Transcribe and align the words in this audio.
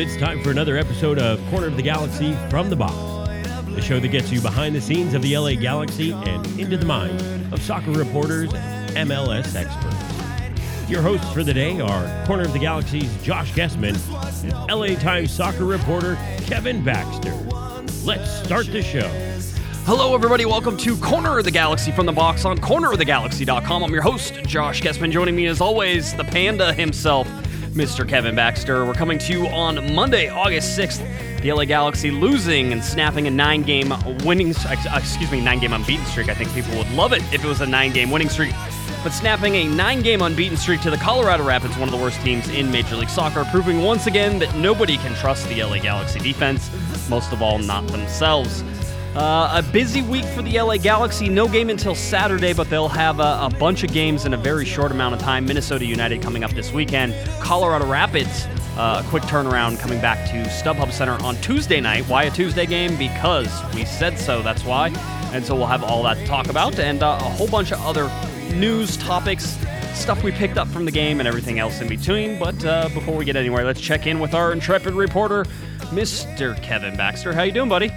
It's 0.00 0.16
time 0.16 0.42
for 0.42 0.50
another 0.50 0.78
episode 0.78 1.18
of 1.18 1.38
Corner 1.50 1.66
of 1.66 1.76
the 1.76 1.82
Galaxy 1.82 2.32
from 2.48 2.70
the 2.70 2.74
Box, 2.74 2.94
the 3.74 3.82
show 3.82 4.00
that 4.00 4.08
gets 4.08 4.32
you 4.32 4.40
behind 4.40 4.74
the 4.74 4.80
scenes 4.80 5.12
of 5.12 5.20
the 5.20 5.36
LA 5.36 5.52
Galaxy 5.52 6.12
and 6.12 6.46
into 6.58 6.78
the 6.78 6.86
mind 6.86 7.20
of 7.52 7.60
soccer 7.60 7.90
reporters 7.90 8.50
and 8.54 9.10
MLS 9.10 9.54
experts. 9.54 10.90
Your 10.90 11.02
hosts 11.02 11.30
for 11.34 11.44
the 11.44 11.52
day 11.52 11.82
are 11.82 12.26
Corner 12.26 12.44
of 12.44 12.54
the 12.54 12.58
Galaxy's 12.58 13.14
Josh 13.22 13.52
Gessman 13.52 13.94
and 14.42 14.72
LA 14.72 14.98
Times 14.98 15.30
soccer 15.30 15.66
reporter 15.66 16.16
Kevin 16.46 16.82
Baxter. 16.82 17.34
Let's 18.02 18.42
start 18.42 18.68
the 18.68 18.82
show. 18.82 19.06
Hello, 19.84 20.14
everybody. 20.14 20.46
Welcome 20.46 20.78
to 20.78 20.96
Corner 20.96 21.40
of 21.40 21.44
the 21.44 21.50
Galaxy 21.50 21.92
from 21.92 22.06
the 22.06 22.12
box 22.12 22.46
on 22.46 22.56
cornerofthegalaxy.com. 22.56 23.84
I'm 23.84 23.92
your 23.92 24.00
host, 24.00 24.32
Josh 24.44 24.80
Gessman. 24.80 25.10
Joining 25.10 25.36
me, 25.36 25.44
as 25.44 25.60
always, 25.60 26.14
the 26.14 26.24
panda 26.24 26.72
himself, 26.72 27.28
Mr. 27.72 28.08
Kevin 28.08 28.34
Baxter. 28.34 28.84
We're 28.84 28.94
coming 28.94 29.18
to 29.20 29.32
you 29.32 29.46
on 29.46 29.94
Monday, 29.94 30.28
August 30.28 30.78
6th. 30.78 31.40
The 31.40 31.52
LA 31.52 31.64
Galaxy 31.64 32.10
losing 32.10 32.72
and 32.72 32.84
snapping 32.84 33.26
a 33.26 33.30
nine 33.30 33.62
game 33.62 33.94
winning, 34.24 34.54
uh, 34.56 34.98
excuse 34.98 35.30
me, 35.30 35.40
nine 35.40 35.60
game 35.60 35.72
unbeaten 35.72 36.04
streak. 36.06 36.28
I 36.28 36.34
think 36.34 36.52
people 36.52 36.76
would 36.76 36.90
love 36.92 37.12
it 37.12 37.22
if 37.32 37.44
it 37.44 37.48
was 37.48 37.60
a 37.60 37.66
nine 37.66 37.92
game 37.92 38.10
winning 38.10 38.28
streak. 38.28 38.52
But 39.02 39.12
snapping 39.12 39.54
a 39.54 39.64
nine 39.64 40.02
game 40.02 40.20
unbeaten 40.20 40.56
streak 40.58 40.80
to 40.82 40.90
the 40.90 40.96
Colorado 40.98 41.44
Rapids, 41.44 41.76
one 41.78 41.88
of 41.88 41.92
the 41.92 42.02
worst 42.02 42.20
teams 42.22 42.48
in 42.50 42.70
Major 42.70 42.96
League 42.96 43.08
Soccer, 43.08 43.44
proving 43.50 43.82
once 43.82 44.06
again 44.06 44.38
that 44.40 44.54
nobody 44.56 44.98
can 44.98 45.14
trust 45.14 45.48
the 45.48 45.62
LA 45.62 45.78
Galaxy 45.78 46.18
defense, 46.18 46.70
most 47.08 47.32
of 47.32 47.40
all, 47.40 47.58
not 47.58 47.86
themselves. 47.86 48.62
Uh, 49.14 49.60
a 49.60 49.72
busy 49.72 50.02
week 50.02 50.24
for 50.24 50.42
the 50.42 50.60
LA 50.60 50.76
Galaxy. 50.76 51.28
No 51.28 51.48
game 51.48 51.68
until 51.68 51.96
Saturday, 51.96 52.52
but 52.52 52.70
they'll 52.70 52.88
have 52.88 53.18
a, 53.18 53.40
a, 53.42 53.50
bunch 53.58 53.82
of 53.82 53.92
games 53.92 54.24
in 54.24 54.34
a 54.34 54.36
very 54.36 54.64
short 54.64 54.92
amount 54.92 55.16
of 55.16 55.20
time. 55.20 55.44
Minnesota 55.44 55.84
United 55.84 56.22
coming 56.22 56.44
up 56.44 56.52
this 56.52 56.72
weekend. 56.72 57.12
Colorado 57.40 57.86
Rapids, 57.86 58.46
uh, 58.76 59.02
a 59.04 59.10
quick 59.10 59.24
turnaround 59.24 59.80
coming 59.80 60.00
back 60.00 60.30
to 60.30 60.44
StubHub 60.44 60.92
Center 60.92 61.20
on 61.24 61.34
Tuesday 61.40 61.80
night. 61.80 62.06
Why 62.08 62.24
a 62.24 62.30
Tuesday 62.30 62.66
game? 62.66 62.96
Because 62.96 63.50
we 63.74 63.84
said 63.84 64.16
so. 64.16 64.42
That's 64.42 64.64
why. 64.64 64.90
And 65.32 65.44
so 65.44 65.56
we'll 65.56 65.66
have 65.66 65.82
all 65.82 66.04
that 66.04 66.14
to 66.14 66.26
talk 66.26 66.48
about 66.48 66.78
and 66.78 67.02
uh, 67.02 67.18
a 67.20 67.24
whole 67.24 67.48
bunch 67.48 67.72
of 67.72 67.80
other 67.80 68.08
news 68.54 68.96
topics, 68.96 69.58
stuff 69.92 70.22
we 70.22 70.30
picked 70.30 70.56
up 70.56 70.68
from 70.68 70.84
the 70.84 70.92
game, 70.92 71.18
and 71.18 71.26
everything 71.26 71.58
else 71.58 71.80
in 71.80 71.88
between. 71.88 72.38
But 72.38 72.64
uh, 72.64 72.88
before 72.94 73.16
we 73.16 73.24
get 73.24 73.34
anywhere, 73.34 73.64
let's 73.64 73.80
check 73.80 74.06
in 74.06 74.20
with 74.20 74.34
our 74.34 74.52
intrepid 74.52 74.94
reporter, 74.94 75.46
Mr. 75.90 76.60
Kevin 76.62 76.96
Baxter. 76.96 77.32
How 77.32 77.42
you 77.42 77.52
doing, 77.52 77.68
buddy? 77.68 77.90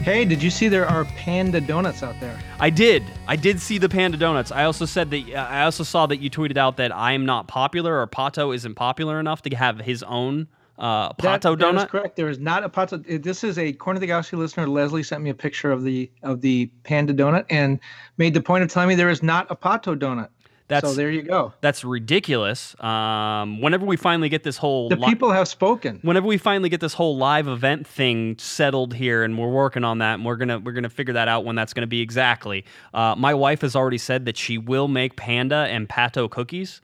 Hey, 0.00 0.24
did 0.24 0.42
you 0.42 0.50
see 0.50 0.68
there 0.68 0.86
are 0.86 1.04
panda 1.04 1.60
donuts 1.60 2.02
out 2.02 2.18
there? 2.20 2.38
I 2.58 2.70
did. 2.70 3.04
I 3.28 3.36
did 3.36 3.60
see 3.60 3.78
the 3.78 3.88
panda 3.88 4.16
donuts. 4.16 4.50
I 4.50 4.64
also 4.64 4.84
said 4.84 5.10
that. 5.10 5.32
Uh, 5.32 5.38
I 5.38 5.62
also 5.62 5.84
saw 5.84 6.06
that 6.06 6.18
you 6.18 6.28
tweeted 6.28 6.56
out 6.56 6.76
that 6.78 6.94
I 6.94 7.12
am 7.12 7.24
not 7.24 7.46
popular 7.46 8.00
or 8.00 8.06
Pato 8.06 8.54
isn't 8.54 8.74
popular 8.74 9.20
enough 9.20 9.42
to 9.42 9.56
have 9.56 9.78
his 9.78 10.02
own 10.02 10.48
uh, 10.78 11.12
Pato 11.12 11.56
that, 11.56 11.64
donut. 11.64 11.74
That 11.74 11.76
is 11.76 11.90
correct. 11.90 12.16
There 12.16 12.28
is 12.28 12.38
not 12.38 12.64
a 12.64 12.68
Pato. 12.68 13.22
This 13.22 13.44
is 13.44 13.58
a 13.58 13.72
Corner 13.74 13.98
of 13.98 14.00
the 14.00 14.06
Galaxy 14.08 14.36
listener. 14.36 14.66
Leslie 14.66 15.02
sent 15.04 15.22
me 15.22 15.30
a 15.30 15.34
picture 15.34 15.70
of 15.70 15.84
the 15.84 16.10
of 16.22 16.40
the 16.40 16.66
panda 16.82 17.14
donut 17.14 17.44
and 17.50 17.78
made 18.16 18.34
the 18.34 18.42
point 18.42 18.64
of 18.64 18.70
telling 18.70 18.88
me 18.88 18.94
there 18.94 19.10
is 19.10 19.22
not 19.22 19.46
a 19.50 19.56
Pato 19.56 19.96
donut. 19.96 20.28
That's, 20.72 20.88
so 20.88 20.94
there 20.94 21.10
you 21.10 21.22
go. 21.22 21.52
That's 21.60 21.84
ridiculous. 21.84 22.74
Um, 22.82 23.60
whenever 23.60 23.86
we 23.86 23.96
finally 23.96 24.28
get 24.28 24.42
this 24.42 24.56
whole 24.56 24.88
the 24.88 24.96
li- 24.96 25.06
people 25.06 25.30
have 25.30 25.48
spoken. 25.48 25.98
Whenever 26.02 26.26
we 26.26 26.38
finally 26.38 26.68
get 26.68 26.80
this 26.80 26.94
whole 26.94 27.16
live 27.16 27.46
event 27.46 27.86
thing 27.86 28.36
settled 28.38 28.94
here, 28.94 29.22
and 29.22 29.38
we're 29.38 29.50
working 29.50 29.84
on 29.84 29.98
that, 29.98 30.14
and 30.14 30.24
we're 30.24 30.36
gonna 30.36 30.58
we're 30.58 30.72
gonna 30.72 30.88
figure 30.88 31.14
that 31.14 31.28
out 31.28 31.44
when 31.44 31.56
that's 31.56 31.74
gonna 31.74 31.86
be 31.86 32.00
exactly. 32.00 32.64
Uh, 32.92 33.14
my 33.16 33.34
wife 33.34 33.60
has 33.60 33.76
already 33.76 33.98
said 33.98 34.24
that 34.26 34.36
she 34.36 34.58
will 34.58 34.88
make 34.88 35.16
panda 35.16 35.66
and 35.70 35.88
pato 35.88 36.30
cookies, 36.30 36.80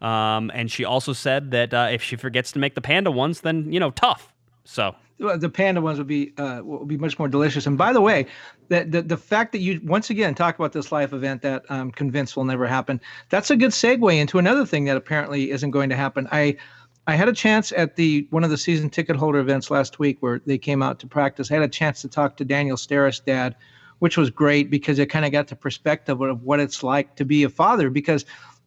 um, 0.00 0.50
and 0.54 0.70
she 0.70 0.84
also 0.84 1.12
said 1.12 1.50
that 1.50 1.74
uh, 1.74 1.88
if 1.90 2.02
she 2.02 2.16
forgets 2.16 2.52
to 2.52 2.58
make 2.58 2.74
the 2.74 2.80
panda 2.80 3.10
ones, 3.10 3.40
then 3.40 3.72
you 3.72 3.80
know 3.80 3.90
tough. 3.90 4.31
So 4.64 4.94
the 5.18 5.48
panda 5.48 5.80
ones 5.80 5.98
would 5.98 6.06
be 6.06 6.32
uh, 6.38 6.60
will 6.64 6.84
be 6.84 6.96
much 6.96 7.18
more 7.18 7.28
delicious. 7.28 7.66
And 7.66 7.78
by 7.78 7.92
the 7.92 8.00
way, 8.00 8.26
the, 8.68 8.84
the 8.84 9.02
the 9.02 9.16
fact 9.16 9.52
that 9.52 9.58
you 9.58 9.80
once 9.84 10.10
again 10.10 10.34
talk 10.34 10.58
about 10.58 10.72
this 10.72 10.92
life 10.92 11.12
event 11.12 11.42
that 11.42 11.64
I'm 11.68 11.90
convinced 11.90 12.36
will 12.36 12.44
never 12.44 12.66
happen, 12.66 13.00
that's 13.28 13.50
a 13.50 13.56
good 13.56 13.70
segue 13.70 14.16
into 14.16 14.38
another 14.38 14.66
thing 14.66 14.84
that 14.86 14.96
apparently 14.96 15.50
isn't 15.50 15.70
going 15.70 15.90
to 15.90 15.96
happen. 15.96 16.28
I 16.32 16.56
I 17.06 17.14
had 17.14 17.28
a 17.28 17.32
chance 17.32 17.72
at 17.72 17.96
the 17.96 18.26
one 18.30 18.44
of 18.44 18.50
the 18.50 18.58
season 18.58 18.90
ticket 18.90 19.16
holder 19.16 19.38
events 19.38 19.70
last 19.70 19.98
week 19.98 20.18
where 20.20 20.40
they 20.46 20.58
came 20.58 20.82
out 20.82 20.98
to 21.00 21.06
practice. 21.06 21.50
I 21.50 21.54
had 21.54 21.64
a 21.64 21.68
chance 21.68 22.02
to 22.02 22.08
talk 22.08 22.36
to 22.36 22.44
Daniel 22.44 22.76
Steres' 22.76 23.24
dad, 23.24 23.56
which 23.98 24.16
was 24.16 24.30
great 24.30 24.70
because 24.70 24.98
it 24.98 25.06
kind 25.06 25.24
of 25.24 25.32
got 25.32 25.48
the 25.48 25.56
perspective 25.56 26.20
of 26.20 26.42
what 26.42 26.60
it's 26.60 26.82
like 26.82 27.16
to 27.16 27.24
be 27.24 27.42
a 27.42 27.48
father 27.48 27.90
because 27.90 28.24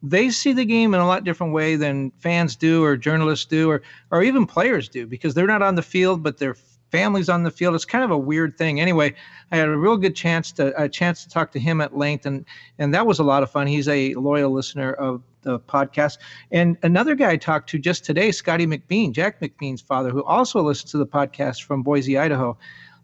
they 0.09 0.29
see 0.29 0.53
the 0.53 0.65
game 0.65 0.93
in 0.93 0.99
a 0.99 1.07
lot 1.07 1.23
different 1.23 1.51
way 1.51 1.75
than 1.75 2.11
fans 2.19 2.55
do 2.55 2.83
or 2.83 2.95
journalists 2.95 3.45
do 3.45 3.69
or 3.69 3.81
or 4.11 4.21
even 4.21 4.45
players 4.45 4.87
do 4.87 5.07
because 5.07 5.33
they're 5.33 5.47
not 5.47 5.61
on 5.61 5.75
the 5.75 5.81
field 5.81 6.21
but 6.21 6.37
their 6.37 6.55
families 6.91 7.27
on 7.27 7.43
the 7.43 7.51
field. 7.51 7.75
It's 7.75 7.83
kind 7.83 8.03
of 8.03 8.11
a 8.11 8.17
weird 8.17 8.57
thing. 8.57 8.79
Anyway 8.79 9.15
i 9.51 9.57
had 9.57 9.67
a 9.67 9.77
real 9.77 9.97
good 9.97 10.15
chance 10.15 10.51
to 10.53 10.79
a 10.81 10.87
chance 10.87 11.23
to 11.23 11.29
talk 11.29 11.51
to 11.51 11.59
him 11.59 11.81
at 11.81 11.97
length 11.97 12.25
and 12.25 12.45
and 12.77 12.93
that 12.93 13.07
was 13.07 13.19
a 13.19 13.23
lot 13.23 13.41
of 13.41 13.49
fun. 13.49 13.67
He's 13.67 13.87
a 13.87 14.13
loyal 14.15 14.51
listener 14.51 14.93
of 14.93 15.23
the 15.41 15.59
podcast. 15.59 16.17
And 16.51 16.77
another 16.83 17.15
guy 17.15 17.31
i 17.31 17.37
talked 17.37 17.69
to 17.69 17.79
just 17.79 18.05
today 18.05 18.31
scotty 18.31 18.67
mcbean 18.67 19.11
jack 19.11 19.41
mcbean's 19.41 19.81
father 19.81 20.11
who 20.11 20.23
also 20.23 20.61
listens 20.61 20.91
to 20.91 20.97
the 20.97 21.07
podcast 21.07 21.63
from 21.63 21.81
boise 21.81 22.17
idaho. 22.17 22.57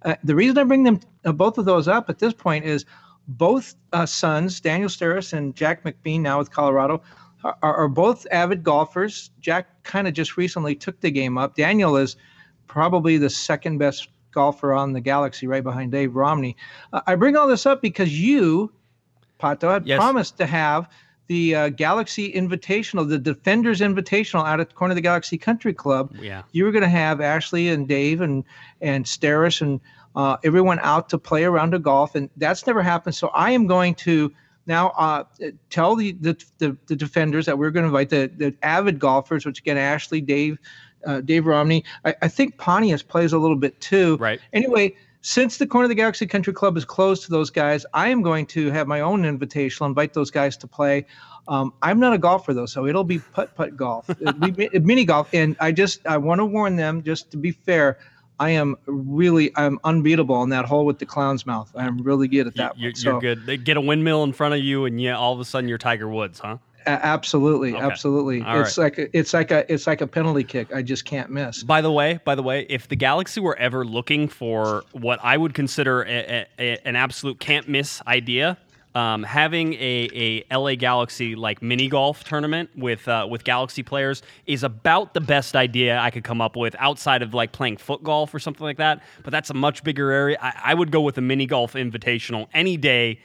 Uh, 0.04 0.16
the 0.24 0.36
reason 0.36 0.58
i 0.60 0.64
bring 0.64 0.84
them 0.84 1.00
uh, 1.26 1.32
both 1.32 1.58
of 1.58 1.66
those 1.66 1.88
up 1.88 2.10
at 2.10 2.20
this 2.20 2.34
point 2.34 2.66
is 2.66 2.86
both 3.28 3.76
uh, 3.94 4.06
sons, 4.06 4.60
Daniel 4.60 4.90
Steres 4.90 5.34
and 5.34 5.56
Jack 5.56 5.84
McBean, 5.84 6.22
now 6.22 6.40
with 6.40 6.52
Colorado, 6.52 7.02
are, 7.44 7.58
are 7.62 7.88
both 7.88 8.28
avid 8.32 8.64
golfers. 8.64 9.32
Jack 9.40 9.84
kind 9.84 10.08
of 10.08 10.14
just 10.14 10.38
recently 10.38 10.76
took 10.76 11.00
the 11.02 11.12
game 11.12 11.38
up. 11.38 11.56
Daniel 11.56 11.98
is 11.98 12.16
probably 12.68 13.18
the 13.18 13.30
second 13.30 13.78
best 13.78 14.10
golfer 14.32 14.74
on 14.74 14.94
the 14.94 15.02
Galaxy, 15.02 15.48
right 15.48 15.64
behind 15.64 15.92
Dave 15.92 16.16
Romney. 16.16 16.56
Uh, 16.94 17.02
I 17.08 17.16
bring 17.16 17.36
all 17.36 17.48
this 17.48 17.66
up 17.66 17.82
because 17.82 18.20
you, 18.20 18.72
Pato, 19.40 19.72
had 19.72 19.86
yes. 19.86 19.98
promised 19.98 20.38
to 20.38 20.46
have 20.46 20.90
the 21.28 21.56
uh, 21.56 21.70
Galaxy 21.70 22.32
Invitational, 22.34 23.08
the 23.08 23.18
Defenders 23.18 23.80
Invitational 23.80 24.46
out 24.46 24.60
at 24.60 24.70
the 24.70 24.76
corner 24.76 24.92
of 24.92 24.96
the 24.96 25.02
Galaxy 25.02 25.38
Country 25.38 25.74
Club. 25.74 26.14
Yeah. 26.20 26.44
You 26.52 26.66
were 26.66 26.72
going 26.72 26.84
to 26.84 26.90
have 26.90 27.22
Ashley 27.22 27.70
and 27.70 27.88
Dave 27.88 28.22
and 28.22 28.44
and 28.82 29.06
Steres 29.06 29.62
and 29.62 29.80
uh, 30.16 30.38
everyone 30.44 30.80
out 30.82 31.10
to 31.10 31.18
play 31.18 31.44
around 31.44 31.74
a 31.74 31.78
of 31.78 31.84
golf, 31.84 32.16
and 32.16 32.30
that's 32.38 32.68
never 32.68 32.82
happened. 32.82 33.16
So 33.16 33.30
I 33.30 33.52
am 33.52 33.68
going 33.68 33.96
to 33.96 34.32
now 34.68 34.90
uh, 34.90 35.24
tell 35.70 35.96
the, 35.96 36.14
the, 36.14 36.44
the 36.60 36.78
the 36.88 36.96
defenders 36.96 37.46
that 37.46 37.58
we're 37.58 37.72
going 37.72 37.84
to 37.84 37.88
invite 37.88 38.10
the 38.10 38.32
the 38.36 38.56
avid 38.62 39.00
golfers, 39.00 39.46
which 39.46 39.60
again 39.60 39.78
Ashley, 39.78 40.22
Dave, 40.22 40.60
uh, 41.06 41.22
Dave 41.22 41.46
Romney. 41.46 41.84
I, 42.06 42.16
I 42.22 42.28
think 42.28 42.58
Pontius 42.58 43.02
plays 43.04 43.34
a 43.34 43.38
little 43.38 43.56
bit 43.56 43.80
too. 43.82 44.18
Right. 44.18 44.40
Anyway, 44.54 44.96
since 45.22 45.58
the 45.58 45.68
Corner 45.68 45.86
of 45.86 45.90
the 45.90 45.96
Galaxy 45.96 46.26
Country 46.26 46.54
Club 46.54 46.76
is 46.78 46.86
closed 46.86 47.24
to 47.26 47.32
those 47.32 47.50
guys, 47.50 47.86
I 47.94 48.10
am 48.10 48.22
going 48.22 48.46
to 48.48 48.72
have 48.72 48.88
my 48.88 49.02
own 49.02 49.24
invitation. 49.26 49.86
invite 49.86 50.14
those 50.14 50.32
guys 50.32 50.58
to 50.58 50.68
play. 50.68 51.06
Um, 51.48 51.74
I'm 51.82 52.00
not 52.00 52.14
a 52.14 52.18
golfer 52.18 52.54
though, 52.54 52.66
so 52.66 52.86
it'll 52.86 53.04
be 53.04 53.20
putt 53.20 53.56
putt 53.56 53.76
golf, 53.76 54.10
it'll 54.22 54.34
be 54.34 54.70
mini 54.80 55.06
golf, 55.06 55.34
and 55.34 55.56
I 55.60 55.72
just 55.72 56.06
I 56.06 56.18
want 56.18 56.40
to 56.40 56.46
warn 56.46 56.76
them, 56.76 57.04
just 57.04 57.32
to 57.32 57.38
be 57.38 57.52
fair. 57.52 57.98
I 58.42 58.50
am 58.50 58.76
really 58.88 59.52
I'm 59.56 59.80
unbeatable 59.84 60.42
in 60.42 60.50
that 60.50 60.66
hole 60.66 60.84
with 60.84 60.98
the 60.98 61.06
clown's 61.06 61.46
mouth. 61.46 61.72
I'm 61.76 62.00
really 62.00 62.28
good 62.28 62.48
at 62.48 62.56
that. 62.56 62.78
You're, 62.78 62.96
so, 62.96 63.12
you're 63.12 63.22
good. 63.22 63.46
They 63.46 63.56
get 63.56 63.78
a 63.78 63.82
windmill 63.82 64.24
in 64.24 64.34
front 64.34 64.56
of 64.56 64.62
you, 64.62 64.86
and 64.86 65.00
yeah, 65.00 65.16
all 65.16 65.32
of 65.32 65.40
a 65.40 65.46
sudden 65.46 65.70
you're 65.70 65.78
Tiger 65.78 66.10
Woods, 66.10 66.40
huh? 66.40 66.58
absolutely, 66.88 67.76
okay. 67.76 67.86
absolutely. 67.86 68.42
All 68.42 68.60
it's 68.60 68.80
right. 68.80 68.86
like 68.86 68.98
a, 68.98 69.16
it's 69.16 69.36
like 69.36 69.52
a 69.52 69.72
it's 69.72 69.86
like 69.86 70.02
a 70.02 70.08
penalty 70.08 70.44
kick. 70.44 70.74
I 70.74 70.82
just 70.82 71.06
can't 71.06 71.30
miss. 71.30 71.62
By 71.62 71.82
the 71.82 71.92
way, 71.92 72.20
by 72.26 72.34
the 72.34 72.42
way, 72.42 72.66
if 72.68 72.88
the 72.88 72.96
Galaxy 72.96 73.40
were 73.40 73.56
ever 73.58 73.86
looking 73.86 74.28
for 74.28 74.84
what 74.94 75.20
I 75.22 75.38
would 75.38 75.54
consider 75.54 76.02
a, 76.02 76.48
a, 76.58 76.80
an 76.84 76.96
absolute 76.96 77.40
can't 77.40 77.70
miss 77.70 78.02
idea, 78.08 78.58
um, 78.94 79.24
having 79.24 79.74
a, 79.74 80.44
a 80.50 80.58
LA 80.58 80.76
Galaxy 80.76 81.36
like 81.36 81.62
mini 81.62 81.88
golf 81.88 82.24
tournament 82.24 82.70
with 82.76 83.08
uh, 83.08 83.26
with 83.30 83.44
Galaxy 83.44 83.84
players 83.84 84.22
is 84.46 84.64
about 84.64 85.14
the 85.14 85.22
best 85.22 85.56
idea 85.56 85.98
I 86.00 86.12
could 86.12 86.24
come 86.24 86.42
up 86.42 86.56
with 86.56 86.76
outside 86.78 87.22
of 87.22 87.34
like 87.34 87.52
playing 87.52 87.78
foot 87.78 88.04
golf 88.04 88.34
or 88.34 88.40
something 88.40 88.64
like 88.64 88.78
that. 88.78 89.02
But 89.24 89.32
that's 89.32 89.50
a 89.50 89.54
much 89.54 89.84
bigger 89.84 90.12
area. 90.12 90.38
I, 90.42 90.54
I 90.66 90.74
would 90.74 90.92
go 90.92 91.02
with 91.02 91.18
a 91.18 91.22
mini 91.22 91.46
golf 91.46 91.74
invitational 91.74 92.48
any 92.54 92.78
day 92.78 93.20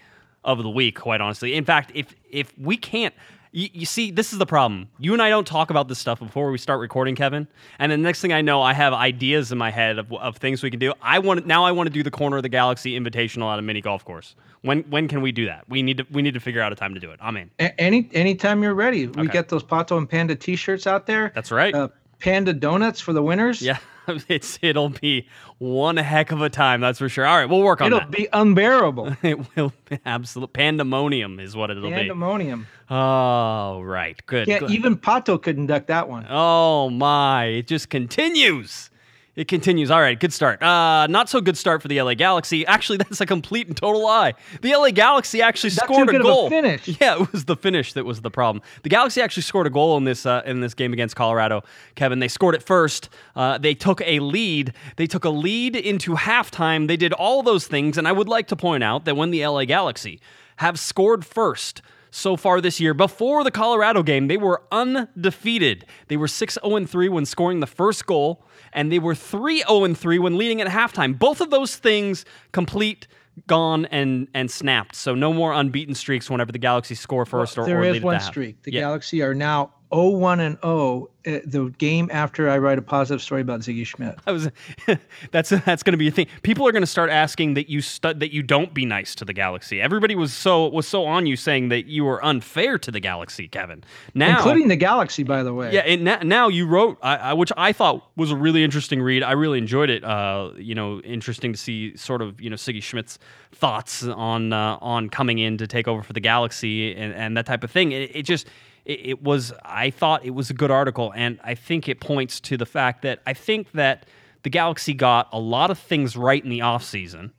of 0.45 0.63
the 0.63 0.71
week, 0.71 1.01
quite 1.01 1.21
honestly. 1.21 1.55
In 1.55 1.65
fact, 1.65 1.91
if 1.95 2.15
if 2.31 2.57
we 2.59 2.77
can't 2.77 3.15
you, 3.57 3.71
you, 3.73 3.87
see, 3.87 4.11
this 4.11 4.35
is 4.35 4.39
the 4.39 4.45
problem. 4.45 4.91
You 4.99 5.15
and 5.15 5.23
I 5.23 5.31
don't 5.31 5.47
talk 5.47 5.71
about 5.71 5.89
this 5.89 5.99
stuff 5.99 6.19
before 6.19 6.51
we 6.51 6.59
start 6.59 6.79
recording, 6.79 7.15
Kevin. 7.15 7.49
And 7.79 7.91
the 7.91 7.97
next 7.97 8.21
thing 8.21 8.31
I 8.31 8.43
know, 8.43 8.61
I 8.61 8.75
have 8.75 8.93
ideas 8.93 9.51
in 9.51 9.57
my 9.57 9.71
head 9.71 9.99
of, 9.99 10.13
of 10.13 10.37
things 10.37 10.63
we 10.63 10.71
can 10.71 10.79
do. 10.79 10.93
I 11.01 11.21
want 11.21 11.47
now. 11.47 11.65
I 11.65 11.73
want 11.73 11.87
to 11.87 11.93
do 11.93 12.03
the 12.03 12.11
corner 12.11 12.37
of 12.37 12.43
the 12.43 12.51
galaxy 12.51 13.01
invitational 13.01 13.51
at 13.51 13.59
a 13.59 13.63
mini 13.63 13.81
golf 13.81 14.05
course. 14.05 14.37
When 14.61 14.83
when 14.91 15.09
can 15.09 15.23
we 15.23 15.33
do 15.33 15.47
that? 15.47 15.67
We 15.71 15.83
need 15.83 15.97
to 15.97 16.07
we 16.11 16.21
need 16.21 16.35
to 16.35 16.41
figure 16.41 16.61
out 16.61 16.71
a 16.71 16.75
time 16.75 16.93
to 16.93 17.01
do 17.01 17.11
it. 17.13 17.19
I'm 17.23 17.35
in. 17.39 17.51
A- 17.59 17.81
any 17.81 18.11
anytime 18.13 18.63
you're 18.63 18.75
ready. 18.75 19.07
We 19.07 19.27
get 19.27 19.49
those 19.49 19.63
Pato 19.63 19.97
and 19.97 20.09
Panda 20.09 20.37
T-shirts 20.37 20.87
out 20.87 21.07
there. 21.07 21.33
That's 21.35 21.51
right. 21.51 21.75
Uh, 21.75 21.89
Panda 22.19 22.53
donuts 22.53 23.01
for 23.01 23.15
the 23.15 23.23
winners. 23.23 23.63
Yeah, 23.63 23.79
it's 24.29 24.59
it'll 24.63 24.91
be 24.91 25.29
one 25.59 25.97
heck 25.97 26.33
of 26.33 26.43
a 26.43 26.51
time, 26.51 26.81
that's 26.81 26.99
for 26.99 27.09
sure. 27.09 27.27
All 27.27 27.37
right, 27.37 27.49
we'll 27.49 27.63
work 27.63 27.81
on 27.81 27.89
it'll 27.89 28.01
that. 28.01 28.11
Be 28.11 28.29
unbearable. 28.33 29.17
it 29.23 29.57
will 29.57 29.73
be 29.89 29.99
absolute 30.05 30.53
pandemonium 30.53 31.41
is 31.41 31.57
what 31.57 31.71
it'll 31.71 31.91
pandemonium. 31.91 32.61
be. 32.61 32.67
Pandemonium. 32.67 32.67
Oh, 32.89 33.81
right. 33.83 34.21
Good. 34.27 34.49
Yeah, 34.49 34.61
good. 34.61 34.71
even 34.71 34.97
Pato 34.97 35.41
could 35.41 35.57
induct 35.57 35.89
that 35.89 36.09
one. 36.09 36.27
Oh 36.29 36.91
my, 36.91 37.45
it 37.45 37.67
just 37.67 37.91
continues. 37.91 38.91
It 39.37 39.49
continues. 39.49 39.91
All 39.91 40.01
right, 40.01 40.19
good 40.19 40.33
start. 40.33 40.63
Uh, 40.63 41.07
not 41.09 41.29
so 41.29 41.43
good 41.43 41.59
start 41.59 41.83
for 41.83 41.89
the 41.89 42.01
LA 42.01 42.15
Galaxy. 42.15 42.65
Actually, 42.65 42.97
that's 43.05 43.21
a 43.21 43.27
complete 43.27 43.69
and 43.69 43.77
total 43.77 44.03
lie. 44.03 44.33
The 44.63 44.75
LA 44.75 44.91
Galaxy 44.93 45.43
actually 45.43 45.71
That's 45.71 45.85
scored 45.85 46.09
a 46.09 46.15
of 46.17 46.21
a 46.21 46.23
goal. 46.23 46.49
finish. 46.49 46.89
Yeah, 47.01 47.21
it 47.21 47.33
was 47.33 47.45
the 47.45 47.55
finish 47.55 47.93
that 47.93 48.07
was 48.07 48.23
the 48.23 48.31
problem. 48.31 48.63
The 48.83 48.89
Galaxy 48.89 49.21
actually 49.21 49.43
scored 49.43 49.67
a 49.67 49.71
goal 49.71 49.99
in 49.99 50.05
this 50.05 50.25
uh, 50.25 50.41
in 50.47 50.61
this 50.63 50.73
game 50.73 50.95
against 50.95 51.17
Colorado. 51.17 51.65
Kevin, 51.97 52.19
they 52.19 52.29
scored 52.29 52.55
it 52.55 52.63
first. 52.63 53.11
Uh, 53.35 53.59
they 53.59 53.75
took 53.75 54.01
a 54.07 54.21
lead. 54.21 54.73
They 54.97 55.07
took 55.07 55.27
a 55.27 55.31
lead 55.31 55.77
into 55.77 56.15
halftime. 56.15 56.89
They 56.89 56.97
did 56.97 57.13
all 57.13 57.43
those 57.43 57.67
things, 57.67 57.99
and 57.99 58.09
I 58.09 58.13
would 58.13 58.29
like 58.29 58.47
to 58.49 58.57
point 58.57 58.83
out 58.83 59.05
that 59.05 59.17
when 59.17 59.31
the 59.33 59.47
LA 59.47 59.67
Galaxy 59.67 60.19
have 60.57 60.79
scored 60.79 61.27
first 61.27 61.83
so 62.17 62.35
far 62.37 62.61
this 62.63 62.81
year. 62.81 62.95
Before 62.95 63.45
the 63.45 63.51
Colorado 63.51 64.03
game, 64.03 64.29
they 64.29 64.39
were 64.39 64.63
undefeated. 64.73 65.85
They 66.09 66.17
were 66.17 66.29
6 66.29 66.59
0 66.65 66.87
3 66.87 67.09
when 67.11 67.27
scoring 67.27 67.61
the 67.61 67.67
first 67.67 68.07
goal, 68.07 68.45
and 68.73 68.91
they 68.91 68.99
were 68.99 69.15
3 69.15 69.63
0 69.69 69.95
3 69.95 70.19
when 70.19 70.39
leading 70.39 70.61
at 70.61 70.69
halftime. 70.69 71.19
Both 71.19 71.41
of 71.41 71.51
those 71.51 71.77
things 71.77 72.25
complete. 72.53 73.07
Gone 73.47 73.85
and 73.91 74.29
and 74.33 74.51
snapped. 74.51 74.95
So 74.97 75.15
no 75.15 75.31
more 75.31 75.53
unbeaten 75.53 75.95
streaks 75.95 76.31
whenever 76.31 76.53
the 76.53 76.59
Galaxy 76.59 76.95
score 76.95 77.27
first 77.27 77.59
or 77.59 77.67
there 77.67 77.81
or 77.81 77.85
is 77.85 77.93
lead 77.93 77.99
at 77.99 78.05
one 78.07 78.21
streak. 78.21 78.63
The 78.63 78.73
Yeah. 78.73 78.81
Galaxy 78.81 79.21
are 79.21 79.35
now 79.35 79.75
0-1 79.93 80.41
and 80.41 80.59
0. 80.63 81.09
uh, 81.27 81.39
The 81.47 81.73
game 81.79 82.09
after 82.13 82.49
I 82.51 82.59
write 82.59 82.79
a 82.79 82.83
positive 82.83 83.23
story 83.23 83.41
about 83.41 83.61
Sigi 83.61 83.87
Schmid. 83.87 84.17
I 84.27 84.33
was 84.33 84.51
that's 85.31 85.51
that's 85.51 85.83
going 85.83 85.93
to 85.93 85.97
be 85.99 86.09
a 86.09 86.11
thing. 86.11 86.27
People 86.43 86.67
are 86.67 86.73
going 86.73 86.83
to 86.83 86.87
start 86.89 87.11
asking 87.11 87.55
that 87.55 87.69
you 87.69 87.81
stu- 87.81 88.15
that 88.15 88.33
you 88.33 88.43
don't 88.43 88.75
be 88.75 88.85
nice 88.85 89.15
to 89.17 89.25
the 89.25 89.33
Galaxy. 89.33 89.81
Everybody 89.81 90.15
was 90.15 90.33
so 90.33 90.69
was 90.69 90.87
so 90.89 91.05
on 91.07 91.27
you 91.27 91.37
saying 91.37 91.69
that 91.69 91.87
you 91.87 92.05
were 92.05 92.25
unfair 92.25 92.79
to 92.79 92.91
the 92.91 93.01
Galaxy, 93.01 93.49
Kevin. 93.49 93.85
Now, 94.15 94.37
Including 94.37 94.69
the 94.69 94.77
Galaxy, 94.77 95.23
by 95.23 95.43
the 95.43 95.55
way. 95.55 95.73
yeah, 95.73 95.81
and 95.81 96.05
na- 96.05 96.23
now 96.23 96.49
you 96.49 96.67
wrote, 96.67 96.99
I, 97.03 97.17
I, 97.17 97.33
which 97.35 97.53
I 97.57 97.73
thought 97.73 98.09
was 98.17 98.31
a 98.31 98.37
really 98.37 98.65
interesting 98.65 99.01
read. 99.01 99.23
I 99.23 99.33
really 99.33 99.59
enjoyed 99.59 99.91
it. 99.91 100.03
Uh, 100.05 100.51
you 100.57 100.75
know, 100.75 101.01
interesting 101.01 101.53
to 101.53 101.59
see 101.59 101.97
sort 101.97 102.23
of 102.23 102.41
you 102.41 102.51
know 102.51 102.57
Sigi 102.57 102.83
Schmid's 102.83 103.19
thoughts 103.53 104.03
on 104.05 104.53
uh, 104.53 104.79
on 104.81 105.09
coming 105.11 105.39
in 105.39 105.59
to 105.59 105.67
take 105.67 105.87
over 105.89 106.03
for 106.03 106.13
the 106.13 106.21
Galaxy 106.21 106.95
and, 106.95 107.13
and 107.15 107.37
that 107.37 107.47
type 107.47 107.63
of 107.65 107.71
thing. 107.71 107.93
It, 107.93 108.15
it 108.15 108.23
just 108.23 108.47
it, 108.87 109.01
it 109.05 109.23
was. 109.23 109.53
I 109.65 109.91
thought 109.91 110.25
it 110.25 110.31
was 110.31 110.49
a 110.49 110.55
good 110.55 110.71
article, 110.71 111.13
and 111.15 111.39
I 111.45 111.55
think 111.55 111.89
it 111.89 112.01
points 112.01 112.41
to 112.41 112.57
the 112.57 112.67
fact 112.67 113.03
that 113.03 113.21
I 113.27 113.35
think 113.35 113.73
that 113.73 114.07
the 114.43 114.51
Galaxy 114.51 114.95
got 114.95 115.29
a 115.33 115.39
lot 115.39 115.71
of 115.71 115.79
things 115.79 116.17
right 116.17 116.43
in 116.43 116.49
the 116.49 116.61
offseason, 116.61 117.33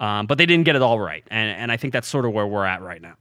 um, 0.00 0.26
but 0.26 0.38
they 0.38 0.46
didn't 0.46 0.64
get 0.64 0.76
it 0.76 0.82
all 0.82 1.00
right, 1.00 1.24
and 1.30 1.50
and 1.50 1.72
I 1.72 1.76
think 1.76 1.92
that's 1.92 2.08
sort 2.08 2.24
of 2.24 2.32
where 2.32 2.46
we're 2.46 2.64
at 2.64 2.80
right 2.80 3.02
now. 3.02 3.16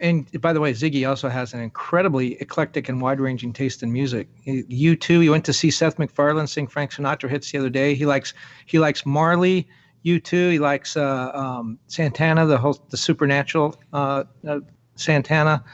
And 0.00 0.30
by 0.40 0.52
the 0.52 0.60
way, 0.60 0.72
Ziggy 0.72 1.08
also 1.08 1.28
has 1.28 1.52
an 1.54 1.60
incredibly 1.60 2.34
eclectic 2.34 2.88
and 2.88 3.00
wide-ranging 3.00 3.52
taste 3.52 3.82
in 3.82 3.92
music. 3.92 4.28
You 4.44 4.94
too. 4.94 5.18
He 5.20 5.28
went 5.28 5.44
to 5.46 5.52
see 5.52 5.72
Seth 5.72 5.98
MacFarlane 5.98 6.46
sing 6.46 6.68
Frank 6.68 6.92
Sinatra 6.92 7.28
hits 7.28 7.50
the 7.50 7.58
other 7.58 7.70
day. 7.70 7.94
He 7.94 8.06
likes 8.06 8.34
he 8.66 8.78
likes 8.78 9.04
Marley. 9.04 9.66
U2. 10.04 10.52
He 10.52 10.58
likes 10.60 10.96
uh, 10.96 11.32
um, 11.34 11.80
Santana, 11.88 12.46
the 12.46 12.56
whole 12.56 12.80
the 12.90 12.96
supernatural 12.96 13.74
uh, 13.92 14.22
uh, 14.46 14.60
Santana. 14.94 15.64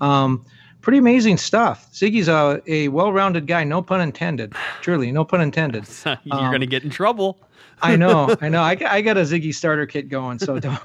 Um, 0.00 0.44
pretty 0.80 0.98
amazing 0.98 1.36
stuff. 1.38 1.90
Ziggy's 1.92 2.28
a, 2.28 2.62
a 2.66 2.88
well-rounded 2.88 3.46
guy. 3.46 3.64
No 3.64 3.82
pun 3.82 4.00
intended. 4.00 4.54
Truly, 4.80 5.12
no 5.12 5.24
pun 5.24 5.40
intended. 5.40 5.86
You're 6.04 6.16
going 6.24 6.60
to 6.60 6.66
get 6.66 6.84
in 6.84 6.90
trouble. 6.90 7.38
I 7.82 7.94
know, 7.94 8.34
I 8.40 8.48
know. 8.48 8.62
I, 8.62 8.74
got- 8.76 8.90
I 8.90 9.00
got 9.02 9.16
a 9.16 9.20
Ziggy 9.20 9.54
starter 9.54 9.86
kit 9.86 10.08
going, 10.08 10.40
so 10.40 10.58
don't. 10.58 10.80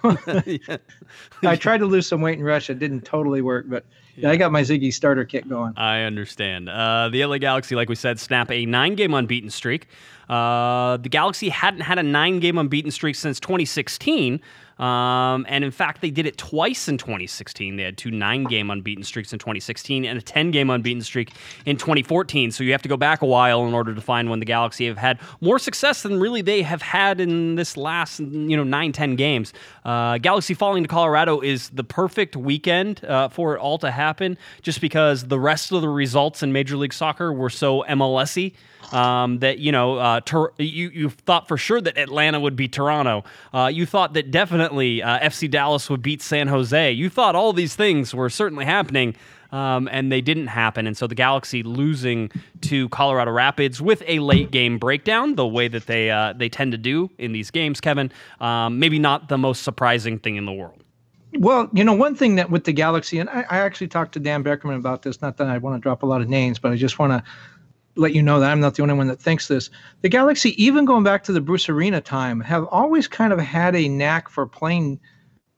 I 1.44 1.56
tried 1.56 1.80
to 1.80 1.86
lose 1.88 2.06
some 2.07 2.21
weight 2.21 2.38
in 2.38 2.44
Russia. 2.44 2.74
It 2.74 2.80
didn't 2.80 3.01
totally 3.01 3.42
work, 3.42 3.65
but 3.68 3.83
yeah, 4.15 4.30
I 4.30 4.36
got 4.36 4.51
my 4.51 4.62
Ziggy 4.62 4.94
starter 4.94 5.25
kit 5.25 5.50
going. 5.50 5.74
I 5.75 6.01
understand. 6.01 6.69
Uh, 6.69 7.10
the 7.10 7.25
LA 7.25 7.39
Galaxy, 7.39 7.75
like 7.75 7.89
we 7.89 7.95
said, 7.95 8.19
snap 8.19 8.51
a 8.51 8.65
nine 8.68 8.94
game 8.94 9.13
unbeaten 9.15 9.50
streak. 9.50 9.88
Uh, 10.30 10.98
the 10.98 11.10
Galaxy 11.10 11.50
hadn't 11.50 11.81
had 11.81 11.98
a 11.98 12.04
nine 12.04 12.39
game 12.39 12.57
unbeaten 12.60 12.92
streak 12.92 13.15
since 13.15 13.39
2016. 13.39 14.39
Um, 14.83 15.45
and 15.47 15.63
in 15.63 15.71
fact, 15.71 16.01
they 16.01 16.12
did 16.12 16.25
it 16.25 16.38
twice 16.38 16.89
in 16.89 16.97
2016. 16.97 17.77
They 17.77 17.83
had 17.83 17.97
two 17.97 18.12
nine 18.12 18.44
game 18.44 18.69
unbeaten 18.69 19.06
streaks 19.06 19.31
in 19.31 19.39
2016 19.39 20.03
and 20.03 20.19
a 20.19 20.21
10 20.21 20.51
game 20.51 20.69
unbeaten 20.69 21.01
streak 21.01 21.31
in 21.65 21.77
2014. 21.77 22.51
So 22.51 22.65
you 22.65 22.74
have 22.74 22.81
to 22.81 22.89
go 22.89 22.97
back 22.97 23.21
a 23.21 23.25
while 23.25 23.65
in 23.65 23.74
order 23.74 23.95
to 23.95 24.01
find 24.01 24.30
when 24.30 24.39
the 24.39 24.45
Galaxy 24.45 24.85
have 24.88 24.97
had 24.97 25.19
more 25.39 25.57
success 25.57 26.01
than 26.01 26.19
really 26.19 26.41
they 26.41 26.63
have 26.63 26.81
had 26.81 27.21
in 27.21 27.56
this 27.56 27.77
last, 27.77 28.19
you 28.19 28.57
know, 28.57 28.65
nine, 28.65 28.91
10 28.91 29.15
games. 29.15 29.53
Uh, 29.85 30.18
Galaxy 30.18 30.53
falling 30.53 30.83
to 30.83 30.89
Colorado 30.89 31.39
is 31.39 31.69
the 31.69 31.86
perfect 31.86 32.36
weekend 32.36 33.06
uh, 33.06 33.29
for 33.29 33.56
it 33.56 33.59
all 33.59 33.77
to 33.77 33.89
happen 33.89 34.38
just 34.62 34.81
because 34.81 35.27
the 35.27 35.39
rest 35.39 35.71
of 35.71 35.81
the 35.81 35.88
results 35.88 36.44
in 36.44 36.51
Major 36.51 36.75
League 36.75 36.94
Soccer 36.94 37.31
were 37.31 37.50
so 37.50 37.86
MLS-y 37.88 38.51
um, 38.94 39.40
that 39.40 39.60
you 39.60 39.72
know 39.72 39.98
uh, 39.98 40.22
you 40.57 40.90
you 40.90 41.10
thought 41.10 41.48
for 41.48 41.57
sure 41.57 41.81
that 41.81 41.98
Atlanta 41.98 42.40
would 42.40 42.56
beat 42.56 42.72
Toronto. 42.72 43.24
Uh, 43.54 43.69
you 43.74 43.86
thought 43.86 44.13
that 44.13 44.31
definitely 44.31 45.01
uh, 45.01 45.19
FC 45.19 45.50
Dallas 45.50 45.90
would 45.90 46.01
beat 46.01 46.22
San 46.22 46.48
Jose. 46.48 46.92
You 46.92 47.10
thought 47.10 47.36
all 47.36 47.51
these 47.51 47.75
things 47.75 48.13
were 48.13 48.30
certainly 48.30 48.66
happening. 48.66 49.16
Um, 49.51 49.88
and 49.92 50.12
they 50.12 50.22
didn't 50.22 50.48
happen, 50.48 50.88
and 50.88 50.98
so 50.98 51.06
the 51.06 51.13
Galaxy 51.13 51.62
losing 51.62 52.31
to 52.62 52.90
Colorado 52.90 53.30
Rapids 53.30 53.80
with 53.80 54.01
a 54.07 54.18
late 54.18 54.50
game 54.50 54.80
breakdown, 54.80 55.36
the 55.36 55.46
way 55.46 55.68
that 55.68 55.86
they 55.86 56.10
uh, 56.10 56.34
they 56.34 56.50
tend 56.50 56.72
to 56.72 56.78
do 56.80 57.12
in 57.19 57.34
these 57.34 57.51
games, 57.51 57.80
Kevin. 57.80 58.12
Um, 58.42 58.80
maybe 58.80 58.98
not 58.98 59.30
the 59.30 59.38
most 59.38 59.62
surprising 59.62 60.18
thing 60.18 60.38
in 60.38 60.48
the 60.48 60.51
world. 60.51 60.84
Well, 61.38 61.69
you 61.72 61.84
know, 61.84 61.94
one 61.94 62.16
thing 62.16 62.36
that 62.36 62.50
with 62.50 62.63
the 62.63 62.74
Galaxy, 62.74 63.19
and 63.19 63.30
I, 63.30 63.46
I 63.50 63.57
actually 63.60 63.89
talked 63.89 64.13
to 64.13 64.19
Dan 64.19 64.44
Beckerman 64.44 64.78
about 64.78 65.04
this. 65.04 65.22
Not 65.22 65.38
that 65.38 65.48
I 65.48 65.60
want 65.60 65.75
to 65.75 65.80
drop 65.80 66.01
a 66.01 66.06
lot 66.07 66.22
of 66.22 66.30
names, 66.30 66.57
but 66.57 66.72
I 66.72 66.75
just 66.75 66.98
want 66.98 67.12
to 67.12 67.24
let 67.95 68.13
you 68.13 68.24
know 68.24 68.40
that 68.40 68.51
I'm 68.51 68.60
not 68.60 68.75
the 68.75 68.81
only 68.81 68.95
one 68.95 69.07
that 69.07 69.22
thinks 69.22 69.48
this. 69.48 69.69
The 70.01 70.10
Galaxy, 70.10 70.62
even 70.63 70.86
going 70.86 71.04
back 71.04 71.24
to 71.25 71.31
the 71.31 71.42
Bruce 71.42 71.69
Arena 71.69 72.01
time, 72.01 72.40
have 72.42 72.66
always 72.66 73.07
kind 73.07 73.31
of 73.31 73.40
had 73.40 73.75
a 73.75 73.88
knack 73.88 74.30
for 74.30 74.45
playing 74.45 75.00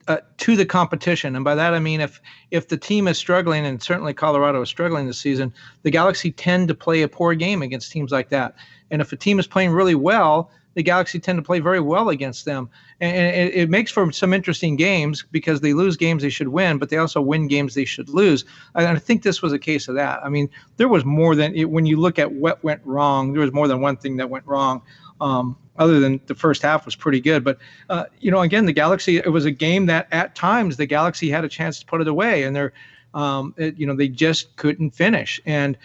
uh, 0.07 0.17
to 0.37 0.55
the 0.55 0.65
competition, 0.65 1.35
and 1.35 1.43
by 1.43 1.55
that 1.55 1.73
I 1.73 1.79
mean 1.79 1.99
if 1.99 2.21
if 2.51 2.67
the 2.67 2.77
team 2.77 3.07
is 3.07 3.17
struggling, 3.17 3.65
and 3.65 3.81
certainly 3.81 4.13
Colorado 4.13 4.61
is 4.61 4.69
struggling 4.69 5.07
this 5.07 5.17
season, 5.17 5.51
the 5.81 5.89
Galaxy 5.89 6.31
tend 6.31 6.67
to 6.67 6.75
play 6.75 7.01
a 7.01 7.07
poor 7.07 7.33
game 7.33 7.63
against 7.63 7.91
teams 7.91 8.11
like 8.11 8.29
that. 8.29 8.55
And 8.91 9.01
if 9.01 9.11
a 9.11 9.15
team 9.15 9.39
is 9.39 9.47
playing 9.47 9.71
really 9.71 9.95
well, 9.95 10.51
the 10.75 10.83
Galaxy 10.83 11.19
tend 11.19 11.37
to 11.37 11.43
play 11.43 11.59
very 11.59 11.79
well 11.79 12.09
against 12.09 12.45
them, 12.45 12.69
and, 13.01 13.15
it, 13.15 13.55
it 13.55 13.69
makes 13.69 13.91
for 13.91 14.11
some 14.11 14.33
interesting 14.33 14.75
games 14.75 15.25
because 15.31 15.61
they 15.61 15.73
lose 15.73 15.97
games 15.97 16.21
they 16.21 16.29
should 16.29 16.49
win, 16.49 16.77
but 16.77 16.89
they 16.89 16.97
also 16.97 17.21
win 17.21 17.47
games 17.47 17.73
they 17.73 17.85
should 17.85 18.09
lose. 18.09 18.45
And 18.75 18.87
I 18.87 18.99
think 18.99 19.23
this 19.23 19.41
was 19.41 19.53
a 19.53 19.59
case 19.59 19.87
of 19.87 19.95
that. 19.95 20.23
I 20.23 20.29
mean, 20.29 20.49
there 20.77 20.87
was 20.87 21.03
more 21.03 21.35
than 21.35 21.55
it, 21.55 21.69
when 21.69 21.85
you 21.85 21.99
look 21.99 22.19
at 22.19 22.31
what 22.31 22.63
went 22.63 22.81
wrong. 22.85 23.33
There 23.33 23.41
was 23.41 23.53
more 23.53 23.67
than 23.67 23.81
one 23.81 23.97
thing 23.97 24.17
that 24.17 24.29
went 24.29 24.45
wrong. 24.45 24.81
Um, 25.21 25.57
other 25.77 25.99
than 25.99 26.21
the 26.27 26.35
first 26.35 26.61
half 26.61 26.85
was 26.85 26.95
pretty 26.95 27.19
good, 27.19 27.43
but 27.43 27.57
uh, 27.89 28.05
you 28.19 28.31
know, 28.31 28.41
again, 28.41 28.65
the 28.65 28.73
Galaxy. 28.73 29.17
It 29.17 29.31
was 29.31 29.45
a 29.45 29.51
game 29.51 29.87
that 29.87 30.07
at 30.11 30.35
times 30.35 30.77
the 30.77 30.85
Galaxy 30.85 31.29
had 31.29 31.43
a 31.43 31.49
chance 31.49 31.79
to 31.79 31.85
put 31.85 32.01
it 32.01 32.07
away, 32.07 32.43
and 32.43 32.55
they're 32.55 32.71
um, 33.15 33.53
it, 33.57 33.77
you 33.77 33.87
know, 33.87 33.95
they 33.95 34.09
just 34.09 34.55
couldn't 34.57 34.91
finish. 34.91 35.39
And, 35.45 35.77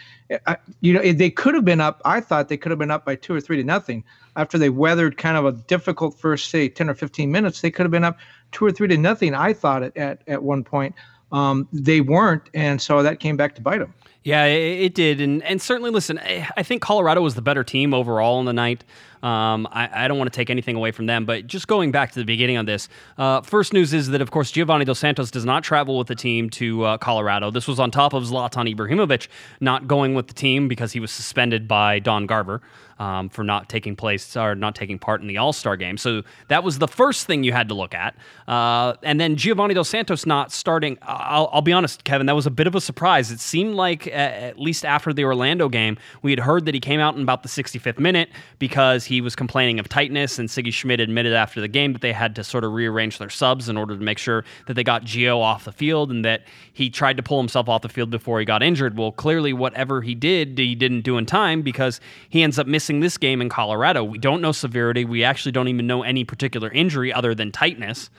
I, 0.45 0.57
you 0.81 0.93
know, 0.93 1.01
they 1.13 1.29
could 1.29 1.55
have 1.55 1.65
been 1.65 1.81
up. 1.81 2.01
I 2.05 2.19
thought 2.19 2.49
they 2.49 2.57
could 2.57 2.71
have 2.71 2.79
been 2.79 2.91
up 2.91 3.05
by 3.05 3.15
two 3.15 3.33
or 3.33 3.41
three 3.41 3.57
to 3.57 3.63
nothing 3.63 4.03
after 4.35 4.57
they 4.57 4.69
weathered 4.69 5.17
kind 5.17 5.37
of 5.37 5.45
a 5.45 5.53
difficult 5.53 6.19
first, 6.19 6.49
say, 6.49 6.67
10 6.67 6.89
or 6.89 6.93
15 6.93 7.31
minutes. 7.31 7.61
They 7.61 7.71
could 7.71 7.83
have 7.83 7.91
been 7.91 8.03
up 8.03 8.17
two 8.51 8.65
or 8.65 8.71
three 8.71 8.89
to 8.89 8.97
nothing. 8.97 9.33
I 9.33 9.53
thought 9.53 9.81
it 9.81 9.95
at, 9.95 10.21
at 10.27 10.43
one 10.43 10.63
point. 10.63 10.93
Um, 11.31 11.67
they 11.71 12.01
weren't. 12.01 12.49
And 12.53 12.81
so 12.81 13.01
that 13.01 13.21
came 13.21 13.37
back 13.37 13.55
to 13.55 13.61
bite 13.61 13.79
them. 13.79 13.93
Yeah, 14.23 14.45
it, 14.45 14.93
did, 14.93 15.19
and 15.19 15.41
and 15.41 15.59
certainly, 15.59 15.89
listen, 15.89 16.19
I 16.19 16.61
think 16.61 16.83
Colorado 16.83 17.21
was 17.21 17.33
the 17.33 17.41
better 17.41 17.63
team 17.63 17.91
overall 17.91 18.39
in 18.39 18.45
the 18.45 18.53
night. 18.53 18.83
Um, 19.23 19.67
I, 19.71 20.05
I 20.05 20.07
don't 20.07 20.17
want 20.17 20.31
to 20.31 20.35
take 20.35 20.49
anything 20.49 20.75
away 20.75 20.91
from 20.91 21.05
them, 21.05 21.25
but 21.25 21.45
just 21.45 21.67
going 21.67 21.91
back 21.91 22.11
to 22.13 22.19
the 22.19 22.25
beginning 22.25 22.57
on 22.57 22.65
this, 22.65 22.89
uh, 23.17 23.41
first 23.41 23.71
news 23.71 23.93
is 23.93 24.09
that 24.09 24.21
of 24.21 24.31
course 24.31 24.51
Giovanni 24.51 24.85
Dos 24.85 24.99
Santos 24.99 25.29
does 25.29 25.45
not 25.45 25.63
travel 25.63 25.97
with 25.97 26.07
the 26.07 26.15
team 26.15 26.49
to 26.51 26.83
uh, 26.83 26.97
Colorado. 26.97 27.51
This 27.51 27.67
was 27.67 27.79
on 27.79 27.91
top 27.91 28.13
of 28.13 28.23
Zlatan 28.23 28.73
Ibrahimovic 28.73 29.27
not 29.59 29.87
going 29.87 30.15
with 30.15 30.27
the 30.27 30.33
team 30.33 30.67
because 30.67 30.91
he 30.91 30.99
was 30.99 31.11
suspended 31.11 31.67
by 31.67 31.99
Don 31.99 32.25
Garber. 32.25 32.61
Um, 32.99 33.29
for 33.29 33.43
not 33.43 33.67
taking 33.67 33.95
place 33.95 34.37
or 34.37 34.53
not 34.53 34.75
taking 34.75 34.99
part 34.99 35.21
in 35.21 35.27
the 35.27 35.39
All 35.39 35.53
Star 35.53 35.75
game. 35.75 35.97
So 35.97 36.21
that 36.49 36.63
was 36.63 36.77
the 36.77 36.87
first 36.87 37.25
thing 37.25 37.43
you 37.43 37.51
had 37.51 37.67
to 37.69 37.73
look 37.73 37.95
at. 37.95 38.15
Uh, 38.47 38.93
and 39.01 39.19
then 39.19 39.37
Giovanni 39.37 39.73
Dos 39.73 39.89
Santos 39.89 40.27
not 40.27 40.51
starting. 40.51 40.99
I'll, 41.01 41.49
I'll, 41.51 41.63
be 41.63 41.73
honest, 41.73 42.03
Kevin, 42.03 42.27
that 42.27 42.35
was 42.35 42.45
a 42.45 42.51
bit 42.51 42.67
of 42.67 42.75
a 42.75 42.81
surprise. 42.81 43.31
It 43.31 43.39
seemed 43.39 43.73
like, 43.73 44.05
at 44.11 44.59
least 44.59 44.85
after 44.85 45.13
the 45.13 45.23
Orlando 45.23 45.69
game, 45.69 45.97
we 46.21 46.31
had 46.31 46.39
heard 46.39 46.65
that 46.65 46.73
he 46.73 46.79
came 46.79 46.99
out 46.99 47.15
in 47.15 47.21
about 47.21 47.43
the 47.43 47.49
65th 47.49 47.99
minute 47.99 48.29
because 48.59 49.05
he 49.05 49.21
was 49.21 49.35
complaining 49.35 49.79
of 49.79 49.89
tightness. 49.89 50.39
And 50.39 50.49
Sigi 50.49 50.73
Schmid 50.73 50.99
admitted 50.99 51.33
after 51.33 51.61
the 51.61 51.67
game 51.67 51.93
that 51.93 52.01
they 52.01 52.13
had 52.13 52.35
to 52.35 52.43
sort 52.43 52.63
of 52.63 52.71
rearrange 52.71 53.17
their 53.17 53.29
subs 53.29 53.69
in 53.69 53.77
order 53.77 53.97
to 53.97 54.03
make 54.03 54.17
sure 54.17 54.43
that 54.67 54.73
they 54.73 54.83
got 54.83 55.03
Gio 55.03 55.39
off 55.39 55.65
the 55.65 55.71
field 55.71 56.11
and 56.11 56.23
that 56.25 56.43
he 56.73 56.89
tried 56.89 57.17
to 57.17 57.23
pull 57.23 57.39
himself 57.39 57.69
off 57.69 57.81
the 57.81 57.89
field 57.89 58.09
before 58.09 58.39
he 58.39 58.45
got 58.45 58.63
injured. 58.63 58.97
Well, 58.97 59.11
clearly, 59.11 59.53
whatever 59.53 60.01
he 60.01 60.15
did, 60.15 60.57
he 60.57 60.75
didn't 60.75 61.01
do 61.01 61.17
in 61.17 61.25
time 61.25 61.61
because 61.61 61.99
he 62.29 62.43
ends 62.43 62.59
up 62.59 62.67
missing 62.67 62.99
this 62.99 63.17
game 63.17 63.41
in 63.41 63.49
Colorado. 63.49 64.03
We 64.03 64.17
don't 64.17 64.41
know 64.41 64.51
severity. 64.51 65.05
We 65.05 65.23
actually 65.23 65.51
don't 65.51 65.67
even 65.67 65.87
know 65.87 66.03
any 66.03 66.23
particular 66.23 66.69
injury 66.71 67.11
other 67.13 67.33
than 67.35 67.51
tightness. 67.51 68.09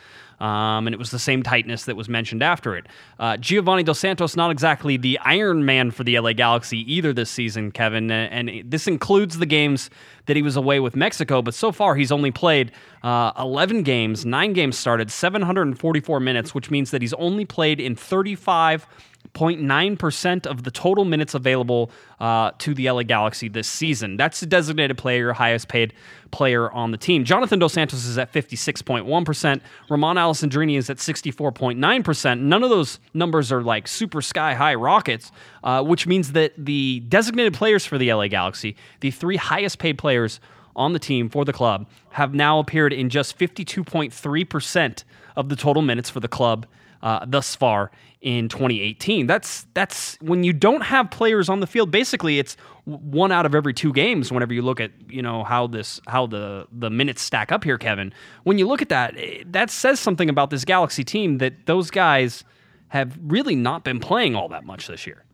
Um, 0.43 0.89
and 0.89 0.93
it 0.93 0.99
was 0.99 1.13
the 1.13 1.21
same 1.21 1.45
tightness 1.45 1.85
that 1.85 1.95
was 1.95 2.09
mentioned 2.09 2.43
after 2.43 2.77
it. 2.77 2.87
Uh, 3.21 3.37
Giovanni 3.37 3.85
Dos 3.85 4.01
Santos, 4.01 4.35
not 4.35 4.51
exactly 4.51 4.97
the 4.97 5.17
Iron 5.21 5.65
Man 5.65 5.93
for 5.93 6.03
the 6.03 6.19
LA 6.19 6.33
Galaxy 6.33 6.79
either 6.93 7.13
this 7.13 7.31
season, 7.31 7.71
Kevin. 7.71 8.11
And 8.11 8.51
this 8.65 8.89
includes 8.89 9.39
the 9.39 9.47
games 9.47 9.89
that 10.27 10.35
he 10.35 10.43
was 10.43 10.57
away 10.57 10.81
with 10.81 10.97
Mexico, 10.97 11.43
but 11.43 11.55
so 11.55 11.71
far 11.71 11.95
he's 11.95 12.11
only 12.11 12.33
played 12.33 12.73
uh, 13.05 13.31
11 13.39 13.85
games, 13.85 14.27
nine 14.27 14.53
games 14.53 14.77
started, 14.77 15.13
744 15.13 16.19
minutes, 16.19 16.55
which 16.55 16.73
means 16.73 16.91
that 16.91 17.03
he's 17.03 17.15
only 17.15 17.45
played 17.45 17.79
in 17.79 17.95
35 17.95 18.87
0.9% 19.35 20.47
of 20.47 20.63
the 20.63 20.71
total 20.71 21.05
minutes 21.05 21.35
available 21.35 21.91
uh, 22.21 22.51
to 22.59 22.75
the 22.75 22.91
LA 22.91 23.03
Galaxy 23.03 23.49
this 23.49 23.67
season. 23.67 24.17
That's 24.17 24.41
the 24.41 24.47
designated 24.47 24.99
player, 24.99 25.33
highest 25.33 25.69
paid 25.69 25.95
player 26.31 26.71
on 26.71 26.91
the 26.91 26.99
team. 26.99 27.25
Jonathan 27.25 27.59
Dos 27.59 27.73
Santos 27.73 28.05
is 28.05 28.19
at 28.19 28.33
56.1%. 28.33 29.61
Romain 29.89 30.17
Alessandrini 30.17 30.77
is 30.77 30.91
at 30.91 30.99
64.9%. 30.99 32.41
None 32.41 32.63
of 32.63 32.71
those 32.71 32.99
numbers 33.15 33.51
are 33.51 33.63
like 33.63 33.89
super 33.89 34.21
sky 34.21 34.55
high 34.55 34.75
rockets, 34.75 35.33
uh, 35.65 35.83
which 35.83 36.07
means 36.07 36.33
that 36.33 36.53
the 36.59 37.01
designated 37.09 37.55
players 37.55 37.87
for 37.87 37.97
the 37.97 38.13
LA 38.13 38.29
Galaxy, 38.29 38.77
the 39.01 39.11
three 39.11 39.37
highest 39.37 39.79
paid 39.79 39.97
players 39.97 40.41
on 40.77 40.93
the 40.93 40.99
team 40.99 41.29
for 41.29 41.45
the 41.45 41.53
club, 41.53 41.87
have 42.11 42.35
now 42.35 42.59
appeared 42.59 42.93
in 42.93 43.09
just 43.09 43.39
52.3% 43.39 45.05
of 45.37 45.49
the 45.49 45.57
total 45.57 45.83
minutes 45.83 46.11
for 46.11 46.21
the 46.21 46.29
club 46.29 46.67
uh, 47.03 47.25
thus 47.27 47.55
far 47.55 47.91
in 48.21 48.49
2018. 48.49 49.27
That's 49.27 49.67
that's 49.75 50.17
when 50.21 50.45
you 50.45 50.53
don't 50.53 50.83
have 50.83 51.11
players 51.11 51.49
on 51.49 51.61
the 51.61 51.67
field. 51.67 51.91
Basically, 51.91 52.39
it's 52.39 52.57
one 52.85 53.33
out 53.33 53.45
of 53.45 53.55
every 53.55 53.75
two 53.75 53.93
games. 53.93 54.33
Whenever 54.33 54.55
you 54.55 54.63
look 54.63 54.81
at 54.81 54.93
you 55.09 55.23
know 55.23 55.45
how 55.45 55.67
this 55.67 56.01
how 56.07 56.27
the 56.27 56.67
the 56.73 56.91
minutes 56.91 57.23
stack 57.23 57.53
up 57.53 57.65
here, 57.65 57.79
Kevin. 57.79 58.13
When 58.45 58.59
you 58.59 58.67
look 58.67 58.83
at 58.83 58.89
that, 58.89 59.15
eh, 59.17 59.43
that 59.47 59.71
says 59.71 59.99
something 60.01 60.29
about 60.29 60.51
this 60.51 60.65
Galaxy 60.65 61.05
team 61.05 61.39
that 61.39 61.67
those 61.67 61.91
guys 61.91 62.45
have 62.89 63.19
really 63.23 63.57
not 63.57 63.85
been 63.85 63.99
playing 64.01 64.37
all 64.37 64.49
that 64.49 64.65
much 64.65 64.87
this 64.87 65.07
year. 65.07 65.25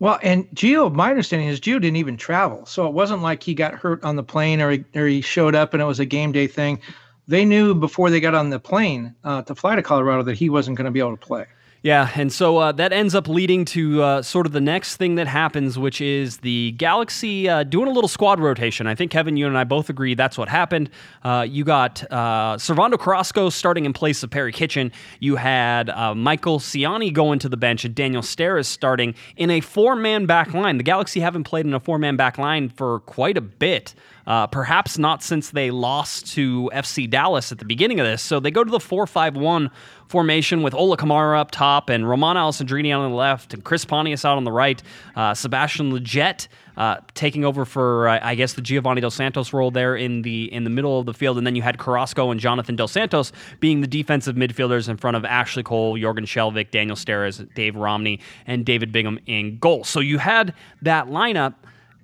Well, 0.00 0.18
and 0.22 0.48
Gio, 0.50 0.92
my 0.92 1.10
understanding 1.10 1.46
is 1.46 1.60
Gio 1.60 1.80
didn't 1.80 1.96
even 1.96 2.16
travel, 2.16 2.66
so 2.66 2.88
it 2.88 2.92
wasn't 2.92 3.22
like 3.22 3.40
he 3.44 3.54
got 3.54 3.74
hurt 3.74 4.02
on 4.02 4.16
the 4.16 4.24
plane 4.24 4.60
or 4.60 4.72
he, 4.72 4.84
or 4.96 5.06
he 5.06 5.20
showed 5.20 5.54
up 5.54 5.74
and 5.74 5.82
it 5.82 5.86
was 5.86 6.00
a 6.00 6.04
game 6.04 6.32
day 6.32 6.48
thing 6.48 6.80
they 7.28 7.44
knew 7.44 7.74
before 7.74 8.10
they 8.10 8.20
got 8.20 8.34
on 8.34 8.50
the 8.50 8.58
plane 8.58 9.14
uh, 9.24 9.42
to 9.42 9.54
fly 9.54 9.76
to 9.76 9.82
Colorado 9.82 10.22
that 10.24 10.36
he 10.36 10.50
wasn't 10.50 10.76
going 10.76 10.86
to 10.86 10.90
be 10.90 11.00
able 11.00 11.16
to 11.16 11.26
play. 11.26 11.46
Yeah, 11.82 12.08
and 12.14 12.32
so 12.32 12.58
uh, 12.58 12.72
that 12.72 12.92
ends 12.92 13.12
up 13.12 13.26
leading 13.26 13.64
to 13.66 14.02
uh, 14.04 14.22
sort 14.22 14.46
of 14.46 14.52
the 14.52 14.60
next 14.60 14.98
thing 14.98 15.16
that 15.16 15.26
happens, 15.26 15.76
which 15.76 16.00
is 16.00 16.36
the 16.36 16.70
Galaxy 16.78 17.48
uh, 17.48 17.64
doing 17.64 17.88
a 17.88 17.90
little 17.90 18.06
squad 18.06 18.38
rotation. 18.38 18.86
I 18.86 18.94
think 18.94 19.10
Kevin, 19.10 19.36
you 19.36 19.48
and 19.48 19.58
I 19.58 19.64
both 19.64 19.90
agree 19.90 20.14
that's 20.14 20.38
what 20.38 20.48
happened. 20.48 20.90
Uh, 21.24 21.44
you 21.48 21.64
got 21.64 22.04
uh, 22.08 22.54
Servando 22.56 22.96
Carrasco 22.96 23.50
starting 23.50 23.84
in 23.84 23.92
place 23.92 24.22
of 24.22 24.30
Perry 24.30 24.52
Kitchen. 24.52 24.92
You 25.18 25.34
had 25.34 25.90
uh, 25.90 26.14
Michael 26.14 26.60
Ciani 26.60 27.12
going 27.12 27.40
to 27.40 27.48
the 27.48 27.56
bench, 27.56 27.84
and 27.84 27.96
Daniel 27.96 28.22
Steres 28.22 28.66
starting 28.66 29.16
in 29.36 29.50
a 29.50 29.60
four-man 29.60 30.26
back 30.26 30.54
line. 30.54 30.76
The 30.76 30.84
Galaxy 30.84 31.18
haven't 31.18 31.44
played 31.44 31.66
in 31.66 31.74
a 31.74 31.80
four-man 31.80 32.14
back 32.14 32.38
line 32.38 32.68
for 32.68 33.00
quite 33.00 33.36
a 33.36 33.42
bit. 33.42 33.92
Uh, 34.24 34.46
perhaps 34.46 34.98
not 34.98 35.22
since 35.22 35.50
they 35.50 35.72
lost 35.72 36.32
to 36.34 36.70
FC 36.72 37.10
Dallas 37.10 37.50
at 37.50 37.58
the 37.58 37.64
beginning 37.64 37.98
of 37.98 38.06
this. 38.06 38.22
So 38.22 38.38
they 38.38 38.52
go 38.52 38.62
to 38.62 38.70
the 38.70 38.78
4 38.78 39.06
5 39.06 39.36
1 39.36 39.70
formation 40.12 40.62
with 40.62 40.74
Ola 40.74 40.98
Kamara 40.98 41.40
up 41.40 41.50
top 41.50 41.88
and 41.88 42.06
Romain 42.06 42.36
Alessandrini 42.36 42.94
on 42.94 43.10
the 43.10 43.16
left 43.16 43.54
and 43.54 43.64
Chris 43.64 43.86
Pontius 43.86 44.26
out 44.26 44.36
on 44.36 44.44
the 44.44 44.52
right. 44.52 44.80
Uh, 45.16 45.32
Sebastian 45.32 45.90
Lletget 45.90 46.48
uh, 46.76 46.98
taking 47.14 47.46
over 47.46 47.64
for 47.64 48.10
uh, 48.10 48.20
I 48.22 48.34
guess 48.34 48.52
the 48.52 48.60
Giovanni 48.60 49.00
Dos 49.00 49.14
Santos 49.14 49.54
role 49.54 49.70
there 49.70 49.96
in 49.96 50.20
the 50.20 50.52
in 50.52 50.64
the 50.64 50.70
middle 50.70 51.00
of 51.00 51.06
the 51.06 51.14
field, 51.14 51.38
and 51.38 51.46
then 51.46 51.56
you 51.56 51.62
had 51.62 51.78
Carrasco 51.78 52.30
and 52.30 52.38
Jonathan 52.38 52.76
Dos 52.76 52.92
Santos 52.92 53.32
being 53.58 53.80
the 53.80 53.86
defensive 53.86 54.36
midfielders 54.36 54.86
in 54.86 54.98
front 54.98 55.16
of 55.16 55.24
Ashley 55.24 55.62
Cole, 55.62 55.94
Jorgen 55.94 56.26
Skjelvik, 56.26 56.70
Daniel 56.70 56.96
Steres, 56.96 57.42
Dave 57.54 57.74
Romney, 57.74 58.20
and 58.46 58.66
David 58.66 58.92
Bingham 58.92 59.18
in 59.24 59.56
goal. 59.58 59.82
So 59.82 60.00
you 60.00 60.18
had 60.18 60.52
that 60.82 61.06
lineup. 61.06 61.54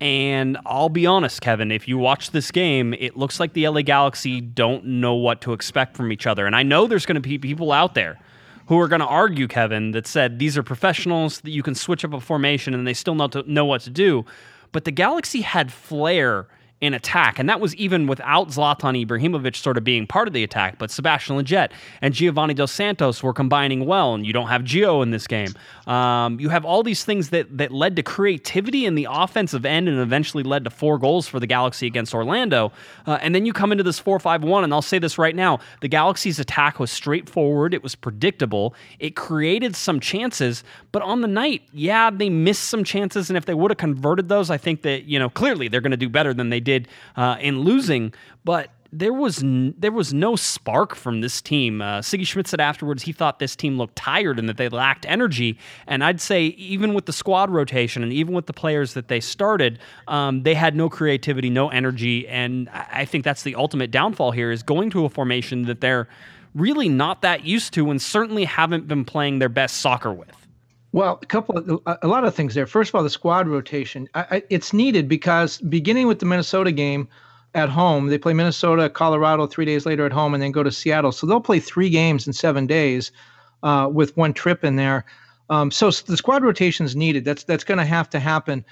And 0.01 0.59
I'll 0.65 0.89
be 0.89 1.07
honest, 1.07 1.41
Kevin, 1.41 1.73
if 1.73 1.89
you 1.89 1.99
watch 1.99 2.31
this 2.31 2.51
game, 2.51 2.95
it 2.95 3.17
looks 3.17 3.41
like 3.41 3.53
the 3.53 3.69
LA 3.69 3.83
Galaxy 3.83 4.41
don't 4.41 4.85
know 4.85 5.15
what 5.15 5.41
to 5.41 5.53
expect 5.53 5.97
from 5.97 6.13
each 6.13 6.27
other. 6.27 6.47
And 6.47 6.55
I 6.55 6.63
know 6.63 6.87
there's 6.87 7.07
going 7.07 7.21
to 7.21 7.21
be 7.21 7.39
people 7.39 7.73
out 7.73 7.95
there 7.95 8.19
who 8.67 8.79
are 8.79 8.87
going 8.87 9.01
to 9.01 9.07
argue, 9.07 9.49
Kevin, 9.49 9.91
that 9.93 10.07
said 10.07 10.39
these 10.39 10.57
are 10.57 10.63
professionals, 10.63 11.41
that 11.41 11.51
you 11.51 11.63
can 11.63 11.75
switch 11.75 12.05
up 12.05 12.13
a 12.13 12.21
formation 12.21 12.75
and 12.75 12.87
they 12.87 12.95
still 12.95 13.15
know, 13.15 13.27
to, 13.29 13.51
know 13.51 13.65
what 13.65 13.81
to 13.83 13.91
do. 13.91 14.25
But 14.71 14.85
the 14.85 14.93
Galaxy 14.93 15.41
had 15.41 15.73
flair 15.73 16.47
in 16.81 16.95
attack. 16.95 17.39
And 17.39 17.49
that 17.49 17.61
was 17.61 17.75
even 17.75 18.07
without 18.07 18.49
Zlatan 18.49 19.05
Ibrahimovic 19.05 19.57
sort 19.57 19.77
of 19.77 19.85
being 19.85 20.07
part 20.07 20.29
of 20.29 20.35
the 20.35 20.45
attack. 20.45 20.79
But 20.79 20.91
Sebastian 20.91 21.37
Lletget 21.37 21.71
and 22.01 22.15
Giovanni 22.15 22.55
Dos 22.55 22.71
Santos 22.71 23.23
were 23.23 23.33
combining 23.33 23.85
well, 23.85 24.15
and 24.15 24.25
you 24.25 24.33
don't 24.33 24.47
have 24.47 24.63
Gio 24.63 25.03
in 25.03 25.11
this 25.11 25.27
game. 25.27 25.55
Um, 25.89 26.39
you 26.39 26.51
have 26.51 26.65
all 26.65 26.83
these 26.83 27.05
things 27.05 27.31
that, 27.31 27.59
that 27.59 27.73
led 27.73 27.97
to 27.97 28.03
creativity 28.03 28.87
in 28.87 28.95
the 28.95 29.09
offensive 29.11 29.67
end 29.67 29.89
and 29.89 29.99
eventually 29.99 30.45
led 30.45 30.65
to 30.65 30.71
four 30.71 30.99
goals 30.99 31.27
for 31.27 31.41
the 31.41 31.47
Galaxy 31.47 31.87
against 31.87 32.15
Orlando. 32.15 32.73
Uh, 33.07 33.19
and 33.21 33.35
then 33.35 33.45
you 33.45 33.53
come 33.53 33.73
into 33.73 33.83
this 33.83 33.99
4 33.99 34.21
5 34.21 34.45
1, 34.45 34.65
and 34.65 34.73
I'll 34.73 34.83
say 34.83 34.99
this 34.99 35.19
right 35.19 35.35
now 35.35 35.59
the 35.81 35.89
Galaxy's 35.89 36.39
attack 36.39 36.79
was 36.79 36.91
straightforward, 36.91 37.75
it 37.75 37.83
was 37.83 37.95
predictable, 37.95 38.75
it 38.99 39.17
created 39.17 39.75
some 39.75 39.99
chances, 39.99 40.63
but 40.93 41.03
on 41.03 41.23
the 41.23 41.29
night, 41.29 41.63
yeah, 41.73 42.11
they 42.11 42.31
missed 42.31 42.65
some 42.65 42.85
chances. 42.85 43.31
And 43.31 43.37
if 43.37 43.47
they 43.47 43.55
would 43.55 43.71
have 43.71 43.79
converted 43.79 44.29
those, 44.29 44.51
I 44.51 44.59
think 44.59 44.83
that, 44.83 45.05
you 45.05 45.19
know, 45.19 45.29
clearly 45.29 45.69
they're 45.69 45.81
going 45.81 45.91
to 45.91 45.97
do 45.97 46.09
better 46.09 46.33
than 46.33 46.51
they 46.51 46.61
did 46.69 46.89
uh, 47.17 47.37
in 47.41 47.61
losing, 47.61 48.13
but 48.45 48.71
there 48.93 49.13
was 49.13 49.43
n- 49.43 49.75
there 49.79 49.93
was 49.93 50.15
no 50.15 50.37
spark 50.37 50.95
from 50.95 51.21
this 51.21 51.43
team. 51.43 51.83
Uh, 51.83 52.01
Sigi 52.01 52.27
Schmid 52.27 52.47
said 52.47 52.61
afterwards 52.61 53.03
he 53.03 53.13
thought 53.13 53.39
this 53.39 53.55
team 53.55 53.77
looked 53.77 53.97
tired 53.97 54.39
and 54.39 54.49
that 54.49 54.57
they 54.57 54.69
lacked 54.69 55.05
energy. 55.07 55.59
And 55.87 56.03
I'd 56.03 56.21
say 56.21 56.47
even 56.47 56.95
with 56.95 57.07
the 57.07 57.13
squad 57.13 57.51
rotation 57.51 58.03
and 58.03 58.13
even 58.13 58.35
with 58.35 58.47
the 58.47 58.53
players 58.53 58.95
that 58.95 59.09
they 59.09 59.21
started, 59.21 59.79
um, 60.07 60.43
they 60.43 60.55
had 60.55 60.75
no 60.75 60.89
creativity, 60.89 61.51
no 61.51 61.69
energy. 61.69 62.27
And 62.29 62.69
I 62.71 63.05
think 63.05 63.25
that's 63.25 63.43
the 63.43 63.55
ultimate 63.57 63.91
downfall 63.91 64.33
here 64.33 64.51
is 64.51 64.63
going 64.63 64.91
to 64.91 65.05
a 65.05 65.11
formation 65.11 65.63
that 65.63 65.81
they're 65.81 66.09
really 66.55 66.89
not 66.89 67.23
that 67.23 67.45
used 67.45 67.75
to 67.75 67.91
and 67.91 68.01
certainly 68.01 68.45
haven't 68.45 68.89
been 68.89 69.05
playing 69.05 69.39
their 69.39 69.51
best 69.51 69.79
soccer 69.79 70.13
with. 70.13 70.48
Well, 70.93 71.19
a 71.23 71.27
couple 71.27 71.59
of 71.59 71.99
a 72.03 72.09
lot 72.09 72.25
of 72.25 72.35
things 72.35 72.55
there. 72.55 72.67
First 72.67 72.91
of 72.91 72.95
all, 72.95 73.03
the 73.03 73.11
squad 73.11 73.47
rotation. 73.47 74.09
I, 74.15 74.27
I, 74.31 74.43
it's 74.49 74.73
needed 74.73 75.07
because 75.09 75.59
beginning 75.59 76.07
with 76.07 76.19
the 76.19 76.27
Minnesota 76.27 76.73
game 76.73 77.09
at 77.55 77.69
home, 77.69 78.07
they 78.07 78.19
play 78.19 78.33
Minnesota, 78.33 78.89
Colorado 78.89 79.47
three 79.47 79.67
days 79.67 79.85
later 79.85 80.07
at 80.07 80.13
home, 80.13 80.33
and 80.33 80.43
then 80.43 80.51
go 80.51 80.63
to 80.63 80.73
Seattle. 80.73 81.13
So 81.13 81.27
they'll 81.27 81.41
play 81.41 81.61
three 81.61 81.91
games 81.91 82.27
in 82.27 82.33
seven 82.33 82.67
days 82.67 83.13
uh, 83.63 83.89
with 83.93 84.17
one 84.17 84.33
trip 84.33 84.65
in 84.65 84.77
there. 84.77 85.05
Um, 85.51 85.71
so 85.71 85.91
the 85.91 86.17
squad 86.17 86.43
rotation 86.43 86.87
is 86.87 86.97
needed. 86.97 87.25
That's 87.25 87.45
that's 87.45 87.65
going 87.65 87.79
to 87.79 87.85
have 87.85 88.09
to 88.11 88.21
happen 88.21 88.65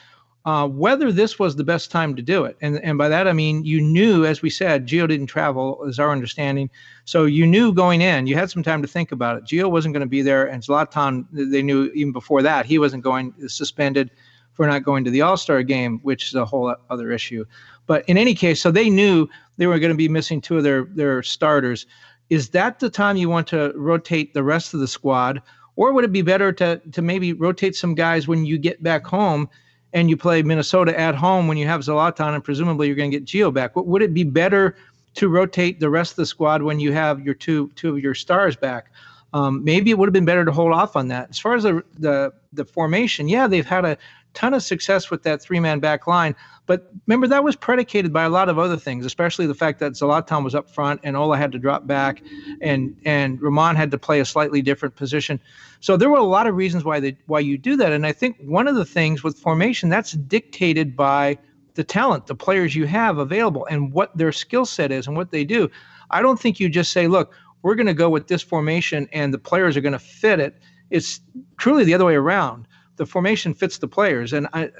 uh, 0.46 0.68
whether 0.68 1.10
this 1.10 1.40
was 1.40 1.56
the 1.56 1.64
best 1.64 1.90
time 1.90 2.14
to 2.14 2.22
do 2.22 2.44
it. 2.44 2.56
And, 2.60 2.78
and 2.84 2.96
by 2.96 3.08
that, 3.08 3.26
I 3.26 3.32
mean, 3.32 3.64
you 3.64 3.80
knew, 3.80 4.24
as 4.24 4.42
we 4.42 4.48
said, 4.48 4.86
Gio 4.86 5.08
didn't 5.08 5.26
travel, 5.26 5.84
is 5.84 5.98
our 5.98 6.12
understanding. 6.12 6.70
So 7.04 7.24
you 7.24 7.44
knew 7.44 7.74
going 7.74 8.00
in, 8.00 8.28
you 8.28 8.36
had 8.36 8.48
some 8.48 8.62
time 8.62 8.80
to 8.80 8.86
think 8.86 9.10
about 9.10 9.36
it. 9.36 9.44
Gio 9.44 9.68
wasn't 9.68 9.92
going 9.92 10.06
to 10.06 10.08
be 10.08 10.22
there, 10.22 10.46
and 10.46 10.62
Zlatan, 10.62 11.26
they 11.32 11.62
knew 11.62 11.90
even 11.94 12.12
before 12.12 12.42
that, 12.42 12.64
he 12.64 12.78
wasn't 12.78 13.02
going, 13.02 13.34
suspended 13.48 14.12
for 14.52 14.68
not 14.68 14.84
going 14.84 15.02
to 15.02 15.10
the 15.10 15.20
All 15.20 15.36
Star 15.36 15.64
game, 15.64 15.98
which 16.04 16.28
is 16.28 16.36
a 16.36 16.44
whole 16.44 16.72
other 16.90 17.10
issue. 17.10 17.44
But 17.88 18.08
in 18.08 18.16
any 18.16 18.34
case, 18.34 18.60
so 18.60 18.70
they 18.70 18.88
knew 18.88 19.28
they 19.56 19.66
were 19.66 19.80
going 19.80 19.92
to 19.92 19.96
be 19.96 20.08
missing 20.08 20.40
two 20.40 20.58
of 20.58 20.62
their, 20.62 20.84
their 20.84 21.24
starters. 21.24 21.86
Is 22.30 22.50
that 22.50 22.78
the 22.78 22.88
time 22.88 23.16
you 23.16 23.28
want 23.28 23.48
to 23.48 23.72
rotate 23.74 24.32
the 24.32 24.44
rest 24.44 24.74
of 24.74 24.80
the 24.80 24.88
squad? 24.88 25.42
Or 25.74 25.92
would 25.92 26.04
it 26.04 26.12
be 26.12 26.22
better 26.22 26.52
to, 26.52 26.80
to 26.92 27.02
maybe 27.02 27.32
rotate 27.32 27.74
some 27.74 27.96
guys 27.96 28.28
when 28.28 28.46
you 28.46 28.58
get 28.58 28.82
back 28.82 29.04
home 29.04 29.48
and 29.96 30.10
you 30.10 30.16
play 30.16 30.42
Minnesota 30.42 30.98
at 31.00 31.14
home 31.14 31.48
when 31.48 31.56
you 31.56 31.66
have 31.66 31.80
Zlatan 31.80 32.34
and 32.34 32.44
presumably 32.44 32.86
you're 32.86 32.94
going 32.94 33.10
to 33.10 33.18
get 33.18 33.24
Gio 33.24 33.52
back. 33.52 33.74
Would 33.74 34.02
it 34.02 34.12
be 34.12 34.24
better 34.24 34.76
to 35.14 35.28
rotate 35.30 35.80
the 35.80 35.88
rest 35.88 36.12
of 36.12 36.16
the 36.16 36.26
squad 36.26 36.62
when 36.62 36.78
you 36.78 36.92
have 36.92 37.22
your 37.22 37.32
two 37.32 37.72
two 37.76 37.96
of 37.96 38.02
your 38.02 38.14
stars 38.14 38.56
back? 38.56 38.92
Um, 39.32 39.64
maybe 39.64 39.90
it 39.90 39.96
would 39.96 40.06
have 40.06 40.12
been 40.12 40.26
better 40.26 40.44
to 40.44 40.52
hold 40.52 40.72
off 40.72 40.96
on 40.96 41.08
that. 41.08 41.30
As 41.30 41.38
far 41.38 41.54
as 41.54 41.62
the 41.62 41.82
the 41.98 42.30
the 42.52 42.66
formation, 42.66 43.26
yeah, 43.26 43.46
they've 43.46 43.64
had 43.64 43.86
a 43.86 43.96
ton 44.36 44.54
of 44.54 44.62
success 44.62 45.10
with 45.10 45.22
that 45.24 45.42
three 45.42 45.58
man 45.58 45.80
back 45.80 46.06
line. 46.06 46.36
But 46.66 46.92
remember, 47.06 47.26
that 47.28 47.42
was 47.42 47.56
predicated 47.56 48.12
by 48.12 48.24
a 48.24 48.28
lot 48.28 48.48
of 48.48 48.58
other 48.58 48.76
things, 48.76 49.06
especially 49.06 49.46
the 49.46 49.54
fact 49.54 49.78
that 49.80 49.92
Zlatan 49.92 50.44
was 50.44 50.54
up 50.54 50.68
front 50.68 51.00
and 51.02 51.16
Ola 51.16 51.36
had 51.36 51.52
to 51.52 51.58
drop 51.58 51.86
back, 51.86 52.22
and 52.60 52.96
and 53.04 53.40
Romain 53.40 53.74
had 53.74 53.90
to 53.90 53.98
play 53.98 54.20
a 54.20 54.24
slightly 54.24 54.62
different 54.62 54.94
position. 54.94 55.40
So 55.80 55.96
there 55.96 56.10
were 56.10 56.18
a 56.18 56.22
lot 56.24 56.46
of 56.46 56.54
reasons 56.54 56.84
why 56.84 57.00
they 57.00 57.16
why 57.26 57.40
you 57.40 57.56
do 57.56 57.76
that. 57.76 57.92
And 57.92 58.06
I 58.06 58.12
think 58.12 58.36
one 58.40 58.68
of 58.68 58.76
the 58.76 58.84
things 58.84 59.24
with 59.24 59.38
formation 59.38 59.88
that's 59.88 60.12
dictated 60.12 60.96
by 60.96 61.38
the 61.74 61.84
talent, 61.84 62.26
the 62.26 62.34
players 62.34 62.74
you 62.74 62.86
have 62.86 63.18
available, 63.18 63.66
and 63.70 63.92
what 63.92 64.16
their 64.16 64.32
skill 64.32 64.66
set 64.66 64.92
is 64.92 65.06
and 65.06 65.16
what 65.16 65.30
they 65.30 65.44
do. 65.44 65.70
I 66.10 66.22
don't 66.22 66.40
think 66.40 66.60
you 66.60 66.68
just 66.68 66.92
say, 66.92 67.06
look, 67.08 67.34
we're 67.62 67.74
going 67.74 67.86
to 67.86 67.94
go 67.94 68.08
with 68.08 68.28
this 68.28 68.42
formation 68.42 69.08
and 69.12 69.32
the 69.32 69.38
players 69.38 69.76
are 69.76 69.80
going 69.80 69.92
to 69.92 69.98
fit 69.98 70.40
it. 70.40 70.56
It's 70.90 71.20
truly 71.56 71.84
the 71.84 71.94
other 71.94 72.04
way 72.04 72.14
around. 72.14 72.68
The 72.96 73.06
formation 73.06 73.54
fits 73.54 73.78
the 73.78 73.88
players, 73.88 74.32
and 74.32 74.48
I 74.52 74.70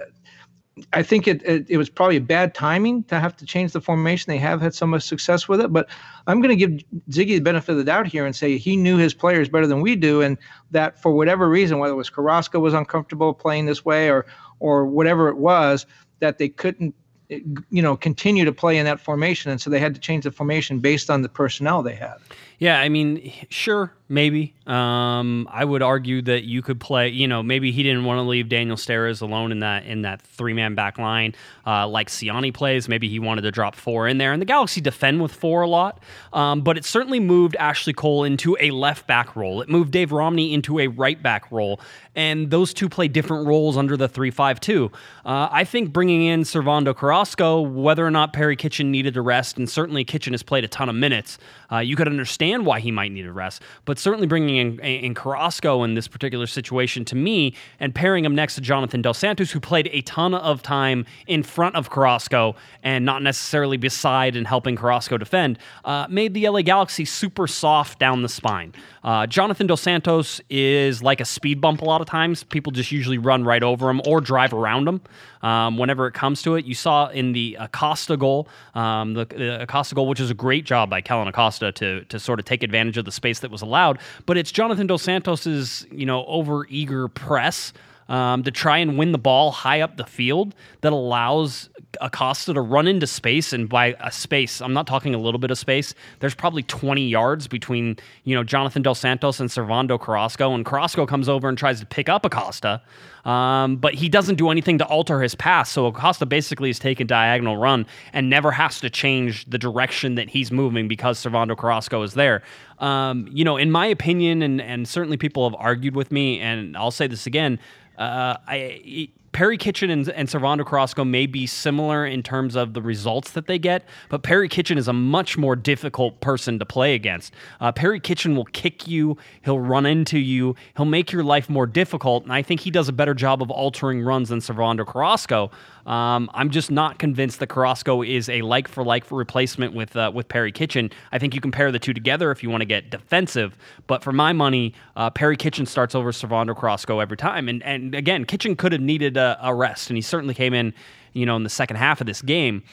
I 0.93 1.03
think 1.03 1.27
it, 1.27 1.43
it, 1.43 1.71
it 1.71 1.79
was 1.79 1.89
probably 1.89 2.19
bad 2.19 2.55
timing 2.55 3.03
to 3.05 3.19
have 3.19 3.35
to 3.37 3.47
change 3.47 3.73
the 3.73 3.81
formation. 3.81 4.31
They 4.31 4.39
have 4.39 4.61
had 4.61 4.75
so 4.75 4.87
much 4.87 5.05
success 5.05 5.49
with 5.49 5.61
it, 5.63 5.73
but 5.73 5.89
I'm 6.27 6.43
going 6.43 6.57
to 6.59 6.67
give 6.67 6.85
Sigi 7.09 7.37
the 7.37 7.41
benefit 7.41 7.73
of 7.73 7.79
the 7.79 7.85
doubt 7.85 8.07
here 8.07 8.27
and 8.27 8.37
say 8.37 8.59
he 8.59 8.77
knew 8.77 8.99
his 8.99 9.15
players 9.15 9.49
better 9.49 9.67
than 9.67 9.81
we 9.81 9.97
do, 9.97 10.21
and 10.21 10.37
that 10.73 11.01
for 11.01 11.13
whatever 11.13 11.49
reason, 11.49 11.79
whether 11.79 11.95
it 11.95 11.97
was 11.97 12.11
Carrasco 12.11 12.61
was 12.61 12.75
uncomfortable 12.75 13.33
playing 13.33 13.67
this 13.67 13.85
way 13.85 14.11
or 14.11 14.27
or 14.61 14.85
whatever 14.85 15.29
it 15.29 15.39
was, 15.39 15.87
that 16.21 16.37
they 16.37 16.49
couldn't 16.49 16.95
you 17.29 17.83
know 17.83 17.97
continue 17.97 18.45
to 18.45 18.53
play 18.53 18.77
in 18.77 18.85
that 18.85 19.01
formation. 19.01 19.51
And 19.51 19.61
so 19.61 19.71
they 19.71 19.81
had 19.81 19.95
to 19.95 20.01
change 20.01 20.25
the 20.25 20.31
formation 20.31 20.81
based 20.81 21.09
on 21.09 21.23
the 21.23 21.29
personnel 21.29 21.83
they 21.83 21.95
had 21.95 22.17
yeah 22.59 22.81
i 22.81 22.89
mean 22.89 23.33
sure 23.49 23.93
maybe. 24.09 24.55
Um, 24.67 25.49
I 25.51 25.65
would 25.65 25.83
argue 25.83 26.23
that 26.23 26.45
you 26.45 26.63
could 26.63 26.81
play. 26.81 27.09
You 27.09 27.29
know, 27.29 27.43
maybe 27.43 27.73
he 27.73 27.83
didn't 27.83 28.05
want 28.05 28.19
to 28.19 28.23
leave 28.23 28.49
Daniel 28.49 28.77
Steres 28.77 29.23
alone 29.23 29.53
in 29.53 29.61
that 29.61 29.85
in 29.87 30.03
that 30.03 30.23
three 30.23 30.53
man 30.53 30.75
back 30.75 30.99
line, 30.99 31.35
uh, 31.67 31.87
like 31.87 32.09
Ciani 32.09 32.53
plays. 32.53 32.89
Maybe 32.89 33.09
he 33.09 33.19
wanted 33.19 33.43
to 33.43 33.51
drop 33.51 33.75
four 33.75 34.09
in 34.09 34.19
there, 34.19 34.33
and 34.33 34.41
the 34.41 34.47
Galaxy 34.47 34.81
defend 34.81 35.23
with 35.23 35.33
four 35.33 35.63
a 35.63 35.69
lot. 35.69 36.03
Um, 36.33 36.63
but 36.63 36.77
it 36.77 36.85
certainly 36.85 37.21
moved 37.21 37.57
Ashley 37.57 37.93
Cole 37.93 38.25
into 38.25 38.57
a 38.61 38.71
left 38.71 39.07
back 39.07 39.37
role. 39.37 39.61
It 39.61 39.69
moved 39.69 39.93
Dave 39.93 40.13
Romney 40.13 40.53
into 40.53 40.79
a 40.81 40.89
right 40.89 41.21
back 41.21 41.51
role, 41.51 41.81
and 42.15 42.51
those 42.51 42.75
two 42.75 42.89
play 42.89 43.09
different 43.09 43.47
roles 43.47 43.77
under 43.77 43.97
the 43.97 44.09
three 44.09 44.31
five 44.31 44.61
two. 44.61 44.91
Uh, 45.25 45.49
I 45.51 45.65
think 45.65 45.93
bringing 45.93 46.23
in 46.23 46.43
Servando 46.43 46.95
Carrasco, 46.97 47.61
whether 47.61 48.07
or 48.07 48.11
not 48.11 48.33
Perry 48.33 48.57
Kitchen 48.57 48.91
needed 48.91 49.17
a 49.17 49.23
rest, 49.23 49.59
and 49.59 49.69
certainly 49.69 50.05
Kitchen 50.05 50.33
has 50.33 50.43
played 50.43 50.65
a 50.65 50.69
ton 50.69 50.89
of 50.89 50.95
minutes, 50.95 51.39
uh, 51.71 51.79
you 51.79 51.97
could 51.97 52.09
understand 52.09 52.46
why 52.65 52.81
he 52.81 52.91
might 52.91 53.13
need 53.13 53.27
a 53.27 53.33
rest. 53.33 53.63
But 53.85 53.99
certainly 53.99 54.27
bringing 54.27 54.57
in, 54.57 54.81
in 54.81 55.15
Carrasco 55.15 55.83
in 55.83 55.95
this 55.95 56.09
particular 56.09 56.47
situation 56.47 57.05
to 57.07 57.17
me 57.17 57.55
and 57.81 57.95
pairing 57.95 58.25
him 58.25 58.35
next 58.35 58.55
to 58.57 58.61
Jonathan 58.61 59.03
Dos 59.03 59.19
Santos, 59.19 59.51
who 59.51 59.61
played 59.61 59.89
a 59.93 60.01
ton 60.03 60.35
of 60.35 60.63
time 60.63 61.07
in 61.27 61.43
front 61.43 61.77
of 61.77 61.91
Carrasco 61.91 62.57
and 62.83 63.05
not 63.05 63.23
necessarily 63.23 63.77
beside 63.77 64.37
and 64.37 64.47
helping 64.47 64.77
Carrasco 64.77 65.19
defend, 65.19 65.59
uh, 65.85 66.07
made 66.09 66.35
the 66.35 66.49
LA 66.49 66.63
Galaxy 66.63 67.05
super 67.05 67.47
soft 67.47 67.99
down 67.99 68.23
the 68.23 68.29
spine. 68.29 68.73
Uh, 69.07 69.25
Jonathan 69.25 69.69
Dos 69.69 69.81
Santos 69.81 70.41
is 70.51 71.01
like 71.01 71.21
a 71.21 71.25
speed 71.25 71.61
bump 71.61 71.81
a 71.81 71.85
lot 71.85 72.01
of 72.01 72.09
times. 72.09 72.43
People 72.43 72.73
just 72.73 72.91
usually 72.91 73.19
run 73.19 73.45
right 73.45 73.63
over 73.63 73.89
him 73.89 74.03
or 74.05 74.21
drive 74.21 74.53
around 74.53 74.89
him 74.89 75.01
um, 75.43 75.79
whenever 75.79 76.09
it 76.09 76.13
comes 76.13 76.43
to 76.43 76.57
it. 76.57 76.65
You 76.65 76.75
saw 76.75 77.07
in 77.11 77.31
the 77.31 77.57
Acosta 77.61 78.17
goal, 78.17 78.49
um, 78.75 79.15
the, 79.15 79.25
the, 79.27 79.63
Acosta 79.63 79.95
goal, 79.95 80.09
which 80.09 80.19
is 80.19 80.29
a 80.29 80.35
great 80.35 80.65
job 80.65 80.91
by 80.91 81.01
Kellyn 81.01 81.29
Acosta 81.29 81.71
to 81.71 82.05
to 82.07 82.19
sort 82.19 82.41
of 82.41 82.47
take 82.47 82.65
advantage 82.65 82.97
of 82.97 83.05
the 83.05 83.13
space 83.13 83.39
that 83.41 83.51
was 83.53 83.63
allowed. 83.63 84.01
But 84.27 84.39
it's 84.39 84.51
Jonathan 84.51 84.89
Dos 84.89 85.03
Santos's 85.03 85.87
you 85.93 86.05
know 86.05 86.27
over 86.27 86.67
eager 86.69 87.07
press. 87.07 87.73
Um, 88.09 88.45
to 88.45 88.53
try 88.53 88.79
and 88.79 88.97
win 88.97 89.11
the 89.11 89.19
ball 89.19 89.51
high 89.51 89.81
up 89.81 89.97
the 89.97 90.05
field 90.05 90.55
that 90.83 90.93
allows 90.93 91.71
Acosta 92.01 92.55
to 92.55 92.61
run 92.61 92.87
into 92.87 93.07
space. 93.07 93.53
And 93.53 93.69
by 93.69 93.97
a 94.01 94.13
space, 94.13 94.61
I'm 94.61 94.73
not 94.73 94.87
talking 94.87 95.15
a 95.15 95.19
little 95.19 95.39
bit 95.39 95.51
of 95.51 95.59
space. 95.59 95.95
There's 96.21 96.35
probably 96.35 96.63
20 96.63 97.07
yards 97.07 97.47
between 97.47 97.97
you 98.25 98.35
know 98.35 98.45
Jonathan 98.45 98.83
Dos 98.83 98.99
Santos 98.99 99.41
and 99.41 99.51
Servando 99.51 100.01
Carrasco, 100.01 100.55
and 100.55 100.65
Carrasco 100.65 101.07
comes 101.07 101.29
over 101.29 101.49
and 101.49 101.57
tries 101.57 101.81
to 101.81 101.87
pick 101.87 102.09
up 102.09 102.25
Acosta. 102.25 102.83
Um, 103.25 103.77
but 103.77 103.95
he 103.95 104.09
doesn't 104.09 104.37
do 104.37 104.51
anything 104.51 104.79
to 104.79 104.87
alter 104.87 105.21
his 105.21 105.35
pass. 105.35 105.69
So 105.71 105.87
Acosta 105.87 106.25
basically 106.27 106.71
is 106.71 106.79
taking 106.79 107.09
diagonal 107.09 107.57
run 107.57 107.85
and 108.13 108.31
never 108.31 108.53
has 108.53 108.79
to 108.81 108.89
change 108.89 109.45
the 109.47 109.59
direction 109.59 110.15
that 110.15 110.29
he's 110.29 110.53
moving 110.53 110.87
because 110.87 111.19
Servando 111.19 111.59
Carrasco 111.59 112.03
is 112.03 112.15
there. 112.15 112.43
Um, 112.79 113.29
you 113.33 113.45
know, 113.45 113.57
in 113.57 113.73
my 113.73 113.87
opinion, 113.87 114.43
and, 114.43 114.61
and 114.61 114.87
certainly 114.87 115.17
people 115.17 115.49
have 115.49 115.59
argued 115.59 115.97
with 115.97 116.13
me, 116.13 116.39
and 116.39 116.77
I'll 116.77 116.93
say 116.93 117.09
this 117.09 117.27
again, 117.27 117.59
uh, 117.99 118.37
I 118.47 119.09
Perry 119.37 119.59
Kitchen 119.59 119.91
and, 119.91 120.09
and 120.09 120.31
Servando 120.31 120.65
Carrasco 120.65 121.05
may 121.05 121.27
be 121.27 121.47
similar 121.47 122.07
in 122.07 122.23
terms 122.23 122.57
of 122.57 122.73
the 122.73 122.81
results 122.81 123.33
that 123.33 123.47
they 123.47 123.59
get, 123.59 123.85
but 124.09 124.23
Perry 124.23 124.49
Kitchen 124.49 124.79
is 124.79 124.89
a 124.89 124.95
much 124.95 125.37
more 125.37 125.55
difficult 125.55 126.23
person 126.23 126.59
to 126.59 126.65
play 126.65 126.95
against. 126.95 127.35
Uh, 127.61 127.71
Perry 127.71 128.01
Kitchen 128.01 128.35
will 128.35 128.47
kick 128.47 128.89
you, 128.89 129.19
he'll 129.45 129.61
run 129.61 129.85
into 129.85 130.19
you, 130.19 130.55
he'll 130.79 130.87
make 130.87 131.13
your 131.13 131.23
life 131.23 131.51
more 131.51 131.67
difficult, 131.67 132.23
and 132.23 132.33
I 132.33 132.41
think 132.41 132.61
he 132.61 132.71
does 132.71 132.89
a 132.89 132.95
better 132.95 133.13
job 133.13 133.43
of 133.43 133.51
altering 133.51 134.01
runs 134.01 134.31
than 134.31 134.39
Servando 134.39 134.87
Carrasco. 134.87 135.51
Um, 135.87 136.29
I'm 136.35 136.51
just 136.51 136.71
not 136.71 136.99
convinced 136.99 137.39
that 137.39 137.47
Carrasco 137.47 138.03
is 138.03 138.29
a 138.29 138.43
like 138.43 138.67
for 138.67 138.85
like 138.85 139.09
replacement 139.11 139.73
with 139.73 139.97
uh, 139.97 140.11
with 140.13 140.29
Perry 140.29 140.51
Kitchen. 140.51 140.91
I 141.13 141.19
think 141.19 141.33
you 141.35 141.41
compare 141.41 141.71
the 141.71 141.79
two 141.79 141.95
together 141.95 142.33
if 142.33 142.43
you 142.43 142.51
want 142.51 142.63
to 142.63 142.67
get 142.67 142.91
defensive, 142.91 143.57
but 143.87 144.03
for 144.03 144.13
my 144.13 144.33
money, 144.33 144.75
uh, 144.97 145.11
Perry 145.11 145.37
Kitchen 145.37 145.65
starts 145.65 145.95
over 145.95 146.11
Servando 146.11 146.57
Carrasco 146.59 146.99
every 146.99 147.17
time. 147.17 147.49
And 147.49 147.63
and 147.63 147.95
again, 147.95 148.25
Kitchen 148.25 148.57
could 148.57 148.73
have 148.73 148.81
needed 148.81 149.17
a, 149.17 149.39
a 149.41 149.55
rest, 149.55 149.89
and 149.89 149.97
he 149.97 150.03
certainly 150.03 150.35
came 150.35 150.55
in, 150.55 150.75
you 151.13 151.25
know, 151.25 151.37
in 151.37 151.45
the 151.45 151.51
second 151.51 151.77
half 151.77 152.01
of 152.01 152.07
this 152.09 152.21
game. 152.21 152.65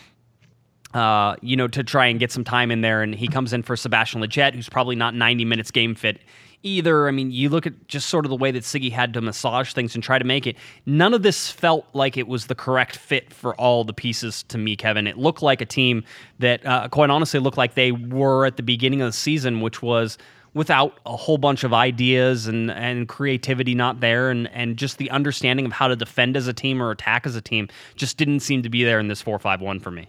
Uh, 0.96 1.36
you 1.42 1.56
know, 1.56 1.68
to 1.68 1.84
try 1.84 2.06
and 2.06 2.20
get 2.20 2.32
some 2.32 2.44
time 2.44 2.70
in 2.70 2.82
there. 2.82 3.02
And 3.02 3.16
he 3.16 3.28
comes 3.28 3.52
in 3.52 3.64
for 3.64 3.76
Sebastian 3.76 4.22
Lletget, 4.22 4.54
who's 4.54 4.70
probably 4.70 4.96
not 4.96 5.16
90 5.16 5.44
minutes 5.44 5.72
game 5.72 5.96
fit 5.96 6.20
either. 6.64 7.08
I 7.08 7.12
mean, 7.12 7.32
you 7.32 7.50
look 7.50 7.68
at 7.68 7.88
just 7.88 8.10
sort 8.10 8.26
of 8.26 8.30
the 8.30 8.36
way 8.36 8.52
that 8.52 8.64
Sigi 8.64 8.92
had 8.92 9.14
to 9.14 9.22
massage 9.22 9.74
things 9.74 9.94
and 9.94 10.04
try 10.04 10.18
to 10.18 10.26
make 10.26 10.48
it. 10.48 10.56
None 10.86 11.14
of 11.14 11.22
this 11.22 11.52
felt 11.52 11.86
like 11.94 12.18
it 12.18 12.28
was 12.28 12.48
the 12.48 12.56
correct 12.56 12.96
fit 12.96 13.34
for 13.34 13.54
all 13.56 13.84
the 13.84 13.94
pieces 13.94 14.44
to 14.44 14.58
me, 14.58 14.76
Kevin. 14.76 15.06
It 15.06 15.18
looked 15.18 15.42
like 15.42 15.62
a 15.62 15.66
team 15.66 16.04
that, 16.40 16.66
uh, 16.66 16.88
quite 16.90 17.10
honestly, 17.10 17.40
looked 17.40 17.58
like 17.58 17.76
they 17.76 17.92
were 17.92 18.46
at 18.46 18.58
the 18.58 18.64
beginning 18.64 19.02
of 19.02 19.10
the 19.10 19.14
season, 19.14 19.62
which 19.62 19.82
was 19.82 20.18
without 20.54 21.00
a 21.06 21.16
whole 21.16 21.38
bunch 21.38 21.64
of 21.64 21.74
ideas 21.74 22.48
and, 22.48 22.70
and 22.72 23.08
creativity 23.08 23.74
not 23.74 24.00
there 24.00 24.30
and, 24.30 24.48
and 24.52 24.78
just 24.78 24.98
the 24.98 25.10
understanding 25.10 25.66
of 25.66 25.72
how 25.72 25.88
to 25.88 25.96
defend 25.96 26.38
as 26.38 26.48
a 26.48 26.54
team 26.54 26.82
or 26.82 26.92
attack 26.92 27.26
as 27.26 27.36
a 27.36 27.42
team 27.42 27.68
just 27.96 28.18
didn't 28.18 28.40
seem 28.42 28.62
to 28.62 28.70
be 28.70 28.84
there 28.84 29.00
in 29.00 29.08
this 29.08 29.22
4-5-1 29.22 29.82
for 29.82 29.92
me. 29.92 30.08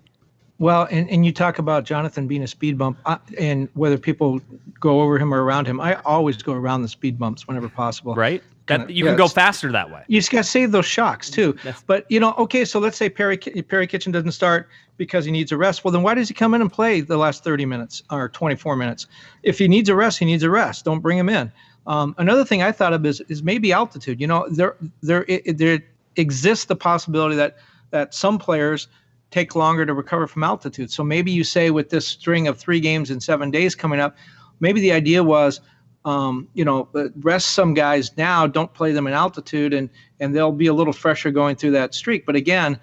Well, 0.58 0.86
and, 0.90 1.10
and 1.10 1.26
you 1.26 1.32
talk 1.32 1.58
about 1.58 1.84
Jonathan 1.84 2.28
being 2.28 2.42
a 2.42 2.46
speed 2.46 2.78
bump 2.78 2.98
uh, 3.06 3.18
and 3.38 3.68
whether 3.74 3.98
people 3.98 4.40
go 4.78 5.00
over 5.00 5.18
him 5.18 5.34
or 5.34 5.42
around 5.42 5.66
him. 5.66 5.80
I 5.80 5.94
always 6.04 6.42
go 6.42 6.52
around 6.52 6.82
the 6.82 6.88
speed 6.88 7.18
bumps 7.18 7.48
whenever 7.48 7.68
possible. 7.68 8.14
Right. 8.14 8.42
That 8.66 8.88
you 8.88 9.04
can 9.04 9.16
go 9.16 9.28
faster 9.28 9.70
that 9.72 9.90
way. 9.90 10.04
You 10.08 10.18
just 10.18 10.30
got 10.30 10.38
to 10.38 10.44
save 10.44 10.72
those 10.72 10.86
shocks 10.86 11.28
too. 11.28 11.54
That's, 11.64 11.82
but 11.82 12.10
you 12.10 12.18
know, 12.18 12.32
okay, 12.38 12.64
so 12.64 12.78
let's 12.78 12.96
say 12.96 13.10
Perry 13.10 13.36
Perry 13.36 13.86
Kitchen 13.86 14.10
doesn't 14.10 14.32
start 14.32 14.70
because 14.96 15.26
he 15.26 15.30
needs 15.30 15.52
a 15.52 15.56
rest. 15.58 15.84
Well, 15.84 15.92
then 15.92 16.02
why 16.02 16.14
does 16.14 16.28
he 16.28 16.34
come 16.34 16.54
in 16.54 16.62
and 16.62 16.72
play 16.72 17.02
the 17.02 17.18
last 17.18 17.44
30 17.44 17.66
minutes 17.66 18.02
or 18.10 18.30
24 18.30 18.76
minutes? 18.76 19.06
If 19.42 19.58
he 19.58 19.68
needs 19.68 19.90
a 19.90 19.94
rest, 19.94 20.18
he 20.18 20.24
needs 20.24 20.42
a 20.42 20.48
rest. 20.48 20.86
Don't 20.86 21.00
bring 21.00 21.18
him 21.18 21.28
in. 21.28 21.52
Um, 21.86 22.14
another 22.16 22.42
thing 22.42 22.62
I 22.62 22.72
thought 22.72 22.94
of 22.94 23.04
is 23.04 23.20
is 23.28 23.42
maybe 23.42 23.70
altitude. 23.70 24.18
You 24.18 24.28
know, 24.28 24.48
there 24.48 24.76
there 25.02 25.26
it, 25.28 25.58
there 25.58 25.80
exists 26.16 26.64
the 26.64 26.76
possibility 26.76 27.36
that 27.36 27.58
that 27.90 28.14
some 28.14 28.38
players 28.38 28.88
take 29.30 29.54
longer 29.54 29.84
to 29.84 29.94
recover 29.94 30.26
from 30.26 30.44
altitude. 30.44 30.90
So 30.90 31.02
maybe 31.02 31.30
you 31.30 31.44
say 31.44 31.70
with 31.70 31.90
this 31.90 32.06
string 32.06 32.46
of 32.46 32.58
three 32.58 32.80
games 32.80 33.10
in 33.10 33.20
seven 33.20 33.50
days 33.50 33.74
coming 33.74 34.00
up, 34.00 34.16
maybe 34.60 34.80
the 34.80 34.92
idea 34.92 35.22
was, 35.24 35.60
um, 36.04 36.48
you 36.54 36.64
know, 36.64 36.88
uh, 36.94 37.08
rest 37.20 37.48
some 37.48 37.74
guys 37.74 38.16
now, 38.16 38.46
don't 38.46 38.72
play 38.74 38.92
them 38.92 39.06
in 39.06 39.12
altitude, 39.12 39.72
and 39.72 39.88
and 40.20 40.34
they'll 40.34 40.52
be 40.52 40.66
a 40.66 40.74
little 40.74 40.92
fresher 40.92 41.30
going 41.30 41.56
through 41.56 41.72
that 41.72 41.94
streak. 41.94 42.26
But 42.26 42.36
again, 42.36 42.78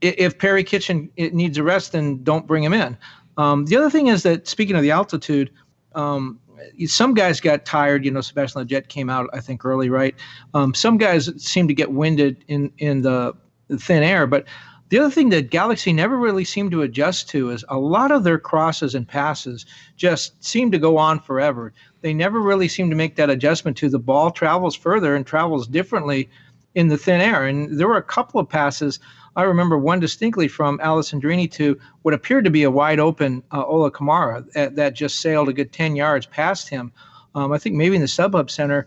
if 0.00 0.38
Perry 0.38 0.64
Kitchen 0.64 1.10
needs 1.16 1.58
a 1.58 1.62
rest, 1.62 1.92
then 1.92 2.22
don't 2.24 2.46
bring 2.46 2.64
him 2.64 2.72
in. 2.72 2.96
Um, 3.36 3.66
the 3.66 3.76
other 3.76 3.90
thing 3.90 4.08
is 4.08 4.22
that 4.22 4.48
speaking 4.48 4.76
of 4.76 4.82
the 4.82 4.90
altitude, 4.90 5.50
um, 5.94 6.38
some 6.86 7.14
guys 7.14 7.40
got 7.40 7.64
tired. 7.64 8.04
You 8.04 8.10
know, 8.10 8.20
Sebastian 8.20 8.66
Lletget 8.66 8.88
came 8.88 9.10
out, 9.10 9.28
I 9.32 9.40
think, 9.40 9.64
early, 9.64 9.88
right? 9.88 10.14
Um, 10.54 10.74
some 10.74 10.98
guys 10.98 11.30
seem 11.42 11.68
to 11.68 11.74
get 11.74 11.92
winded 11.92 12.44
in 12.48 12.72
in 12.78 13.02
the 13.02 13.34
thin 13.78 14.02
air, 14.02 14.26
but 14.26 14.46
the 14.92 14.98
other 14.98 15.10
thing 15.10 15.30
that 15.30 15.48
Galaxy 15.48 15.90
never 15.90 16.18
really 16.18 16.44
seemed 16.44 16.70
to 16.72 16.82
adjust 16.82 17.26
to 17.30 17.48
is 17.48 17.64
a 17.70 17.78
lot 17.78 18.12
of 18.12 18.24
their 18.24 18.38
crosses 18.38 18.94
and 18.94 19.08
passes 19.08 19.64
just 19.96 20.44
seem 20.44 20.70
to 20.70 20.78
go 20.78 20.98
on 20.98 21.18
forever. 21.18 21.72
They 22.02 22.12
never 22.12 22.38
really 22.38 22.68
seem 22.68 22.90
to 22.90 22.94
make 22.94 23.16
that 23.16 23.30
adjustment 23.30 23.78
to 23.78 23.88
the 23.88 23.98
ball 23.98 24.30
travels 24.30 24.76
further 24.76 25.16
and 25.16 25.26
travels 25.26 25.66
differently 25.66 26.28
in 26.74 26.88
the 26.88 26.98
thin 26.98 27.22
air. 27.22 27.46
And 27.46 27.80
there 27.80 27.88
were 27.88 27.96
a 27.96 28.02
couple 28.02 28.38
of 28.38 28.50
passes. 28.50 29.00
I 29.34 29.44
remember 29.44 29.78
one 29.78 29.98
distinctly 29.98 30.46
from 30.46 30.78
Alessandrini 30.80 31.50
to 31.52 31.80
what 32.02 32.12
appeared 32.12 32.44
to 32.44 32.50
be 32.50 32.62
a 32.62 32.70
wide 32.70 33.00
open 33.00 33.42
uh, 33.50 33.64
Ola 33.64 33.90
Kamara 33.90 34.44
that, 34.52 34.76
that, 34.76 34.92
just 34.92 35.20
sailed 35.20 35.48
a 35.48 35.54
good 35.54 35.72
10 35.72 35.96
yards 35.96 36.26
past 36.26 36.68
him. 36.68 36.92
Um, 37.34 37.50
I 37.50 37.56
think 37.56 37.76
maybe 37.76 37.94
in 37.94 38.02
the 38.02 38.08
StubHub 38.08 38.50
Center, 38.50 38.86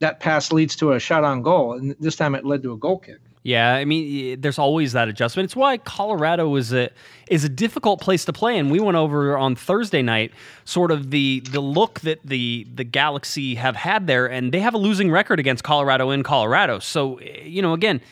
that 0.00 0.18
pass 0.18 0.50
leads 0.50 0.74
to 0.74 0.90
a 0.90 0.98
shot 0.98 1.22
on 1.22 1.42
goal. 1.42 1.74
And 1.74 1.94
this 2.00 2.16
time 2.16 2.34
it 2.34 2.44
led 2.44 2.64
to 2.64 2.72
a 2.72 2.76
goal 2.76 2.98
kick. 2.98 3.20
Yeah, 3.42 3.74
I 3.74 3.86
mean, 3.86 4.40
there's 4.42 4.58
always 4.58 4.92
that 4.92 5.08
adjustment. 5.08 5.46
It's 5.46 5.56
why 5.56 5.78
Colorado 5.78 6.54
is 6.56 6.74
a 6.74 6.90
is 7.30 7.42
a 7.42 7.48
difficult 7.48 8.00
place 8.00 8.26
to 8.26 8.34
play. 8.34 8.58
And 8.58 8.70
we 8.70 8.80
went 8.80 8.98
over 8.98 9.38
on 9.38 9.56
Thursday 9.56 10.02
night, 10.02 10.32
sort 10.66 10.90
of 10.90 11.10
the 11.10 11.40
the 11.50 11.60
look 11.60 12.00
that 12.00 12.20
the 12.22 12.66
the 12.74 12.84
Galaxy 12.84 13.54
have 13.54 13.76
had 13.76 14.06
there, 14.06 14.26
and 14.26 14.52
they 14.52 14.60
have 14.60 14.74
a 14.74 14.78
losing 14.78 15.10
record 15.10 15.40
against 15.40 15.64
Colorado 15.64 16.10
in 16.10 16.22
Colorado. 16.22 16.80
So, 16.80 17.18
you 17.20 17.62
know, 17.62 17.72
again, 17.72 18.02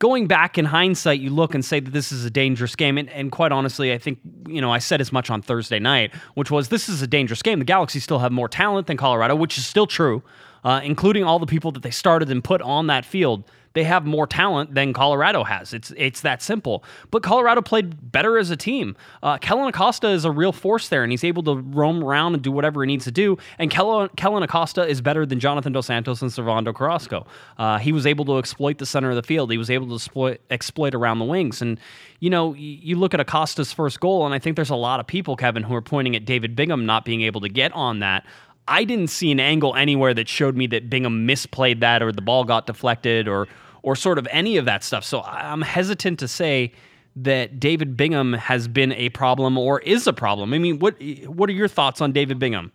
going 0.00 0.26
back 0.26 0.58
in 0.58 0.64
hindsight, 0.64 1.20
you 1.20 1.30
look 1.30 1.54
and 1.54 1.64
say 1.64 1.78
that 1.78 1.92
this 1.92 2.10
is 2.10 2.24
a 2.24 2.30
dangerous 2.30 2.74
game. 2.74 2.98
And, 2.98 3.08
and, 3.10 3.30
quite 3.30 3.52
honestly, 3.52 3.92
I 3.92 3.98
think, 3.98 4.18
you 4.48 4.60
know, 4.60 4.72
I 4.72 4.78
said 4.78 5.00
as 5.00 5.12
much 5.12 5.30
on 5.30 5.42
Thursday 5.42 5.78
night, 5.78 6.12
which 6.34 6.50
was 6.50 6.70
this 6.70 6.88
is 6.88 7.02
a 7.02 7.06
dangerous 7.06 7.40
game. 7.40 7.60
The 7.60 7.64
Galaxy 7.64 8.00
still 8.00 8.18
have 8.18 8.32
more 8.32 8.48
talent 8.48 8.88
than 8.88 8.96
Colorado, 8.96 9.36
which 9.36 9.56
is 9.58 9.64
still 9.64 9.86
true, 9.86 10.24
uh, 10.64 10.80
including 10.82 11.22
all 11.22 11.38
the 11.38 11.46
people 11.46 11.70
that 11.70 11.84
they 11.84 11.92
started 11.92 12.32
and 12.32 12.42
put 12.42 12.60
on 12.62 12.88
that 12.88 13.04
field 13.04 13.44
They 13.74 13.84
have 13.84 14.04
more 14.04 14.26
talent 14.26 14.74
than 14.74 14.92
Colorado 14.92 15.44
has. 15.44 15.72
It's 15.72 15.92
it's 15.96 16.20
that 16.22 16.42
simple. 16.42 16.84
But 17.10 17.22
Colorado 17.22 17.62
played 17.62 18.12
better 18.12 18.38
as 18.38 18.50
a 18.50 18.56
team. 18.56 18.96
Uh, 19.22 19.38
Kellyn 19.38 19.68
Acosta 19.68 20.08
is 20.08 20.24
a 20.24 20.30
real 20.30 20.52
force 20.52 20.88
there, 20.88 21.02
and 21.02 21.12
he's 21.12 21.24
able 21.24 21.42
to 21.44 21.56
roam 21.56 22.02
around 22.02 22.34
and 22.34 22.42
do 22.42 22.52
whatever 22.52 22.82
he 22.82 22.86
needs 22.86 23.04
to 23.04 23.12
do. 23.12 23.38
And 23.58 23.70
Kellyn, 23.70 24.10
Kellyn 24.16 24.42
Acosta 24.42 24.86
is 24.86 25.00
better 25.00 25.24
than 25.24 25.40
Jonathan 25.40 25.72
Dos 25.72 25.86
Santos 25.86 26.22
and 26.22 26.30
Servando 26.30 26.74
Carrasco. 26.74 27.26
Uh, 27.58 27.78
he 27.78 27.92
was 27.92 28.06
able 28.06 28.24
to 28.26 28.38
exploit 28.38 28.78
the 28.78 28.86
center 28.86 29.10
of 29.10 29.16
the 29.16 29.22
field. 29.22 29.50
He 29.50 29.58
was 29.58 29.70
able 29.70 29.88
to 29.88 29.94
exploit, 29.94 30.40
exploit 30.50 30.94
around 30.94 31.18
the 31.18 31.24
wings. 31.24 31.62
And 31.62 31.78
you 32.20 32.30
know, 32.30 32.54
you 32.54 32.96
look 32.96 33.14
at 33.14 33.20
Acosta's 33.20 33.72
first 33.72 33.98
goal, 33.98 34.24
and 34.24 34.32
I 34.32 34.38
think 34.38 34.54
there's 34.54 34.70
a 34.70 34.76
lot 34.76 35.00
of 35.00 35.08
people, 35.08 35.34
Kevin, 35.34 35.64
who 35.64 35.74
are 35.74 35.82
pointing 35.82 36.14
at 36.14 36.24
David 36.24 36.54
Bingham 36.54 36.86
not 36.86 37.04
being 37.04 37.22
able 37.22 37.40
to 37.40 37.48
get 37.48 37.72
on 37.72 37.98
that. 37.98 38.24
I 38.68 38.84
didn't 38.84 39.08
see 39.08 39.32
an 39.32 39.40
angle 39.40 39.74
anywhere 39.74 40.14
that 40.14 40.28
showed 40.28 40.56
me 40.56 40.66
that 40.68 40.88
Bingham 40.88 41.26
misplayed 41.26 41.80
that 41.80 42.02
or 42.02 42.12
the 42.12 42.22
ball 42.22 42.44
got 42.44 42.66
deflected 42.66 43.28
or 43.28 43.48
or 43.82 43.96
sort 43.96 44.18
of 44.18 44.28
any 44.30 44.56
of 44.56 44.64
that 44.64 44.84
stuff. 44.84 45.04
So 45.04 45.22
I'm 45.22 45.62
hesitant 45.62 46.20
to 46.20 46.28
say 46.28 46.72
that 47.16 47.58
David 47.58 47.96
Bingham 47.96 48.32
has 48.34 48.68
been 48.68 48.92
a 48.92 49.08
problem 49.10 49.58
or 49.58 49.80
is 49.80 50.06
a 50.06 50.12
problem. 50.12 50.54
I 50.54 50.58
mean, 50.58 50.78
what 50.78 50.94
what 51.26 51.48
are 51.48 51.52
your 51.52 51.68
thoughts 51.68 52.00
on 52.00 52.12
David 52.12 52.38
Bingham? 52.38 52.72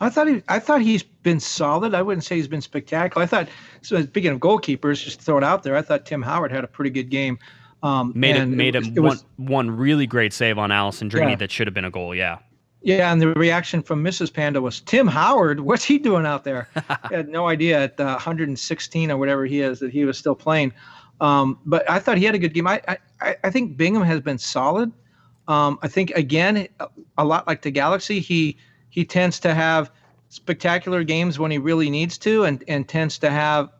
I 0.00 0.08
thought 0.08 0.26
he, 0.26 0.42
I 0.48 0.58
thought 0.58 0.80
he's 0.82 1.04
been 1.04 1.38
solid. 1.38 1.94
I 1.94 2.02
wouldn't 2.02 2.24
say 2.24 2.36
he's 2.36 2.48
been 2.48 2.60
spectacular. 2.60 3.22
I 3.22 3.26
thought, 3.26 3.48
so 3.82 4.02
speaking 4.02 4.32
of 4.32 4.40
goalkeepers, 4.40 5.02
just 5.04 5.20
throw 5.20 5.38
it 5.38 5.44
out 5.44 5.62
there. 5.62 5.76
I 5.76 5.82
thought 5.82 6.06
Tim 6.06 6.22
Howard 6.22 6.50
had 6.50 6.64
a 6.64 6.66
pretty 6.66 6.90
good 6.90 7.08
game. 7.08 7.38
Um, 7.84 8.12
made 8.14 8.36
it, 8.36 8.46
made 8.46 8.74
it, 8.74 8.98
was, 8.98 9.24
one, 9.36 9.48
one 9.48 9.70
really 9.70 10.06
great 10.06 10.32
save 10.32 10.58
on 10.58 10.70
Alessandrini 10.70 11.30
yeah. 11.30 11.36
that 11.36 11.50
should 11.50 11.66
have 11.66 11.74
been 11.74 11.84
a 11.84 11.90
goal. 11.90 12.14
Yeah. 12.14 12.38
Yeah, 12.82 13.12
and 13.12 13.20
the 13.20 13.28
reaction 13.34 13.82
from 13.82 14.02
Mrs. 14.02 14.32
Panda 14.32 14.60
was 14.60 14.80
Tim 14.80 15.06
Howard. 15.06 15.60
What's 15.60 15.84
he 15.84 15.98
doing 15.98 16.26
out 16.26 16.42
there? 16.42 16.68
I 16.88 17.08
had 17.10 17.28
no 17.28 17.46
idea 17.46 17.84
at 17.84 18.00
uh, 18.00 18.14
116 18.14 19.10
or 19.10 19.16
whatever 19.16 19.46
he 19.46 19.60
is 19.60 19.78
that 19.78 19.92
he 19.92 20.04
was 20.04 20.18
still 20.18 20.34
playing. 20.34 20.72
Um, 21.20 21.58
but 21.64 21.88
I 21.88 22.00
thought 22.00 22.18
he 22.18 22.24
had 22.24 22.34
a 22.34 22.38
good 22.38 22.54
game. 22.54 22.66
I 22.66 22.80
I, 23.20 23.36
I 23.44 23.50
think 23.50 23.76
Bingham 23.76 24.02
has 24.02 24.20
been 24.20 24.38
solid. 24.38 24.90
Um, 25.46 25.78
I 25.82 25.88
think 25.88 26.10
again, 26.12 26.66
a 27.16 27.24
lot 27.24 27.46
like 27.46 27.62
the 27.62 27.70
Galaxy, 27.70 28.18
he 28.18 28.56
he 28.90 29.04
tends 29.04 29.38
to 29.40 29.54
have 29.54 29.92
spectacular 30.28 31.04
games 31.04 31.38
when 31.38 31.50
he 31.50 31.58
really 31.58 31.90
needs 31.90 32.18
to, 32.18 32.44
and 32.44 32.64
and 32.66 32.88
tends 32.88 33.18
to 33.18 33.30
have 33.30 33.70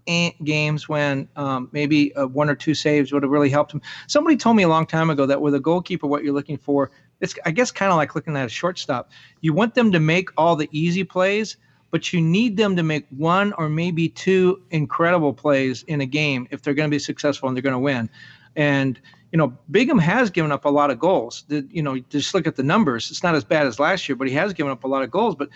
games 0.45 0.89
when 0.89 1.29
um, 1.35 1.69
maybe 1.73 2.15
uh, 2.15 2.27
one 2.27 2.49
or 2.49 2.55
two 2.55 2.75
saves 2.75 3.13
would 3.13 3.25
have 3.25 3.33
really 3.33 3.51
helped 3.51 3.73
him. 3.73 3.83
Somebody 4.07 4.37
told 4.37 4.55
me 4.55 4.63
a 4.63 4.69
long 4.69 4.87
time 4.87 5.11
ago 5.11 5.27
that 5.27 5.41
with 5.41 5.55
a 5.55 5.61
goalkeeper, 5.61 6.07
what 6.07 6.23
you're 6.23 6.35
looking 6.35 6.59
for 6.59 6.93
it's 7.23 7.35
I 7.47 7.53
guess 7.53 7.71
kind 7.71 7.91
of 7.91 7.97
like 7.97 8.15
looking 8.15 8.37
at 8.37 8.45
a 8.45 8.51
shortstop. 8.51 9.11
You 9.41 9.55
want 9.55 9.75
them 9.75 9.93
to 9.93 10.01
make 10.01 10.29
all 10.37 10.57
the 10.57 10.69
easy 10.73 11.05
plays, 11.05 11.57
but 11.91 12.13
you 12.13 12.21
need 12.21 12.57
them 12.57 12.77
to 12.77 12.83
make 12.83 13.07
one 13.11 13.55
or 13.55 13.69
maybe 13.69 14.09
two 14.09 14.61
incredible 14.71 15.33
plays 15.33 15.85
in 15.85 16.01
a 16.03 16.07
game 16.07 16.49
if 16.51 16.61
they're 16.63 16.75
going 16.75 16.91
to 16.91 16.95
be 16.95 16.99
successful 16.99 17.49
and 17.49 17.57
they're 17.57 17.63
going 17.63 17.73
to 17.73 17.79
win. 17.79 18.11
And 18.57 19.01
you 19.31 19.39
know, 19.39 19.57
Bingham 19.71 19.99
has 19.99 20.29
given 20.29 20.53
up 20.53 20.67
a 20.67 20.69
lot 20.69 20.91
of 20.91 20.99
goals. 20.99 21.45
The, 21.49 21.67
you 21.71 21.83
know, 21.83 21.99
just 22.11 22.35
look 22.35 22.47
at 22.47 22.57
the 22.57 22.63
numbers. 22.63 23.11
It's 23.11 23.23
not 23.23 23.35
as 23.35 23.45
bad 23.45 23.67
as 23.67 23.81
last 23.81 24.07
year, 24.07 24.15
but 24.15 24.29
he 24.29 24.35
has 24.35 24.53
given 24.53 24.71
up 24.71 24.85
a 24.85 24.89
lot 24.89 25.03
of 25.03 25.11
goals. 25.11 25.35
But 25.37 25.49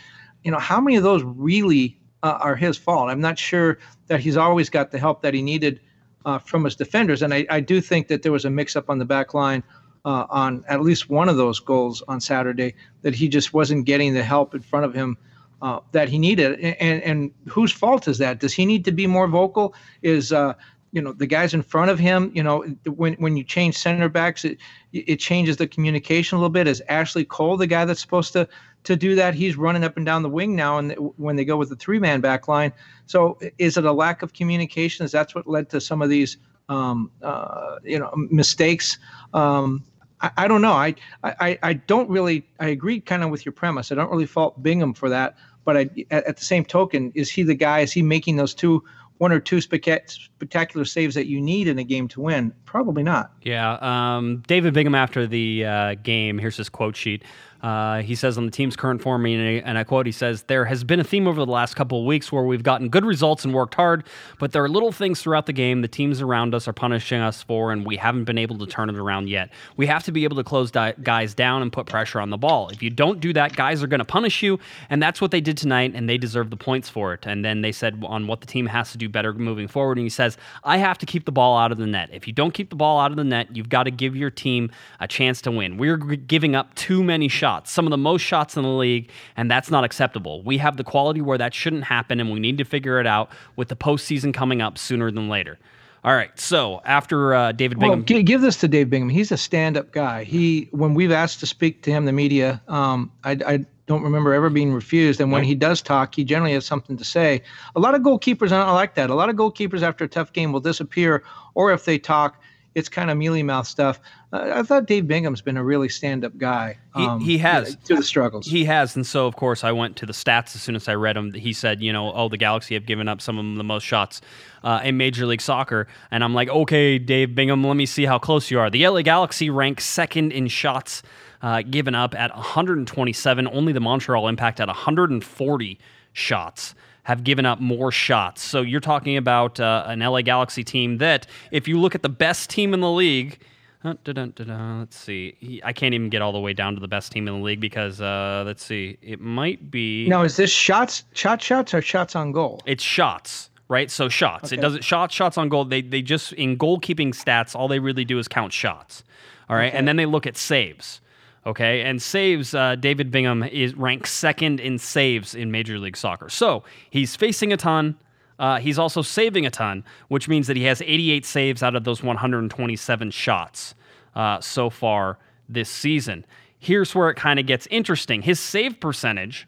you 0.44 0.50
know, 0.50 0.58
how 0.58 0.80
many 0.80 0.96
of 0.96 1.02
those 1.02 1.22
really 1.24 1.98
uh, 2.22 2.38
are 2.40 2.56
his 2.56 2.78
fault? 2.78 3.10
I'm 3.10 3.20
not 3.20 3.38
sure 3.38 3.78
that 4.06 4.20
he's 4.20 4.36
always 4.36 4.70
got 4.70 4.92
the 4.92 4.98
help 4.98 5.20
that 5.22 5.34
he 5.34 5.42
needed 5.42 5.80
uh, 6.24 6.38
from 6.38 6.64
his 6.64 6.76
defenders. 6.76 7.22
And 7.22 7.34
I, 7.34 7.46
I 7.50 7.60
do 7.60 7.80
think 7.80 8.08
that 8.08 8.22
there 8.22 8.32
was 8.32 8.44
a 8.44 8.50
mix-up 8.50 8.88
on 8.88 8.98
the 8.98 9.04
back 9.04 9.34
line 9.34 9.62
uh, 10.06 10.24
on 10.30 10.64
at 10.68 10.80
least 10.82 11.10
one 11.10 11.28
of 11.28 11.36
those 11.36 11.58
goals 11.58 12.02
on 12.06 12.20
Saturday 12.20 12.74
that 13.02 13.14
he 13.14 13.28
just 13.28 13.52
wasn't 13.52 13.84
getting 13.84 14.14
the 14.14 14.22
help 14.22 14.54
in 14.54 14.62
front 14.62 14.86
of 14.86 14.94
him 14.94 15.18
uh, 15.60 15.80
that 15.92 16.08
he 16.08 16.18
needed. 16.18 16.60
And, 16.60 17.02
and 17.02 17.32
whose 17.48 17.72
fault 17.72 18.06
is 18.06 18.18
that? 18.18 18.38
Does 18.38 18.54
he 18.54 18.64
need 18.64 18.84
to 18.84 18.92
be 18.92 19.06
more 19.08 19.26
vocal? 19.26 19.74
Is 20.02 20.32
uh, 20.32 20.54
you 20.92 21.02
know 21.02 21.12
the 21.12 21.26
guys 21.26 21.54
in 21.54 21.62
front 21.62 21.90
of 21.90 21.98
him? 21.98 22.30
You 22.34 22.44
know 22.44 22.62
when 22.84 23.14
when 23.14 23.36
you 23.36 23.42
change 23.42 23.76
center 23.76 24.08
backs, 24.08 24.44
it 24.44 24.58
it 24.92 25.16
changes 25.16 25.56
the 25.56 25.66
communication 25.66 26.36
a 26.36 26.40
little 26.40 26.50
bit. 26.50 26.68
Is 26.68 26.82
Ashley 26.88 27.24
Cole 27.24 27.56
the 27.56 27.66
guy 27.66 27.84
that's 27.84 28.00
supposed 28.00 28.32
to 28.34 28.48
to 28.84 28.94
do 28.94 29.16
that? 29.16 29.34
He's 29.34 29.56
running 29.56 29.82
up 29.82 29.96
and 29.96 30.06
down 30.06 30.22
the 30.22 30.28
wing 30.28 30.54
now, 30.54 30.78
and 30.78 30.92
when 31.16 31.34
they 31.34 31.44
go 31.44 31.56
with 31.56 31.70
the 31.70 31.76
three 31.76 31.98
man 31.98 32.20
back 32.20 32.46
line, 32.46 32.72
so 33.06 33.38
is 33.58 33.76
it 33.76 33.84
a 33.84 33.92
lack 33.92 34.22
of 34.22 34.32
communication? 34.34 35.04
Is 35.04 35.10
that's 35.10 35.34
what 35.34 35.48
led 35.48 35.68
to 35.70 35.80
some 35.80 36.00
of 36.00 36.10
these 36.10 36.36
um, 36.68 37.10
uh, 37.22 37.76
you 37.82 37.98
know 37.98 38.12
mistakes? 38.14 38.98
Um, 39.34 39.82
I, 40.20 40.30
I 40.36 40.48
don't 40.48 40.62
know. 40.62 40.72
I, 40.72 40.94
I 41.22 41.58
I 41.62 41.72
don't 41.74 42.08
really. 42.08 42.46
I 42.60 42.68
agree 42.68 43.00
kind 43.00 43.22
of 43.22 43.30
with 43.30 43.44
your 43.44 43.52
premise. 43.52 43.92
I 43.92 43.94
don't 43.94 44.10
really 44.10 44.26
fault 44.26 44.62
Bingham 44.62 44.94
for 44.94 45.08
that. 45.08 45.36
But 45.64 45.76
I, 45.76 45.90
at, 46.10 46.24
at 46.24 46.36
the 46.36 46.44
same 46.44 46.64
token, 46.64 47.12
is 47.14 47.30
he 47.30 47.42
the 47.42 47.54
guy? 47.54 47.80
Is 47.80 47.92
he 47.92 48.00
making 48.02 48.36
those 48.36 48.54
two 48.54 48.84
one 49.18 49.32
or 49.32 49.40
two 49.40 49.60
spectacular 49.60 50.84
saves 50.84 51.14
that 51.14 51.26
you 51.26 51.40
need 51.40 51.68
in 51.68 51.78
a 51.78 51.84
game 51.84 52.06
to 52.08 52.20
win? 52.20 52.52
Probably 52.64 53.02
not. 53.02 53.32
Yeah. 53.42 53.78
Um, 53.80 54.42
David 54.46 54.74
Bingham 54.74 54.94
after 54.94 55.26
the 55.26 55.64
uh, 55.64 55.94
game, 56.02 56.38
here's 56.38 56.56
his 56.56 56.68
quote 56.68 56.96
sheet. 56.96 57.24
Uh, 57.62 58.02
he 58.02 58.14
says 58.14 58.38
on 58.38 58.46
the 58.46 58.52
team's 58.52 58.76
current 58.76 59.02
form, 59.02 59.26
and 59.26 59.78
I 59.78 59.84
quote, 59.84 60.06
he 60.06 60.12
says, 60.12 60.42
There 60.44 60.64
has 60.64 60.84
been 60.84 61.00
a 61.00 61.04
theme 61.04 61.26
over 61.26 61.44
the 61.44 61.50
last 61.50 61.74
couple 61.74 62.00
of 62.00 62.06
weeks 62.06 62.30
where 62.30 62.42
we've 62.42 62.62
gotten 62.62 62.88
good 62.88 63.04
results 63.04 63.44
and 63.44 63.54
worked 63.54 63.74
hard, 63.74 64.04
but 64.38 64.52
there 64.52 64.62
are 64.62 64.68
little 64.68 64.92
things 64.92 65.20
throughout 65.20 65.46
the 65.46 65.52
game 65.52 65.82
the 65.82 65.88
teams 65.88 66.20
around 66.20 66.54
us 66.54 66.68
are 66.68 66.72
punishing 66.72 67.20
us 67.20 67.42
for, 67.42 67.72
and 67.72 67.86
we 67.86 67.96
haven't 67.96 68.24
been 68.24 68.38
able 68.38 68.58
to 68.58 68.66
turn 68.66 68.90
it 68.90 68.96
around 68.96 69.28
yet. 69.28 69.50
We 69.76 69.86
have 69.86 70.04
to 70.04 70.12
be 70.12 70.24
able 70.24 70.36
to 70.36 70.44
close 70.44 70.70
di- 70.70 70.94
guys 71.02 71.34
down 71.34 71.62
and 71.62 71.72
put 71.72 71.86
pressure 71.86 72.20
on 72.20 72.30
the 72.30 72.38
ball. 72.38 72.68
If 72.68 72.82
you 72.82 72.90
don't 72.90 73.20
do 73.20 73.32
that, 73.32 73.56
guys 73.56 73.82
are 73.82 73.86
going 73.86 73.98
to 73.98 74.04
punish 74.04 74.42
you, 74.42 74.58
and 74.90 75.02
that's 75.02 75.20
what 75.20 75.30
they 75.30 75.40
did 75.40 75.56
tonight, 75.56 75.92
and 75.94 76.08
they 76.08 76.18
deserve 76.18 76.50
the 76.50 76.56
points 76.56 76.88
for 76.88 77.14
it. 77.14 77.26
And 77.26 77.44
then 77.44 77.62
they 77.62 77.72
said 77.72 78.02
on 78.06 78.26
what 78.26 78.40
the 78.40 78.46
team 78.46 78.66
has 78.66 78.92
to 78.92 78.98
do 78.98 79.08
better 79.08 79.32
moving 79.32 79.68
forward, 79.68 79.98
and 79.98 80.04
he 80.04 80.10
says, 80.10 80.36
I 80.64 80.78
have 80.78 80.98
to 80.98 81.06
keep 81.06 81.24
the 81.24 81.32
ball 81.32 81.56
out 81.56 81.72
of 81.72 81.78
the 81.78 81.86
net. 81.86 82.10
If 82.12 82.26
you 82.26 82.32
don't 82.32 82.52
keep 82.52 82.70
the 82.70 82.76
ball 82.76 83.00
out 83.00 83.10
of 83.10 83.16
the 83.16 83.24
net, 83.24 83.54
you've 83.54 83.68
got 83.68 83.84
to 83.84 83.90
give 83.90 84.14
your 84.16 84.30
team 84.30 84.70
a 85.00 85.08
chance 85.08 85.40
to 85.42 85.50
win. 85.50 85.76
We're 85.78 85.96
giving 85.96 86.54
up 86.54 86.74
too 86.74 87.02
many 87.02 87.28
shots, 87.28 87.55
some 87.64 87.86
of 87.86 87.90
the 87.90 87.96
most 87.96 88.22
shots 88.22 88.56
in 88.56 88.62
the 88.62 88.68
league, 88.68 89.10
and 89.36 89.50
that's 89.50 89.70
not 89.70 89.84
acceptable. 89.84 90.42
We 90.42 90.58
have 90.58 90.76
the 90.76 90.84
quality 90.84 91.20
where 91.20 91.38
that 91.38 91.54
shouldn't 91.54 91.84
happen, 91.84 92.20
and 92.20 92.30
we 92.30 92.40
need 92.40 92.58
to 92.58 92.64
figure 92.64 93.00
it 93.00 93.06
out 93.06 93.30
with 93.56 93.68
the 93.68 93.76
postseason 93.76 94.34
coming 94.34 94.60
up 94.60 94.78
sooner 94.78 95.10
than 95.10 95.28
later. 95.28 95.58
All 96.04 96.14
right. 96.14 96.38
So 96.38 96.80
after 96.84 97.34
uh, 97.34 97.52
David 97.52 97.80
Bingham, 97.80 98.04
well, 98.08 98.22
give 98.22 98.40
this 98.40 98.58
to 98.58 98.68
Dave 98.68 98.88
Bingham. 98.90 99.08
He's 99.08 99.32
a 99.32 99.36
stand-up 99.36 99.90
guy. 99.90 100.22
He, 100.22 100.68
when 100.70 100.94
we've 100.94 101.10
asked 101.10 101.40
to 101.40 101.46
speak 101.46 101.82
to 101.82 101.90
him, 101.90 102.04
the 102.04 102.12
media, 102.12 102.62
um, 102.68 103.10
I, 103.24 103.32
I 103.44 103.64
don't 103.86 104.02
remember 104.02 104.32
ever 104.32 104.48
being 104.48 104.72
refused. 104.72 105.20
And 105.20 105.32
when 105.32 105.42
he 105.42 105.56
does 105.56 105.82
talk, 105.82 106.14
he 106.14 106.22
generally 106.22 106.52
has 106.52 106.64
something 106.64 106.96
to 106.96 107.04
say. 107.04 107.42
A 107.74 107.80
lot 107.80 107.96
of 107.96 108.02
goalkeepers 108.02 108.52
are 108.52 108.64
not 108.64 108.74
like 108.74 108.94
that. 108.94 109.10
A 109.10 109.14
lot 109.14 109.30
of 109.30 109.36
goalkeepers 109.36 109.82
after 109.82 110.04
a 110.04 110.08
tough 110.08 110.32
game 110.32 110.52
will 110.52 110.60
disappear, 110.60 111.24
or 111.54 111.72
if 111.72 111.84
they 111.84 111.98
talk, 111.98 112.40
it's 112.76 112.90
kind 112.90 113.10
of 113.10 113.16
mealy 113.16 113.42
mouth 113.42 113.66
stuff. 113.66 113.98
Uh, 114.34 114.50
I 114.56 114.62
thought 114.62 114.84
Dave 114.84 115.08
Bingham's 115.08 115.40
been 115.40 115.56
a 115.56 115.64
really 115.64 115.88
stand 115.88 116.26
up 116.26 116.36
guy. 116.36 116.76
Um, 116.94 117.20
he, 117.20 117.32
he 117.32 117.38
has 117.38 117.74
through 117.76 117.96
the 117.96 118.02
struggles. 118.02 118.46
He 118.46 118.66
has, 118.66 118.94
and 118.94 119.06
so 119.06 119.26
of 119.26 119.34
course 119.34 119.64
I 119.64 119.72
went 119.72 119.96
to 119.96 120.06
the 120.06 120.12
stats 120.12 120.54
as 120.54 120.60
soon 120.60 120.76
as 120.76 120.86
I 120.86 120.94
read 120.94 121.16
him. 121.16 121.32
He 121.32 121.54
said, 121.54 121.80
you 121.80 121.90
know, 121.90 122.12
oh, 122.12 122.28
the 122.28 122.36
Galaxy 122.36 122.74
have 122.74 122.84
given 122.84 123.08
up 123.08 123.22
some 123.22 123.38
of 123.38 123.56
the 123.56 123.64
most 123.64 123.82
shots 123.82 124.20
uh, 124.62 124.82
in 124.84 124.98
Major 124.98 125.24
League 125.24 125.40
Soccer, 125.40 125.88
and 126.10 126.22
I'm 126.22 126.34
like, 126.34 126.50
okay, 126.50 126.98
Dave 126.98 127.34
Bingham, 127.34 127.64
let 127.64 127.78
me 127.78 127.86
see 127.86 128.04
how 128.04 128.18
close 128.18 128.50
you 128.50 128.60
are. 128.60 128.68
The 128.68 128.86
LA 128.86 129.00
Galaxy 129.00 129.48
ranks 129.48 129.86
second 129.86 130.32
in 130.32 130.46
shots 130.46 131.02
uh, 131.40 131.62
given 131.62 131.94
up 131.94 132.14
at 132.14 132.34
127. 132.36 133.48
Only 133.50 133.72
the 133.72 133.80
Montreal 133.80 134.28
Impact 134.28 134.60
at 134.60 134.68
140 134.68 135.78
shots 136.12 136.74
have 137.06 137.22
given 137.22 137.46
up 137.46 137.60
more 137.60 137.92
shots. 137.92 138.42
So 138.42 138.62
you're 138.62 138.80
talking 138.80 139.16
about 139.16 139.60
uh, 139.60 139.84
an 139.86 140.00
LA 140.00 140.22
Galaxy 140.22 140.64
team 140.64 140.98
that, 140.98 141.28
if 141.52 141.68
you 141.68 141.78
look 141.78 141.94
at 141.94 142.02
the 142.02 142.08
best 142.08 142.50
team 142.50 142.74
in 142.74 142.80
the 142.80 142.90
league, 142.90 143.38
uh, 143.84 143.94
let's 144.04 144.96
see. 144.96 145.60
I 145.62 145.72
can't 145.72 145.94
even 145.94 146.08
get 146.10 146.20
all 146.20 146.32
the 146.32 146.40
way 146.40 146.52
down 146.52 146.74
to 146.74 146.80
the 146.80 146.88
best 146.88 147.12
team 147.12 147.28
in 147.28 147.34
the 147.34 147.44
league 147.44 147.60
because 147.60 148.00
uh, 148.00 148.42
let's 148.44 148.64
see. 148.64 148.98
It 149.02 149.20
might 149.20 149.70
be. 149.70 150.08
Now, 150.08 150.24
is 150.24 150.36
this 150.36 150.50
shots, 150.50 151.04
shot 151.12 151.40
shots, 151.40 151.72
or 151.72 151.80
shots 151.80 152.16
on 152.16 152.32
goal? 152.32 152.60
It's 152.66 152.82
shots, 152.82 153.50
right? 153.68 153.88
So 153.88 154.08
shots. 154.08 154.46
Okay. 154.46 154.56
It 154.56 154.60
doesn't 154.60 154.82
shots, 154.82 155.14
shots 155.14 155.38
on 155.38 155.48
goal. 155.48 155.64
They 155.64 155.82
they 155.82 156.02
just 156.02 156.32
in 156.32 156.58
goalkeeping 156.58 157.10
stats, 157.10 157.54
all 157.54 157.68
they 157.68 157.78
really 157.78 158.04
do 158.04 158.18
is 158.18 158.26
count 158.26 158.52
shots. 158.52 159.04
All 159.48 159.54
right, 159.54 159.68
okay. 159.68 159.78
and 159.78 159.86
then 159.86 159.94
they 159.94 160.06
look 160.06 160.26
at 160.26 160.36
saves. 160.36 161.00
Okay, 161.46 161.82
and 161.82 162.02
saves, 162.02 162.54
uh, 162.54 162.74
David 162.74 163.12
Bingham 163.12 163.44
is 163.44 163.74
ranked 163.76 164.08
second 164.08 164.58
in 164.58 164.78
saves 164.78 165.32
in 165.32 165.52
Major 165.52 165.78
League 165.78 165.96
Soccer. 165.96 166.28
So 166.28 166.64
he's 166.90 167.14
facing 167.14 167.52
a 167.52 167.56
ton. 167.56 167.96
Uh, 168.38 168.58
he's 168.58 168.80
also 168.80 169.00
saving 169.00 169.46
a 169.46 169.50
ton, 169.50 169.84
which 170.08 170.28
means 170.28 170.48
that 170.48 170.56
he 170.56 170.64
has 170.64 170.82
88 170.82 171.24
saves 171.24 171.62
out 171.62 171.76
of 171.76 171.84
those 171.84 172.02
127 172.02 173.10
shots 173.12 173.76
uh, 174.16 174.40
so 174.40 174.68
far 174.68 175.18
this 175.48 175.70
season. 175.70 176.26
Here's 176.58 176.94
where 176.96 177.10
it 177.10 177.14
kind 177.14 177.38
of 177.38 177.46
gets 177.46 177.68
interesting. 177.68 178.22
His 178.22 178.40
save 178.40 178.80
percentage 178.80 179.46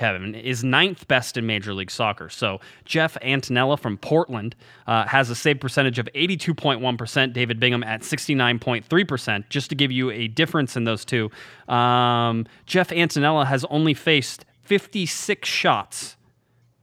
Kevin, 0.00 0.34
is 0.34 0.64
ninth 0.64 1.06
best 1.08 1.36
in 1.36 1.44
Major 1.44 1.74
League 1.74 1.90
Soccer. 1.90 2.30
So 2.30 2.58
Jeff 2.86 3.18
Attinella 3.20 3.78
from 3.78 3.98
Portland 3.98 4.56
uh, 4.86 5.04
has 5.04 5.28
a 5.28 5.34
save 5.34 5.60
percentage 5.60 5.98
of 5.98 6.08
82.1%, 6.14 7.34
David 7.34 7.60
Bingham 7.60 7.84
at 7.84 8.00
69.3%. 8.00 9.48
Just 9.50 9.68
to 9.68 9.74
give 9.74 9.92
you 9.92 10.10
a 10.10 10.26
difference 10.28 10.74
in 10.74 10.84
those 10.84 11.04
two, 11.04 11.30
um, 11.68 12.46
Jeff 12.64 12.88
Attinella 12.88 13.44
has 13.44 13.66
only 13.66 13.92
faced 13.92 14.46
56 14.62 15.46
shots 15.46 16.16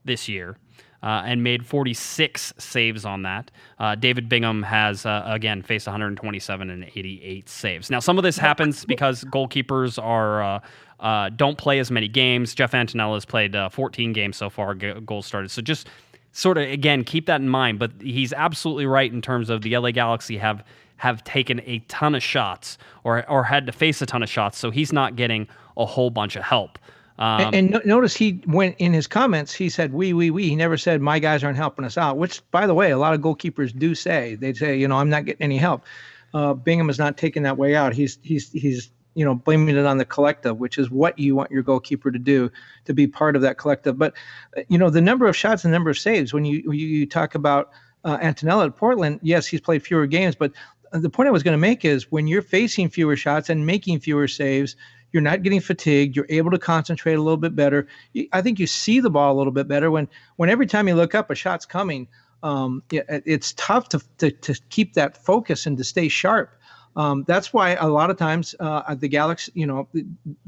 this 0.04 0.28
year. 0.28 0.56
Uh, 1.00 1.22
and 1.24 1.44
made 1.44 1.64
46 1.64 2.54
saves 2.58 3.04
on 3.04 3.22
that. 3.22 3.52
Uh, 3.78 3.94
David 3.94 4.28
Bingham 4.28 4.64
has, 4.64 5.06
uh, 5.06 5.22
again, 5.26 5.62
faced 5.62 5.86
127 5.86 6.70
and 6.70 6.84
88 6.84 7.48
saves. 7.48 7.88
Now, 7.88 8.00
some 8.00 8.18
of 8.18 8.24
this 8.24 8.36
happens 8.36 8.84
because 8.84 9.24
goalkeepers 9.24 10.02
are. 10.02 10.42
Uh, 10.42 10.60
uh, 10.98 11.28
don't 11.28 11.56
play 11.56 11.78
as 11.78 11.92
many 11.92 12.08
games. 12.08 12.56
Jeff 12.56 12.72
Attinella 12.72 13.14
has 13.14 13.24
played 13.24 13.56
14 13.70 14.12
games 14.12 14.36
so 14.36 14.50
far, 14.50 14.74
goals 14.74 15.26
started. 15.26 15.48
So 15.48 15.62
just 15.62 15.86
sort 16.32 16.58
of, 16.58 16.68
again, 16.68 17.04
keep 17.04 17.26
that 17.26 17.40
in 17.40 17.48
mind. 17.48 17.78
But 17.78 17.92
he's 18.00 18.32
absolutely 18.32 18.86
right 18.86 19.12
in 19.12 19.22
terms 19.22 19.48
of 19.48 19.62
the 19.62 19.78
LA 19.78 19.92
Galaxy 19.92 20.38
have 20.38 20.64
have 20.98 21.22
taken 21.24 21.60
a 21.64 21.78
ton 21.86 22.14
of 22.14 22.22
shots 22.22 22.76
or, 23.04 23.28
or 23.30 23.44
had 23.44 23.66
to 23.66 23.72
face 23.72 24.02
a 24.02 24.06
ton 24.06 24.22
of 24.22 24.28
shots. 24.28 24.58
So 24.58 24.70
he's 24.70 24.92
not 24.92 25.16
getting 25.16 25.48
a 25.76 25.86
whole 25.86 26.10
bunch 26.10 26.36
of 26.36 26.42
help. 26.42 26.78
Um, 27.18 27.52
and, 27.52 27.74
and 27.74 27.86
notice 27.86 28.14
he 28.14 28.40
went 28.46 28.76
in 28.78 28.92
his 28.92 29.06
comments. 29.06 29.52
He 29.52 29.68
said 29.68 29.92
"we, 29.92 30.12
we, 30.12 30.30
we." 30.30 30.48
He 30.48 30.56
never 30.56 30.76
said 30.76 31.00
"my 31.00 31.18
guys 31.18 31.42
aren't 31.42 31.56
helping 31.56 31.84
us 31.84 31.98
out," 31.98 32.16
which, 32.16 32.48
by 32.50 32.66
the 32.66 32.74
way, 32.74 32.90
a 32.90 32.98
lot 32.98 33.14
of 33.14 33.20
goalkeepers 33.20 33.76
do 33.76 33.94
say. 33.94 34.36
They 34.36 34.52
say, 34.52 34.76
"You 34.78 34.86
know, 34.86 34.96
I'm 34.96 35.10
not 35.10 35.24
getting 35.24 35.42
any 35.42 35.56
help." 35.56 35.84
Uh, 36.32 36.54
Bingham 36.54 36.90
is 36.90 36.98
not 36.98 37.16
taking 37.16 37.42
that 37.42 37.58
way 37.58 37.74
out. 37.74 37.92
He's 37.92 38.18
he's 38.22 38.52
he's 38.52 38.90
you 39.14 39.24
know 39.24 39.34
blaming 39.34 39.76
it 39.76 39.84
on 39.84 39.98
the 39.98 40.04
collective, 40.04 40.58
which 40.58 40.78
is 40.78 40.90
what 40.90 41.18
you 41.18 41.34
want 41.34 41.50
your 41.50 41.62
goalkeeper 41.62 42.12
to 42.12 42.18
do 42.18 42.52
to 42.84 42.94
be 42.94 43.08
part 43.08 43.34
of 43.34 43.42
that 43.42 43.58
collective. 43.58 43.98
But 43.98 44.14
uh, 44.56 44.62
you 44.68 44.78
know, 44.78 44.90
the 44.90 45.00
number 45.00 45.26
of 45.26 45.36
shots 45.36 45.64
and 45.64 45.72
number 45.72 45.90
of 45.90 45.98
saves. 45.98 46.32
When 46.32 46.44
you 46.44 46.62
you, 46.66 46.86
you 46.86 47.06
talk 47.06 47.34
about 47.34 47.70
uh, 48.04 48.18
Attinella 48.18 48.66
at 48.66 48.76
Portland, 48.76 49.18
yes, 49.22 49.46
he's 49.46 49.60
played 49.60 49.82
fewer 49.82 50.06
games, 50.06 50.36
but 50.36 50.52
the 50.92 51.10
point 51.10 51.28
I 51.28 51.32
was 51.32 51.42
going 51.42 51.52
to 51.52 51.58
make 51.58 51.84
is 51.84 52.10
when 52.10 52.26
you're 52.26 52.42
facing 52.42 52.88
fewer 52.88 53.16
shots 53.16 53.50
and 53.50 53.66
making 53.66 54.00
fewer 54.00 54.28
saves, 54.28 54.76
you're 55.12 55.22
not 55.22 55.42
getting 55.42 55.60
fatigued. 55.60 56.16
You're 56.16 56.26
able 56.28 56.50
to 56.50 56.58
concentrate 56.58 57.14
a 57.14 57.22
little 57.22 57.38
bit 57.38 57.56
better. 57.56 57.86
I 58.32 58.42
think 58.42 58.58
you 58.58 58.66
see 58.66 59.00
the 59.00 59.10
ball 59.10 59.34
a 59.34 59.38
little 59.38 59.52
bit 59.52 59.68
better 59.68 59.90
when 59.90 60.08
when 60.36 60.50
every 60.50 60.66
time 60.66 60.88
you 60.88 60.94
look 60.94 61.14
up, 61.14 61.30
a 61.30 61.34
shot's 61.34 61.66
coming. 61.66 62.08
Um, 62.42 62.82
it, 62.92 63.04
it's 63.26 63.52
tough 63.54 63.88
to, 63.90 64.00
to 64.18 64.30
to 64.30 64.60
keep 64.68 64.94
that 64.94 65.16
focus 65.16 65.66
and 65.66 65.76
to 65.78 65.84
stay 65.84 66.08
sharp. 66.08 66.54
Um, 66.96 67.24
that's 67.28 67.52
why 67.52 67.74
a 67.74 67.88
lot 67.88 68.10
of 68.10 68.16
times 68.16 68.54
uh, 68.58 68.94
the 68.94 69.08
Galaxy, 69.08 69.52
you 69.54 69.66
know, 69.66 69.88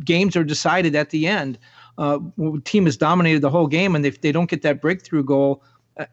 games 0.05 0.35
are 0.37 0.42
decided 0.42 0.96
at 0.96 1.11
the 1.11 1.27
end. 1.29 1.59
Uh, 1.96 2.18
team 2.64 2.87
has 2.87 2.96
dominated 2.96 3.40
the 3.40 3.51
whole 3.51 3.66
game, 3.66 3.94
and 3.94 4.05
if 4.05 4.20
they 4.20 4.33
don't 4.33 4.51
get 4.51 4.62
that 4.62 4.81
breakthrough 4.81 5.23
goal, 5.23 5.62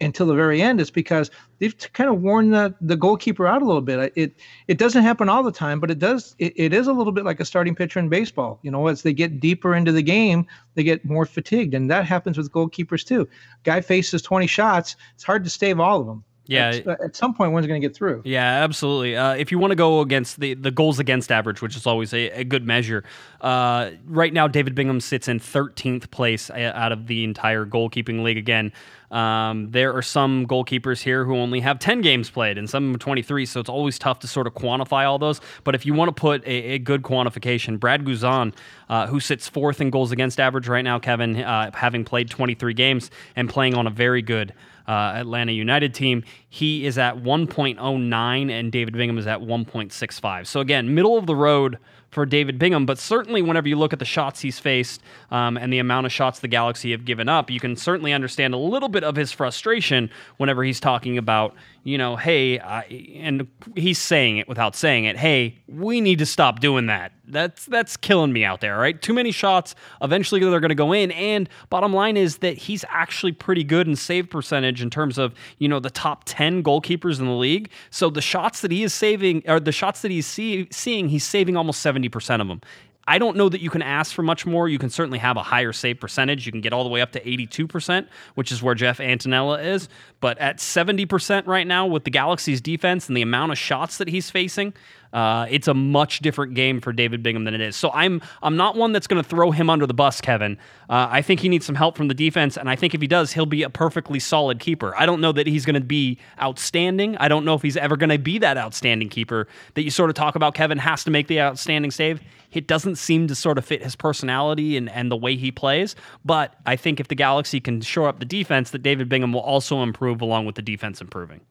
until 0.01 0.25
the 0.25 0.33
very 0.33 0.61
end 0.61 0.79
is 0.79 0.91
because 0.91 1.31
they've 1.59 1.75
kind 1.93 2.09
of 2.09 2.21
worn 2.21 2.51
the, 2.51 2.73
the 2.81 2.95
goalkeeper 2.95 3.47
out 3.47 3.61
a 3.61 3.65
little 3.65 3.81
bit. 3.81 4.11
It 4.15 4.35
it 4.67 4.77
doesn't 4.77 5.03
happen 5.03 5.29
all 5.29 5.43
the 5.43 5.51
time, 5.51 5.79
but 5.79 5.91
it 5.91 5.99
does. 5.99 6.35
It, 6.39 6.53
it 6.55 6.73
is 6.73 6.87
a 6.87 6.93
little 6.93 7.13
bit 7.13 7.25
like 7.25 7.39
a 7.39 7.45
starting 7.45 7.75
pitcher 7.75 7.99
in 7.99 8.09
baseball. 8.09 8.59
You 8.61 8.71
know, 8.71 8.87
as 8.87 9.03
they 9.03 9.13
get 9.13 9.39
deeper 9.39 9.75
into 9.75 9.91
the 9.91 10.01
game, 10.01 10.45
they 10.75 10.83
get 10.83 11.05
more 11.05 11.25
fatigued, 11.25 11.73
and 11.73 11.89
that 11.91 12.05
happens 12.05 12.37
with 12.37 12.51
goalkeepers 12.51 13.05
too. 13.05 13.27
Guy 13.63 13.81
faces 13.81 14.21
20 14.21 14.47
shots; 14.47 14.95
it's 15.15 15.23
hard 15.23 15.43
to 15.43 15.49
stave 15.49 15.79
all 15.79 16.01
of 16.01 16.07
them. 16.07 16.23
Yeah, 16.47 16.69
at, 16.69 16.87
uh, 16.87 16.95
at 17.03 17.15
some 17.15 17.33
point, 17.33 17.51
one's 17.51 17.67
going 17.67 17.81
to 17.81 17.87
get 17.87 17.95
through. 17.95 18.21
Yeah, 18.25 18.63
absolutely. 18.63 19.15
Uh, 19.15 19.33
if 19.33 19.51
you 19.51 19.59
want 19.59 19.71
to 19.71 19.75
go 19.75 20.01
against 20.01 20.39
the, 20.39 20.53
the 20.53 20.71
goals 20.71 20.99
against 20.99 21.31
average, 21.31 21.61
which 21.61 21.75
is 21.75 21.85
always 21.85 22.13
a, 22.13 22.29
a 22.29 22.43
good 22.43 22.65
measure, 22.65 23.03
uh, 23.41 23.91
right 24.05 24.33
now 24.33 24.47
David 24.47 24.75
Bingham 24.75 24.99
sits 24.99 25.27
in 25.27 25.39
13th 25.39 26.09
place 26.11 26.49
uh, 26.49 26.71
out 26.73 26.91
of 26.91 27.07
the 27.07 27.23
entire 27.23 27.65
goalkeeping 27.65 28.23
league. 28.23 28.37
Again, 28.37 28.71
um, 29.11 29.71
there 29.71 29.93
are 29.93 30.01
some 30.01 30.45
goalkeepers 30.45 31.01
here 31.01 31.23
who 31.23 31.35
only 31.35 31.61
have 31.61 31.79
10 31.79 32.01
games 32.01 32.29
played 32.29 32.57
and 32.57 32.69
some 32.69 32.97
23, 32.97 33.45
so 33.45 33.59
it's 33.59 33.69
always 33.69 33.97
tough 33.97 34.19
to 34.19 34.27
sort 34.27 34.47
of 34.47 34.53
quantify 34.53 35.05
all 35.05 35.17
those. 35.17 35.39
But 35.63 35.75
if 35.75 35.85
you 35.85 35.93
want 35.93 36.09
to 36.09 36.19
put 36.19 36.43
a, 36.45 36.73
a 36.73 36.79
good 36.79 37.03
quantification, 37.03 37.79
Brad 37.79 38.03
Guzan, 38.03 38.53
uh, 38.89 39.07
who 39.07 39.19
sits 39.19 39.47
fourth 39.47 39.79
in 39.79 39.89
goals 39.89 40.11
against 40.11 40.39
average 40.39 40.67
right 40.67 40.83
now, 40.83 40.99
Kevin, 40.99 41.37
uh, 41.37 41.71
having 41.73 42.03
played 42.03 42.29
23 42.29 42.73
games 42.73 43.09
and 43.35 43.49
playing 43.49 43.75
on 43.75 43.87
a 43.87 43.91
very 43.91 44.21
good 44.21 44.53
uh, 44.87 45.13
Atlanta 45.15 45.51
United 45.51 45.93
team. 45.93 46.23
He 46.49 46.85
is 46.85 46.97
at 46.97 47.17
1.09 47.17 48.51
and 48.51 48.71
David 48.71 48.93
Bingham 48.93 49.17
is 49.17 49.27
at 49.27 49.39
1.65. 49.39 50.47
So 50.47 50.59
again, 50.59 50.93
middle 50.93 51.17
of 51.17 51.25
the 51.25 51.35
road 51.35 51.77
for 52.17 52.25
David 52.25 52.57
Bingham, 52.57 52.87
but 52.87 52.97
certainly 52.97 53.43
whenever 53.43 53.67
you 53.67 53.75
look 53.75 53.93
at 53.93 53.99
the 53.99 54.05
shots 54.05 54.41
he's 54.41 54.57
faced 54.57 55.03
um, 55.29 55.55
and 55.55 55.71
the 55.71 55.77
amount 55.77 56.07
of 56.07 56.11
shots 56.11 56.39
the 56.39 56.47
Galaxy 56.47 56.89
have 56.89 57.05
given 57.05 57.29
up, 57.29 57.51
you 57.51 57.59
can 57.59 57.75
certainly 57.75 58.11
understand 58.11 58.55
a 58.55 58.57
little 58.57 58.89
bit 58.89 59.03
of 59.03 59.15
his 59.15 59.31
frustration 59.31 60.09
whenever 60.37 60.63
he's 60.63 60.79
talking 60.79 61.19
about, 61.19 61.53
you 61.83 61.95
know, 61.95 62.15
hey, 62.15 62.59
I, 62.59 62.85
and 63.17 63.47
he's 63.75 63.99
saying 63.99 64.37
it 64.37 64.47
without 64.47 64.75
saying 64.75 65.05
it, 65.05 65.15
hey, 65.15 65.59
we 65.67 66.01
need 66.01 66.17
to 66.17 66.25
stop 66.25 66.59
doing 66.59 66.87
that. 66.87 67.11
That's 67.29 67.65
that's 67.65 67.97
killing 67.97 68.31
me 68.31 68.45
out 68.45 68.61
there, 68.61 68.77
right? 68.77 69.01
Too 69.01 69.13
many 69.13 69.31
shots. 69.31 69.75
Eventually, 70.01 70.39
they're 70.39 70.61
going 70.61 70.69
to 70.69 70.75
go 70.75 70.93
in. 70.93 71.11
And 71.11 71.49
bottom 71.69 71.93
line 71.93 72.15
is 72.15 72.37
that 72.37 72.57
he's 72.57 72.85
actually 72.87 73.33
pretty 73.33 73.65
good 73.65 73.85
in 73.85 73.97
save 73.97 74.29
percentage 74.29 74.81
in 74.81 74.89
terms 74.89 75.17
of 75.17 75.33
you 75.57 75.67
know 75.67 75.81
the 75.81 75.89
top 75.89 76.23
ten 76.23 76.63
goalkeepers 76.63 77.19
in 77.19 77.25
the 77.25 77.33
league. 77.33 77.69
So 77.89 78.09
the 78.09 78.21
shots 78.21 78.61
that 78.61 78.71
he 78.71 78.81
is 78.81 78.93
saving, 78.93 79.43
or 79.45 79.59
the 79.59 79.73
shots 79.73 80.01
that 80.03 80.11
he's 80.11 80.25
see, 80.25 80.69
seeing, 80.71 81.09
he's 81.09 81.25
saving 81.25 81.57
almost 81.57 81.81
seventy 81.81 82.06
percent 82.09 82.41
of 82.41 82.47
them. 82.47 82.61
I 83.09 83.19
don't 83.19 83.37
know 83.37 83.47
that 83.47 83.61
you 83.61 83.69
can 83.69 83.81
ask 83.81 84.13
for 84.13 84.21
much 84.21 84.45
more. 84.45 84.67
You 84.67 84.77
can 84.77 84.89
certainly 84.89 85.19
have 85.19 85.37
a 85.37 85.43
higher 85.43 85.71
save 85.71 85.99
percentage. 86.01 86.45
You 86.45 86.51
can 86.51 86.59
get 86.59 86.73
all 86.73 86.83
the 86.83 86.89
way 86.89 86.99
up 86.99 87.13
to 87.13 87.21
82%, 87.21 88.05
which 88.35 88.51
is 88.51 88.61
where 88.61 88.75
Jeff 88.75 88.97
Attinella 88.97 89.65
is. 89.65 89.87
But 90.19 90.37
at 90.39 90.57
70% 90.57 91.47
right 91.47 91.65
now 91.65 91.85
with 91.85 92.03
the 92.03 92.09
Galaxy's 92.11 92.59
defense 92.59 93.07
and 93.07 93.15
the 93.15 93.21
amount 93.21 93.53
of 93.53 93.57
shots 93.57 93.97
that 93.99 94.09
he's 94.09 94.29
facing, 94.29 94.73
uh, 95.13 95.47
it's 95.49 95.67
a 95.67 95.73
much 95.73 96.19
different 96.19 96.53
game 96.53 96.81
for 96.81 96.93
David 96.93 97.23
Bingham 97.23 97.43
than 97.43 97.53
it 97.53 97.61
is. 97.61 97.75
So 97.75 97.91
I'm 97.91 98.21
I'm 98.41 98.57
not 98.57 98.75
one 98.75 98.91
that's 98.91 99.07
going 99.07 99.21
to 99.21 99.27
throw 99.27 99.51
him 99.51 99.69
under 99.69 99.85
the 99.85 99.93
bus, 99.93 100.21
Kevin. 100.21 100.57
Uh, 100.89 101.07
I 101.09 101.21
think 101.21 101.39
he 101.39 101.49
needs 101.49 101.65
some 101.65 101.75
help 101.75 101.97
from 101.97 102.07
the 102.07 102.13
defense, 102.13 102.57
and 102.57 102.69
I 102.69 102.75
think 102.75 102.93
if 102.93 103.01
he 103.01 103.07
does, 103.07 103.33
he'll 103.33 103.45
be 103.45 103.63
a 103.63 103.69
perfectly 103.69 104.19
solid 104.19 104.59
keeper. 104.59 104.95
I 104.95 105.05
don't 105.05 105.21
know 105.21 105.31
that 105.31 105.47
he's 105.47 105.65
going 105.65 105.75
to 105.75 105.81
be 105.81 106.17
outstanding. 106.41 107.17
I 107.17 107.27
don't 107.27 107.45
know 107.45 107.53
if 107.53 107.61
he's 107.61 107.77
ever 107.77 107.97
going 107.97 108.09
to 108.09 108.19
be 108.19 108.37
that 108.39 108.57
outstanding 108.57 109.09
keeper 109.09 109.47
that 109.73 109.83
you 109.83 109.91
sort 109.91 110.09
of 110.09 110.15
talk 110.15 110.35
about. 110.35 110.53
Kevin 110.53 110.77
has 110.77 111.03
to 111.03 111.11
make 111.11 111.27
the 111.27 111.41
outstanding 111.41 111.91
save 111.91 112.21
it 112.51 112.67
doesn't 112.67 112.95
seem 112.95 113.27
to 113.27 113.35
sort 113.35 113.57
of 113.57 113.65
fit 113.65 113.83
his 113.83 113.95
personality 113.95 114.77
and, 114.77 114.89
and 114.89 115.11
the 115.11 115.17
way 115.17 115.35
he 115.35 115.51
plays. 115.51 115.95
But 116.23 116.55
I 116.65 116.75
think 116.75 116.99
if 116.99 117.07
the 117.07 117.15
Galaxy 117.15 117.59
can 117.59 117.81
shore 117.81 118.07
up 118.07 118.19
the 118.19 118.25
defense, 118.25 118.71
that 118.71 118.79
David 118.83 119.09
Bingham 119.09 119.33
will 119.33 119.41
also 119.41 119.83
improve 119.83 120.21
along 120.21 120.45
with 120.45 120.55
the 120.55 120.61
defense 120.61 121.01
improving. 121.01 121.41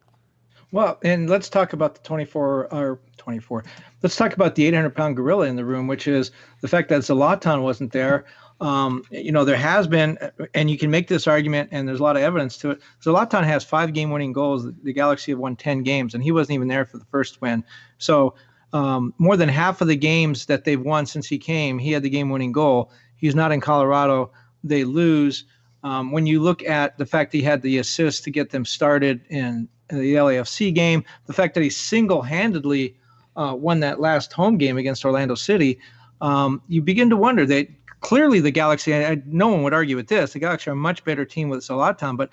Well, 0.73 0.99
and 1.05 1.31
let's 1.31 1.49
talk 1.49 1.73
about 1.73 1.95
the 1.95 2.03
24 2.03 2.73
or 2.73 3.01
24. 3.17 3.65
Let's 4.03 4.17
talk 4.17 4.35
about 4.35 4.57
the 4.57 4.67
800 4.67 4.91
pound 4.91 5.17
gorilla 5.17 5.47
in 5.47 5.57
the 5.57 5.65
room, 5.65 5.87
which 5.87 6.09
is 6.09 6.33
the 6.61 6.69
fact 6.69 6.89
that 6.89 7.03
Zlatan 7.03 7.63
wasn't 7.63 7.93
there. 7.93 8.25
Um, 8.61 9.05
you 9.11 9.33
know, 9.33 9.45
there 9.45 9.57
has 9.57 9.87
been, 9.87 10.19
and 10.55 10.71
you 10.71 10.79
can 10.79 10.91
make 10.91 11.09
this 11.09 11.27
argument, 11.27 11.69
and 11.73 11.87
there's 11.87 12.01
a 12.01 12.03
lot 12.03 12.17
of 12.17 12.23
evidence 12.23 12.57
to 12.59 12.71
it. 12.71 12.81
Zlatan 13.03 13.45
has 13.45 13.65
five 13.65 13.93
game 13.93 14.11
winning 14.11 14.33
goals. 14.33 14.67
The 14.83 14.93
Galaxy 14.93 15.33
have 15.33 15.39
won 15.39 15.57
10 15.57 15.83
games, 15.83 16.15
and 16.15 16.23
he 16.23 16.33
wasn't 16.33 16.55
even 16.55 16.69
there 16.69 16.85
for 16.85 16.99
the 16.99 17.05
first 17.05 17.41
win. 17.41 17.63
So 17.99 18.35
um, 18.73 19.15
more 19.19 19.37
than 19.37 19.49
half 19.49 19.81
of 19.81 19.89
the 19.89 19.97
games 19.97 20.47
that 20.47 20.65
they've 20.65 20.81
won 20.81 21.07
since 21.07 21.29
he 21.29 21.39
came, 21.39 21.79
he 21.79 21.93
had 21.93 22.03
the 22.03 22.11
game 22.11 22.31
winning 22.31 22.53
goal. 22.53 22.91
He's 23.17 23.35
not 23.35 23.53
in 23.53 23.61
Colorado. 23.61 24.33
They 24.65 24.85
lose. 24.85 25.45
Um, 25.83 26.11
when 26.11 26.27
you 26.27 26.43
look 26.43 26.65
at 26.65 26.99
the 26.99 27.07
fact 27.07 27.33
he 27.33 27.43
had 27.43 27.63
the 27.63 27.79
assist 27.79 28.25
to 28.25 28.31
get 28.31 28.51
them 28.51 28.65
started 28.65 29.21
in, 29.29 29.69
in 29.91 30.01
the 30.01 30.15
LAFC 30.15 30.75
game, 30.75 31.05
the 31.27 31.33
fact 31.33 31.55
that 31.55 31.63
he 31.63 31.71
single 31.71 32.23
handedly 32.23 32.97
uh, 33.37 33.55
won 33.57 33.81
that 33.81 34.01
last 34.01 34.33
home 34.33 34.59
game 34.59 34.79
against 34.79 35.05
Orlando 35.05 35.35
City, 35.35 35.79
um, 36.21 36.63
you 36.69 36.83
begin 36.83 37.11
to 37.11 37.17
wonder 37.17 37.47
that 37.47 37.69
clearly 38.01 38.41
the 38.41 38.51
Galaxy, 38.51 38.95
I, 38.95 39.21
no 39.27 39.49
one 39.49 39.63
would 39.63 39.75
argue 39.75 39.97
with 39.97 40.09
this, 40.09 40.33
the 40.33 40.39
Galaxy 40.39 40.71
are 40.71 40.75
a 40.75 40.77
much 40.77 41.05
better 41.05 41.25
team 41.25 41.49
with 41.49 41.61
Zlatan, 41.61 42.17
but 42.17 42.31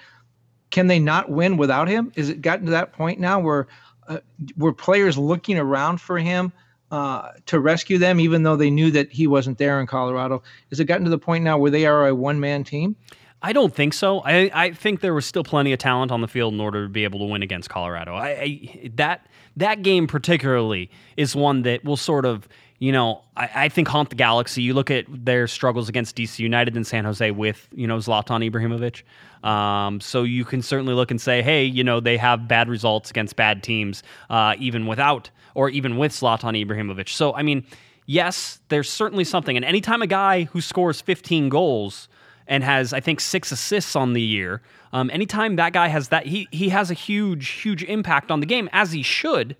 can 0.71 0.87
they 0.87 0.99
not 0.99 1.29
win 1.29 1.57
without 1.57 1.87
him? 1.87 2.11
Is 2.15 2.29
it 2.29 2.41
gotten 2.41 2.65
to 2.65 2.71
that 2.71 2.93
point 2.93 3.19
now 3.19 3.39
where 3.39 3.67
uh, 4.07 4.19
were 4.57 4.73
players 4.73 5.17
looking 5.17 5.57
around 5.57 6.01
for 6.01 6.17
him 6.17 6.51
uh, 6.91 7.31
to 7.45 7.59
rescue 7.59 7.97
them, 7.97 8.19
even 8.19 8.43
though 8.43 8.55
they 8.55 8.69
knew 8.69 8.91
that 8.91 9.11
he 9.11 9.27
wasn't 9.27 9.57
there 9.57 9.79
in 9.79 9.87
Colorado? 9.87 10.41
Has 10.69 10.79
it 10.79 10.85
gotten 10.85 11.03
to 11.03 11.09
the 11.09 11.17
point 11.17 11.43
now 11.43 11.57
where 11.57 11.71
they 11.71 11.85
are 11.85 12.07
a 12.07 12.15
one 12.15 12.39
man 12.39 12.63
team? 12.63 12.95
I 13.45 13.51
don't 13.51 13.75
think 13.75 13.93
so. 13.93 14.21
I, 14.21 14.49
I 14.53 14.71
think 14.71 15.01
there 15.01 15.13
was 15.13 15.25
still 15.25 15.43
plenty 15.43 15.73
of 15.73 15.79
talent 15.79 16.11
on 16.11 16.21
the 16.21 16.29
field 16.29 16.53
in 16.53 16.61
order 16.61 16.83
to 16.83 16.89
be 16.89 17.03
able 17.03 17.19
to 17.19 17.25
win 17.25 17.43
against 17.43 17.69
Colorado. 17.69 18.15
I, 18.15 18.29
I 18.29 18.91
that 18.95 19.27
that 19.57 19.83
game 19.83 20.07
particularly 20.07 20.89
is 21.17 21.35
one 21.35 21.63
that 21.63 21.83
will 21.83 21.97
sort 21.97 22.25
of 22.25 22.47
you 22.79 22.91
know, 22.91 23.23
I, 23.37 23.49
I, 23.55 23.69
think 23.69 23.87
haunt 23.87 24.09
the 24.09 24.17
Galaxy. 24.17 24.61
You 24.61 24.73
look 24.73 24.91
at 24.91 25.05
their 25.07 25.47
struggles 25.47 25.87
against 25.87 26.17
DC 26.17 26.39
United 26.39 26.75
and 26.75 26.85
San 26.85 27.05
Jose 27.05 27.31
with, 27.31 27.69
you 27.73 27.87
know, 27.87 27.95
Zlatan 27.97 28.49
Ibrahimovic. 28.51 29.03
Um, 29.47 30.01
so 30.01 30.23
you 30.23 30.43
can 30.43 30.61
certainly 30.61 30.93
look 30.93 31.09
and 31.09 31.21
say, 31.21 31.41
hey, 31.41 31.63
you 31.63 31.81
know, 31.81 32.01
they 32.01 32.17
have 32.17 32.45
bad 32.45 32.67
results 32.67 33.09
against 33.09 33.37
bad 33.37 33.63
teams, 33.63 34.03
uh, 34.29 34.55
even 34.59 34.85
without 34.85 35.29
or 35.55 35.69
even 35.69 35.95
with 35.95 36.11
Zlatan 36.11 36.61
Ibrahimovic. 36.61 37.07
So, 37.07 37.33
I 37.33 37.41
mean, 37.41 37.65
yes, 38.05 38.59
there's 38.67 38.89
certainly 38.89 39.23
something. 39.23 39.55
And 39.55 39.63
anytime 39.63 40.01
a 40.01 40.07
guy 40.07 40.43
who 40.43 40.59
scores 40.59 40.99
15 40.99 41.47
goals 41.47 42.09
and 42.47 42.63
has, 42.63 42.93
I 42.93 42.99
think, 42.99 43.19
six 43.19 43.51
assists 43.51 43.95
on 43.95 44.13
the 44.13 44.21
year, 44.21 44.61
um, 44.91 45.09
anytime 45.11 45.55
that 45.55 45.73
guy 45.73 45.87
has 45.87 46.09
that, 46.09 46.25
he, 46.25 46.47
he 46.51 46.69
has 46.69 46.91
a 46.91 46.93
huge, 46.93 47.47
huge 47.49 47.83
impact 47.83 48.31
on 48.31 48.39
the 48.39 48.45
game, 48.45 48.69
as 48.71 48.91
he 48.91 49.03
should 49.03 49.55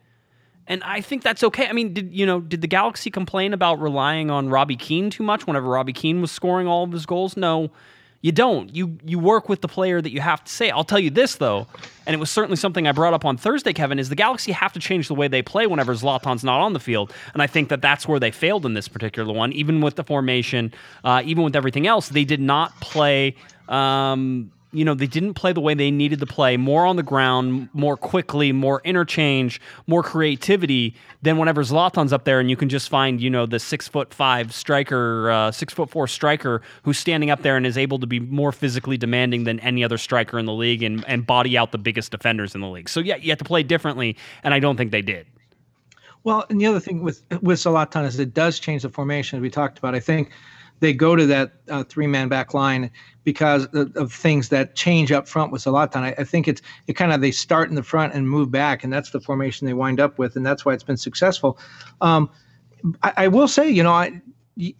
and 0.68 0.84
I 0.84 1.02
think 1.02 1.24
that's 1.24 1.44
okay. 1.44 1.68
I 1.68 1.74
mean, 1.74 1.94
did 1.94 2.14
you 2.14 2.26
know? 2.26 2.40
Did 2.40 2.62
the 2.62 2.68
Galaxy 2.68 3.12
complain 3.12 3.54
about 3.54 3.82
relying 3.82 4.32
on 4.32 4.50
Robbie 4.50 4.78
Keane 4.78 5.10
too 5.10 5.24
much 5.24 5.46
whenever 5.46 5.68
Robbie 5.68 5.94
Keane 5.94 6.22
was 6.22 6.32
scoring 6.32 6.68
all 6.68 6.84
of 6.84 6.92
his 6.92 7.06
goals? 7.06 7.36
No. 7.36 7.70
You 8.24 8.32
don't. 8.32 8.74
You 8.74 8.98
you 9.04 9.20
work 9.20 9.50
with 9.50 9.60
the 9.60 9.68
player 9.68 10.02
that 10.02 10.12
you 10.14 10.22
have 10.22 10.42
to 10.46 10.52
say. 10.52 10.70
I'll 10.70 10.86
tell 10.86 10.98
you 10.98 11.10
this 11.10 11.36
though, 11.36 11.68
and 12.08 12.14
it 12.14 12.20
was 12.20 12.32
certainly 12.32 12.56
something 12.56 12.88
I 12.88 12.94
brought 12.94 13.14
up 13.14 13.26
on 13.26 13.36
Thursday, 13.36 13.74
Kevin, 13.74 14.00
is 14.00 14.08
the 14.08 14.16
Galaxy 14.16 14.54
have 14.54 14.72
to 14.74 14.80
change 14.80 15.10
the 15.10 15.14
way 15.14 15.28
they 15.28 15.42
play 15.42 15.68
whenever 15.68 15.94
Zlatan's 15.94 16.42
not 16.42 16.62
on 16.62 16.72
the 16.72 16.80
field, 16.80 17.14
and 17.34 17.42
I 17.42 17.48
think 17.48 17.68
that 17.68 17.82
that's 17.82 18.08
where 18.08 18.22
they 18.22 18.32
failed 18.32 18.66
in 18.66 18.76
this 18.76 18.88
particular 18.88 19.34
one. 19.34 19.52
Even 19.52 19.82
with 19.82 19.98
the 19.98 20.06
formation, 20.06 20.74
uh, 21.04 21.22
even 21.26 21.44
with 21.44 21.54
everything 21.54 21.86
else, 21.86 22.08
they 22.08 22.24
did 22.24 22.40
not 22.40 22.72
play. 22.80 23.36
Um, 23.68 24.54
you 24.74 24.84
know, 24.84 24.94
they 24.94 25.08
didn't 25.08 25.36
play 25.36 25.54
the 25.54 25.62
way 25.62 25.74
they 25.74 25.92
needed 25.92 26.20
to 26.20 26.26
play, 26.26 26.58
more 26.58 26.86
on 26.86 26.96
the 26.96 27.04
ground, 27.04 27.70
more 27.74 27.96
quickly, 27.96 28.52
more 28.52 28.82
interchange, 28.84 29.62
more 29.88 30.04
creativity 30.04 30.96
than 31.22 31.38
whenever 31.38 31.62
Zlatan's 31.64 32.12
up 32.12 32.26
there 32.26 32.40
and 32.40 32.50
you 32.50 32.56
can 32.56 32.70
just 32.70 32.90
find, 32.90 33.22
you 33.22 33.30
know, 33.30 33.46
the 33.46 33.60
six 33.60 33.88
foot 33.88 34.14
five 34.14 34.54
striker, 34.54 35.32
uh, 35.32 35.52
six 35.52 35.74
foot 35.74 35.90
four 35.90 36.08
striker 36.08 36.62
who's 36.84 36.98
standing 36.98 37.30
up 37.30 37.42
there 37.44 37.56
and 37.56 37.66
is 37.66 37.78
able 37.78 38.00
to 38.00 38.08
be 38.08 38.20
more 38.20 38.52
physically 38.52 38.98
demanding 38.98 39.44
than 39.44 39.60
any 39.62 39.84
other 39.84 39.98
striker 39.98 40.40
in 40.40 40.46
the 40.46 40.54
league 40.54 40.84
and, 40.84 41.06
and 41.08 41.26
body 41.28 41.58
out 41.58 41.72
the 41.72 41.78
biggest 41.78 42.12
defenders 42.12 42.56
in 42.56 42.62
the 42.62 42.70
league. 42.70 42.90
So, 42.90 43.00
yeah, 43.00 43.16
you 43.16 43.30
have 43.30 43.40
to 43.40 43.46
play 43.46 43.64
differently, 43.64 44.18
and 44.44 44.54
I 44.54 44.60
don't 44.60 44.76
think 44.76 44.92
they 44.92 45.02
did. 45.02 45.28
Well, 46.24 46.46
and 46.50 46.60
the 46.60 46.66
other 46.66 46.80
thing 46.80 47.04
with 47.04 47.22
with 47.42 47.60
Zlatan 47.60 48.06
is 48.06 48.18
it 48.20 48.34
does 48.34 48.60
change 48.60 48.84
the 48.84 48.90
formation, 48.90 49.38
as 49.38 49.42
we 49.42 49.50
talked 49.50 49.78
about. 49.78 49.94
I 49.94 50.00
think 50.00 50.32
they 50.80 50.94
go 50.94 51.16
to 51.16 51.26
that 51.26 51.54
uh, 51.70 51.84
three 51.84 52.08
man 52.08 52.30
back 52.30 52.54
line 52.54 52.92
because 53.24 53.66
of, 53.74 53.96
of, 53.96 54.12
things 54.12 54.50
that 54.50 54.76
change 54.76 55.12
up 55.12 55.28
front 55.28 55.52
with 55.52 55.64
Zlatan. 55.64 56.02
I, 56.02 56.16
I 56.18 56.24
think 56.24 56.48
it's 56.48 56.62
it 56.88 56.94
kind 56.94 57.12
of 57.14 57.22
they 57.22 57.32
start 57.32 57.70
in 57.70 57.76
the 57.76 57.84
front 57.84 58.14
and 58.14 58.30
move 58.30 58.52
back, 58.52 58.84
and 58.84 58.92
that's 58.92 59.12
the 59.12 59.20
formation 59.20 59.68
they 59.68 59.74
wind 59.74 60.00
up 60.00 60.18
with, 60.18 60.36
and 60.36 60.46
that's 60.46 60.66
why 60.66 60.74
it's 60.74 60.84
been 60.84 60.98
successful. 60.98 61.58
Um, 62.02 62.30
I, 63.02 63.14
I, 63.18 63.28
will 63.28 63.48
say, 63.48 63.70
you 63.70 63.84
know, 63.84 63.92
I, 63.92 64.22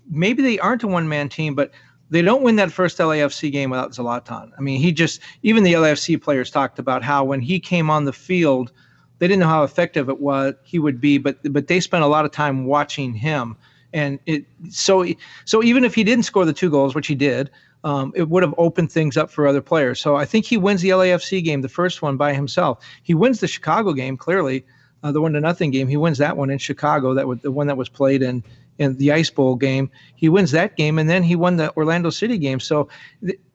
maybe 0.10 0.42
they 0.42 0.60
aren't 0.60 0.84
a 0.84 0.88
one 0.88 1.08
man 1.08 1.30
team, 1.30 1.56
but 1.56 1.72
they 2.10 2.22
don't 2.22 2.44
win 2.44 2.58
that 2.58 2.72
first 2.72 2.98
LAFC 2.98 3.52
game 3.52 3.70
without 3.70 3.92
Zlatan. 3.92 4.52
I 4.58 4.62
mean, 4.62 4.80
he 4.80 4.92
just 4.92 5.22
even 5.42 5.64
the 5.64 5.74
LAFC 5.74 6.22
players 6.22 6.52
talked 6.52 6.80
about 6.80 7.04
how 7.04 7.24
when 7.24 7.42
he 7.42 7.60
came 7.60 7.90
on 7.90 8.06
the 8.06 8.14
field, 8.14 8.72
they 9.20 9.28
didn't 9.28 9.40
know 9.40 9.48
how 9.48 9.64
effective 9.64 10.10
it 10.10 10.20
was 10.20 10.54
he 10.64 10.80
would 10.80 11.00
be, 11.00 11.18
but 11.18 11.38
but 11.52 11.68
they 11.68 11.80
spent 11.80 12.04
a 12.04 12.08
lot 12.08 12.26
of 12.26 12.32
time 12.32 12.66
watching 12.66 13.14
him 13.14 13.56
and 13.94 14.20
it 14.26 14.46
so 14.70 15.06
so 15.46 15.64
even 15.64 15.84
if 15.84 15.96
he 15.96 16.04
didn't 16.04 16.24
score 16.24 16.46
the 16.46 16.54
two 16.54 16.70
goals, 16.70 16.96
which 16.96 17.08
he 17.08 17.16
did, 17.16 17.50
um, 17.84 18.14
it 18.16 18.30
would 18.30 18.44
have 18.44 18.56
opened 18.58 18.92
things 18.92 19.18
up 19.18 19.30
for 19.30 19.48
other 19.48 19.62
players. 19.62 20.00
So 20.00 20.16
I 20.16 20.26
think 20.26 20.46
he 20.46 20.58
wins 20.58 20.82
the 20.82 20.90
LAFC 20.90 21.44
game, 21.44 21.62
the 21.62 21.70
first 21.70 22.02
one 22.02 22.18
by 22.18 22.34
himself. 22.34 22.84
He 23.04 23.14
wins 23.14 23.40
the 23.40 23.48
Chicago 23.48 23.94
game 23.94 24.18
clearly, 24.18 24.66
uh, 25.04 25.12
the 25.12 25.22
one 25.22 25.34
to 25.34 25.42
nothing 25.42 25.72
game. 25.72 25.88
He 25.88 25.98
wins 25.98 26.18
that 26.20 26.38
one 26.38 26.50
in 26.50 26.58
Chicago. 26.58 27.14
That 27.14 27.28
was 27.28 27.40
the 27.40 27.52
one 27.52 27.68
that 27.68 27.78
was 27.78 27.90
played 27.90 28.22
in 28.22 28.44
in 28.78 28.98
the 28.98 29.12
Ice 29.12 29.30
Bowl 29.30 29.56
game. 29.56 29.90
He 30.16 30.30
wins 30.30 30.52
that 30.52 30.76
game, 30.76 30.98
and 31.00 31.10
then 31.10 31.24
he 31.24 31.36
won 31.36 31.58
the 31.58 31.76
Orlando 31.76 32.10
City 32.10 32.38
game. 32.38 32.60
So, 32.60 32.90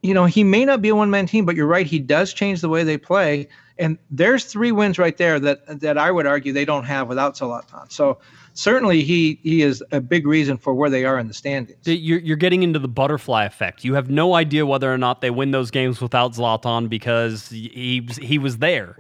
you 0.03 0.15
know, 0.15 0.25
he 0.27 0.45
may 0.45 0.65
not 0.65 0.83
be 0.83 0.89
a 0.89 0.95
one 0.95 1.11
man 1.11 1.27
team, 1.27 1.45
but 1.45 1.57
you're 1.57 1.67
right. 1.67 1.87
He 1.87 1.99
does 1.99 2.33
change 2.33 2.61
the 2.61 2.69
way 2.69 2.85
they 2.85 2.99
play. 2.99 3.49
And 3.79 3.97
there's 4.11 4.45
three 4.45 4.73
wins 4.73 4.99
right 4.99 5.17
there 5.17 5.39
that 5.39 5.81
that 5.81 5.97
I 5.99 6.11
would 6.11 6.27
argue 6.27 6.53
they 6.53 6.65
don't 6.65 6.85
have 6.85 7.09
without 7.09 7.37
Zlatan. 7.37 7.91
So 7.93 8.19
certainly 8.55 9.03
he 9.03 9.39
he 9.43 9.63
is 9.63 9.85
a 9.93 10.01
big 10.01 10.27
reason 10.27 10.57
for 10.57 10.75
where 10.75 10.91
they 10.91 11.05
are 11.05 11.19
in 11.19 11.29
the 11.29 11.35
standings. 11.35 11.79
You're, 11.87 12.19
you're 12.19 12.37
getting 12.37 12.65
into 12.65 12.81
the 12.81 12.89
butterfly 12.89 13.45
effect. 13.45 13.85
You 13.85 13.95
have 13.95 14.11
no 14.11 14.35
idea 14.35 14.67
whether 14.67 14.93
or 14.93 14.99
not 14.99 15.21
they 15.21 15.31
win 15.31 15.53
those 15.53 15.71
games 15.71 16.01
without 16.01 16.33
Zlatan 16.33 16.89
because 16.89 17.49
he 17.51 18.09
he 18.21 18.39
was 18.39 18.59
there. 18.59 18.97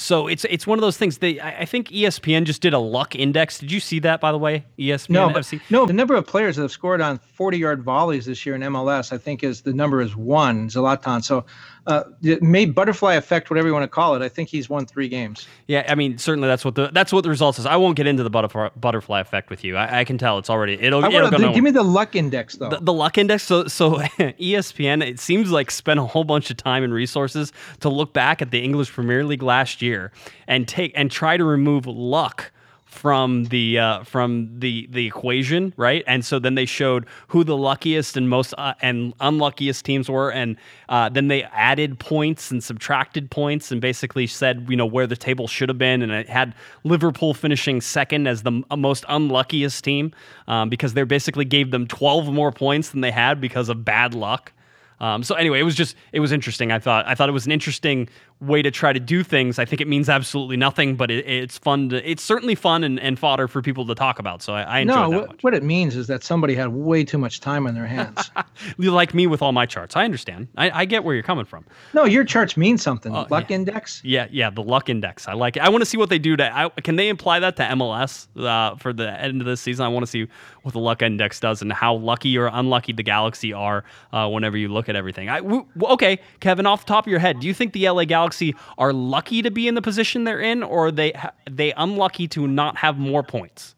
So 0.00 0.28
it's 0.28 0.46
it's 0.48 0.66
one 0.66 0.78
of 0.78 0.80
those 0.80 0.96
things. 0.96 1.18
They 1.18 1.38
I 1.40 1.66
think 1.66 1.88
ESPN 1.88 2.44
just 2.44 2.62
did 2.62 2.72
a 2.72 2.78
luck 2.78 3.14
index. 3.14 3.58
Did 3.58 3.70
you 3.70 3.80
see 3.80 3.98
that 4.00 4.18
by 4.18 4.32
the 4.32 4.38
way? 4.38 4.64
ESPN 4.78 5.10
no, 5.10 5.28
FC. 5.28 5.60
No, 5.68 5.84
the 5.84 5.92
number 5.92 6.14
of 6.14 6.26
players 6.26 6.56
that 6.56 6.62
have 6.62 6.72
scored 6.72 7.02
on 7.02 7.18
40 7.18 7.58
yard 7.58 7.82
volleys 7.82 8.24
this 8.24 8.46
year 8.46 8.54
in 8.54 8.62
MLS, 8.62 9.12
I 9.12 9.18
think 9.18 9.44
is 9.44 9.60
the 9.60 9.74
number 9.74 10.00
is 10.00 10.16
one 10.16 10.68
Zlatan. 10.70 11.22
So 11.22 11.44
uh, 11.86 12.04
made 12.40 12.74
butterfly 12.74 13.14
effect, 13.14 13.50
whatever 13.50 13.68
you 13.68 13.74
want 13.74 13.84
to 13.84 13.88
call 13.88 14.14
it. 14.14 14.22
I 14.22 14.28
think 14.28 14.48
he's 14.48 14.68
won 14.68 14.86
three 14.86 15.08
games. 15.08 15.46
Yeah, 15.66 15.84
I 15.88 15.94
mean, 15.94 16.18
certainly 16.18 16.48
that's 16.48 16.64
what 16.64 16.74
the 16.74 16.90
that's 16.92 17.12
what 17.12 17.22
the 17.22 17.30
results 17.30 17.58
is. 17.58 17.66
I 17.66 17.76
won't 17.76 17.96
get 17.96 18.06
into 18.06 18.22
the 18.22 18.30
butterfly 18.30 18.68
butterfly 18.76 19.20
effect 19.20 19.50
with 19.50 19.64
you. 19.64 19.76
I, 19.76 20.00
I 20.00 20.04
can 20.04 20.18
tell 20.18 20.38
it's 20.38 20.50
already 20.50 20.74
it'll. 20.74 21.02
it'll 21.04 21.30
the, 21.30 21.52
give 21.52 21.64
me 21.64 21.70
the 21.70 21.82
luck 21.82 22.14
index 22.14 22.56
though. 22.56 22.70
The, 22.70 22.78
the 22.78 22.92
luck 22.92 23.18
index. 23.18 23.44
So 23.44 23.66
so 23.68 23.94
ESPN 24.18 25.06
it 25.06 25.18
seems 25.18 25.50
like 25.50 25.70
spent 25.70 26.00
a 26.00 26.04
whole 26.04 26.24
bunch 26.24 26.50
of 26.50 26.56
time 26.56 26.84
and 26.84 26.92
resources 26.92 27.52
to 27.80 27.88
look 27.88 28.12
back 28.12 28.42
at 28.42 28.50
the 28.50 28.62
English 28.62 28.92
Premier 28.92 29.24
League 29.24 29.42
last 29.42 29.82
year 29.82 30.12
and 30.46 30.68
take 30.68 30.92
and 30.94 31.10
try 31.10 31.36
to 31.36 31.44
remove 31.44 31.86
luck 31.86 32.52
from 32.90 33.44
the 33.44 33.78
uh, 33.78 34.02
from 34.02 34.50
the 34.58 34.88
the 34.90 35.06
equation, 35.06 35.72
right? 35.76 36.02
And 36.08 36.24
so 36.24 36.38
then 36.38 36.56
they 36.56 36.66
showed 36.66 37.06
who 37.28 37.44
the 37.44 37.56
luckiest 37.56 38.16
and 38.16 38.28
most 38.28 38.52
uh, 38.58 38.74
and 38.82 39.14
unluckiest 39.20 39.84
teams 39.84 40.10
were, 40.10 40.30
and 40.30 40.56
uh, 40.88 41.08
then 41.08 41.28
they 41.28 41.44
added 41.44 42.00
points 42.00 42.50
and 42.50 42.62
subtracted 42.62 43.30
points, 43.30 43.70
and 43.70 43.80
basically 43.80 44.26
said 44.26 44.66
you 44.68 44.76
know 44.76 44.86
where 44.86 45.06
the 45.06 45.16
table 45.16 45.46
should 45.46 45.68
have 45.68 45.78
been, 45.78 46.02
and 46.02 46.10
it 46.10 46.28
had 46.28 46.52
Liverpool 46.82 47.32
finishing 47.32 47.80
second 47.80 48.26
as 48.26 48.42
the 48.42 48.62
most 48.76 49.04
unluckiest 49.08 49.84
team 49.84 50.12
um, 50.48 50.68
because 50.68 50.94
they 50.94 51.04
basically 51.04 51.44
gave 51.44 51.70
them 51.70 51.86
12 51.86 52.32
more 52.32 52.50
points 52.50 52.90
than 52.90 53.02
they 53.02 53.12
had 53.12 53.40
because 53.40 53.68
of 53.68 53.84
bad 53.84 54.14
luck. 54.14 54.52
Um, 55.00 55.22
so 55.22 55.34
anyway, 55.34 55.60
it 55.60 55.62
was 55.64 55.74
just 55.74 55.96
it 56.12 56.20
was 56.20 56.30
interesting. 56.30 56.70
I 56.70 56.78
thought 56.78 57.06
I 57.06 57.14
thought 57.14 57.28
it 57.28 57.32
was 57.32 57.46
an 57.46 57.52
interesting 57.52 58.08
way 58.40 58.62
to 58.62 58.70
try 58.70 58.92
to 58.92 59.00
do 59.00 59.22
things. 59.22 59.58
I 59.58 59.64
think 59.64 59.82
it 59.82 59.88
means 59.88 60.08
absolutely 60.08 60.56
nothing, 60.56 60.96
but 60.96 61.10
it, 61.10 61.26
it's 61.26 61.58
fun. 61.58 61.90
To, 61.90 62.10
it's 62.10 62.22
certainly 62.22 62.54
fun 62.54 62.82
and, 62.84 62.98
and 62.98 63.18
fodder 63.18 63.46
for 63.48 63.60
people 63.60 63.86
to 63.86 63.94
talk 63.94 64.18
about. 64.18 64.42
So 64.42 64.54
I, 64.54 64.62
I 64.62 64.78
enjoy 64.80 64.94
no, 64.94 65.10
that. 65.10 65.28
No, 65.30 65.36
what 65.42 65.54
it 65.54 65.62
means 65.62 65.94
is 65.94 66.06
that 66.06 66.22
somebody 66.22 66.54
had 66.54 66.68
way 66.68 67.04
too 67.04 67.18
much 67.18 67.40
time 67.40 67.66
on 67.66 67.74
their 67.74 67.86
hands. 67.86 68.30
you 68.78 68.90
like 68.92 69.12
me 69.12 69.26
with 69.26 69.42
all 69.42 69.52
my 69.52 69.66
charts. 69.66 69.94
I 69.94 70.04
understand. 70.04 70.48
I, 70.56 70.70
I 70.70 70.84
get 70.86 71.04
where 71.04 71.14
you're 71.14 71.22
coming 71.22 71.44
from. 71.44 71.66
No, 71.92 72.04
your 72.04 72.24
charts 72.24 72.56
mean 72.56 72.78
something. 72.78 73.14
Uh, 73.14 73.26
luck 73.30 73.50
yeah. 73.50 73.56
index. 73.56 74.00
Yeah, 74.04 74.26
yeah, 74.30 74.48
the 74.48 74.62
luck 74.62 74.88
index. 74.88 75.28
I 75.28 75.34
like 75.34 75.56
it. 75.56 75.60
I 75.62 75.68
want 75.68 75.82
to 75.82 75.86
see 75.86 75.98
what 75.98 76.08
they 76.08 76.18
do 76.18 76.36
to. 76.36 76.56
I, 76.56 76.68
can 76.80 76.96
they 76.96 77.08
imply 77.08 77.40
that 77.40 77.56
to 77.56 77.62
MLS 77.62 78.26
uh, 78.42 78.76
for 78.76 78.94
the 78.94 79.10
end 79.20 79.42
of 79.42 79.46
this 79.46 79.60
season? 79.60 79.84
I 79.84 79.88
want 79.88 80.04
to 80.04 80.10
see 80.10 80.28
what 80.62 80.72
the 80.72 80.80
luck 80.80 81.02
index 81.02 81.40
does 81.40 81.60
and 81.60 81.72
how 81.72 81.94
lucky 81.94 82.36
or 82.38 82.46
unlucky 82.50 82.92
the 82.92 83.02
Galaxy 83.02 83.52
are 83.52 83.84
uh, 84.12 84.28
whenever 84.28 84.56
you 84.56 84.68
look 84.68 84.88
at 84.88 84.96
everything. 84.96 85.28
I, 85.28 85.40
w- 85.40 85.66
okay, 85.82 86.20
Kevin, 86.40 86.64
off 86.64 86.86
the 86.86 86.88
top 86.88 87.06
of 87.06 87.10
your 87.10 87.20
head, 87.20 87.40
do 87.40 87.46
you 87.46 87.54
think 87.54 87.74
the 87.74 87.88
LA 87.88 88.04
Galaxy 88.04 88.29
are 88.78 88.92
lucky 88.92 89.42
to 89.42 89.50
be 89.50 89.68
in 89.68 89.74
the 89.74 89.82
position 89.82 90.24
they're 90.24 90.40
in, 90.40 90.62
or 90.62 90.86
are 90.86 90.92
they 90.92 91.12
they 91.50 91.72
unlucky 91.72 92.28
to 92.28 92.46
not 92.46 92.76
have 92.76 92.98
more 92.98 93.22
points? 93.22 93.74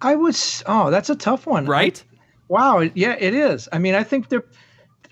I 0.00 0.14
was. 0.14 0.62
Oh, 0.66 0.90
that's 0.90 1.10
a 1.10 1.16
tough 1.16 1.46
one. 1.46 1.66
Right? 1.66 2.02
I, 2.10 2.16
wow. 2.48 2.80
Yeah, 2.94 3.16
it 3.18 3.34
is. 3.34 3.68
I 3.72 3.78
mean, 3.78 3.94
I 3.94 4.04
think 4.04 4.28
they're 4.28 4.44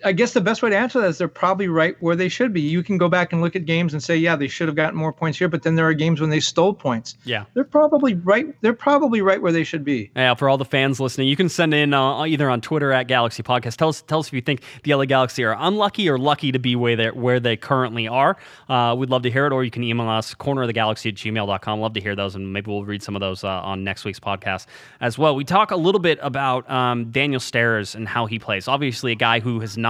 I 0.05 0.13
guess 0.13 0.33
the 0.33 0.41
best 0.41 0.63
way 0.63 0.71
to 0.71 0.77
answer 0.77 1.01
that 1.01 1.09
is 1.09 1.19
they're 1.19 1.29
probably 1.29 1.69
right 1.69 1.97
where 2.01 2.17
they 2.17 2.29
should 2.29 2.53
be. 2.53 2.61
You 2.61 2.83
can 2.83 2.99
go 2.99 3.09
back 3.09 3.33
and 3.33 3.41
look 3.41 3.57
at 3.57 3.65
games 3.65 3.93
and 3.93 4.03
say, 4.03 4.17
yeah, 4.17 4.37
they 4.37 4.49
should 4.49 4.69
have 4.69 4.77
gotten 4.77 4.99
more 4.99 5.13
points 5.13 5.39
here, 5.39 5.49
but 5.49 5.63
then 5.63 5.75
there 5.75 5.87
are 5.87 5.95
games 5.95 6.21
when 6.21 6.31
they 6.31 6.41
stole 6.41 6.75
points. 6.75 7.17
Yeah, 7.25 7.45
they're 7.55 7.65
probably 7.65 8.15
right. 8.15 8.55
They're 8.61 8.75
probably 8.75 9.23
right 9.23 9.41
where 9.41 9.53
they 9.53 9.65
should 9.65 9.85
be. 9.85 10.11
Yeah, 10.15 10.35
for 10.35 10.49
all 10.49 10.59
the 10.59 10.65
fans 10.65 11.01
listening, 11.01 11.29
you 11.29 11.37
can 11.37 11.49
send 11.49 11.75
in 11.75 11.95
uh, 11.95 12.25
either 12.25 12.51
on 12.51 12.61
Twitter 12.61 12.93
at 12.93 13.09
Galaxy 13.09 13.43
Podcast. 13.43 13.77
Tell 13.77 13.89
us, 13.89 14.03
tell 14.03 14.19
us 14.19 14.29
if 14.29 14.33
you 14.33 14.43
think 14.43 14.63
the 14.85 14.95
LA 14.95 15.07
Galaxy 15.07 15.45
are 15.45 15.57
unlucky 15.59 16.09
or 16.09 16.19
lucky 16.19 16.53
to 16.53 16.59
be 16.59 16.77
where 16.77 16.97
they 16.97 17.11
where 17.11 17.41
they 17.41 17.57
currently 17.57 18.07
are. 18.09 18.37
Uh, 18.69 18.95
we'd 18.99 19.11
love 19.11 19.23
to 19.23 19.31
hear 19.31 19.47
it, 19.47 19.53
or 19.53 19.65
you 19.65 19.71
can 19.71 19.83
email 19.83 20.09
us 20.09 20.35
corner 20.35 20.63
of 20.63 20.69
the 20.69 20.73
galaxy 20.73 21.09
at 21.09 21.15
gmail.com. 21.15 21.81
Love 21.81 21.95
to 21.95 22.01
hear 22.01 22.15
those, 22.15 22.35
and 22.35 22.53
maybe 22.53 22.71
we'll 22.71 22.85
read 22.85 23.03
some 23.03 23.17
of 23.17 23.21
those 23.21 23.45
uh, 23.45 23.49
on 23.49 23.83
next 23.83 24.05
week's 24.05 24.21
podcast 24.21 24.67
as 25.01 25.19
well. 25.19 25.35
We 25.35 25.45
talk 25.45 25.71
a 25.71 25.77
little 25.77 26.01
bit 26.01 26.19
about 26.23 26.69
um, 26.71 27.11
Daniel 27.11 27.41
Steres 27.41 27.95
and 27.95 28.07
how 28.07 28.27
he 28.27 28.39
plays. 28.39 28.69
Obviously, 28.69 29.13
a 29.13 29.17
guy 29.17 29.41
who 29.41 29.61
has 29.61 29.79
not 29.79 29.86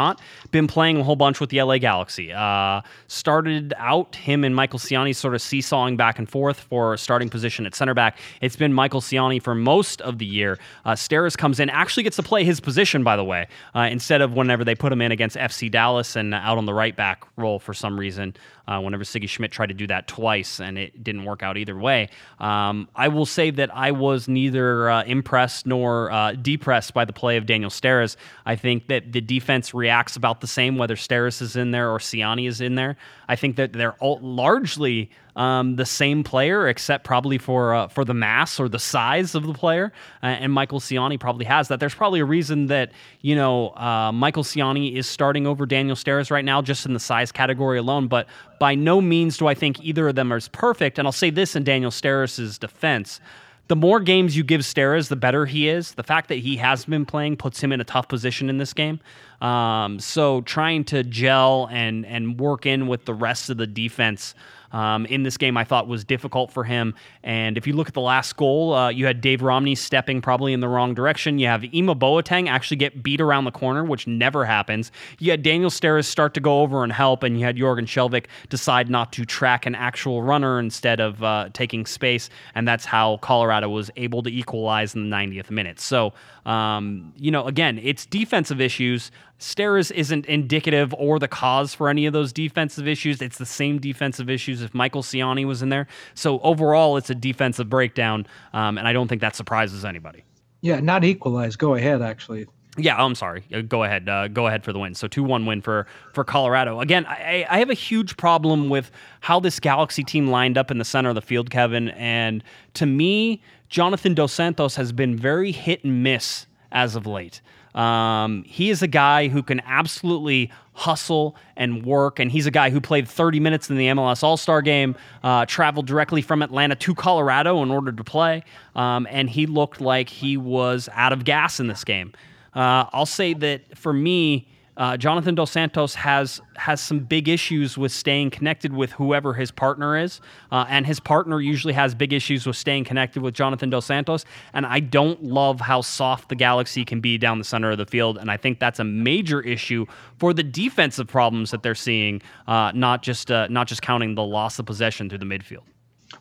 been 0.51 0.67
playing 0.67 0.99
a 0.99 1.03
whole 1.03 1.17
bunch 1.17 1.41
with 1.41 1.51
the 1.51 1.63
LA 1.63 1.79
Galaxy. 1.79 2.33
Uh, 2.33 2.81
started 3.09 3.75
out 3.79 4.15
him 4.17 4.45
and 4.45 4.55
Michael 4.55 4.79
Ciani 4.79 5.15
sort 5.15 5.35
of 5.35 5.43
seesawing 5.43 5.97
back 5.97 6.19
and 6.19 6.29
forth 6.29 6.61
for 6.61 6.97
starting 6.97 7.29
position 7.29 7.67
at 7.67 7.75
center 7.75 7.95
back. 7.95 8.19
It's 8.41 8.57
been 8.57 8.73
Michael 8.73 9.01
Ciani 9.01 9.43
for 9.43 9.55
most 9.55 10.01
of 10.01 10.19
the 10.19 10.27
year. 10.27 10.59
Uh, 10.85 10.93
Steres 10.93 11.37
comes 11.37 11.61
in, 11.61 11.71
actually 11.71 12.03
gets 12.03 12.17
to 12.17 12.23
play 12.23 12.45
his 12.45 12.61
position, 12.61 13.05
by 13.05 13.17
the 13.17 13.25
way, 13.25 13.49
uh, 13.75 13.89
instead 13.91 14.21
of 14.21 14.35
whenever 14.35 14.65
they 14.65 14.75
put 14.75 14.93
him 14.93 15.01
in 15.01 15.13
against 15.13 15.37
FC 15.37 15.71
Dallas 15.71 16.17
and 16.17 16.35
out 16.35 16.59
on 16.59 16.67
the 16.67 16.75
right 16.75 16.97
back 16.97 17.25
role 17.37 17.59
for 17.59 17.75
some 17.75 17.99
reason 17.99 18.35
uh, 18.69 18.81
whenever 18.81 19.05
Sigi 19.05 19.29
Schmid 19.29 19.53
tried 19.53 19.69
to 19.69 19.75
do 19.75 19.87
that 19.87 20.09
twice 20.09 20.61
and 20.61 20.79
it 20.79 21.03
didn't 21.03 21.25
work 21.25 21.43
out 21.43 21.57
either 21.57 21.77
way. 21.77 22.09
Um, 22.41 22.89
I 22.95 23.09
will 23.09 23.27
say 23.27 23.51
that 23.51 23.75
I 23.75 23.93
was 23.93 24.29
neither 24.29 24.91
uh, 24.91 25.05
impressed 25.05 25.67
nor 25.67 26.11
uh, 26.11 26.33
depressed 26.33 26.93
by 26.93 27.05
the 27.05 27.13
play 27.13 27.37
of 27.37 27.47
Daniel 27.47 27.71
Steres. 27.71 28.17
I 28.45 28.57
think 28.57 28.89
that 28.89 29.13
the 29.13 29.21
defense 29.21 29.73
reacts 29.87 30.17
about 30.17 30.41
the 30.41 30.47
same 30.49 30.77
whether 30.79 30.97
Steres 30.97 31.41
is 31.41 31.55
in 31.55 31.71
there 31.71 31.91
or 31.91 31.99
Ciani 31.99 32.49
is 32.49 32.61
in 32.61 32.75
there. 32.75 32.97
I 33.29 33.37
think 33.37 33.55
that 33.57 33.73
they're 33.73 33.95
all 33.95 34.19
largely 34.21 35.11
um, 35.37 35.77
the 35.77 35.87
same 35.87 36.25
player, 36.25 36.67
except 36.67 37.05
probably 37.05 37.39
for 37.39 37.75
uh, 37.75 37.89
for 37.89 38.05
the 38.05 38.15
mass 38.15 38.59
or 38.59 38.69
the 38.69 38.81
size 38.81 39.37
of 39.37 39.47
the 39.47 39.53
player. 39.53 39.93
Uh, 40.23 40.43
and 40.43 40.53
Michael 40.53 40.81
Ciani 40.81 41.21
probably 41.21 41.45
has 41.45 41.69
that. 41.69 41.79
There's 41.79 41.95
probably 41.95 42.21
a 42.21 42.25
reason 42.25 42.67
that 42.67 42.91
you 43.21 43.37
know 43.37 43.71
uh, 43.77 44.11
Michael 44.13 44.45
Ciani 44.45 44.97
is 44.97 45.07
starting 45.07 45.47
over 45.47 45.67
Daniel 45.67 45.97
Steres 45.97 46.31
right 46.31 46.45
now, 46.45 46.61
just 46.63 46.85
in 46.87 46.93
the 46.93 47.01
size 47.01 47.31
category 47.31 47.79
alone. 47.79 48.09
But 48.09 48.27
by 48.59 48.75
no 48.75 49.01
means 49.01 49.39
do 49.39 49.47
I 49.47 49.55
think 49.55 49.81
either 49.85 50.09
of 50.09 50.17
them 50.17 50.33
is 50.33 50.49
perfect. 50.49 50.99
And 50.99 51.07
I'll 51.07 51.13
say 51.13 51.31
this 51.31 51.55
in 51.55 51.63
Daniel 51.63 51.93
Steres' 51.93 52.59
defense 52.59 53.21
the 53.69 53.77
more 53.77 54.01
games 54.01 54.37
you 54.37 54.45
give 54.45 54.61
Steres, 54.61 55.09
the 55.09 55.17
better 55.17 55.47
he 55.47 55.69
is. 55.69 55.95
The 55.95 56.03
fact 56.03 56.29
that 56.29 56.37
he 56.37 56.57
has 56.57 56.85
been 56.85 57.05
playing 57.05 57.37
puts 57.37 57.61
him 57.61 57.73
in 57.73 57.81
a 57.81 57.85
tough 57.85 58.09
position 58.09 58.49
in 58.49 58.59
this 58.59 58.73
game. 58.73 59.01
Um, 59.41 59.99
so 59.99 60.41
trying 60.43 60.85
to 60.85 61.03
gel 61.03 61.69
and 61.71 62.07
and 62.07 62.39
work 62.39 62.65
in 62.65 62.87
with 62.87 63.05
the 63.05 63.15
rest 63.15 63.51
of 63.51 63.57
the 63.57 63.67
defense 63.67 64.35
um, 64.73 65.07
in 65.07 65.23
this 65.23 65.37
game, 65.37 65.57
I 65.57 65.65
thought 65.65 65.89
was 65.89 66.05
difficult 66.05 66.51
for 66.51 66.65
him. 66.65 66.95
And 67.23 67.57
if 67.57 67.67
you 67.67 67.73
look 67.73 67.89
at 67.89 67.95
the 67.95 68.01
last 68.01 68.37
goal, 68.37 68.75
uh, 68.75 68.89
you 68.89 69.07
had 69.07 69.21
Dave 69.21 69.43
Romney 69.43 69.75
stepping 69.75 70.21
probably 70.21 70.53
in 70.53 70.61
the 70.61 70.69
wrong 70.69 70.95
direction. 70.95 71.39
You 71.39 71.47
have 71.47 71.65
Ima 71.73 71.95
Boateng 71.95 72.49
actually 72.49 72.77
get 72.77 73.03
beat 73.03 73.21
around 73.21 73.45
the 73.45 73.51
corner, 73.51 73.85
which 73.85 74.07
never 74.07 74.45
happens. 74.45 74.93
You 75.19 75.31
had 75.31 75.43
Daniel 75.43 75.71
Steres 75.71 76.07
start 76.07 76.35
to 76.35 76.41
go 76.41 76.61
over 76.61 76.83
and 76.83 76.93
help, 76.93 77.23
and 77.23 77.39
you 77.39 77.45
had 77.45 77.57
Jorgen 77.57 77.87
Skjelvik 77.87 78.27
decide 78.49 78.91
not 78.91 79.13
to 79.13 79.25
track 79.25 79.67
an 79.67 79.75
actual 79.75 80.23
runner 80.23 80.59
instead 80.59 81.01
of 81.01 81.23
uh, 81.23 81.49
taking 81.53 81.87
space, 81.87 82.29
and 82.55 82.67
that's 82.67 82.85
how 82.85 83.19
Colorado 83.19 83.69
was 83.69 83.91
able 83.97 84.23
to 84.23 84.31
equalize 84.31 84.95
in 84.95 85.09
the 85.09 85.17
90th 85.17 85.51
minute. 85.51 85.81
So, 85.81 86.13
um, 86.45 87.13
you 87.17 87.31
know, 87.31 87.47
again, 87.47 87.81
it's 87.83 88.07
defensive 88.07 88.61
issues. 88.61 89.11
Steres 89.39 89.91
isn't 89.93 90.25
indicative 90.27 90.95
or 90.95 91.19
the 91.19 91.29
cause 91.29 91.75
for 91.75 91.89
any 91.91 92.07
of 92.07 92.13
those 92.13 92.33
defensive 92.33 92.89
issues. 92.89 93.21
It's 93.21 93.37
the 93.37 93.47
same 93.47 93.79
defensive 93.79 94.31
issues 94.31 94.56
if 94.63 94.75
Michael 94.75 95.03
Ciani 95.03 95.45
was 95.45 95.63
in 95.63 95.69
there. 95.69 95.87
So 96.15 96.41
overall, 96.41 96.97
it's 96.97 97.11
a 97.11 97.15
defensive 97.15 97.69
breakdown, 97.69 98.27
um, 98.53 98.79
and 98.79 98.87
I 98.87 98.93
don't 98.93 99.09
think 99.09 99.21
that 99.21 99.37
surprises 99.37 99.85
anybody. 99.85 100.25
Yeah, 100.63 100.81
not 100.81 101.05
equalize. 101.05 101.57
Go 101.57 101.75
ahead, 101.75 102.03
actually. 102.03 102.47
Yeah, 102.79 103.03
I'm 103.03 103.15
sorry. 103.15 103.45
Uh, 103.55 103.63
go 103.63 103.85
ahead. 103.85 104.09
Uh, 104.09 104.29
go 104.29 104.47
ahead 104.47 104.63
for 104.63 104.73
the 104.73 104.79
win. 104.79 104.95
So 104.95 105.09
two 105.09 105.25
one 105.25 105.47
win 105.47 105.63
for 105.63 105.87
for 106.13 106.25
Colorado. 106.25 106.81
Again, 106.81 107.07
I, 107.07 107.47
I 107.49 107.59
have 107.59 107.71
a 107.71 107.75
huge 107.75 108.17
problem 108.17 108.69
with 108.69 108.91
how 109.21 109.41
this 109.41 109.59
Galaxy 109.61 110.05
team 110.05 110.27
lined 110.29 110.59
up 110.59 110.71
in 110.71 110.79
the 110.79 110.85
center 110.85 111.09
of 111.09 111.15
the 111.15 111.23
field, 111.23 111.51
Kevin. 111.51 111.89
And 111.91 112.45
to 112.75 112.87
me, 112.87 113.43
Jonathan 113.69 114.15
Dos 114.15 114.33
Santos 114.33 114.77
has 114.77 114.93
been 114.93 115.17
very 115.17 115.53
hit 115.53 115.85
and 115.85 116.03
miss 116.03 116.47
as 116.71 116.97
of 116.97 117.07
late. 117.07 117.41
Um, 117.75 118.43
he 118.45 118.71
is 118.71 118.83
a 118.83 118.87
guy 118.87 119.29
who 119.29 119.43
can 119.43 119.61
absolutely 119.61 120.51
hustle 120.77 121.35
and 121.57 121.85
work, 121.87 122.21
and 122.21 122.31
he's 122.31 122.47
a 122.47 122.51
guy 122.51 122.69
who 122.69 122.81
played 122.81 123.09
30 123.09 123.41
minutes 123.41 123.71
in 123.71 123.77
the 123.77 123.87
MLS 123.89 124.23
All 124.23 124.37
Star 124.37 124.61
game, 124.61 124.95
uh, 125.25 125.47
traveled 125.47 125.87
directly 125.87 126.21
from 126.21 126.43
Atlanta 126.43 126.77
to 126.77 126.95
Colorado 126.95 127.63
in 127.63 127.71
order 127.71 127.91
to 127.91 128.05
play, 128.05 128.45
um, 128.77 129.07
and 129.11 129.31
he 129.31 129.47
looked 129.47 129.81
like 129.81 130.11
he 130.11 130.37
was 130.37 130.89
out 130.93 131.13
of 131.13 131.25
gas 131.25 131.59
in 131.59 131.67
this 131.67 131.83
game. 131.83 132.13
Uh, 132.55 132.85
I'll 132.93 133.07
say 133.07 133.33
that 133.35 133.77
for 133.77 133.93
me, 133.93 134.49
uh, 134.77 134.97
Jonathan 134.97 135.35
Dos 135.35 135.51
Santos 135.51 135.95
has 135.95 136.41
has 136.57 136.81
some 136.81 137.01
big 137.01 137.29
issues 137.29 137.79
with 137.79 137.93
staying 137.93 138.31
connected 138.31 138.73
with 138.73 138.93
whoever 138.93 139.33
his 139.33 139.51
partner 139.51 139.97
is, 139.97 140.21
uh, 140.53 140.67
and 140.69 140.87
his 140.87 141.01
partner 141.01 141.41
usually 141.41 141.73
has 141.73 141.95
big 141.95 142.13
issues 142.13 142.47
with 142.47 142.57
staying 142.57 142.85
connected 142.85 143.23
with 143.23 143.35
Jonathan 143.35 143.71
Dos 143.71 143.87
Santos. 143.87 144.25
And 144.53 144.67
I 144.67 144.81
don't 144.81 145.23
love 145.23 145.61
how 145.61 145.81
soft 145.81 146.29
the 146.29 146.35
Galaxy 146.35 146.85
can 146.85 147.01
be 147.01 147.17
down 147.17 147.39
the 147.39 147.45
center 147.45 147.71
of 147.71 147.79
the 147.79 147.87
field, 147.87 148.19
and 148.19 148.31
I 148.31 148.37
think 148.37 148.61
that's 148.61 148.79
a 148.79 148.85
major 148.85 149.41
issue 149.41 149.87
for 150.19 150.35
the 150.35 150.43
defensive 150.43 151.07
problems 151.07 151.51
that 151.53 151.63
they're 151.63 151.75
seeing, 151.75 152.21
uh, 152.47 152.73
not 152.75 153.03
just 153.03 153.31
uh, 153.31 153.47
not 153.49 153.69
just 153.69 153.83
counting 153.83 154.15
the 154.15 154.25
loss 154.25 154.59
of 154.59 154.67
possession 154.67 155.09
through 155.09 155.19
the 155.19 155.27
midfield. 155.27 155.65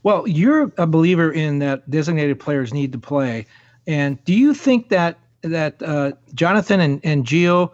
Well, 0.04 0.28
you're 0.28 0.72
a 0.78 0.88
believer 0.88 1.32
in 1.32 1.60
that 1.60 1.90
designated 1.90 2.40
players 2.40 2.74
need 2.74 2.92
to 2.94 3.00
play, 3.00 3.48
and 3.86 4.24
do 4.24 4.34
you 4.34 4.54
think 4.54 4.90
that 4.90 5.20
that 5.42 5.82
uh, 5.84 6.14
Jonathan 6.34 6.80
and, 6.80 7.02
and 7.04 7.26
Gio 7.26 7.72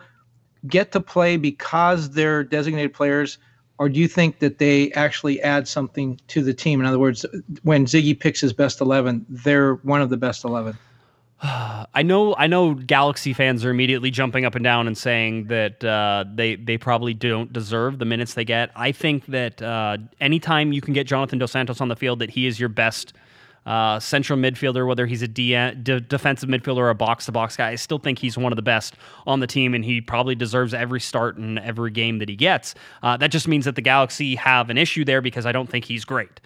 get 0.67 0.91
to 0.91 0.99
play 0.99 1.37
because 1.37 2.11
they're 2.11 2.43
designated 2.43 2.93
players, 2.93 3.37
or 3.77 3.89
do 3.89 3.99
you 3.99 4.07
think 4.07 4.39
that 4.39 4.59
they 4.59 4.91
actually 4.91 5.41
add 5.41 5.67
something 5.67 6.19
to 6.27 6.43
the 6.43 6.53
team? 6.53 6.79
In 6.79 6.85
other 6.85 6.99
words, 6.99 7.25
when 7.63 7.85
Sigi 7.85 8.19
picks 8.19 8.39
his 8.39 8.53
best 8.53 8.81
eleven, 8.81 9.25
they're 9.27 9.75
one 9.75 10.01
of 10.01 10.09
the 10.09 10.17
best 10.17 10.43
eleven. 10.43 10.77
I 11.41 12.03
know, 12.03 12.35
I 12.35 12.45
know. 12.45 12.75
Galaxy 12.75 13.33
fans 13.33 13.65
are 13.65 13.71
immediately 13.71 14.11
jumping 14.11 14.45
up 14.45 14.53
and 14.53 14.63
down 14.63 14.85
and 14.85 14.95
saying 14.97 15.47
that 15.47 15.83
uh, 15.83 16.25
they 16.31 16.55
they 16.55 16.77
probably 16.77 17.15
don't 17.15 17.51
deserve 17.51 17.97
the 17.97 18.05
minutes 18.05 18.35
they 18.35 18.45
get. 18.45 18.71
I 18.75 18.91
think 18.91 19.25
that 19.27 19.61
uh, 19.61 19.97
anytime 20.19 20.73
you 20.73 20.81
can 20.81 20.93
get 20.93 21.07
Jonathan 21.07 21.39
Dos 21.39 21.51
Santos 21.51 21.81
on 21.81 21.87
the 21.87 21.95
field, 21.95 22.19
that 22.19 22.29
he 22.29 22.45
is 22.45 22.59
your 22.59 22.69
best 22.69 23.13
uh, 23.65 23.99
central 23.99 24.39
midfielder, 24.39 24.87
whether 24.87 25.05
he's 25.05 25.21
a 25.21 25.27
de- 25.27 25.75
defensive 25.75 26.49
midfielder 26.49 26.77
or 26.77 26.89
a 26.89 26.95
box 26.95 27.25
to 27.25 27.31
box 27.31 27.55
guy. 27.55 27.69
I 27.69 27.75
still 27.75 27.99
think 27.99 28.19
he's 28.19 28.37
one 28.37 28.51
of 28.51 28.55
the 28.55 28.61
best 28.63 28.95
on 29.27 29.39
the 29.39 29.47
team, 29.47 29.73
and 29.73 29.85
he 29.85 30.01
probably 30.01 30.35
deserves 30.35 30.73
every 30.73 30.99
start 30.99 31.37
and 31.37 31.59
every 31.59 31.91
game 31.91 32.19
that 32.19 32.29
he 32.29 32.35
gets. 32.35 32.73
Uh, 33.03 33.17
that 33.17 33.31
just 33.31 33.47
means 33.47 33.65
that 33.65 33.75
the 33.75 33.81
Galaxy 33.81 34.35
have 34.35 34.69
an 34.69 34.77
issue 34.77 35.05
there 35.05 35.21
because 35.21 35.45
I 35.45 35.51
don't 35.51 35.69
think 35.69 35.85
he's 35.85 36.05
great. 36.05 36.39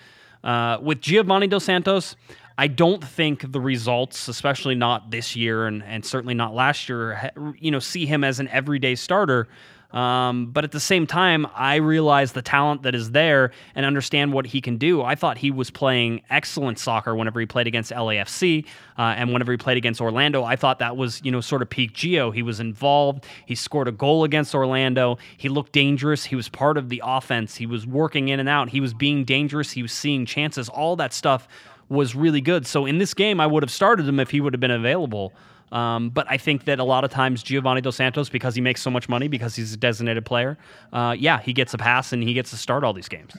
Uh, 0.44 0.78
with 0.82 1.02
Giovanni 1.02 1.48
Dos 1.48 1.64
Santos, 1.64 2.16
I 2.58 2.68
don't 2.68 3.04
think 3.04 3.52
the 3.52 3.60
results, 3.60 4.28
especially 4.28 4.76
not 4.76 5.12
this 5.12 5.36
year 5.36 5.68
and, 5.68 5.84
and 5.84 6.06
certainly 6.06 6.34
not 6.34 6.54
last 6.54 6.88
year, 6.88 7.32
you 7.60 7.72
know, 7.72 7.80
see 7.80 8.06
him 8.06 8.24
as 8.24 8.40
an 8.40 8.48
everyday 8.50 8.96
starter. 8.96 9.48
Um, 9.96 10.48
but 10.48 10.66
at 10.66 10.74
the 10.74 10.80
same 10.80 11.08
time, 11.08 11.48
I 11.56 11.76
realize 11.76 12.34
the 12.34 12.42
talent 12.42 12.84
that 12.84 12.94
is 12.94 13.12
there 13.12 13.52
and 13.76 13.86
understand 13.86 14.34
what 14.34 14.46
he 14.46 14.60
can 14.60 14.78
do. 14.78 15.02
I 15.02 15.16
thought 15.16 15.38
he 15.38 15.52
was 15.52 15.72
playing 15.72 16.22
excellent 16.30 16.80
soccer 16.80 17.16
whenever 17.16 17.40
he 17.40 17.46
played 17.46 17.66
against 17.66 17.94
LAFC 17.94 18.66
uh, 18.98 19.02
and 19.02 19.32
whenever 19.32 19.54
he 19.54 19.58
played 19.58 19.78
against 19.78 20.02
Orlando. 20.02 20.44
I 20.44 20.58
thought 20.58 20.80
that 20.80 20.98
was, 20.98 21.22
you 21.24 21.32
know, 21.32 21.40
sort 21.40 21.62
of 21.62 21.70
peak 21.70 21.94
Gio. 21.94 22.36
He 22.36 22.44
was 22.44 22.60
involved. 22.60 23.26
He 23.46 23.56
scored 23.56 23.88
a 23.88 23.94
goal 23.94 24.26
against 24.26 24.54
Orlando. 24.54 25.18
He 25.38 25.48
looked 25.48 25.72
dangerous. 25.72 26.26
He 26.26 26.36
was 26.36 26.50
part 26.50 26.78
of 26.78 26.90
the 26.90 27.02
offense. 27.04 27.56
He 27.56 27.66
was 27.66 27.88
working 27.88 28.28
in 28.28 28.42
and 28.42 28.50
out. 28.50 28.70
He 28.70 28.82
was 28.82 28.94
being 28.94 29.24
dangerous. 29.24 29.72
He 29.72 29.82
was 29.82 29.94
seeing 29.94 30.26
chances. 30.26 30.68
All 30.68 30.98
that 30.98 31.14
stuff 31.14 31.48
was 31.88 32.16
really 32.16 32.42
good. 32.42 32.68
So 32.68 32.86
in 32.86 32.98
this 32.98 33.14
game, 33.14 33.40
I 33.40 33.48
would 33.48 33.64
have 33.64 33.72
started 33.72 34.08
him 34.08 34.20
if 34.20 34.32
he 34.32 34.42
would 34.42 34.54
have 34.54 34.60
been 34.60 34.72
available. 34.72 35.34
Um, 35.72 36.10
but 36.10 36.26
I 36.30 36.38
think 36.38 36.66
that 36.66 36.80
a 36.80 36.84
lot 36.84 37.04
of 37.04 37.12
times 37.12 37.44
Giovanni 37.44 37.82
Dos 37.82 37.96
Santos, 37.96 38.30
because 38.30 38.56
he 38.56 38.62
makes 38.62 38.82
so 38.82 38.90
much 38.90 39.10
money, 39.10 39.28
because 39.28 39.56
he's 39.56 39.74
a 39.74 39.78
designated 39.78 40.26
player, 40.26 40.58
uh, 40.94 41.16
yeah, 41.18 41.40
he 41.42 41.54
gets 41.54 41.74
a 41.74 41.78
pass 41.78 42.14
and 42.14 42.24
he 42.24 42.34
gets 42.34 42.52
to 42.52 42.58
start 42.58 42.84
all 42.84 42.94
these 42.94 43.10
games. 43.10 43.34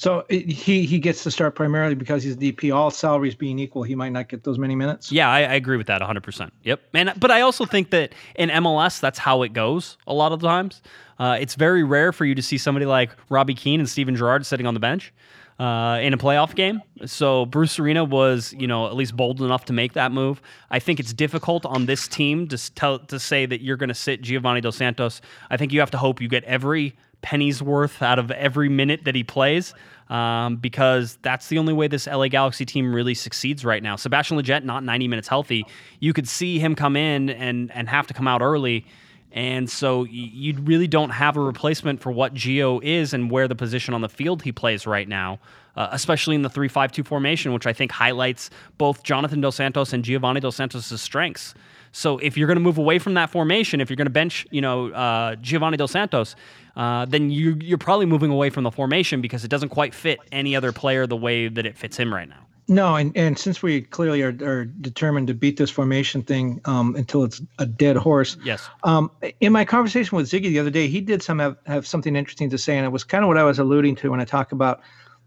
So 0.00 0.24
it, 0.30 0.48
he 0.48 0.86
he 0.86 0.98
gets 0.98 1.22
to 1.24 1.30
start 1.30 1.54
primarily 1.54 1.94
because 1.94 2.22
he's 2.22 2.34
DP. 2.34 2.74
All 2.74 2.90
salaries 2.90 3.34
being 3.34 3.58
equal, 3.58 3.82
he 3.82 3.94
might 3.94 4.12
not 4.12 4.30
get 4.30 4.44
those 4.44 4.58
many 4.58 4.74
minutes. 4.74 5.12
Yeah, 5.12 5.28
I, 5.28 5.40
I 5.40 5.54
agree 5.54 5.76
with 5.76 5.88
that 5.88 6.00
100. 6.00 6.22
percent 6.22 6.54
Yep. 6.62 6.80
And 6.94 7.12
but 7.18 7.30
I 7.30 7.42
also 7.42 7.66
think 7.66 7.90
that 7.90 8.14
in 8.34 8.48
MLS, 8.48 8.98
that's 8.98 9.18
how 9.18 9.42
it 9.42 9.52
goes 9.52 9.98
a 10.06 10.14
lot 10.14 10.32
of 10.32 10.40
times. 10.40 10.80
Uh, 11.18 11.36
it's 11.38 11.54
very 11.54 11.84
rare 11.84 12.14
for 12.14 12.24
you 12.24 12.34
to 12.34 12.40
see 12.40 12.56
somebody 12.56 12.86
like 12.86 13.10
Robbie 13.28 13.52
Keane 13.52 13.78
and 13.78 13.86
Steven 13.86 14.16
Gerrard 14.16 14.46
sitting 14.46 14.66
on 14.66 14.72
the 14.72 14.80
bench 14.80 15.12
uh, 15.60 15.98
in 16.00 16.14
a 16.14 16.16
playoff 16.16 16.54
game. 16.54 16.80
So 17.04 17.44
Bruce 17.44 17.78
Arena 17.78 18.02
was, 18.02 18.54
you 18.58 18.66
know, 18.66 18.86
at 18.86 18.96
least 18.96 19.14
bold 19.14 19.42
enough 19.42 19.66
to 19.66 19.74
make 19.74 19.92
that 19.92 20.10
move. 20.10 20.40
I 20.70 20.78
think 20.78 20.98
it's 20.98 21.12
difficult 21.12 21.66
on 21.66 21.84
this 21.84 22.08
team 22.08 22.48
to 22.48 22.74
tell 22.74 22.98
to 22.98 23.20
say 23.20 23.44
that 23.44 23.60
you're 23.60 23.76
going 23.76 23.90
to 23.90 23.94
sit 23.94 24.22
Giovanni 24.22 24.62
Dos 24.62 24.76
Santos. 24.76 25.20
I 25.50 25.58
think 25.58 25.72
you 25.72 25.80
have 25.80 25.90
to 25.90 25.98
hope 25.98 26.18
you 26.22 26.28
get 26.28 26.44
every 26.44 26.96
penny's 27.20 27.62
worth 27.62 28.00
out 28.00 28.18
of 28.18 28.30
every 28.30 28.70
minute 28.70 29.04
that 29.04 29.14
he 29.14 29.22
plays. 29.22 29.74
Um, 30.08 30.56
because 30.56 31.18
that's 31.22 31.46
the 31.48 31.58
only 31.58 31.72
way 31.72 31.86
this 31.86 32.08
LA 32.08 32.26
Galaxy 32.26 32.64
team 32.64 32.92
really 32.92 33.14
succeeds 33.14 33.64
right 33.64 33.80
now. 33.80 33.94
Sebastian 33.94 34.38
Lletget 34.38 34.64
not 34.64 34.82
90 34.82 35.06
minutes 35.06 35.28
healthy. 35.28 35.64
You 36.00 36.12
could 36.12 36.26
see 36.26 36.58
him 36.58 36.74
come 36.74 36.96
in 36.96 37.30
and 37.30 37.70
and 37.70 37.88
have 37.88 38.08
to 38.08 38.14
come 38.14 38.26
out 38.26 38.42
early 38.42 38.86
and 39.32 39.70
so 39.70 40.04
you 40.04 40.54
really 40.62 40.88
don't 40.88 41.10
have 41.10 41.36
a 41.36 41.40
replacement 41.40 42.00
for 42.00 42.10
what 42.10 42.34
Gio 42.34 42.82
is 42.82 43.14
and 43.14 43.30
where 43.30 43.46
the 43.46 43.54
position 43.54 43.94
on 43.94 44.00
the 44.00 44.08
field 44.08 44.42
he 44.42 44.50
plays 44.50 44.86
right 44.86 45.08
now, 45.08 45.38
uh, 45.76 45.88
especially 45.92 46.34
in 46.34 46.42
the 46.42 46.50
3 46.50 46.66
5 46.66 46.90
2 46.90 47.04
formation, 47.04 47.52
which 47.52 47.66
I 47.66 47.72
think 47.72 47.92
highlights 47.92 48.50
both 48.76 49.02
Jonathan 49.04 49.40
Dos 49.40 49.56
Santos 49.56 49.92
and 49.92 50.04
Giovanni 50.04 50.40
Dos 50.40 50.56
Santos' 50.56 51.00
strengths. 51.00 51.54
So 51.92 52.18
if 52.18 52.36
you're 52.36 52.46
going 52.46 52.56
to 52.56 52.62
move 52.62 52.78
away 52.78 52.98
from 52.98 53.14
that 53.14 53.30
formation, 53.30 53.80
if 53.80 53.88
you're 53.90 53.96
going 53.96 54.06
to 54.06 54.10
bench, 54.10 54.46
you 54.50 54.60
know, 54.60 54.90
uh, 54.90 55.36
Giovanni 55.36 55.76
Dos 55.76 55.92
Santos, 55.92 56.36
uh, 56.76 57.04
then 57.04 57.30
you, 57.30 57.56
you're 57.60 57.78
probably 57.78 58.06
moving 58.06 58.30
away 58.30 58.50
from 58.50 58.64
the 58.64 58.70
formation 58.70 59.20
because 59.20 59.44
it 59.44 59.48
doesn't 59.48 59.70
quite 59.70 59.94
fit 59.94 60.18
any 60.30 60.54
other 60.54 60.72
player 60.72 61.06
the 61.06 61.16
way 61.16 61.48
that 61.48 61.66
it 61.66 61.76
fits 61.76 61.96
him 61.96 62.12
right 62.14 62.28
now. 62.28 62.46
No, 62.70 62.94
and, 62.94 63.14
and 63.16 63.36
since 63.36 63.64
we 63.64 63.82
clearly 63.82 64.22
are, 64.22 64.28
are 64.42 64.64
determined 64.64 65.26
to 65.26 65.34
beat 65.34 65.56
this 65.56 65.70
formation 65.70 66.22
thing 66.22 66.60
um, 66.66 66.94
until 66.94 67.24
it's 67.24 67.42
a 67.58 67.66
dead 67.66 67.96
horse. 67.96 68.36
Yes. 68.44 68.70
Um, 68.84 69.10
in 69.40 69.52
my 69.52 69.64
conversation 69.64 70.16
with 70.16 70.30
Sigi 70.30 70.42
the 70.42 70.60
other 70.60 70.70
day, 70.70 70.86
he 70.86 71.00
did 71.00 71.20
some 71.20 71.40
have, 71.40 71.56
have 71.66 71.84
something 71.84 72.14
interesting 72.14 72.48
to 72.48 72.56
say, 72.56 72.76
and 72.76 72.86
it 72.86 72.90
was 72.90 73.02
kind 73.02 73.24
of 73.24 73.28
what 73.28 73.38
I 73.38 73.42
was 73.42 73.58
alluding 73.58 73.96
to 73.96 74.12
when 74.12 74.20
I 74.20 74.24
talk 74.24 74.52
about 74.52 74.82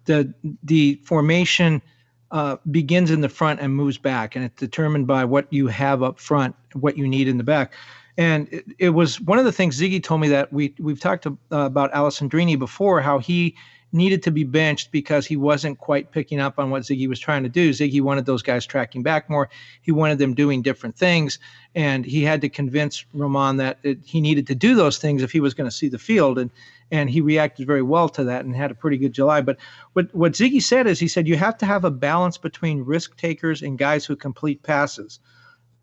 the 0.05 0.33
the 0.63 0.95
formation 1.03 1.81
uh, 2.31 2.55
begins 2.71 3.11
in 3.11 3.19
the 3.19 3.27
front 3.27 3.59
and 3.59 3.75
moves 3.75 3.97
back, 3.97 4.37
and 4.37 4.45
it's 4.45 4.57
determined 4.57 5.05
by 5.05 5.25
what 5.25 5.51
you 5.51 5.67
have 5.67 6.01
up 6.01 6.21
front, 6.21 6.55
what 6.71 6.97
you 6.97 7.05
need 7.05 7.27
in 7.27 7.37
the 7.37 7.43
back. 7.43 7.73
And 8.17 8.47
it, 8.53 8.65
it 8.79 8.89
was 8.91 9.19
one 9.19 9.37
of 9.37 9.43
the 9.43 9.51
things 9.51 9.81
Sigi 9.81 10.01
told 10.01 10.21
me 10.21 10.29
that 10.29 10.53
we 10.53 10.73
we've 10.79 11.01
talked 11.01 11.23
to, 11.23 11.37
uh, 11.51 11.65
about 11.65 11.91
Alessandrini 11.91 12.57
before, 12.57 13.01
how 13.01 13.19
he 13.19 13.55
needed 13.93 14.23
to 14.23 14.31
be 14.31 14.43
benched 14.43 14.91
because 14.91 15.25
he 15.25 15.37
wasn't 15.37 15.77
quite 15.77 16.11
picking 16.11 16.39
up 16.39 16.59
on 16.59 16.69
what 16.69 16.83
Sigi 16.83 17.07
was 17.07 17.19
trying 17.19 17.43
to 17.43 17.49
do. 17.49 17.69
Sigi 17.69 18.01
wanted 18.01 18.25
those 18.25 18.41
guys 18.41 18.65
tracking 18.65 19.03
back 19.03 19.29
more. 19.29 19.49
He 19.81 19.91
wanted 19.91 20.17
them 20.17 20.33
doing 20.33 20.61
different 20.61 20.97
things, 20.97 21.39
and 21.75 22.05
he 22.05 22.23
had 22.23 22.41
to 22.41 22.49
convince 22.49 23.05
Romain 23.13 23.57
that 23.57 23.77
it, 23.83 23.99
he 24.03 24.19
needed 24.19 24.47
to 24.47 24.55
do 24.55 24.75
those 24.75 24.97
things 24.97 25.21
if 25.21 25.31
he 25.31 25.39
was 25.39 25.53
going 25.53 25.69
to 25.69 25.75
see 25.75 25.89
the 25.89 25.99
field. 25.99 26.39
And 26.39 26.49
and 26.91 27.09
he 27.09 27.21
reacted 27.21 27.65
very 27.65 27.81
well 27.81 28.07
to 28.09 28.23
that 28.23 28.45
and 28.45 28.55
had 28.55 28.69
a 28.69 28.75
pretty 28.75 28.97
good 28.97 29.13
July. 29.13 29.41
But 29.41 29.57
what 29.93 30.13
what 30.13 30.33
Sigi 30.33 30.61
said 30.61 30.87
is 30.87 30.99
he 30.99 31.07
said 31.07 31.27
you 31.27 31.37
have 31.37 31.57
to 31.59 31.65
have 31.65 31.85
a 31.85 31.91
balance 31.91 32.37
between 32.37 32.83
risk 32.83 33.17
takers 33.17 33.61
and 33.61 33.77
guys 33.77 34.05
who 34.05 34.15
complete 34.15 34.61
passes. 34.63 35.19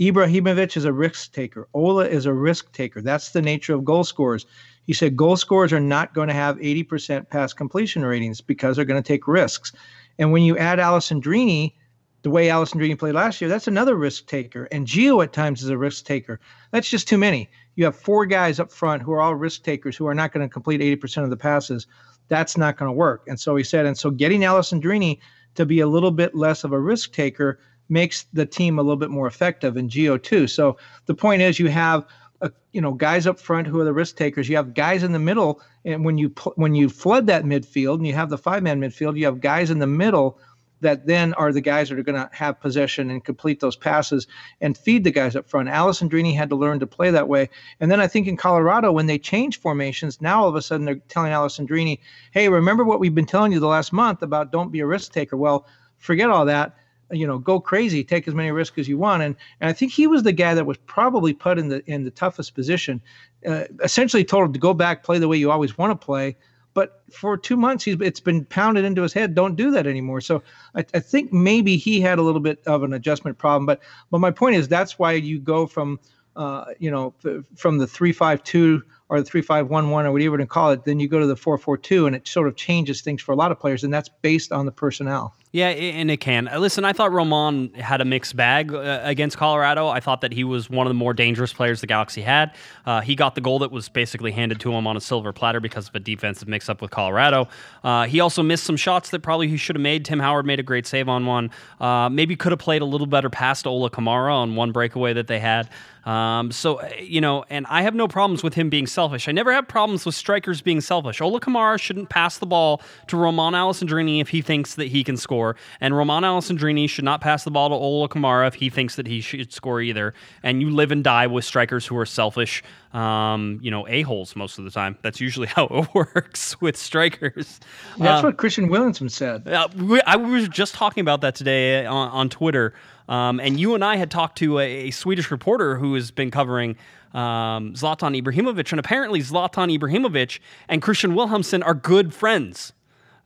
Ibrahimovic 0.01 0.79
is 0.79 0.87
a 0.87 0.93
risk 0.95 1.33
taker. 1.33 1.69
Ola 1.75 2.07
is 2.07 2.25
a 2.25 2.33
risk 2.33 2.73
taker. 2.73 3.03
That's 3.03 3.33
the 3.33 3.43
nature 3.43 3.75
of 3.75 3.85
goal 3.85 4.03
scorers. 4.03 4.47
He 4.87 4.95
said 4.95 5.15
goal 5.15 5.37
scorers 5.37 5.75
are 5.75 5.81
not 5.81 6.15
going 6.15 6.29
to 6.29 6.35
have 6.35 6.57
80% 6.57 7.29
pass 7.29 7.53
completion 7.53 8.03
ratings 8.03 8.41
because 8.41 8.77
they're 8.77 8.87
going 8.87 9.03
to 9.03 9.07
take 9.07 9.29
risks. 9.29 9.73
And 10.19 10.33
when 10.33 10.43
you 10.43 10.57
add 10.57 10.79
Alessandrini, 10.79 11.75
the 12.23 12.31
way 12.31 12.49
Alessandrini 12.49 12.99
played 12.99 13.15
last 13.15 13.43
year, 13.43 13.51
that's 13.51 13.69
another 13.69 13.95
risk 13.95 14.27
taker. 14.27 14.65
And 14.73 14.87
Gio 14.87 15.23
at 15.23 15.35
times 15.35 15.63
is 15.63 15.69
a 15.69 15.77
risk 15.77 16.07
taker. 16.07 16.41
That's 16.71 16.89
just 16.89 17.07
too 17.07 17.19
many. 17.19 17.51
You 17.77 17.85
have 17.85 17.97
four 17.97 18.25
guys 18.25 18.59
up 18.59 18.73
front 18.73 19.03
who 19.03 19.13
are 19.13 19.21
all 19.21 19.35
risk 19.35 19.65
takers 19.65 19.99
who 19.99 20.07
are 20.07 20.15
not 20.15 20.33
going 20.33 20.47
to 20.47 20.53
complete 20.53 20.81
80% 20.81 21.25
of 21.25 21.31
the 21.31 21.37
passes. 21.37 21.87
That's 22.29 22.57
not 22.57 22.79
going 22.79 22.89
to 22.89 22.97
work. 22.97 23.25
And 23.27 23.39
so 23.39 23.55
he 23.55 23.65
said, 23.65 23.85
and 23.85 23.99
so 23.99 24.11
getting 24.11 24.41
Alessandrini 24.41 25.19
to 25.57 25.67
be 25.67 25.81
a 25.81 25.87
little 25.87 26.11
bit 26.11 26.35
less 26.35 26.65
of 26.65 26.73
a 26.73 26.81
risk 26.81 27.13
taker 27.13 27.59
makes 27.91 28.27
the 28.33 28.47
team 28.47 28.79
a 28.79 28.83
little 28.83 28.97
bit 28.97 29.11
more 29.11 29.27
effective 29.27 29.77
in 29.77 29.89
Gio 29.89 30.23
too. 30.23 30.47
So 30.47 30.77
the 31.07 31.15
point 31.15 31.43
is 31.43 31.59
you 31.59 31.69
have 31.69 32.07
uh, 32.41 32.49
you 32.73 32.81
know 32.81 32.93
guys 32.93 33.27
up 33.27 33.39
front 33.39 33.67
who 33.67 33.81
are 33.81 33.85
the 33.85 33.93
risk 33.93 34.17
takers. 34.17 34.49
You 34.49 34.57
have 34.57 34.75
guys 34.75 35.03
in 35.03 35.13
the 35.13 35.19
middle, 35.19 35.61
and 35.85 36.05
when 36.05 36.17
you 36.17 36.29
when 36.55 36.75
you 36.75 36.89
flood 36.89 37.27
that 37.27 37.45
midfield 37.45 37.97
and 37.97 38.07
you 38.07 38.15
have 38.15 38.31
the 38.31 38.39
five 38.39 38.63
man 38.63 38.81
midfield, 38.81 39.19
you 39.19 39.27
have 39.27 39.41
guys 39.41 39.71
in 39.71 39.79
the 39.79 39.87
middle 39.87 40.39
that 40.81 41.07
then 41.07 41.35
are 41.35 41.53
the 41.53 41.61
guys 41.61 41.89
that 41.89 41.99
are 41.99 42.03
going 42.03 42.21
to 42.21 42.29
have 42.33 42.61
possession 42.61 43.11
and 43.11 43.25
complete 43.25 43.61
those 43.61 43.77
passes 43.77 44.27
and 44.61 44.77
feed 44.77 45.05
the 45.05 45.11
guys 45.11 45.37
up 45.37 45.49
front. 45.49 45.69
Alessandrini 45.69 46.35
had 46.35 46.49
to 46.49 46.57
learn 46.57 46.81
to 46.81 46.87
play 46.87 47.11
that 47.11 47.29
way. 47.29 47.49
And 47.81 47.91
then 47.91 48.01
I 48.01 48.07
think 48.07 48.27
in 48.27 48.37
Colorado, 48.37 48.91
when 48.91 49.07
they 49.07 49.19
change 49.19 49.61
formations, 49.61 50.21
now 50.21 50.43
all 50.43 50.49
of 50.49 50.55
a 50.55 50.63
sudden 50.63 50.87
they're 50.87 50.97
telling 51.09 51.33
Alessandrini, 51.33 51.99
hey, 52.33 52.49
remember 52.49 52.85
what 52.85 53.01
we've 53.01 53.15
been 53.15 53.27
telling 53.27 53.53
you 53.53 53.61
the 53.61 53.67
last 53.67 53.93
month 53.93 54.23
about 54.23 54.53
don't 54.53 54.73
be 54.73 54.81
a 54.81 54.87
risk 54.87 55.13
taker. 55.13 55.37
Well, 55.37 55.67
forget 55.99 56.31
all 56.31 56.47
that 56.47 56.77
you 57.11 57.27
know 57.27 57.39
go 57.39 57.61
crazy 57.61 58.05
take 58.05 58.27
as 58.29 58.35
many 58.35 58.51
risks 58.51 58.79
as 58.79 58.89
you 58.89 58.99
want. 58.99 59.23
And 59.23 59.37
and 59.61 59.71
i 59.71 59.73
think 59.73 59.93
he 59.93 60.07
was 60.07 60.23
the 60.23 60.33
guy 60.33 60.55
that 60.55 60.67
was 60.67 60.77
probably 60.79 61.33
put 61.33 61.59
in 61.59 61.69
the 61.69 61.83
in 61.91 62.05
the 62.05 62.11
toughest 62.11 62.55
position. 62.55 63.01
Uh, 63.47 63.65
essentially 63.83 64.25
told 64.25 64.47
him 64.47 64.53
to 64.53 64.59
go 64.59 64.75
back 64.75 65.03
play 65.03 65.19
the 65.19 65.29
way 65.29 65.37
you 65.37 65.51
always 65.51 65.79
want 65.79 65.99
to 65.99 66.05
play. 66.05 66.37
But 66.73 67.03
for 67.11 67.37
two 67.37 67.57
months 67.57 67.85
he's 67.85 67.97
it's 68.01 68.21
been 68.21 68.45
pounded 68.45 68.85
into 68.85 69.03
his 69.03 69.13
head 69.13 69.35
don't 69.35 69.57
do 69.57 69.71
that 69.73 69.87
anymore. 69.87 70.21
So 70.21 70.43
I, 70.75 70.85
I 70.95 71.01
think 71.01 71.33
maybe 71.33 71.77
he 71.77 72.01
had 72.01 72.19
a 72.19 72.23
little 72.23 72.41
bit 72.41 72.63
of 72.67 72.83
an 72.83 72.93
adjustment 72.93 73.39
problem. 73.39 73.67
But 73.67 73.81
but 74.11 74.19
my 74.19 74.31
point 74.31 74.57
is 74.57 74.69
that's 74.69 74.99
why 74.99 75.13
you 75.13 75.39
go 75.39 75.67
from 75.67 75.99
uh, 76.41 76.65
you 76.79 76.91
know 76.91 77.13
from 77.55 77.77
the 77.77 77.87
352 77.87 78.83
or 79.11 79.21
the 79.21 79.27
3511 79.27 80.07
or 80.07 80.13
whatever 80.13 80.23
you 80.23 80.31
want 80.31 80.41
to 80.41 80.47
call 80.47 80.71
it 80.71 80.85
then 80.85 80.99
you 80.99 81.07
go 81.07 81.21
to 81.21 81.27
the 81.27 81.37
442 81.37 82.07
and 82.07 82.17
it 82.17 82.27
sort 82.27 82.49
of 82.49 82.57
changes 82.57 83.03
things 83.03 83.21
for 83.21 83.33
a 83.33 83.37
lot 83.37 83.53
of 83.53 83.61
players 83.61 83.85
and 83.85 83.93
that's 83.93 84.09
based 84.23 84.51
on 84.51 84.65
the 84.65 84.73
personnel 84.73 85.35
yeah, 85.53 85.69
and 85.71 86.13
it 86.13 86.19
can. 86.19 86.47
Uh, 86.47 86.61
listen, 86.61 86.85
I 86.85 86.93
thought 86.93 87.11
Romain 87.11 87.75
had 87.75 88.01
a 88.01 88.05
mixed 88.05 88.37
bag 88.37 88.73
uh, 88.73 89.01
against 89.03 89.37
Colorado. 89.37 89.89
I 89.89 89.99
thought 89.99 90.21
that 90.21 90.33
he 90.33 90.45
was 90.45 90.71
one 90.71 90.87
of 90.87 90.91
the 90.91 90.95
more 90.95 91.13
dangerous 91.13 91.53
players 91.53 91.81
the 91.81 91.89
Galaxy 91.89 92.21
had. 92.21 92.55
Uh, 92.87 93.01
he 93.01 93.17
got 93.17 93.35
the 93.35 93.41
goal 93.41 93.59
that 93.59 93.73
was 93.73 93.89
basically 93.89 94.31
handed 94.31 94.61
to 94.61 94.73
him 94.73 94.87
on 94.87 94.97
a 94.97 95.01
silver 95.01 95.33
platter 95.33 95.59
because 95.59 95.89
of 95.89 95.95
a 95.97 95.99
defensive 95.99 96.47
mix 96.47 96.69
up 96.69 96.81
with 96.81 96.93
Colorado. 96.93 97.49
Uh, 97.83 98.07
he 98.07 98.21
also 98.21 98.45
missed 98.45 98.63
some 98.63 98.77
shots 98.77 99.11
that 99.11 99.23
probably 99.23 99.49
he 99.49 99.57
should 99.57 99.75
have 99.75 99.83
made. 99.83 100.05
Tim 100.05 100.21
Howard 100.21 100.47
made 100.47 100.61
a 100.61 100.63
great 100.63 100.87
save 100.87 101.09
on 101.09 101.27
one. 101.27 101.51
Uh, 101.81 102.09
maybe 102.09 102.37
could 102.37 102.53
have 102.53 102.61
played 102.61 102.83
a 102.83 102.85
little 102.85 103.09
better 103.09 103.29
past 103.29 103.67
Ola 103.67 103.91
Kamara 103.91 104.33
on 104.33 104.55
one 104.55 104.71
breakaway 104.71 105.15
that 105.15 105.27
they 105.27 105.41
had. 105.41 105.69
Um, 106.05 106.51
so, 106.51 106.77
uh, 106.77 106.89
you 107.01 107.21
know, 107.21 107.45
and 107.51 107.67
I 107.69 107.83
have 107.83 107.95
no 107.95 108.09
problems 108.09 108.43
with 108.43 108.55
him 108.55 108.71
being 108.71 108.87
selfish. 108.87 109.29
I 109.29 109.33
never 109.33 109.53
have 109.53 109.69
problems 109.69 110.07
with 110.07 110.15
strikers 110.15 110.63
being 110.63 110.81
selfish. 110.81 111.21
Ola 111.21 111.41
Kamara 111.41 111.79
shouldn't 111.79 112.09
pass 112.09 112.39
the 112.39 112.47
ball 112.47 112.81
to 113.09 113.17
Romain 113.17 113.53
Alessandrini 113.53 114.21
if 114.21 114.29
he 114.29 114.43
thinks 114.43 114.75
that 114.77 114.89
he 114.89 115.05
can 115.05 115.17
score. 115.17 115.57
And 115.81 115.97
Romain 115.97 116.23
Alessandrini 116.23 116.89
should 116.89 117.05
not 117.05 117.21
pass 117.21 117.45
the 117.45 117.51
ball 117.51 117.69
to 117.69 117.75
Ola 117.75 118.09
Kamara 118.09 118.49
if 118.49 118.55
he 118.55 118.71
thinks 118.71 118.97
that 118.97 119.07
he 119.07 119.21
should 119.21 119.53
score 119.53 119.81
either. 119.81 120.15
And 120.43 120.61
you 120.61 120.71
live 120.71 120.91
and 120.91 121.05
die 121.05 121.27
with 121.27 121.45
strikers 121.45 121.87
who 121.87 121.97
are 121.97 122.07
selfish, 122.07 122.63
um, 122.93 123.61
you 123.63 123.71
know, 123.71 123.87
a-holes 123.89 124.35
most 124.35 124.59
of 124.59 124.65
the 124.65 124.71
time. 124.71 124.99
That's 125.03 125.21
usually 125.21 125.47
how 125.57 125.67
it 125.67 125.95
works 125.95 126.61
with 126.61 126.77
strikers. 126.77 127.61
That's 127.99 128.23
uh, 128.23 128.27
what 128.27 128.37
Christian 128.37 128.69
Wilhelmsson 128.69 129.11
said. 129.11 129.47
Uh, 129.47 129.69
I 130.07 130.17
was 130.17 130.49
just 130.49 130.75
talking 130.75 131.03
about 131.03 131.21
that 131.21 131.35
today 131.35 131.87
on, 131.87 132.09
on 132.09 132.29
Twitter. 132.29 132.75
Um, 133.09 133.41
and 133.41 133.59
you 133.59 133.75
and 133.75 133.85
I 133.85 133.97
had 133.97 134.11
talked 134.11 134.39
to 134.39 134.59
a, 134.59 134.89
a 134.89 134.91
Swedish 134.91 135.31
reporter 135.31 135.77
who 135.77 135.95
has 135.95 136.11
been 136.11 136.31
covering 136.31 136.77
um, 137.13 137.75
Zlatan 137.75 138.21
Ibrahimovic, 138.21 138.71
and 138.71 138.79
apparently 138.79 139.21
Zlatan 139.21 139.77
Ibrahimovic 139.77 140.39
and 140.69 140.81
Christian 140.81 141.15
Wilhelmsson 141.15 141.65
are 141.65 141.75
good 141.75 142.15
friends 142.15 142.73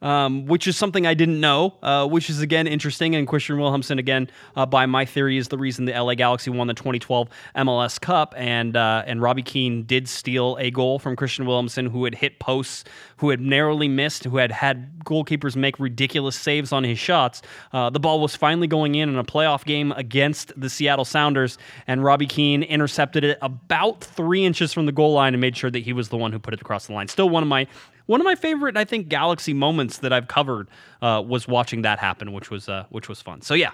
um, 0.04 0.44
which 0.44 0.68
is 0.68 0.76
something 0.76 1.06
I 1.06 1.14
didn't 1.14 1.40
know, 1.40 1.74
uh, 1.82 2.06
which 2.06 2.28
is 2.28 2.40
again 2.40 2.66
interesting. 2.66 3.16
And 3.16 3.26
Christian 3.26 3.56
Wilhelmsson, 3.56 3.98
again, 3.98 4.30
uh, 4.54 4.66
by 4.66 4.84
my 4.84 5.06
theory, 5.06 5.38
is 5.38 5.48
the 5.48 5.56
reason 5.56 5.86
the 5.86 5.92
LA 5.92 6.14
Galaxy 6.14 6.50
won 6.50 6.66
the 6.66 6.74
2012 6.74 7.28
MLS 7.56 7.98
Cup. 8.00 8.34
And 8.36 8.76
uh, 8.76 9.02
and 9.06 9.22
Robbie 9.22 9.42
Keane 9.42 9.84
did 9.84 10.06
steal 10.06 10.56
a 10.60 10.70
goal 10.70 10.98
from 10.98 11.16
Christian 11.16 11.46
Wilhelmsson, 11.46 11.90
who 11.90 12.04
had 12.04 12.14
hit 12.14 12.38
posts, 12.38 12.84
who 13.16 13.30
had 13.30 13.40
narrowly 13.40 13.88
missed, 13.88 14.24
who 14.24 14.36
had 14.36 14.52
had 14.52 14.98
goalkeepers 15.04 15.56
make 15.56 15.80
ridiculous 15.80 16.36
saves 16.36 16.70
on 16.70 16.84
his 16.84 16.98
shots. 16.98 17.40
Uh, 17.72 17.88
the 17.88 18.00
ball 18.00 18.20
was 18.20 18.36
finally 18.36 18.66
going 18.66 18.94
in 18.94 19.08
in 19.08 19.16
a 19.16 19.24
playoff 19.24 19.64
game 19.64 19.90
against 19.92 20.52
the 20.60 20.68
Seattle 20.68 21.06
Sounders, 21.06 21.56
and 21.86 22.04
Robbie 22.04 22.26
Keane 22.26 22.62
intercepted 22.62 23.24
it 23.24 23.38
about 23.40 24.04
three 24.04 24.44
inches 24.44 24.74
from 24.74 24.84
the 24.84 24.92
goal 24.92 25.14
line 25.14 25.32
and 25.32 25.40
made 25.40 25.56
sure 25.56 25.70
that 25.70 25.82
he 25.82 25.94
was 25.94 26.10
the 26.10 26.18
one 26.18 26.30
who 26.30 26.38
put 26.38 26.52
it 26.52 26.60
across 26.60 26.88
the 26.88 26.92
line. 26.92 27.08
Still 27.08 27.30
one 27.30 27.42
of 27.42 27.48
my 27.48 27.66
one 28.06 28.20
of 28.20 28.24
my 28.24 28.34
favorite, 28.34 28.76
I 28.76 28.84
think, 28.84 29.08
Galaxy 29.08 29.54
moments 29.54 29.98
that 29.98 30.12
I've 30.12 30.28
covered 30.28 30.68
uh, 31.00 31.22
was 31.26 31.48
watching 31.48 31.82
that 31.82 31.98
happen, 31.98 32.32
which 32.32 32.50
was 32.50 32.68
uh, 32.68 32.84
which 32.90 33.08
was 33.08 33.22
fun. 33.22 33.42
So 33.42 33.54
yeah, 33.54 33.70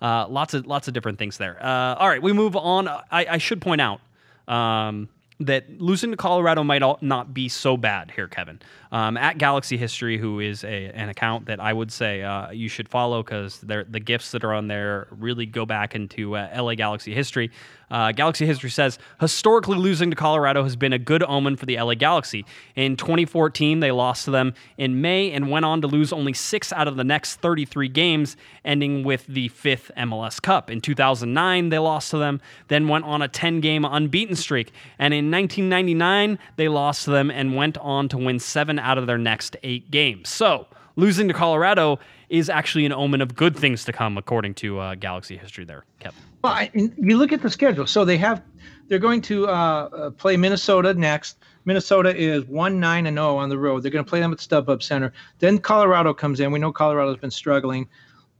uh, 0.00 0.26
lots 0.28 0.54
of 0.54 0.66
lots 0.66 0.88
of 0.88 0.94
different 0.94 1.18
things 1.18 1.38
there. 1.38 1.62
Uh, 1.62 1.94
all 1.94 2.08
right, 2.08 2.22
we 2.22 2.32
move 2.32 2.56
on. 2.56 2.88
I, 2.88 3.02
I 3.10 3.38
should 3.38 3.60
point 3.60 3.80
out. 3.80 4.00
Um, 4.46 5.08
that 5.40 5.80
losing 5.80 6.12
to 6.12 6.16
Colorado 6.16 6.62
might 6.62 6.82
not 7.02 7.34
be 7.34 7.48
so 7.48 7.76
bad 7.76 8.12
here, 8.12 8.28
Kevin. 8.28 8.60
Um, 8.92 9.16
at 9.16 9.36
Galaxy 9.36 9.76
History, 9.76 10.16
who 10.16 10.38
is 10.38 10.62
a, 10.62 10.90
an 10.94 11.08
account 11.08 11.46
that 11.46 11.58
I 11.58 11.72
would 11.72 11.90
say 11.90 12.22
uh, 12.22 12.50
you 12.50 12.68
should 12.68 12.88
follow 12.88 13.22
because 13.22 13.58
the 13.58 13.84
gifts 14.00 14.30
that 14.30 14.44
are 14.44 14.52
on 14.52 14.68
there 14.68 15.08
really 15.10 15.46
go 15.46 15.66
back 15.66 15.94
into 15.94 16.36
uh, 16.36 16.48
LA 16.56 16.74
Galaxy 16.74 17.14
history. 17.14 17.50
Uh, 17.90 18.12
Galaxy 18.12 18.46
History 18.46 18.70
says 18.70 18.98
historically 19.20 19.76
losing 19.76 20.10
to 20.10 20.16
Colorado 20.16 20.62
has 20.62 20.76
been 20.76 20.92
a 20.92 20.98
good 20.98 21.22
omen 21.22 21.56
for 21.56 21.66
the 21.66 21.76
LA 21.76 21.94
Galaxy. 21.94 22.44
In 22.76 22.96
2014, 22.96 23.80
they 23.80 23.90
lost 23.90 24.24
to 24.24 24.30
them 24.30 24.54
in 24.78 25.00
May 25.00 25.30
and 25.32 25.50
went 25.50 25.64
on 25.64 25.80
to 25.82 25.86
lose 25.86 26.12
only 26.12 26.32
six 26.32 26.72
out 26.72 26.88
of 26.88 26.96
the 26.96 27.04
next 27.04 27.36
33 27.36 27.88
games, 27.88 28.36
ending 28.64 29.04
with 29.04 29.26
the 29.26 29.48
fifth 29.48 29.90
MLS 29.96 30.40
Cup. 30.40 30.70
In 30.70 30.80
2009, 30.80 31.68
they 31.68 31.78
lost 31.78 32.10
to 32.10 32.18
them, 32.18 32.40
then 32.68 32.88
went 32.88 33.04
on 33.04 33.22
a 33.22 33.28
10 33.28 33.60
game 33.60 33.84
unbeaten 33.84 34.36
streak. 34.36 34.72
And 34.98 35.14
in 35.14 35.30
1999, 35.30 36.38
they 36.56 36.68
lost 36.68 37.04
to 37.04 37.10
them 37.10 37.30
and 37.30 37.54
went 37.54 37.78
on 37.78 38.08
to 38.08 38.18
win 38.18 38.38
seven 38.38 38.78
out 38.78 38.98
of 38.98 39.06
their 39.06 39.18
next 39.18 39.56
eight 39.62 39.90
games. 39.90 40.28
So, 40.28 40.66
losing 40.96 41.28
to 41.28 41.34
Colorado 41.34 41.98
is 42.28 42.48
actually 42.48 42.86
an 42.86 42.92
omen 42.92 43.20
of 43.20 43.34
good 43.34 43.56
things 43.56 43.84
to 43.84 43.92
come, 43.92 44.18
according 44.18 44.54
to 44.54 44.78
uh, 44.78 44.94
Galaxy 44.94 45.36
history. 45.36 45.64
There, 45.64 45.84
Kevin. 46.00 46.33
Well, 46.44 46.52
I 46.52 46.70
you 46.74 47.16
look 47.16 47.32
at 47.32 47.40
the 47.40 47.48
schedule. 47.48 47.86
So 47.86 48.04
they 48.04 48.18
have, 48.18 48.42
they're 48.88 48.98
going 48.98 49.22
to 49.22 49.48
uh, 49.48 49.50
uh 49.50 50.10
play 50.10 50.36
Minnesota 50.36 50.92
next. 50.92 51.38
Minnesota 51.64 52.14
is 52.14 52.44
one 52.44 52.78
nine 52.78 53.06
and 53.06 53.16
zero 53.16 53.28
oh 53.28 53.36
on 53.38 53.48
the 53.48 53.56
road. 53.56 53.82
They're 53.82 53.90
going 53.90 54.04
to 54.04 54.08
play 54.08 54.20
them 54.20 54.30
at 54.30 54.40
StubHub 54.40 54.82
Center. 54.82 55.10
Then 55.38 55.56
Colorado 55.56 56.12
comes 56.12 56.40
in. 56.40 56.52
We 56.52 56.58
know 56.58 56.70
Colorado's 56.70 57.16
been 57.16 57.30
struggling. 57.30 57.88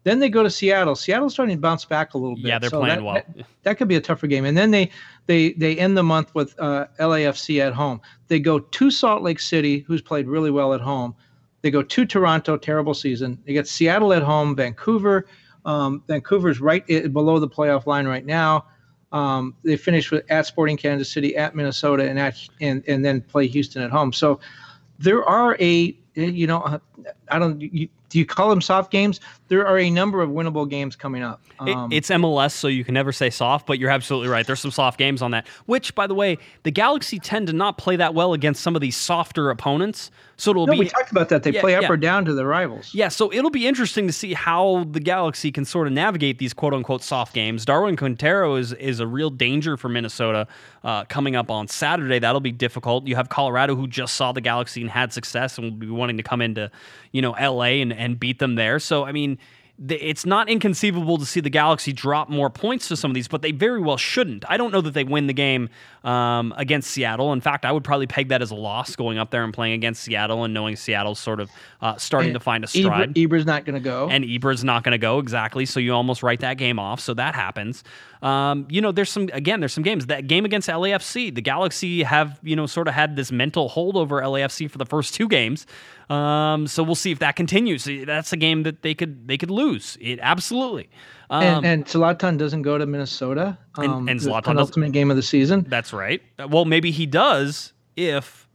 Then 0.02 0.18
they 0.18 0.28
go 0.28 0.42
to 0.42 0.50
Seattle. 0.50 0.94
Seattle's 0.96 1.32
starting 1.32 1.56
to 1.56 1.60
bounce 1.62 1.86
back 1.86 2.12
a 2.12 2.18
little 2.18 2.36
bit. 2.36 2.44
Yeah, 2.44 2.58
they're 2.58 2.68
so 2.68 2.80
playing 2.80 2.96
that, 2.96 3.02
well. 3.02 3.14
That, 3.14 3.46
that, 3.62 3.78
could 3.78 3.88
be 3.88 3.96
a 3.96 4.02
tougher 4.02 4.26
game. 4.26 4.44
And 4.44 4.54
then 4.54 4.70
they 4.70 4.90
they 5.24 5.52
they 5.54 5.78
end 5.78 5.96
the 5.96 6.02
month 6.02 6.34
with 6.34 6.54
uh, 6.60 6.88
LAFC 7.00 7.66
at 7.66 7.72
home. 7.72 8.02
They 8.28 8.38
go 8.38 8.58
to 8.58 8.90
Salt 8.90 9.22
Lake 9.22 9.40
City, 9.40 9.78
who's 9.78 10.02
played 10.02 10.28
really 10.28 10.50
well 10.50 10.74
at 10.74 10.82
home. 10.82 11.14
They 11.62 11.70
go 11.70 11.82
to 11.82 12.04
Toronto, 12.04 12.58
terrible 12.58 12.92
season. 12.92 13.38
They 13.46 13.54
get 13.54 13.66
Seattle 13.66 14.12
at 14.12 14.22
home, 14.22 14.54
Vancouver. 14.54 15.26
Um, 15.64 16.02
Vancouver's 16.06 16.60
right 16.60 16.86
below 16.86 17.38
the 17.38 17.48
playoff 17.48 17.86
line 17.86 18.06
right 18.06 18.24
now. 18.24 18.66
Um, 19.12 19.54
they 19.62 19.76
finish 19.76 20.10
with 20.10 20.24
at 20.30 20.46
Sporting 20.46 20.76
Kansas 20.76 21.10
City, 21.10 21.36
at 21.36 21.54
Minnesota, 21.54 22.08
and 22.08 22.18
at 22.18 22.36
and 22.60 22.82
and 22.88 23.04
then 23.04 23.20
play 23.20 23.46
Houston 23.46 23.82
at 23.82 23.90
home. 23.90 24.12
So 24.12 24.40
there 24.98 25.24
are 25.24 25.56
a 25.60 25.96
you 26.14 26.46
know 26.46 26.80
I 27.28 27.38
don't 27.38 27.60
you, 27.60 27.88
do 28.14 28.20
you 28.20 28.26
call 28.26 28.48
them 28.48 28.60
soft 28.60 28.92
games? 28.92 29.20
There 29.48 29.66
are 29.66 29.76
a 29.76 29.90
number 29.90 30.22
of 30.22 30.30
winnable 30.30 30.70
games 30.70 30.94
coming 30.94 31.24
up. 31.24 31.42
Um, 31.58 31.92
it, 31.92 31.96
it's 31.96 32.10
MLS, 32.10 32.52
so 32.52 32.68
you 32.68 32.84
can 32.84 32.94
never 32.94 33.10
say 33.10 33.28
soft, 33.28 33.66
but 33.66 33.80
you're 33.80 33.90
absolutely 33.90 34.28
right. 34.28 34.46
There's 34.46 34.60
some 34.60 34.70
soft 34.70 34.98
games 34.98 35.20
on 35.20 35.32
that. 35.32 35.48
Which, 35.66 35.96
by 35.96 36.06
the 36.06 36.14
way, 36.14 36.38
the 36.62 36.70
Galaxy 36.70 37.18
tend 37.18 37.48
to 37.48 37.52
not 37.52 37.76
play 37.76 37.96
that 37.96 38.14
well 38.14 38.32
against 38.32 38.62
some 38.62 38.76
of 38.76 38.80
these 38.80 38.96
softer 38.96 39.50
opponents. 39.50 40.12
So 40.36 40.50
it'll 40.50 40.66
no, 40.66 40.72
be. 40.72 40.80
we 40.80 40.88
talked 40.88 41.10
about 41.10 41.28
that. 41.28 41.42
They 41.42 41.52
yeah, 41.52 41.60
play 41.60 41.74
up 41.74 41.82
yeah. 41.82 41.90
or 41.92 41.96
down 41.96 42.24
to 42.24 42.34
the 42.34 42.46
rivals. 42.46 42.94
Yeah, 42.94 43.08
so 43.08 43.32
it'll 43.32 43.50
be 43.50 43.66
interesting 43.66 44.06
to 44.06 44.12
see 44.12 44.34
how 44.34 44.84
the 44.90 45.00
Galaxy 45.00 45.52
can 45.52 45.64
sort 45.64 45.86
of 45.86 45.92
navigate 45.92 46.38
these 46.38 46.52
quote 46.52 46.74
unquote 46.74 47.02
soft 47.02 47.34
games. 47.34 47.64
Darwin 47.64 47.96
Quintero 47.96 48.56
is 48.56 48.72
is 48.72 49.00
a 49.00 49.06
real 49.06 49.30
danger 49.30 49.76
for 49.76 49.88
Minnesota 49.88 50.46
uh, 50.82 51.04
coming 51.04 51.36
up 51.36 51.50
on 51.50 51.68
Saturday. 51.68 52.18
That'll 52.18 52.40
be 52.40 52.52
difficult. 52.52 53.06
You 53.06 53.16
have 53.16 53.28
Colorado 53.28 53.76
who 53.76 53.86
just 53.86 54.14
saw 54.14 54.32
the 54.32 54.40
Galaxy 54.40 54.80
and 54.80 54.90
had 54.90 55.12
success 55.12 55.58
and 55.58 55.64
will 55.64 55.78
be 55.78 55.88
wanting 55.88 56.16
to 56.16 56.22
come 56.22 56.40
into 56.40 56.70
you 57.12 57.22
know 57.22 57.32
LA 57.32 57.80
and, 57.82 57.92
and 57.92 58.18
beat 58.18 58.38
them 58.38 58.56
there. 58.56 58.78
So 58.78 59.04
I 59.04 59.12
mean 59.12 59.38
it's 59.88 60.24
not 60.24 60.48
inconceivable 60.48 61.18
to 61.18 61.26
see 61.26 61.40
the 61.40 61.50
Galaxy 61.50 61.92
drop 61.92 62.28
more 62.28 62.48
points 62.48 62.86
to 62.88 62.96
some 62.96 63.10
of 63.10 63.14
these, 63.14 63.26
but 63.26 63.42
they 63.42 63.50
very 63.50 63.80
well 63.80 63.96
shouldn't. 63.96 64.44
I 64.48 64.56
don't 64.56 64.70
know 64.70 64.80
that 64.80 64.94
they 64.94 65.02
win 65.02 65.26
the 65.26 65.32
game 65.32 65.68
um, 66.04 66.52
against 66.56 66.90
Seattle. 66.90 67.32
In 67.32 67.40
fact, 67.40 67.64
I 67.64 67.72
would 67.72 67.82
probably 67.82 68.06
peg 68.06 68.28
that 68.28 68.42
as 68.42 68.50
a 68.50 68.54
loss 68.54 68.94
going 68.94 69.18
up 69.18 69.30
there 69.30 69.42
and 69.42 69.52
playing 69.52 69.72
against 69.72 70.02
Seattle 70.02 70.44
and 70.44 70.52
knowing 70.52 70.76
Seattle's 70.76 71.18
sort 71.18 71.40
of 71.40 71.50
uh, 71.80 71.96
starting 71.96 72.30
and 72.30 72.34
to 72.34 72.40
find 72.40 72.62
a 72.62 72.66
stride. 72.66 73.18
Ibra's 73.18 73.46
not 73.46 73.64
going 73.64 73.74
to 73.74 73.80
go. 73.80 74.08
And 74.10 74.24
Ibra's 74.24 74.62
not 74.62 74.84
going 74.84 74.92
to 74.92 74.98
go, 74.98 75.18
exactly. 75.18 75.64
So 75.64 75.80
you 75.80 75.94
almost 75.94 76.22
write 76.22 76.40
that 76.40 76.58
game 76.58 76.78
off. 76.78 77.00
So 77.00 77.14
that 77.14 77.34
happens. 77.34 77.82
Um, 78.22 78.66
you 78.70 78.80
know, 78.80 78.92
there's 78.92 79.10
some, 79.10 79.28
again, 79.32 79.60
there's 79.60 79.72
some 79.72 79.82
games. 79.82 80.06
That 80.06 80.26
game 80.26 80.44
against 80.44 80.68
LAFC, 80.68 81.34
the 81.34 81.42
Galaxy 81.42 82.02
have, 82.02 82.38
you 82.42 82.56
know, 82.56 82.66
sort 82.66 82.88
of 82.88 82.94
had 82.94 83.16
this 83.16 83.32
mental 83.32 83.68
hold 83.68 83.96
over 83.96 84.20
LAFC 84.20 84.70
for 84.70 84.78
the 84.78 84.86
first 84.86 85.14
two 85.14 85.28
games. 85.28 85.66
Um, 86.10 86.66
so 86.66 86.82
we'll 86.82 86.94
see 86.94 87.12
if 87.12 87.18
that 87.20 87.36
continues. 87.36 87.88
That's 88.06 88.32
a 88.32 88.36
game 88.36 88.62
that 88.64 88.82
they 88.82 88.94
could 88.94 89.26
they 89.26 89.38
could 89.38 89.50
lose. 89.50 89.96
It 90.00 90.18
absolutely. 90.20 90.90
Um, 91.30 91.42
and, 91.42 91.66
and 91.66 91.84
Zlatan 91.86 92.38
doesn't 92.38 92.62
go 92.62 92.78
to 92.78 92.86
Minnesota. 92.86 93.58
Um, 93.76 93.84
and, 93.84 94.10
and 94.10 94.20
Zlatan 94.20 94.58
ultimate 94.58 94.92
game 94.92 95.10
of 95.10 95.16
the 95.16 95.22
season. 95.22 95.64
That's 95.68 95.92
right. 95.92 96.22
Well, 96.48 96.64
maybe 96.64 96.90
he 96.90 97.06
does 97.06 97.72
if 97.96 98.48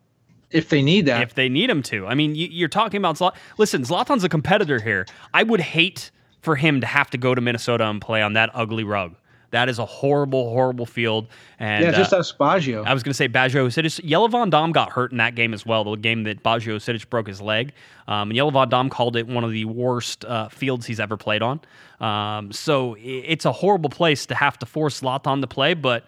if 0.51 0.69
they 0.69 0.81
need 0.81 1.05
that. 1.05 1.21
If 1.21 1.35
they 1.35 1.49
need 1.49 1.69
him 1.69 1.83
to. 1.83 2.07
I 2.07 2.15
mean, 2.15 2.35
you, 2.35 2.65
are 2.65 2.69
talking 2.69 2.97
about 2.97 3.17
Zlatan. 3.17 3.35
Listen, 3.57 3.83
Zlatan's 3.83 4.23
a 4.23 4.29
competitor 4.29 4.79
here. 4.79 5.05
I 5.33 5.43
would 5.43 5.61
hate 5.61 6.11
for 6.41 6.55
him 6.55 6.81
to 6.81 6.87
have 6.87 7.09
to 7.11 7.17
go 7.17 7.35
to 7.35 7.41
Minnesota 7.41 7.85
and 7.85 8.01
play 8.01 8.21
on 8.21 8.33
that 8.33 8.49
ugly 8.53 8.83
rug. 8.83 9.15
That 9.51 9.69
is 9.69 9.79
a 9.79 9.85
horrible, 9.85 10.49
horrible 10.49 10.85
field. 10.85 11.27
And 11.57 11.83
yeah, 11.83 11.91
just 11.91 12.13
uh, 12.13 12.17
ask 12.17 12.37
Baggio. 12.37 12.85
I 12.85 12.93
was 12.93 13.03
going 13.03 13.11
to 13.11 13.17
say 13.17 13.27
Baggio 13.27 13.67
Husidic. 13.67 14.03
Jelle 14.05 14.27
Van 14.27 14.49
Damme 14.49 14.71
got 14.71 14.91
hurt 14.91 15.11
in 15.11 15.17
that 15.17 15.35
game 15.35 15.53
as 15.53 15.65
well. 15.65 15.83
The 15.83 15.95
game 15.97 16.23
that 16.23 16.43
Baggio 16.43 16.75
Husidic 16.75 17.09
broke 17.09 17.27
his 17.27 17.41
leg. 17.41 17.73
Um, 18.07 18.29
and 18.29 18.35
Jelle 18.37 18.51
Van 18.51 18.69
Damme 18.69 18.89
called 18.89 19.15
it 19.15 19.27
one 19.27 19.43
of 19.43 19.51
the 19.51 19.65
worst 19.65 20.23
uh, 20.25 20.49
fields 20.49 20.85
he's 20.85 20.99
ever 20.99 21.17
played 21.17 21.41
on. 21.41 21.61
Um, 21.99 22.51
so 22.51 22.95
it's 22.99 23.45
a 23.45 23.51
horrible 23.51 23.89
place 23.89 24.25
to 24.27 24.35
have 24.35 24.59
to 24.59 24.65
force 24.65 25.01
Zlatan 25.01 25.41
to 25.41 25.47
play, 25.47 25.73
but. 25.73 26.05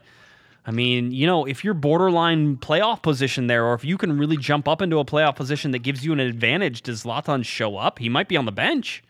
I 0.63 0.69
mean, 0.69 1.11
you 1.11 1.25
know, 1.25 1.45
if 1.45 1.63
you're 1.63 1.73
borderline 1.73 2.55
playoff 2.57 3.01
position 3.01 3.47
there, 3.47 3.65
or 3.65 3.73
if 3.73 3.83
you 3.83 3.97
can 3.97 4.15
really 4.15 4.37
jump 4.37 4.67
up 4.67 4.79
into 4.79 4.99
a 4.99 5.03
playoff 5.03 5.35
position 5.35 5.71
that 5.71 5.79
gives 5.79 6.05
you 6.05 6.13
an 6.13 6.19
advantage, 6.19 6.83
does 6.83 7.03
Zlatan 7.03 7.43
show 7.43 7.77
up? 7.77 7.97
He 7.97 8.09
might 8.09 8.27
be 8.27 8.37
on 8.37 8.45
the 8.45 8.51
bench. 8.51 9.03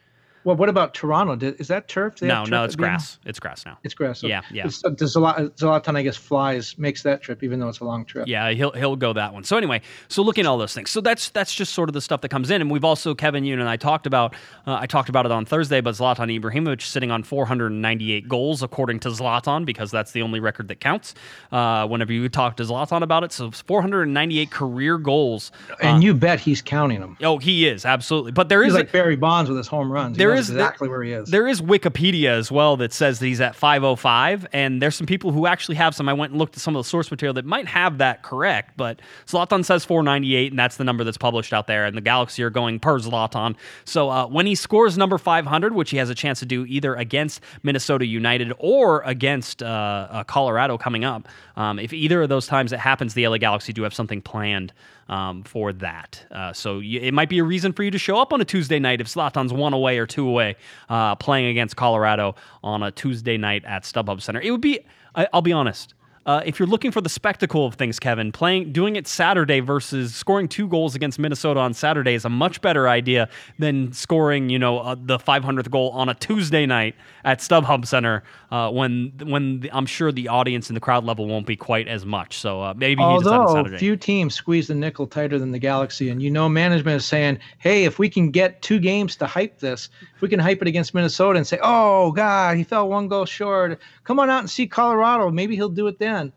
Well, 0.44 0.56
what 0.56 0.70
about 0.70 0.94
Toronto? 0.94 1.38
Is 1.60 1.68
that 1.68 1.88
turf? 1.88 2.18
They 2.18 2.28
no, 2.28 2.44
turf 2.44 2.50
no, 2.50 2.64
it's 2.64 2.76
grass. 2.76 3.20
It's 3.26 3.40
grass 3.40 3.66
now. 3.66 3.78
It's 3.84 3.94
grass. 3.94 4.24
Yeah, 4.24 4.42
yeah. 4.52 4.66
It's, 4.66 4.82
does 4.82 5.16
Zlatan, 5.16 5.96
I 5.96 6.02
guess, 6.02 6.18
flies 6.18 6.78
makes 6.78 7.04
that 7.04 7.22
trip, 7.22 7.44
even 7.44 7.60
though 7.60 7.70
it's 7.70 7.80
a 7.80 7.86
long 7.86 8.06
trip. 8.06 8.28
Yeah, 8.28 8.52
he'll 8.52 8.72
he'll 8.72 8.96
go 8.96 9.14
that 9.14 9.34
one. 9.34 9.44
So 9.44 9.58
anyway, 9.58 9.82
so 10.08 10.24
looking 10.24 10.46
at 10.46 10.50
all 10.50 10.58
those 10.58 10.74
things. 10.74 10.90
So 10.90 11.02
that's 11.02 11.30
that's 11.30 11.54
just 11.54 11.74
sort 11.74 11.90
of 11.90 11.94
the 11.94 12.02
stuff 12.02 12.22
that 12.22 12.30
comes 12.30 12.50
in, 12.50 12.62
and 12.62 12.72
we've 12.72 12.84
also 12.84 13.14
Kevin, 13.14 13.44
you 13.44 13.60
and 13.60 13.70
I 13.70 13.78
talked 13.78 14.08
about. 14.08 14.34
Uh, 14.66 14.76
I 14.76 14.88
talked 14.88 15.10
about 15.10 15.26
it 15.26 15.32
on 15.32 15.46
Thursday, 15.46 15.82
but 15.82 15.96
Zlatan 15.96 16.40
Ibrahimovic 16.40 16.82
sitting 16.82 17.12
on 17.12 17.24
498 17.24 18.28
goals 18.28 18.64
according 18.64 19.00
to 19.02 19.10
Zlatan, 19.10 19.66
because 19.66 19.92
that's 19.92 20.12
the 20.12 20.22
only 20.22 20.40
record 20.40 20.68
that 20.70 20.80
counts. 20.80 21.14
Uh, 21.52 21.88
whenever 21.88 22.14
you 22.14 22.28
talk 22.30 22.58
to 22.58 22.64
Zlatan 22.64 23.04
about 23.04 23.24
it, 23.24 23.32
so 23.32 23.52
498 23.52 24.50
career 24.50 24.98
goals, 24.98 25.52
and 25.82 25.98
uh, 25.98 26.00
you 26.00 26.14
bet 26.14 26.40
he's 26.40 26.62
counting 26.62 27.00
them. 27.00 27.18
Oh, 27.22 27.38
he 27.38 27.68
is 27.68 27.86
absolutely. 27.86 28.32
But 28.32 28.50
there 28.50 28.64
he's 28.64 28.74
is 28.74 28.80
like 28.80 28.90
a, 28.90 28.92
Barry 28.92 29.16
Bonds 29.16 29.50
with 29.50 29.58
his 29.58 29.68
home 29.68 29.92
runs. 29.92 30.18
He 30.18 30.31
there 30.32 30.40
is 30.40 30.50
exactly 30.50 30.90
where 30.90 31.04
he 31.04 31.12
is. 31.12 31.30
There 31.30 31.48
is 31.48 31.62
Wikipedia 31.62 32.30
as 32.30 32.52
well 32.52 32.78
that 32.78 32.94
says 32.94 33.20
that 33.20 33.26
he's 33.26 33.42
at 33.42 33.56
505, 33.56 34.48
and 34.54 34.82
there's 34.82 34.96
some 34.96 35.08
people 35.08 35.32
who 35.32 35.46
actually 35.46 35.76
have 35.76 35.96
some. 35.96 36.10
I 36.10 36.14
went 36.14 36.32
and 36.32 36.40
looked 36.40 36.56
at 36.56 36.62
some 36.62 36.76
of 36.76 36.84
the 36.84 36.90
source 36.90 37.12
material 37.12 37.34
that 37.36 37.46
might 37.46 37.68
have 37.68 38.00
that 38.00 38.24
correct, 38.24 38.78
but 38.78 39.02
Zlatan 39.28 39.64
says 39.64 39.86
498, 39.86 40.52
and 40.52 40.60
that's 40.60 40.78
the 40.78 40.84
number 40.84 41.04
that's 41.04 41.18
published 41.18 41.54
out 41.54 41.68
there, 41.68 41.86
and 41.86 41.96
the 41.96 42.02
Galaxy 42.02 42.44
are 42.44 42.50
going 42.50 42.80
per 42.80 43.00
Zlatan. 43.00 43.56
So 43.86 44.10
uh, 44.10 44.28
when 44.28 44.46
he 44.46 44.56
scores 44.56 44.98
number 44.98 45.18
500, 45.18 45.74
which 45.74 45.92
he 45.92 45.98
has 45.98 46.10
a 46.10 46.16
chance 46.16 46.40
to 46.40 46.46
do 46.46 46.66
either 46.66 46.96
against 46.96 47.42
Minnesota 47.64 48.06
United 48.06 48.54
or 48.58 49.02
against 49.02 49.62
uh, 49.64 50.08
uh, 50.10 50.24
Colorado 50.24 50.78
coming 50.78 51.04
up, 51.04 51.28
um, 51.62 51.78
if 51.78 51.94
either 51.94 52.24
of 52.24 52.30
those 52.30 52.48
times 52.48 52.74
it 52.74 52.80
happens, 52.80 53.14
the 53.14 53.28
LA 53.28 53.38
Galaxy 53.38 53.72
do 53.72 53.84
have 53.84 53.94
something 53.94 54.20
planned 54.20 54.74
um, 55.10 55.44
for 55.44 55.72
that. 55.74 56.26
Uh, 56.32 56.52
so 56.54 56.80
you, 56.80 57.00
it 57.00 57.14
might 57.14 57.30
be 57.30 57.38
a 57.38 57.44
reason 57.44 57.72
for 57.72 57.84
you 57.84 57.92
to 57.92 58.00
show 58.00 58.18
up 58.18 58.34
on 58.34 58.42
a 58.42 58.46
Tuesday 58.46 58.80
night 58.80 59.00
if 59.00 59.08
Zlatan's 59.08 59.54
one 59.54 59.74
away 59.74 60.00
or 60.00 60.08
two 60.08 60.28
away 60.28 60.56
uh, 60.90 61.16
playing 61.16 61.46
against 61.48 61.76
Colorado 61.76 62.36
on 62.64 62.82
a 62.82 62.90
Tuesday 62.90 63.38
night 63.38 63.64
at 63.66 63.84
StubHub 63.84 64.22
Center. 64.24 64.42
It 64.42 64.50
would 64.50 64.62
be, 64.62 64.80
I, 65.14 65.28
I'll 65.32 65.44
be 65.44 65.54
honest, 65.54 65.94
uh, 66.26 66.42
if 66.46 66.60
you're 66.60 66.68
looking 66.68 66.92
for 66.92 67.02
the 67.02 67.10
spectacle 67.10 67.66
of 67.66 67.76
things, 67.76 68.00
Kevin, 68.00 68.32
playing 68.32 68.72
doing 68.72 68.96
it 68.96 69.08
Saturday 69.08 69.60
versus 69.60 70.14
scoring 70.14 70.48
two 70.48 70.68
goals 70.68 70.94
against 70.94 71.18
Minnesota 71.18 71.60
on 71.60 71.74
Saturday 71.74 72.14
is 72.14 72.26
a 72.26 72.30
much 72.30 72.62
better 72.62 72.88
idea 72.88 73.28
than 73.58 73.92
scoring, 73.92 74.50
you 74.50 74.60
know, 74.60 74.80
uh, 74.80 74.96
the 75.00 75.18
500th 75.18 75.72
goal 75.72 75.90
on 75.92 76.10
a 76.10 76.14
Tuesday 76.14 76.66
night 76.66 76.96
at 77.26 77.40
StubHub 77.40 77.88
Center 77.88 78.24
uh, 78.52 78.70
when 78.70 79.14
when 79.24 79.62
the, 79.62 79.72
I'm 79.76 79.86
sure 79.86 80.12
the 80.12 80.28
audience 80.28 80.70
and 80.70 80.76
the 80.76 80.82
crowd 80.82 81.06
level 81.06 81.28
won't 81.28 81.48
be 81.48 81.56
quite 81.56 81.88
as 81.88 82.06
much. 82.06 82.38
So 82.38 82.62
uh, 82.62 82.74
maybe 82.76 83.02
although 83.02 83.58
a 83.58 83.78
few 83.78 83.96
teams 83.96 84.36
squeeze 84.36 84.68
the 84.68 84.76
nickel 84.76 85.08
tighter 85.08 85.40
than 85.40 85.52
the 85.52 85.60
Galaxy, 85.60 86.10
and 86.10 86.22
you 86.22 86.30
know 86.30 86.48
management 86.48 86.98
is 86.98 87.06
saying, 87.06 87.40
hey, 87.58 87.86
if 87.86 87.98
we 87.98 88.10
can 88.10 88.30
get 88.30 88.62
two 88.62 88.80
games 88.80 89.16
to 89.18 89.26
hype 89.26 89.60
this, 89.60 89.90
if 90.16 90.22
we 90.22 90.30
can 90.30 90.40
hype 90.40 90.62
it 90.62 90.68
against 90.68 90.94
Minnesota 90.94 91.38
and 91.38 91.48
say, 91.48 91.60
oh 91.64 92.12
God, 92.12 92.58
he 92.58 92.64
fell 92.64 92.90
one 92.90 93.08
goal 93.08 93.26
short, 93.26 93.80
come 94.12 94.20
on 94.20 94.30
out 94.30 94.40
and 94.40 94.50
see 94.50 94.68
Colorado, 94.68 95.32
maybe 95.32 95.56
he'll 95.56 95.70
do 95.70 95.88
it 95.88 95.98
then. 95.98 96.34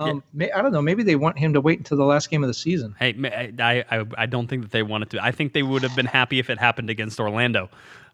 Um, 0.00 0.22
yeah. 0.34 0.56
I 0.56 0.62
don't 0.62 0.72
know. 0.72 0.80
Maybe 0.80 1.02
they 1.02 1.14
want 1.14 1.38
him 1.38 1.52
to 1.52 1.60
wait 1.60 1.78
until 1.78 1.98
the 1.98 2.04
last 2.04 2.30
game 2.30 2.42
of 2.42 2.48
the 2.48 2.54
season. 2.54 2.94
Hey, 2.98 3.14
I, 3.58 3.84
I, 3.90 4.04
I 4.16 4.26
don't 4.26 4.46
think 4.46 4.62
that 4.62 4.70
they 4.70 4.82
wanted 4.82 5.10
to. 5.10 5.22
I 5.22 5.32
think 5.32 5.52
they 5.52 5.62
would 5.62 5.82
have 5.82 5.94
been 5.94 6.06
happy 6.06 6.38
if 6.38 6.48
it 6.48 6.58
happened 6.58 6.88
against 6.88 7.20
Orlando 7.20 7.68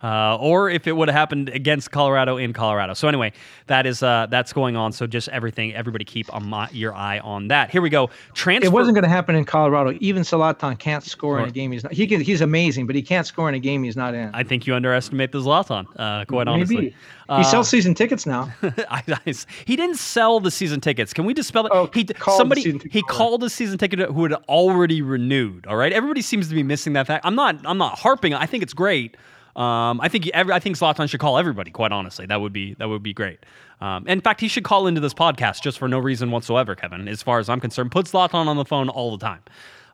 uh, 0.04 0.36
or 0.38 0.68
if 0.68 0.86
it 0.86 0.92
would 0.92 1.08
have 1.08 1.16
happened 1.16 1.48
against 1.48 1.90
Colorado 1.90 2.36
in 2.36 2.52
Colorado. 2.52 2.92
So 2.92 3.08
anyway, 3.08 3.32
that 3.68 3.86
is 3.86 4.02
uh, 4.02 4.26
that's 4.28 4.52
going 4.52 4.76
on. 4.76 4.92
So 4.92 5.06
just 5.06 5.30
everything, 5.30 5.74
everybody 5.74 6.04
keep 6.04 6.30
my, 6.42 6.68
your 6.72 6.94
eye 6.94 7.20
on 7.20 7.48
that. 7.48 7.70
Here 7.70 7.80
we 7.80 7.88
go. 7.88 8.10
Transfer. 8.34 8.66
It 8.66 8.72
wasn't 8.72 8.96
going 8.96 9.04
to 9.04 9.08
happen 9.08 9.34
in 9.34 9.46
Colorado. 9.46 9.96
Even 10.00 10.22
Zlatan 10.22 10.78
can't 10.78 11.02
score 11.02 11.40
in 11.40 11.48
a 11.48 11.50
game 11.50 11.72
he's 11.72 11.84
not. 11.84 11.92
He 11.94 12.06
can, 12.06 12.20
he's 12.20 12.42
amazing, 12.42 12.86
but 12.86 12.94
he 12.94 13.00
can't 13.00 13.26
score 13.26 13.48
in 13.48 13.54
a 13.54 13.58
game 13.58 13.82
he's 13.82 13.96
not 13.96 14.12
in. 14.14 14.30
I 14.34 14.42
think 14.42 14.66
you 14.66 14.74
underestimate 14.74 15.32
the 15.32 15.40
Zlatan. 15.40 15.86
Uh, 15.96 16.26
quite 16.26 16.48
Maybe. 16.48 16.50
honestly, 16.50 16.96
uh, 17.30 17.38
he 17.38 17.44
sells 17.44 17.70
season 17.70 17.94
tickets 17.94 18.26
now. 18.26 18.52
I, 18.62 19.02
I, 19.08 19.34
he 19.64 19.74
didn't 19.74 19.96
sell 19.96 20.38
the 20.38 20.50
season 20.50 20.82
tickets. 20.82 21.14
Can 21.14 21.24
we 21.24 21.32
dispel 21.32 21.64
it? 21.64 21.72
Oh, 21.74 21.88
he 21.94 22.06
somebody 22.36 22.78
he 22.90 23.00
called 23.00 23.42
a 23.42 23.48
season 23.48 23.78
ticket 23.78 24.00
who 24.10 24.24
had 24.24 24.34
already 24.50 25.00
renewed. 25.00 25.66
All 25.66 25.76
right, 25.76 25.94
everybody 25.94 26.20
seems 26.20 26.48
to 26.48 26.54
be 26.54 26.62
missing 26.62 26.92
that 26.92 27.06
fact. 27.06 27.24
I'm 27.24 27.34
not. 27.34 27.56
I'm 27.64 27.78
not 27.78 27.98
harping. 27.98 28.34
I 28.34 28.44
think 28.44 28.62
it's 28.62 28.74
great. 28.74 29.16
Um, 29.56 30.00
I 30.00 30.08
think 30.08 30.28
every, 30.28 30.52
I 30.52 30.58
think 30.58 30.76
Zlatan 30.76 31.08
should 31.08 31.20
call 31.20 31.38
everybody. 31.38 31.70
Quite 31.70 31.92
honestly, 31.92 32.26
that 32.26 32.40
would 32.40 32.52
be 32.52 32.74
that 32.74 32.88
would 32.88 33.02
be 33.02 33.12
great. 33.12 33.38
Um, 33.80 34.06
in 34.06 34.20
fact, 34.20 34.40
he 34.40 34.48
should 34.48 34.64
call 34.64 34.86
into 34.86 35.00
this 35.00 35.14
podcast 35.14 35.62
just 35.62 35.78
for 35.78 35.88
no 35.88 35.98
reason 35.98 36.30
whatsoever, 36.30 36.74
Kevin. 36.74 37.06
As 37.06 37.22
far 37.22 37.38
as 37.38 37.48
I'm 37.48 37.60
concerned, 37.60 37.92
put 37.92 38.06
Zlatan 38.06 38.46
on 38.46 38.56
the 38.56 38.64
phone 38.64 38.88
all 38.88 39.16
the 39.16 39.24
time. 39.24 39.42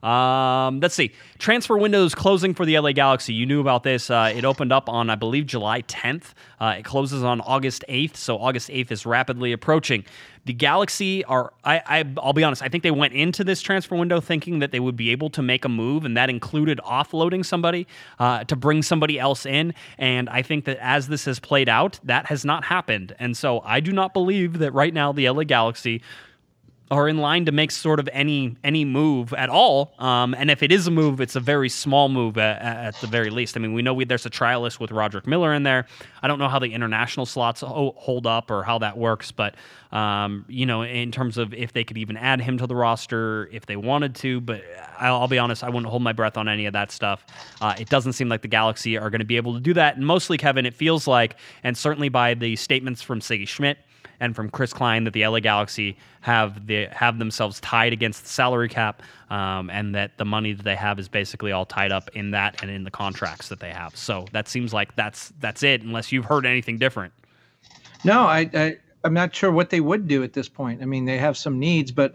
Um, 0.03 0.81
let's 0.81 0.95
see. 0.95 1.13
Transfer 1.39 1.77
windows 1.77 2.15
closing 2.15 2.55
for 2.55 2.65
the 2.65 2.79
LA 2.79 2.93
Galaxy. 2.93 3.35
You 3.35 3.47
knew 3.47 3.61
about 3.61 3.83
this. 3.83 4.11
Uh, 4.11 4.33
it 4.35 4.45
opened 4.45 4.73
up 4.73 4.89
on, 4.89 5.11
I 5.11 5.15
believe, 5.15 5.47
July 5.47 5.83
10th. 5.83 6.33
Uh, 6.59 6.77
it 6.79 6.85
closes 6.85 7.23
on 7.23 7.41
August 7.43 7.85
8th, 7.89 8.17
so 8.17 8.39
August 8.39 8.69
8th 8.69 8.91
is 8.91 9.05
rapidly 9.05 9.53
approaching. 9.53 10.05
The 10.47 10.55
Galaxy 10.55 11.23
are, 11.25 11.53
I, 11.65 11.83
I, 11.85 12.03
will 12.25 12.33
be 12.33 12.43
honest, 12.45 12.63
I 12.63 12.69
think 12.69 12.83
they 12.83 12.91
went 12.91 13.13
into 13.13 13.45
this 13.45 13.61
transfer 13.61 13.95
window 13.95 14.21
thinking 14.21 14.61
that 14.61 14.73
they 14.73 14.81
would 14.81 14.97
be 14.97 15.11
able 15.11 15.29
to 15.31 15.43
make 15.43 15.67
a 15.67 15.69
move, 15.69 16.07
and 16.07 16.17
that 16.17 16.31
included 16.31 16.81
offloading 16.85 17.45
somebody 17.45 17.87
uh, 18.19 18.45
to 18.45 18.57
bring 18.57 18.83
somebody 18.83 19.19
else 19.19 19.45
in. 19.45 19.75
And 19.99 20.31
I 20.31 20.41
think 20.41 20.65
that 20.65 20.79
as 20.81 21.09
this 21.09 21.27
has 21.27 21.39
played 21.39 21.69
out, 21.69 22.01
that 22.05 22.27
has 22.27 22.45
not 22.45 22.65
happened. 22.65 23.15
And 23.19 23.37
so 23.37 23.61
I 23.61 23.81
do 23.81 23.93
not 23.93 24.15
believe 24.15 24.59
that 24.61 24.73
right 24.73 24.95
now 24.95 25.13
the 25.13 25.29
LA 25.29 25.45
Galaxy 25.45 26.01
are 26.91 27.09
in 27.09 27.19
line 27.19 27.45
to 27.45 27.53
make 27.53 27.71
sort 27.71 28.01
of 28.01 28.09
any 28.13 28.57
any 28.65 28.85
move 28.85 29.33
at 29.35 29.49
all. 29.49 29.95
Um, 29.99 30.35
and 30.35 30.51
if 30.51 30.63
it 30.63 30.73
is 30.73 30.87
a 30.87 30.91
move, 30.91 31.21
it's 31.21 31.37
a 31.37 31.41
very 31.41 31.69
small 31.69 32.09
move 32.09 32.37
at, 32.37 32.61
at 32.61 32.95
the 32.97 33.07
very 33.07 33.31
least. 33.31 33.57
I 33.57 33.61
mean, 33.61 33.73
we 33.73 33.83
know 33.83 33.95
we, 33.95 34.05
there's 34.05 34.27
a 34.27 34.31
trial 34.31 34.63
list 34.63 34.81
with 34.81 34.91
Roderick 34.91 35.27
Miller 35.27 35.55
in 35.55 35.63
there. 35.63 35.87
I 36.23 36.29
don't 36.29 36.39
know 36.39 36.49
how 36.49 36.59
the 36.59 36.73
international 36.73 37.27
slots 37.27 37.61
hold 37.61 38.27
up 38.27 38.51
or 38.51 38.65
how 38.65 38.79
that 38.79 38.99
works, 38.99 39.31
but 39.31 39.55
um, 39.93 40.45
you 40.49 40.67
know, 40.67 40.83
in 40.83 41.13
terms 41.13 41.39
of 41.39 41.55
if 41.55 41.73
they 41.73 41.85
could 41.85 41.99
even 41.99 42.17
add 42.17 42.41
him 42.41 42.59
to 42.59 42.67
the 42.67 42.75
roster 42.75 43.49
if 43.53 43.67
they 43.67 43.77
wanted 43.77 44.17
to. 44.17 44.41
But 44.41 44.63
I'll, 44.99 45.21
I'll 45.23 45.29
be 45.29 45.39
honest, 45.39 45.63
I 45.63 45.69
wouldn't 45.69 45.87
hold 45.87 46.03
my 46.03 46.13
breath 46.13 46.37
on 46.37 46.49
any 46.49 46.67
of 46.67 46.73
that 46.73 46.91
stuff. 46.91 47.25
Uh, 47.61 47.75
it 47.79 47.89
doesn't 47.89 48.15
seem 48.15 48.29
like 48.29 48.43
the 48.43 48.49
Galaxy 48.49 48.99
are 48.99 49.11
going 49.11 49.21
to 49.21 49.25
be 49.25 49.37
able 49.37 49.55
to 49.55 49.61
do 49.61 49.75
that. 49.75 49.97
And 49.97 50.07
mostly, 50.07 50.39
Kevin, 50.39 50.67
it 50.67 50.75
feels 50.75 51.07
like, 51.07 51.37
and 51.63 51.77
certainly 51.77 52.09
by 52.09 52.35
the 52.35 52.57
statements 52.57 53.01
from 53.01 53.21
Sigi 53.21 53.47
Schmid 53.47 53.77
and 54.21 54.37
from 54.37 54.51
Chris 54.51 54.73
Klein 54.73 55.05
that 55.05 55.13
the 55.13 55.27
LA 55.27 55.41
Galaxy 55.41 55.97
have 56.21 56.67
the 56.67 56.87
have 56.93 57.19
themselves 57.19 57.59
tied 57.61 57.93
against 57.93 58.23
the 58.23 58.29
salary 58.29 58.69
cap, 58.69 59.03
um, 59.31 59.71
and 59.71 59.95
that 59.95 60.17
the 60.19 60.25
money 60.25 60.53
that 60.53 60.63
they 60.63 60.77
have 60.77 60.99
is 60.99 61.09
basically 61.09 61.51
all 61.51 61.67
tied 61.67 61.91
up 61.91 62.11
in 62.15 62.31
that 62.33 62.63
and 62.63 62.71
in 62.71 62.85
the 62.85 62.91
contracts 62.91 63.49
that 63.49 63.61
they 63.61 63.71
have. 63.71 63.97
So 63.97 64.27
that 64.33 64.47
seems 64.47 64.73
like 64.73 64.95
that's 64.95 65.33
that's 65.41 65.63
it, 65.63 65.83
unless 65.83 66.13
you've 66.13 66.27
heard 66.27 66.47
anything 66.47 66.79
different. 66.79 67.13
No, 68.05 68.21
I, 68.25 68.51
I 68.55 68.77
I'm 69.03 69.15
not 69.15 69.35
sure 69.35 69.51
what 69.51 69.71
they 69.71 69.81
would 69.81 70.07
do 70.07 70.23
at 70.23 70.35
this 70.35 70.49
point. 70.49 70.83
I 70.83 70.85
mean, 70.85 71.07
they 71.07 71.19
have 71.19 71.37
some 71.37 71.59
needs, 71.59 71.91
but 71.91 72.13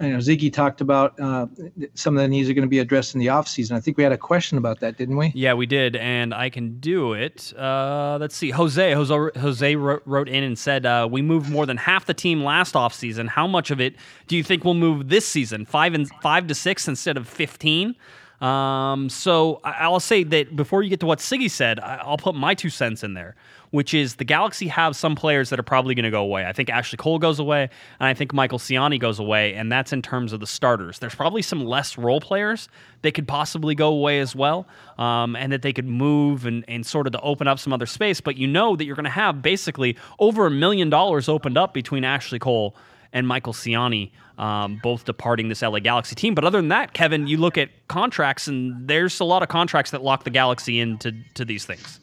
you 0.00 0.08
know, 0.10 0.18
Sigi 0.18 0.52
talked 0.52 0.80
about 0.80 1.18
uh, 1.20 1.46
some 1.94 2.16
of 2.16 2.22
the 2.22 2.28
needs 2.28 2.48
are 2.48 2.54
going 2.54 2.66
to 2.66 2.68
be 2.68 2.78
addressed 2.78 3.14
in 3.14 3.20
the 3.20 3.28
off 3.28 3.48
season. 3.48 3.76
I 3.76 3.80
think 3.80 3.96
we 3.96 4.02
had 4.02 4.12
a 4.12 4.18
question 4.18 4.56
about 4.56 4.78
that, 4.80 4.96
didn't 4.96 5.16
we? 5.16 5.32
Yeah, 5.34 5.54
we 5.54 5.66
did, 5.66 5.96
and 5.96 6.32
I 6.32 6.50
can 6.50 6.78
do 6.78 7.14
it. 7.14 7.52
Uh, 7.58 8.18
let's 8.20 8.36
see. 8.36 8.50
Jose, 8.50 8.92
Jose, 8.92 9.30
Jose 9.40 9.76
wrote, 9.76 10.28
in 10.28 10.44
and 10.44 10.58
said, 10.58 10.86
uh, 10.86 11.08
"We 11.10 11.22
moved 11.22 11.50
more 11.50 11.66
than 11.66 11.76
half 11.76 12.06
the 12.06 12.14
team 12.14 12.44
last 12.44 12.76
off 12.76 12.94
season. 12.94 13.26
How 13.26 13.46
much 13.46 13.70
of 13.70 13.80
it 13.80 13.96
do 14.28 14.36
you 14.36 14.44
think 14.44 14.64
we'll 14.64 14.74
move 14.74 15.08
this 15.08 15.26
season? 15.26 15.66
Five 15.66 15.94
and 15.94 16.08
five 16.22 16.46
to 16.46 16.54
six 16.54 16.86
instead 16.86 17.16
of 17.16 17.28
15? 17.28 17.96
Um, 18.40 19.08
so 19.08 19.60
I'll 19.64 20.00
say 20.00 20.22
that 20.22 20.54
before 20.54 20.82
you 20.82 20.90
get 20.90 21.00
to 21.00 21.06
what 21.06 21.18
Sigi 21.18 21.50
said, 21.50 21.80
I'll 21.80 22.18
put 22.18 22.34
my 22.34 22.54
two 22.54 22.70
cents 22.70 23.02
in 23.02 23.14
there 23.14 23.34
which 23.70 23.94
is 23.94 24.16
the 24.16 24.24
Galaxy 24.24 24.68
have 24.68 24.96
some 24.96 25.14
players 25.14 25.50
that 25.50 25.58
are 25.58 25.64
probably 25.64 25.94
going 25.94 26.04
to 26.04 26.10
go 26.10 26.22
away. 26.22 26.46
I 26.46 26.52
think 26.52 26.70
Ashley 26.70 26.96
Cole 26.96 27.18
goes 27.18 27.38
away, 27.38 27.62
and 27.62 28.06
I 28.06 28.14
think 28.14 28.32
Michael 28.32 28.58
Ciani 28.58 28.98
goes 28.98 29.18
away, 29.18 29.54
and 29.54 29.70
that's 29.70 29.92
in 29.92 30.02
terms 30.02 30.32
of 30.32 30.40
the 30.40 30.46
starters. 30.46 30.98
There's 30.98 31.14
probably 31.14 31.42
some 31.42 31.64
less 31.64 31.98
role 31.98 32.20
players 32.20 32.68
that 33.02 33.12
could 33.12 33.28
possibly 33.28 33.74
go 33.74 33.88
away 33.88 34.20
as 34.20 34.34
well, 34.34 34.66
um, 34.98 35.36
and 35.36 35.52
that 35.52 35.62
they 35.62 35.72
could 35.72 35.86
move 35.86 36.46
and, 36.46 36.64
and 36.68 36.84
sort 36.84 37.06
of 37.06 37.12
to 37.12 37.20
open 37.20 37.46
up 37.46 37.58
some 37.58 37.72
other 37.72 37.86
space. 37.86 38.20
But 38.20 38.36
you 38.36 38.46
know 38.46 38.76
that 38.76 38.84
you're 38.84 38.96
going 38.96 39.04
to 39.04 39.10
have 39.10 39.42
basically 39.42 39.96
over 40.18 40.46
a 40.46 40.50
million 40.50 40.90
dollars 40.90 41.28
opened 41.28 41.58
up 41.58 41.74
between 41.74 42.04
Ashley 42.04 42.38
Cole 42.38 42.74
and 43.12 43.26
Michael 43.26 43.52
Ciani, 43.52 44.10
um, 44.38 44.80
both 44.82 45.04
departing 45.04 45.48
this 45.48 45.62
LA 45.62 45.78
Galaxy 45.80 46.14
team. 46.14 46.34
But 46.34 46.44
other 46.44 46.58
than 46.58 46.68
that, 46.68 46.92
Kevin, 46.92 47.26
you 47.26 47.36
look 47.36 47.58
at 47.58 47.70
contracts, 47.88 48.46
and 48.46 48.88
there's 48.88 49.18
a 49.20 49.24
lot 49.24 49.42
of 49.42 49.48
contracts 49.48 49.90
that 49.90 50.02
lock 50.02 50.24
the 50.24 50.30
Galaxy 50.30 50.78
into 50.80 51.12
to 51.34 51.44
these 51.44 51.64
things. 51.64 52.00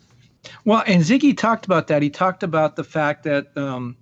Well, 0.66 0.84
and 0.88 1.04
Sigi 1.04 1.36
talked 1.36 1.66
about 1.66 1.88
that. 1.88 2.02
He 2.02 2.10
talked 2.10 2.44
about 2.44 2.76
the 2.76 2.84
fact 2.84 3.24
that 3.24 3.56
um, 3.58 3.96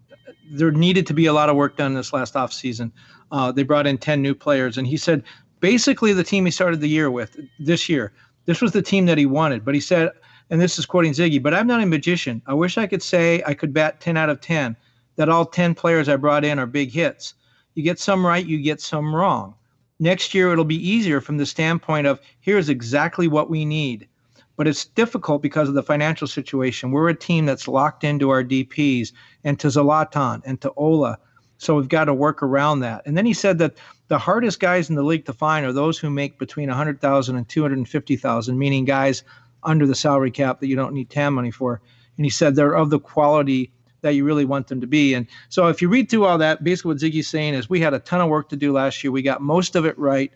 there 0.52 0.72
needed 0.72 1.08
to 1.08 1.14
be 1.14 1.26
a 1.26 1.34
lot 1.34 1.50
of 1.50 1.56
work 1.56 1.78
done 1.78 1.94
this 1.94 2.14
last 2.14 2.34
offseason. 2.34 2.92
Uh, 3.32 3.52
they 3.52 3.64
brought 3.64 3.88
in 3.88 3.98
10 3.98 4.22
new 4.22 4.36
players, 4.36 4.78
and 4.78 4.86
he 4.86 4.98
said 4.98 5.24
basically 5.60 6.14
the 6.14 6.24
team 6.24 6.46
he 6.46 6.52
started 6.52 6.82
the 6.82 6.90
year 6.90 7.10
with 7.10 7.40
this 7.60 7.88
year, 7.88 8.14
this 8.46 8.62
was 8.62 8.74
the 8.74 8.82
team 8.82 9.06
that 9.06 9.18
he 9.18 9.26
wanted. 9.26 9.64
But 9.64 9.74
he 9.74 9.80
said, 9.80 10.12
and 10.50 10.62
this 10.62 10.78
is 10.78 10.86
quoting 10.86 11.14
Sigi, 11.14 11.42
but 11.42 11.54
I'm 11.54 11.68
not 11.68 11.82
a 11.82 11.86
magician. 11.86 12.42
I 12.46 12.54
wish 12.54 12.78
I 12.78 12.86
could 12.86 13.02
say 13.02 13.42
I 13.46 13.54
could 13.54 13.74
bat 13.74 14.02
10 14.02 14.18
out 14.18 14.30
of 14.30 14.42
10, 14.42 14.76
that 15.16 15.30
all 15.30 15.46
10 15.46 15.76
players 15.76 16.10
I 16.10 16.16
brought 16.16 16.46
in 16.46 16.60
are 16.60 16.66
big 16.66 16.92
hits. 16.92 17.34
You 17.76 17.84
get 17.84 18.00
some 18.00 18.26
right, 18.26 18.46
you 18.46 18.62
get 18.62 18.82
some 18.82 19.16
wrong. 19.16 19.56
Next 20.00 20.34
year, 20.34 20.52
it'll 20.52 20.66
be 20.66 20.90
easier 20.90 21.22
from 21.22 21.38
the 21.38 21.46
standpoint 21.46 22.08
of 22.08 22.20
here's 22.40 22.70
exactly 22.70 23.28
what 23.28 23.50
we 23.50 23.66
need 23.66 24.08
but 24.56 24.68
it's 24.68 24.86
difficult 24.86 25.42
because 25.42 25.68
of 25.68 25.76
the 25.76 25.84
financial 25.84 26.28
situation. 26.28 26.92
We're 26.92 27.10
a 27.10 27.16
team 27.16 27.46
that's 27.46 27.68
locked 27.68 28.04
into 28.04 28.30
our 28.30 28.44
DPs 28.44 29.12
and 29.44 29.60
to 29.60 29.68
Zlatan 29.68 30.42
and 30.46 30.62
to 30.62 30.72
Ola. 30.76 31.18
So 31.58 31.76
we've 31.76 31.90
got 31.90 32.06
to 32.06 32.14
work 32.14 32.44
around 32.44 32.82
that. 32.82 33.04
And 33.06 33.18
then 33.18 33.26
he 33.26 33.34
said 33.34 33.58
that 33.60 33.78
the 34.10 34.18
hardest 34.18 34.60
guys 34.60 34.90
in 34.90 34.96
the 34.96 35.04
league 35.04 35.26
to 35.26 35.34
find 35.34 35.66
are 35.66 35.74
those 35.74 35.98
who 35.98 36.10
make 36.10 36.38
between 36.38 36.70
100,000 36.70 37.36
and 37.36 37.48
250,000, 37.50 38.58
meaning 38.58 38.86
guys 38.86 39.24
under 39.64 39.88
the 39.88 39.96
salary 39.96 40.32
cap 40.32 40.60
that 40.60 40.68
you 40.68 40.76
don't 40.76 40.94
need 40.94 41.10
TAM 41.10 41.34
money 41.34 41.52
for. 41.52 41.82
And 42.18 42.26
he 42.26 42.30
said 42.30 42.56
they're 42.56 42.76
of 42.76 42.90
the 42.90 43.00
quality 43.00 43.72
that 44.04 44.14
you 44.14 44.24
really 44.24 44.46
want 44.46 44.68
them 44.68 44.80
to 44.80 44.88
be. 44.88 45.16
And 45.16 45.26
so 45.50 45.68
if 45.68 45.82
you 45.82 45.90
read 45.90 46.10
through 46.10 46.26
all 46.26 46.38
that, 46.38 46.64
basically 46.64 46.90
what 46.90 46.98
Sigi's 47.00 47.28
saying 47.28 47.56
is 47.56 47.70
we 47.70 47.80
had 47.80 47.94
a 47.94 48.00
ton 48.00 48.22
of 48.22 48.30
work 48.30 48.50
to 48.50 48.56
do 48.56 48.72
last 48.72 49.04
year. 49.04 49.12
We 49.12 49.24
got 49.24 49.42
most 49.42 49.76
of 49.76 49.86
it 49.86 49.98
right. 49.98 50.32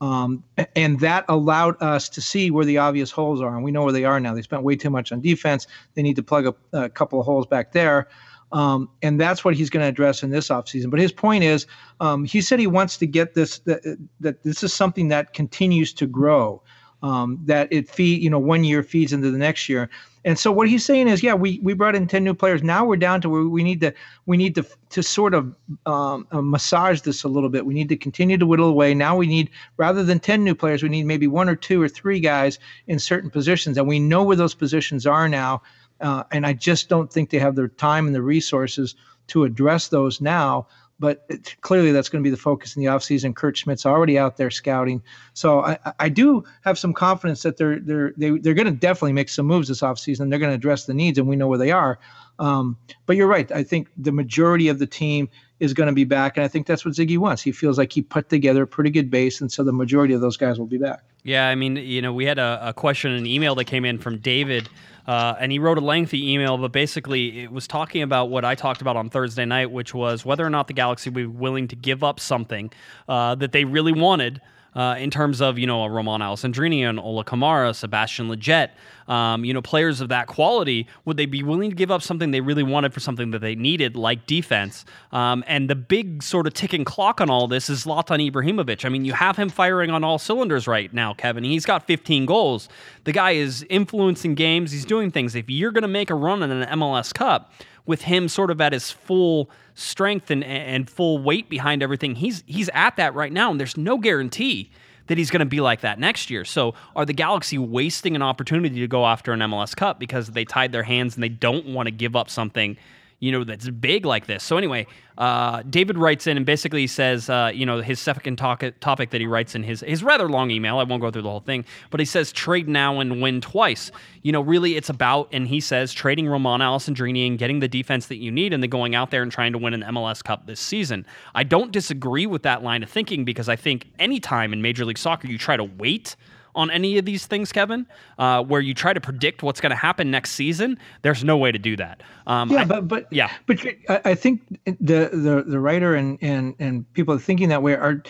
Um, 0.00 0.44
and 0.76 1.00
that 1.00 1.24
allowed 1.28 1.80
us 1.80 2.08
to 2.10 2.20
see 2.20 2.50
where 2.50 2.64
the 2.64 2.78
obvious 2.78 3.10
holes 3.10 3.40
are. 3.40 3.54
And 3.54 3.64
we 3.64 3.70
know 3.70 3.84
where 3.84 3.92
they 3.92 4.04
are 4.04 4.20
now. 4.20 4.34
They 4.34 4.42
spent 4.42 4.62
way 4.62 4.76
too 4.76 4.90
much 4.90 5.12
on 5.12 5.20
defense. 5.20 5.66
They 5.94 6.02
need 6.02 6.16
to 6.16 6.22
plug 6.22 6.46
a, 6.46 6.78
a 6.78 6.90
couple 6.90 7.18
of 7.18 7.24
holes 7.24 7.46
back 7.46 7.72
there. 7.72 8.08
Um, 8.52 8.88
and 9.02 9.20
that's 9.20 9.44
what 9.44 9.54
he's 9.54 9.70
going 9.70 9.82
to 9.82 9.88
address 9.88 10.22
in 10.22 10.30
this 10.30 10.48
offseason. 10.48 10.90
But 10.90 11.00
his 11.00 11.10
point 11.10 11.42
is, 11.42 11.66
um, 12.00 12.24
he 12.24 12.40
said 12.40 12.60
he 12.60 12.66
wants 12.66 12.96
to 12.98 13.06
get 13.06 13.34
this, 13.34 13.58
that, 13.60 13.98
that 14.20 14.42
this 14.44 14.62
is 14.62 14.72
something 14.72 15.08
that 15.08 15.32
continues 15.32 15.92
to 15.94 16.06
grow, 16.06 16.62
um, 17.04 17.38
that 17.44 17.68
it 17.70 17.88
feed, 17.88 18.22
you 18.22 18.30
know, 18.30 18.38
one 18.38 18.64
year 18.64 18.82
feeds 18.82 19.12
into 19.12 19.30
the 19.30 19.36
next 19.36 19.68
year. 19.68 19.90
And 20.24 20.38
so 20.38 20.50
what 20.50 20.70
he's 20.70 20.82
saying 20.86 21.08
is, 21.08 21.22
yeah, 21.22 21.34
we, 21.34 21.60
we 21.62 21.74
brought 21.74 21.94
in 21.94 22.06
ten 22.06 22.24
new 22.24 22.32
players. 22.32 22.62
Now 22.62 22.82
we're 22.86 22.96
down 22.96 23.20
to 23.20 23.28
where 23.28 23.42
we 23.42 23.62
need 23.62 23.82
to 23.82 23.92
we 24.24 24.38
need 24.38 24.54
to 24.54 24.64
to 24.88 25.02
sort 25.02 25.34
of 25.34 25.54
um, 25.84 26.26
uh, 26.32 26.40
massage 26.40 27.02
this 27.02 27.22
a 27.22 27.28
little 27.28 27.50
bit. 27.50 27.66
We 27.66 27.74
need 27.74 27.90
to 27.90 27.96
continue 27.96 28.38
to 28.38 28.46
whittle 28.46 28.70
away. 28.70 28.94
Now 28.94 29.18
we 29.18 29.26
need 29.26 29.50
rather 29.76 30.02
than 30.02 30.18
ten 30.18 30.42
new 30.42 30.54
players, 30.54 30.82
we 30.82 30.88
need 30.88 31.04
maybe 31.04 31.26
one 31.26 31.50
or 31.50 31.56
two 31.56 31.82
or 31.82 31.90
three 31.90 32.20
guys 32.20 32.58
in 32.86 32.98
certain 32.98 33.28
positions, 33.28 33.76
and 33.76 33.86
we 33.86 34.00
know 34.00 34.22
where 34.24 34.36
those 34.36 34.54
positions 34.54 35.06
are 35.06 35.28
now. 35.28 35.60
Uh, 36.00 36.24
and 36.32 36.46
I 36.46 36.54
just 36.54 36.88
don't 36.88 37.12
think 37.12 37.28
they 37.28 37.38
have 37.38 37.54
the 37.54 37.68
time 37.68 38.06
and 38.06 38.14
the 38.14 38.22
resources 38.22 38.96
to 39.26 39.44
address 39.44 39.88
those 39.88 40.22
now 40.22 40.66
but 40.98 41.26
clearly 41.60 41.92
that's 41.92 42.08
going 42.08 42.22
to 42.22 42.26
be 42.26 42.30
the 42.30 42.36
focus 42.36 42.76
in 42.76 42.82
the 42.82 42.88
offseason. 42.88 43.34
Kurt 43.34 43.56
Schmid's 43.56 43.84
already 43.84 44.18
out 44.18 44.36
there 44.36 44.50
scouting. 44.50 45.02
So 45.32 45.60
I, 45.60 45.78
I 45.98 46.08
do 46.08 46.44
have 46.62 46.78
some 46.78 46.92
confidence 46.92 47.42
that 47.42 47.56
they're 47.56 47.80
they're 47.80 48.12
they, 48.16 48.28
are 48.28 48.38
they 48.38 48.50
are 48.50 48.54
going 48.54 48.66
to 48.66 48.72
definitely 48.72 49.12
make 49.12 49.28
some 49.28 49.46
moves 49.46 49.68
this 49.68 49.80
offseason. 49.80 50.30
They're 50.30 50.38
going 50.38 50.52
to 50.52 50.56
address 50.56 50.86
the 50.86 50.94
needs, 50.94 51.18
and 51.18 51.28
we 51.28 51.36
know 51.36 51.48
where 51.48 51.58
they 51.58 51.72
are. 51.72 51.98
Um, 52.38 52.76
but 53.06 53.16
you're 53.16 53.28
right. 53.28 53.50
I 53.52 53.62
think 53.62 53.88
the 53.96 54.12
majority 54.12 54.68
of 54.68 54.78
the 54.78 54.86
team 54.86 55.28
is 55.60 55.72
going 55.72 55.86
to 55.86 55.92
be 55.92 56.04
back, 56.04 56.36
and 56.36 56.44
I 56.44 56.48
think 56.48 56.66
that's 56.66 56.84
what 56.84 56.94
Sigi 56.94 57.16
wants. 57.16 57.42
He 57.42 57.52
feels 57.52 57.78
like 57.78 57.92
he 57.92 58.02
put 58.02 58.28
together 58.28 58.64
a 58.64 58.66
pretty 58.66 58.90
good 58.90 59.10
base, 59.10 59.40
and 59.40 59.50
so 59.52 59.62
the 59.62 59.72
majority 59.72 60.14
of 60.14 60.20
those 60.20 60.36
guys 60.36 60.58
will 60.58 60.66
be 60.66 60.78
back. 60.78 61.02
Yeah, 61.22 61.48
I 61.48 61.54
mean, 61.54 61.76
you 61.76 62.02
know, 62.02 62.12
we 62.12 62.26
had 62.26 62.38
a, 62.38 62.60
a 62.62 62.72
question, 62.72 63.12
an 63.12 63.26
email 63.26 63.54
that 63.54 63.64
came 63.64 63.84
in 63.84 63.98
from 63.98 64.18
David 64.18 64.68
uh, 65.06 65.34
and 65.38 65.52
he 65.52 65.58
wrote 65.58 65.78
a 65.78 65.82
lengthy 65.82 66.32
email, 66.32 66.56
but 66.56 66.72
basically 66.72 67.42
it 67.42 67.52
was 67.52 67.66
talking 67.66 68.02
about 68.02 68.30
what 68.30 68.44
I 68.44 68.54
talked 68.54 68.80
about 68.80 68.96
on 68.96 69.10
Thursday 69.10 69.44
night, 69.44 69.70
which 69.70 69.92
was 69.92 70.24
whether 70.24 70.44
or 70.44 70.50
not 70.50 70.66
the 70.66 70.72
Galaxy 70.72 71.10
would 71.10 71.14
be 71.14 71.26
willing 71.26 71.68
to 71.68 71.76
give 71.76 72.02
up 72.02 72.18
something 72.18 72.70
uh, 73.08 73.34
that 73.36 73.52
they 73.52 73.64
really 73.64 73.92
wanted 73.92 74.40
uh, 74.74 74.96
in 74.98 75.10
terms 75.10 75.40
of 75.40 75.58
you 75.58 75.66
know 75.66 75.84
a 75.84 75.90
Romain 75.90 76.20
Alessandrini 76.20 76.88
and 76.88 76.98
Ola 76.98 77.24
Kamara, 77.24 77.74
Sebastian 77.74 78.28
Lletget, 78.28 78.70
um, 79.08 79.44
you 79.44 79.52
know 79.52 79.62
players 79.62 80.00
of 80.00 80.08
that 80.08 80.26
quality, 80.26 80.86
would 81.04 81.16
they 81.16 81.26
be 81.26 81.42
willing 81.42 81.70
to 81.70 81.76
give 81.76 81.90
up 81.90 82.02
something 82.02 82.30
they 82.30 82.40
really 82.40 82.62
wanted 82.62 82.92
for 82.92 83.00
something 83.00 83.30
that 83.30 83.40
they 83.40 83.54
needed, 83.54 83.96
like 83.96 84.26
defense? 84.26 84.84
Um, 85.12 85.44
and 85.46 85.70
the 85.70 85.74
big 85.74 86.22
sort 86.22 86.46
of 86.46 86.54
ticking 86.54 86.84
clock 86.84 87.20
on 87.20 87.30
all 87.30 87.46
this 87.46 87.70
is 87.70 87.84
Zlatan 87.84 88.30
Ibrahimovic. 88.30 88.84
I 88.84 88.88
mean, 88.88 89.04
you 89.04 89.12
have 89.12 89.36
him 89.36 89.48
firing 89.48 89.90
on 89.90 90.04
all 90.04 90.18
cylinders 90.18 90.66
right 90.66 90.92
now, 90.92 91.14
Kevin. 91.14 91.44
He's 91.44 91.66
got 91.66 91.86
15 91.86 92.26
goals. 92.26 92.68
The 93.04 93.12
guy 93.12 93.32
is 93.32 93.64
influencing 93.70 94.34
games. 94.34 94.72
He's 94.72 94.84
doing 94.84 95.10
things. 95.10 95.34
If 95.34 95.48
you're 95.48 95.72
going 95.72 95.82
to 95.82 95.88
make 95.88 96.10
a 96.10 96.14
run 96.14 96.42
in 96.42 96.50
an 96.50 96.78
MLS 96.78 97.12
Cup 97.12 97.52
with 97.86 98.02
him 98.02 98.28
sort 98.28 98.50
of 98.50 98.60
at 98.60 98.72
his 98.72 98.90
full 98.90 99.50
strength 99.74 100.30
and, 100.30 100.44
and 100.44 100.88
full 100.88 101.18
weight 101.18 101.48
behind 101.48 101.82
everything, 101.82 102.14
he's 102.14 102.42
he's 102.46 102.68
at 102.70 102.96
that 102.96 103.14
right 103.14 103.32
now, 103.32 103.50
and 103.50 103.60
there's 103.60 103.76
no 103.76 103.98
guarantee 103.98 104.70
that 105.06 105.18
he's 105.18 105.30
going 105.30 105.40
to 105.40 105.46
be 105.46 105.60
like 105.60 105.82
that 105.82 105.98
next 105.98 106.30
year. 106.30 106.44
So, 106.44 106.74
are 106.96 107.04
the 107.04 107.12
Galaxy 107.12 107.58
wasting 107.58 108.16
an 108.16 108.22
opportunity 108.22 108.80
to 108.80 108.88
go 108.88 109.04
after 109.06 109.32
an 109.32 109.40
MLS 109.40 109.76
Cup 109.76 109.98
because 109.98 110.28
they 110.28 110.44
tied 110.44 110.72
their 110.72 110.82
hands 110.82 111.14
and 111.14 111.22
they 111.22 111.28
don't 111.28 111.66
want 111.66 111.86
to 111.86 111.90
give 111.90 112.16
up 112.16 112.30
something 112.30 112.76
you 113.24 113.32
know, 113.32 113.42
that's 113.42 113.70
big 113.70 114.04
like 114.04 114.26
this. 114.26 114.44
So 114.44 114.58
anyway, 114.58 114.86
uh, 115.16 115.62
David 115.62 115.96
writes 115.96 116.26
in 116.26 116.36
and 116.36 116.44
basically 116.44 116.86
says, 116.86 117.30
uh, 117.30 117.50
you 117.54 117.64
know, 117.64 117.80
his 117.80 117.98
second 117.98 118.36
topic, 118.36 118.78
topic 118.80 119.10
that 119.10 119.20
he 119.22 119.26
writes 119.26 119.54
in 119.54 119.62
his 119.62 119.80
his 119.80 120.04
rather 120.04 120.28
long 120.28 120.50
email. 120.50 120.78
I 120.78 120.82
won't 120.82 121.00
go 121.00 121.10
through 121.10 121.22
the 121.22 121.30
whole 121.30 121.40
thing, 121.40 121.64
but 121.88 122.00
he 122.00 122.06
says 122.06 122.32
trade 122.32 122.68
now 122.68 123.00
and 123.00 123.22
win 123.22 123.40
twice. 123.40 123.90
You 124.20 124.32
know, 124.32 124.42
really, 124.42 124.76
it's 124.76 124.90
about, 124.90 125.30
and 125.32 125.48
he 125.48 125.58
says 125.58 125.94
trading 125.94 126.28
Romain 126.28 126.60
Alessandrini 126.60 127.26
and 127.26 127.38
getting 127.38 127.60
the 127.60 127.68
defense 127.68 128.08
that 128.08 128.16
you 128.16 128.30
need, 128.30 128.52
and 128.52 128.62
then 128.62 128.68
going 128.68 128.94
out 128.94 129.10
there 129.10 129.22
and 129.22 129.32
trying 129.32 129.52
to 129.52 129.58
win 129.58 129.72
an 129.72 129.82
MLS 129.94 130.22
Cup 130.22 130.46
this 130.46 130.60
season. 130.60 131.06
I 131.34 131.44
don't 131.44 131.72
disagree 131.72 132.26
with 132.26 132.42
that 132.42 132.62
line 132.62 132.82
of 132.82 132.90
thinking 132.90 133.24
because 133.24 133.48
I 133.48 133.56
think 133.56 133.90
anytime 133.98 134.52
in 134.52 134.60
Major 134.60 134.84
League 134.84 134.98
Soccer 134.98 135.28
you 135.28 135.38
try 135.38 135.56
to 135.56 135.64
wait 135.64 136.14
on 136.54 136.70
any 136.70 136.98
of 136.98 137.04
these 137.04 137.26
things, 137.26 137.52
Kevin, 137.52 137.86
uh, 138.18 138.42
where 138.42 138.60
you 138.60 138.74
try 138.74 138.92
to 138.92 139.00
predict 139.00 139.42
what's 139.42 139.60
going 139.60 139.70
to 139.70 139.76
happen 139.76 140.10
next 140.10 140.32
season. 140.32 140.78
There's 141.02 141.24
no 141.24 141.36
way 141.36 141.52
to 141.52 141.58
do 141.58 141.76
that. 141.76 142.02
Um, 142.26 142.50
yeah, 142.50 142.60
I, 142.60 142.64
but 142.64 142.88
but 142.88 143.12
yeah, 143.12 143.30
but 143.46 143.58
I 143.88 144.14
think 144.14 144.42
the 144.64 145.10
the 145.12 145.44
the 145.46 145.60
writer 145.60 145.94
and 145.94 146.18
and 146.20 146.54
and 146.58 146.92
people 146.94 147.16
thinking 147.18 147.48
that 147.48 147.62
way 147.62 147.74
are 147.74 148.02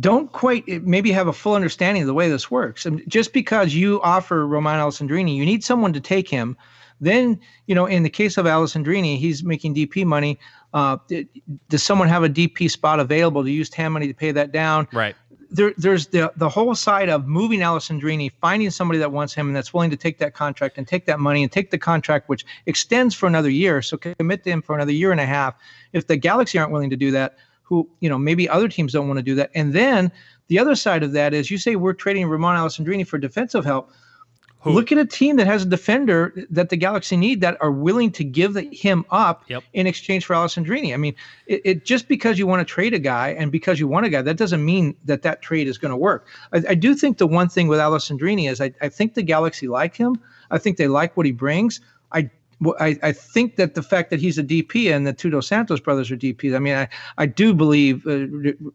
don't 0.00 0.32
quite 0.32 0.66
maybe 0.84 1.12
have 1.12 1.28
a 1.28 1.32
full 1.32 1.54
understanding 1.54 2.02
of 2.02 2.06
the 2.06 2.14
way 2.14 2.28
this 2.28 2.50
works. 2.50 2.86
And 2.86 3.02
just 3.08 3.32
because 3.32 3.74
you 3.74 4.00
offer 4.02 4.46
Romain 4.46 4.76
Alessandrini, 4.76 5.36
you 5.36 5.44
need 5.44 5.62
someone 5.62 5.92
to 5.92 6.00
take 6.00 6.28
him. 6.28 6.56
Then, 7.00 7.40
you 7.66 7.74
know, 7.74 7.86
in 7.86 8.04
the 8.04 8.10
case 8.10 8.38
of 8.38 8.46
Alessandrini, 8.46 9.18
he's 9.18 9.42
making 9.42 9.74
DP 9.74 10.04
money. 10.04 10.38
Uh, 10.72 10.96
does 11.68 11.82
someone 11.82 12.08
have 12.08 12.22
a 12.22 12.28
DP 12.28 12.70
spot 12.70 13.00
available 13.00 13.42
to 13.42 13.50
use 13.50 13.68
TAM 13.68 13.92
money 13.92 14.06
to 14.06 14.14
pay 14.14 14.30
that 14.30 14.52
down? 14.52 14.86
Right. 14.92 15.16
There, 15.54 15.74
there's 15.76 16.06
the 16.06 16.32
the 16.34 16.48
whole 16.48 16.74
side 16.74 17.10
of 17.10 17.26
moving 17.26 17.60
Alessandrini, 17.60 18.32
finding 18.40 18.70
somebody 18.70 18.98
that 19.00 19.12
wants 19.12 19.34
him 19.34 19.48
and 19.48 19.54
that's 19.54 19.74
willing 19.74 19.90
to 19.90 19.96
take 19.96 20.18
that 20.18 20.32
contract 20.34 20.78
and 20.78 20.88
take 20.88 21.04
that 21.06 21.20
money 21.20 21.42
and 21.42 21.52
take 21.52 21.70
the 21.70 21.78
contract 21.78 22.28
which 22.28 22.46
extends 22.66 23.14
for 23.14 23.26
another 23.26 23.50
year. 23.50 23.82
So 23.82 23.98
commit 23.98 24.44
to 24.44 24.50
him 24.50 24.62
for 24.62 24.74
another 24.74 24.92
year 24.92 25.12
and 25.12 25.20
a 25.20 25.26
half. 25.26 25.54
If 25.92 26.06
the 26.06 26.16
Galaxy 26.16 26.58
aren't 26.58 26.72
willing 26.72 26.90
to 26.90 26.96
do 26.96 27.10
that, 27.10 27.36
who, 27.62 27.88
you 28.00 28.08
know, 28.08 28.18
maybe 28.18 28.48
other 28.48 28.68
teams 28.68 28.92
don't 28.92 29.08
want 29.08 29.18
to 29.18 29.22
do 29.22 29.34
that. 29.34 29.50
And 29.54 29.72
then 29.72 30.10
the 30.48 30.58
other 30.58 30.74
side 30.74 31.02
of 31.02 31.12
that 31.12 31.32
is 31.32 31.50
you 31.50 31.58
say 31.58 31.76
we're 31.76 31.94
trading 31.94 32.26
Ramon 32.26 32.56
Alessandrini 32.56 33.06
for 33.06 33.18
defensive 33.18 33.64
help. 33.64 33.90
Who? 34.62 34.70
Look 34.70 34.92
at 34.92 34.98
a 34.98 35.04
team 35.04 35.36
that 35.36 35.48
has 35.48 35.64
a 35.64 35.66
defender 35.66 36.32
that 36.50 36.68
the 36.68 36.76
Galaxy 36.76 37.16
need 37.16 37.40
that 37.40 37.56
are 37.60 37.72
willing 37.72 38.12
to 38.12 38.22
give 38.22 38.54
him 38.54 39.04
up 39.10 39.42
yep. 39.48 39.64
in 39.72 39.88
exchange 39.88 40.24
for 40.24 40.34
Alessandrini. 40.34 40.94
I 40.94 40.98
mean, 40.98 41.16
it, 41.48 41.62
it, 41.64 41.84
just 41.84 42.06
because 42.06 42.38
you 42.38 42.46
want 42.46 42.60
to 42.60 42.64
trade 42.64 42.94
a 42.94 43.00
guy 43.00 43.30
and 43.30 43.50
because 43.50 43.80
you 43.80 43.88
want 43.88 44.06
a 44.06 44.08
guy, 44.08 44.22
that 44.22 44.36
doesn't 44.36 44.64
mean 44.64 44.94
that 45.04 45.22
that 45.22 45.42
trade 45.42 45.66
is 45.66 45.78
going 45.78 45.90
to 45.90 45.96
work. 45.96 46.28
I, 46.52 46.62
I, 46.68 46.74
do 46.76 46.94
think 46.94 47.18
the 47.18 47.26
one 47.26 47.48
thing 47.48 47.66
with 47.66 47.80
Alessandrini 47.80 48.48
is 48.48 48.60
I, 48.60 48.72
I 48.80 48.88
think 48.88 49.14
the 49.14 49.22
Galaxy 49.24 49.66
like 49.66 49.96
him. 49.96 50.20
I 50.52 50.58
think 50.58 50.76
they 50.76 50.86
like 50.86 51.16
what 51.16 51.26
he 51.26 51.32
brings. 51.32 51.80
I 52.12 52.30
I, 52.78 52.98
I 53.02 53.12
think 53.12 53.56
that 53.56 53.74
the 53.74 53.82
fact 53.82 54.10
that 54.10 54.20
he's 54.20 54.38
a 54.38 54.44
DP 54.44 54.94
and 54.94 55.06
the 55.06 55.12
two 55.12 55.30
Dos 55.30 55.48
Santos 55.48 55.80
brothers 55.80 56.10
are 56.10 56.16
DPs, 56.16 56.54
I 56.54 56.58
mean, 56.58 56.74
I, 56.74 56.88
I 57.18 57.26
do 57.26 57.54
believe, 57.54 58.06
uh, 58.06 58.26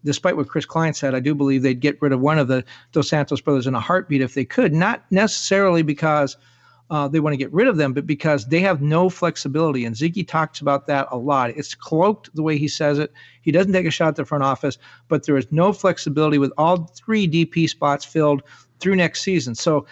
despite 0.03 0.35
what 0.35 0.49
Chris 0.49 0.65
Klein 0.65 0.93
said, 0.93 1.15
I 1.15 1.19
do 1.19 1.33
believe 1.33 1.61
they'd 1.61 1.79
get 1.79 2.01
rid 2.01 2.11
of 2.11 2.19
one 2.19 2.39
of 2.39 2.47
the 2.47 2.63
Dos 2.91 3.09
Santos 3.09 3.41
brothers 3.41 3.67
in 3.67 3.75
a 3.75 3.79
heartbeat 3.79 4.21
if 4.21 4.33
they 4.33 4.45
could. 4.45 4.73
Not 4.73 5.03
necessarily 5.11 5.83
because 5.83 6.37
uh, 6.89 7.07
they 7.07 7.19
want 7.19 7.33
to 7.33 7.37
get 7.37 7.51
rid 7.51 7.67
of 7.67 7.77
them, 7.77 7.93
but 7.93 8.07
because 8.07 8.45
they 8.47 8.59
have 8.61 8.81
no 8.81 9.09
flexibility. 9.09 9.85
And 9.85 9.95
Sigi 9.95 10.25
talks 10.25 10.61
about 10.61 10.87
that 10.87 11.07
a 11.11 11.17
lot. 11.17 11.49
It's 11.51 11.75
cloaked 11.75 12.33
the 12.33 12.43
way 12.43 12.57
he 12.57 12.67
says 12.67 12.97
it. 12.99 13.11
He 13.41 13.51
doesn't 13.51 13.73
take 13.73 13.85
a 13.85 13.91
shot 13.91 14.09
at 14.09 14.15
the 14.15 14.25
front 14.25 14.43
office, 14.43 14.77
but 15.07 15.25
there 15.25 15.37
is 15.37 15.47
no 15.51 15.73
flexibility 15.73 16.37
with 16.37 16.53
all 16.57 16.85
three 16.95 17.27
DP 17.27 17.69
spots 17.69 18.05
filled 18.05 18.41
through 18.79 18.95
next 18.95 19.21
season. 19.21 19.55
So 19.55 19.85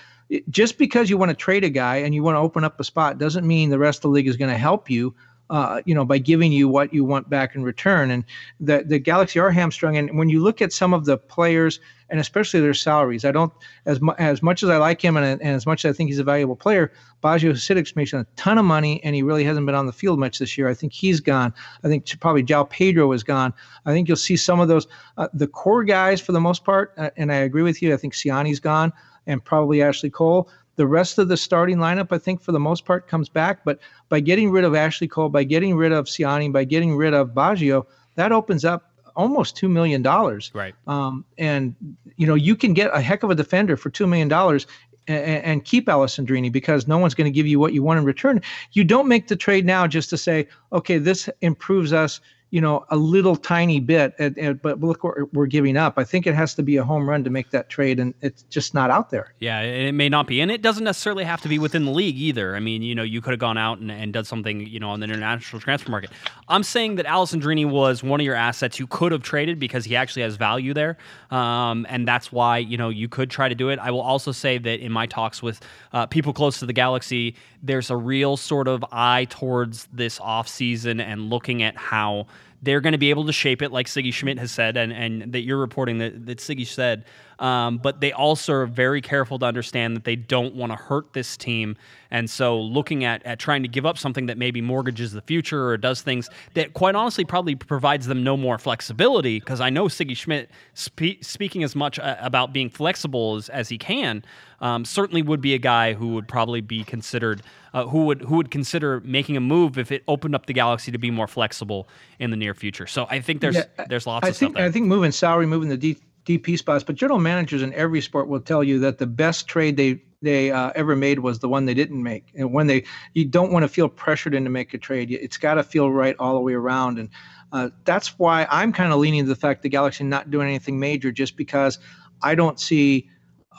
just 0.49 0.77
because 0.77 1.09
you 1.09 1.17
want 1.17 1.29
to 1.29 1.35
trade 1.35 1.63
a 1.63 1.69
guy 1.69 1.97
and 1.97 2.15
you 2.15 2.23
want 2.23 2.35
to 2.35 2.39
open 2.39 2.63
up 2.63 2.79
a 2.79 2.83
spot 2.83 3.17
doesn't 3.17 3.45
mean 3.45 3.69
the 3.69 3.79
rest 3.79 3.99
of 3.99 4.03
the 4.03 4.09
league 4.09 4.27
is 4.27 4.37
going 4.37 4.51
to 4.51 4.57
help 4.57 4.89
you. 4.89 5.13
Uh, 5.51 5.79
you 5.85 5.93
know, 5.93 6.03
by 6.03 6.17
giving 6.17 6.51
you 6.51 6.67
what 6.67 6.91
you 6.91 7.05
want 7.05 7.29
back 7.29 7.53
in 7.53 7.61
return, 7.61 8.09
and 8.09 8.23
the 8.59 8.83
the 8.83 8.97
Galaxy 8.97 9.37
are 9.37 9.51
hamstrung. 9.51 9.95
And 9.95 10.17
when 10.17 10.27
you 10.27 10.41
look 10.41 10.59
at 10.59 10.73
some 10.73 10.91
of 10.91 11.05
the 11.05 11.19
players, 11.19 11.79
and 12.09 12.19
especially 12.19 12.61
their 12.61 12.73
salaries, 12.73 13.23
I 13.23 13.31
don't 13.31 13.53
as 13.85 14.01
mu- 14.01 14.15
as 14.17 14.41
much 14.41 14.63
as 14.63 14.69
I 14.71 14.77
like 14.77 14.99
him, 15.03 15.15
and, 15.15 15.39
and 15.39 15.51
as 15.51 15.67
much 15.67 15.85
as 15.85 15.93
I 15.93 15.95
think 15.95 16.09
he's 16.09 16.17
a 16.17 16.23
valuable 16.23 16.55
player, 16.55 16.91
Baggio 17.23 17.51
Husidic's 17.51 17.95
making 17.95 18.17
a 18.17 18.25
ton 18.37 18.57
of 18.57 18.65
money, 18.65 19.03
and 19.03 19.13
he 19.13 19.21
really 19.21 19.43
hasn't 19.43 19.67
been 19.67 19.75
on 19.75 19.85
the 19.85 19.93
field 19.93 20.17
much 20.17 20.39
this 20.39 20.57
year. 20.57 20.67
I 20.67 20.73
think 20.73 20.93
he's 20.93 21.19
gone. 21.19 21.53
I 21.83 21.89
think 21.89 22.19
probably 22.19 22.41
João 22.43 22.67
Pedro 22.67 23.11
is 23.11 23.23
gone. 23.23 23.53
I 23.85 23.91
think 23.91 24.07
you'll 24.07 24.17
see 24.17 24.37
some 24.37 24.59
of 24.59 24.67
those 24.67 24.87
uh, 25.17 25.27
the 25.31 25.45
core 25.45 25.83
guys 25.83 26.19
for 26.19 26.31
the 26.31 26.41
most 26.41 26.63
part, 26.63 26.91
uh, 26.97 27.11
and 27.17 27.31
I 27.31 27.35
agree 27.35 27.61
with 27.61 27.83
you. 27.83 27.93
I 27.93 27.97
think 27.97 28.15
Ciani's 28.15 28.59
gone 28.59 28.91
and 29.27 29.43
probably 29.43 29.81
Ashley 29.81 30.09
Cole. 30.09 30.49
The 30.75 30.87
rest 30.87 31.17
of 31.17 31.29
the 31.29 31.37
starting 31.37 31.77
lineup, 31.77 32.07
I 32.11 32.17
think, 32.17 32.41
for 32.41 32.51
the 32.51 32.59
most 32.59 32.85
part, 32.85 33.07
comes 33.07 33.29
back. 33.29 33.63
But 33.63 33.79
by 34.09 34.19
getting 34.19 34.51
rid 34.51 34.65
of 34.65 34.75
Ashley 34.75 35.07
Cole, 35.07 35.29
by 35.29 35.43
getting 35.43 35.75
rid 35.75 35.91
of 35.91 36.05
Ciani, 36.05 36.51
by 36.51 36.65
getting 36.65 36.95
rid 36.95 37.13
of 37.13 37.29
Baggio, 37.29 37.85
that 38.15 38.31
opens 38.31 38.65
up 38.65 38.91
almost 39.15 39.55
two 39.55 39.69
million 39.69 40.01
dollars. 40.01 40.51
Right. 40.53 40.75
Um, 40.87 41.23
and 41.37 41.75
you 42.17 42.27
know 42.27 42.35
you 42.35 42.55
can 42.55 42.73
get 42.73 42.91
a 42.93 43.01
heck 43.01 43.23
of 43.23 43.29
a 43.29 43.35
defender 43.35 43.77
for 43.77 43.89
two 43.89 44.07
million 44.07 44.27
dollars 44.27 44.67
and 45.07 45.63
keep 45.65 45.85
Alessandrini 45.85 46.51
because 46.51 46.87
no 46.87 46.97
one's 46.97 47.13
going 47.13 47.25
to 47.25 47.35
give 47.35 47.45
you 47.45 47.59
what 47.59 47.73
you 47.73 47.83
want 47.83 47.99
in 47.99 48.05
return. 48.05 48.41
You 48.71 48.83
don't 48.83 49.07
make 49.07 49.27
the 49.27 49.35
trade 49.35 49.63
now 49.63 49.85
just 49.85 50.09
to 50.09 50.17
say, 50.17 50.47
okay, 50.73 50.97
this 50.97 51.29
improves 51.41 51.93
us 51.93 52.19
you 52.51 52.61
know, 52.61 52.85
a 52.89 52.95
little 52.95 53.35
tiny 53.35 53.79
bit, 53.79 54.15
but 54.61 54.79
look 54.79 55.03
what 55.03 55.33
we're 55.33 55.45
giving 55.45 55.75
up. 55.75 55.95
I 55.97 56.03
think 56.03 56.27
it 56.27 56.35
has 56.35 56.53
to 56.55 56.63
be 56.63 56.77
a 56.77 56.83
home 56.83 57.09
run 57.09 57.23
to 57.23 57.29
make 57.29 57.49
that 57.49 57.69
trade, 57.69 57.99
and 57.99 58.13
it's 58.21 58.43
just 58.43 58.73
not 58.73 58.89
out 58.89 59.09
there. 59.09 59.33
Yeah, 59.39 59.61
it 59.61 59.93
may 59.93 60.09
not 60.09 60.27
be, 60.27 60.41
and 60.41 60.51
it 60.51 60.61
doesn't 60.61 60.83
necessarily 60.83 61.23
have 61.23 61.41
to 61.41 61.49
be 61.49 61.59
within 61.59 61.85
the 61.85 61.91
league 61.91 62.17
either. 62.17 62.55
I 62.55 62.59
mean, 62.59 62.81
you 62.81 62.95
know, 62.95 63.03
you 63.03 63.19
could 63.19 63.31
have 63.31 63.39
gone 63.39 63.57
out 63.57 63.79
and, 63.79 63.91
and 63.91 64.13
done 64.13 64.25
something, 64.25 64.65
you 64.67 64.79
know, 64.79 64.89
on 64.89 64.99
the 64.99 65.05
international 65.05 65.59
transfer 65.59 65.89
market. 65.89 66.11
I'm 66.47 66.63
saying 66.63 66.95
that 66.95 67.07
Alessandrini 67.07 67.69
was 67.69 68.03
one 68.03 68.19
of 68.19 68.25
your 68.25 68.35
assets 68.35 68.79
you 68.79 68.87
could 68.87 69.11
have 69.11 69.23
traded 69.23 69.59
because 69.59 69.83
he 69.83 69.95
actually 69.95 70.21
has 70.21 70.35
value 70.35 70.73
there, 70.73 70.97
um, 71.31 71.85
and 71.89 72.07
that's 72.07 72.31
why 72.31 72.59
you 72.59 72.77
know 72.77 72.89
you 72.89 73.09
could 73.09 73.29
try 73.29 73.49
to 73.49 73.55
do 73.55 73.69
it. 73.69 73.79
I 73.79 73.91
will 73.91 74.01
also 74.01 74.31
say 74.31 74.59
that 74.59 74.79
in 74.79 74.91
my 74.91 75.07
talks 75.07 75.41
with 75.41 75.61
uh, 75.93 76.05
people 76.05 76.31
close 76.31 76.59
to 76.59 76.65
the 76.65 76.73
Galaxy, 76.73 77.35
there's 77.65 77.89
a 77.89 77.97
real 77.97 78.37
sort 78.37 78.67
of 78.67 78.85
eye 78.91 79.25
towards 79.29 79.87
this 79.91 80.19
off 80.19 80.47
season 80.47 80.99
and 80.99 81.29
looking 81.29 81.63
at 81.63 81.75
how 81.75 82.27
they're 82.61 82.81
going 82.81 82.93
to 82.93 82.97
be 82.99 83.09
able 83.09 83.25
to 83.25 83.33
shape 83.33 83.61
it, 83.61 83.71
like 83.71 83.87
Sigi 83.87 84.13
Schmid 84.13 84.39
has 84.39 84.51
said, 84.51 84.77
and, 84.77 84.91
and 84.91 85.33
that 85.33 85.41
you're 85.41 85.57
reporting 85.57 85.99
that, 85.99 86.25
that 86.25 86.39
Sigi 86.39 86.65
said 86.65 87.05
um, 87.39 87.77
but 87.77 88.01
they 88.01 88.11
also 88.11 88.53
are 88.53 88.65
very 88.65 89.01
careful 89.01 89.39
to 89.39 89.45
understand 89.45 89.95
that 89.95 90.03
they 90.03 90.15
don't 90.15 90.55
want 90.55 90.71
to 90.71 90.75
hurt 90.77 91.13
this 91.13 91.35
team. 91.37 91.75
And 92.11 92.29
so 92.29 92.59
looking 92.59 93.03
at, 93.03 93.25
at 93.25 93.39
trying 93.39 93.63
to 93.63 93.67
give 93.67 93.85
up 93.85 93.97
something 93.97 94.27
that 94.27 94.37
maybe 94.37 94.61
mortgages 94.61 95.11
the 95.11 95.21
future 95.21 95.69
or 95.69 95.77
does 95.77 96.01
things 96.01 96.29
that 96.53 96.73
quite 96.73 96.95
honestly 96.95 97.25
probably 97.25 97.55
provides 97.55 98.07
them 98.07 98.23
no 98.23 98.37
more 98.37 98.57
flexibility 98.57 99.39
because 99.39 99.59
I 99.59 99.69
know 99.69 99.85
Sigi 99.85 100.15
Schmid 100.15 100.47
spe- 100.73 101.21
speaking 101.21 101.63
as 101.63 101.75
much 101.75 101.99
uh, 101.99 102.15
about 102.19 102.53
being 102.53 102.69
flexible 102.69 103.35
as, 103.35 103.49
as 103.49 103.69
he 103.69 103.77
can 103.77 104.23
um, 104.61 104.85
certainly 104.85 105.21
would 105.21 105.41
be 105.41 105.53
a 105.53 105.57
guy 105.57 105.93
who 105.93 106.13
would 106.13 106.27
probably 106.27 106.61
be 106.61 106.83
considered 106.83 107.41
uh, 107.73 107.85
who 107.87 108.05
would 108.05 108.21
who 108.21 108.37
would 108.37 108.49
consider 108.49 109.01
making 109.01 109.35
a 109.35 109.41
move 109.41 109.77
if 109.77 109.91
it 109.91 110.03
opened 110.07 110.33
up 110.33 110.45
the 110.45 110.53
galaxy 110.53 110.91
to 110.91 110.97
be 110.97 111.11
more 111.11 111.27
flexible 111.27 111.89
in 112.19 112.31
the 112.31 112.37
near 112.37 112.53
future. 112.53 112.87
So 112.87 113.05
I 113.09 113.19
think 113.19 113.41
there's 113.41 113.55
yeah, 113.55 113.65
there's 113.89 114.07
lots 114.07 114.25
I 114.25 114.29
of 114.29 114.37
think, 114.37 114.51
stuff 114.51 114.57
there. 114.57 114.65
I 114.65 114.71
think 114.71 114.85
moving 114.87 115.11
salary, 115.11 115.45
moving 115.45 115.67
the 115.67 115.77
D, 115.77 115.97
DP 116.25 116.57
spots. 116.57 116.83
But 116.83 116.95
general 116.95 117.19
managers 117.19 117.61
in 117.61 117.73
every 117.73 118.01
sport 118.01 118.27
will 118.27 118.41
tell 118.41 118.63
you 118.63 118.79
that 118.79 118.97
the 118.97 119.07
best 119.07 119.47
trade 119.47 119.77
they 119.77 120.01
they 120.21 120.51
uh, 120.51 120.71
ever 120.75 120.95
made 120.95 121.19
was 121.19 121.39
the 121.39 121.47
one 121.47 121.65
they 121.65 121.73
didn't 121.73 122.01
make. 122.01 122.31
And 122.35 122.51
when 122.51 122.67
they 122.67 122.83
you 123.13 123.25
don't 123.25 123.51
want 123.51 123.63
to 123.63 123.67
feel 123.67 123.87
pressured 123.87 124.33
into 124.33 124.49
make 124.49 124.73
a 124.73 124.77
trade. 124.77 125.11
It's 125.11 125.37
got 125.37 125.55
to 125.55 125.63
feel 125.63 125.91
right 125.91 126.15
all 126.19 126.33
the 126.33 126.41
way 126.41 126.53
around. 126.53 126.99
And 126.99 127.09
uh, 127.51 127.69
that's 127.85 128.17
why 128.19 128.47
I'm 128.49 128.73
kind 128.73 128.91
of 128.91 128.99
leaning 128.99 129.23
to 129.23 129.29
the 129.29 129.35
fact 129.35 129.61
the 129.61 129.69
Galaxy 129.69 130.03
not 130.03 130.31
doing 130.31 130.47
anything 130.47 130.79
major, 130.79 131.11
just 131.11 131.37
because 131.37 131.79
I 132.21 132.35
don't 132.35 132.59
see 132.59 133.09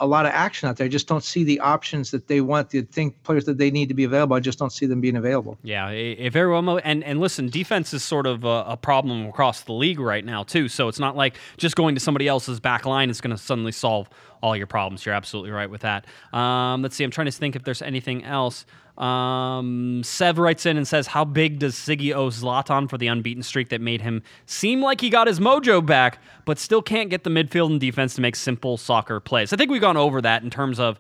a 0.01 0.07
lot 0.07 0.27
of 0.27 0.33
action 0.33 0.69
out 0.69 0.77
there. 0.77 0.85
I 0.85 0.89
just 0.89 1.09
don't 1.09 1.25
see 1.25 1.45
the 1.45 1.61
options 1.61 2.11
that 2.11 2.27
they 2.27 2.41
want. 2.41 2.71
The 2.71 2.83
think 2.83 3.23
players 3.23 3.45
that 3.47 3.59
they 3.59 3.71
need 3.71 3.89
to 3.89 3.95
be 3.95 4.05
available. 4.05 4.37
I 4.37 4.41
just 4.41 4.59
don't 4.59 4.73
see 4.73 4.87
them 4.87 5.01
being 5.01 5.17
available. 5.17 5.59
Yeah, 5.63 5.91
if 5.91 6.37
and 6.37 7.05
and 7.05 7.21
listen, 7.21 7.49
defense 7.49 7.95
is 7.95 8.03
sort 8.03 8.27
of 8.27 8.45
a, 8.45 8.65
a, 8.69 8.77
problem 8.77 9.27
across 9.27 9.63
the 9.63 9.73
league 9.73 9.99
right 9.99 10.25
now 10.25 10.43
too. 10.43 10.69
So 10.69 10.89
it's 10.89 10.99
not 10.99 11.17
like 11.17 11.37
just 11.57 11.77
going 11.77 11.95
to 11.95 12.01
somebody 12.01 12.29
else's 12.29 12.61
back 12.61 12.85
line 12.85 13.11
is 13.11 13.21
going 13.21 13.35
to 13.35 13.43
suddenly 13.43 13.73
solve 13.73 14.09
all 14.43 14.57
your 14.57 14.67
problems. 14.67 15.05
You're 15.05 15.15
absolutely 15.15 15.51
right 15.51 15.71
with 15.71 15.81
that. 15.83 16.07
Um, 16.33 16.83
let's 16.83 16.97
see. 16.97 17.05
I'm 17.05 17.11
trying 17.11 17.27
to 17.27 17.33
think 17.33 17.57
if 17.57 17.65
there's 17.65 17.83
anything 17.83 18.25
else. 18.25 18.67
Um, 18.99 20.03
Sev 20.05 20.39
writes 20.39 20.65
in 20.65 20.77
and 20.77 20.89
says, 20.89 21.09
How 21.09 21.25
big 21.25 21.59
does 21.59 21.75
Sigi 21.75 22.15
owe 22.15 22.29
Zlatan 22.29 22.89
for 22.89 22.97
the 22.97 23.09
unbeaten 23.09 23.43
streak 23.43 23.69
that 23.69 23.81
made 23.81 24.01
him 24.01 24.23
seem 24.47 24.81
like 24.81 25.01
he 25.01 25.11
got 25.11 25.27
his 25.27 25.39
mojo 25.39 25.85
back, 25.85 26.19
but 26.45 26.59
still 26.59 26.83
can't 26.83 27.11
get 27.11 27.25
the 27.25 27.31
midfield 27.31 27.71
and 27.71 27.81
defense 27.81 28.15
to 28.15 28.21
make 28.21 28.37
simple 28.37 28.77
soccer 28.77 29.21
plays? 29.21 29.53
I 29.53 29.57
think 29.57 29.71
we've 29.71 29.81
gone 29.81 29.97
over 29.97 30.23
that 30.23 30.43
in 30.43 30.51
terms 30.51 30.81
of 30.81 30.99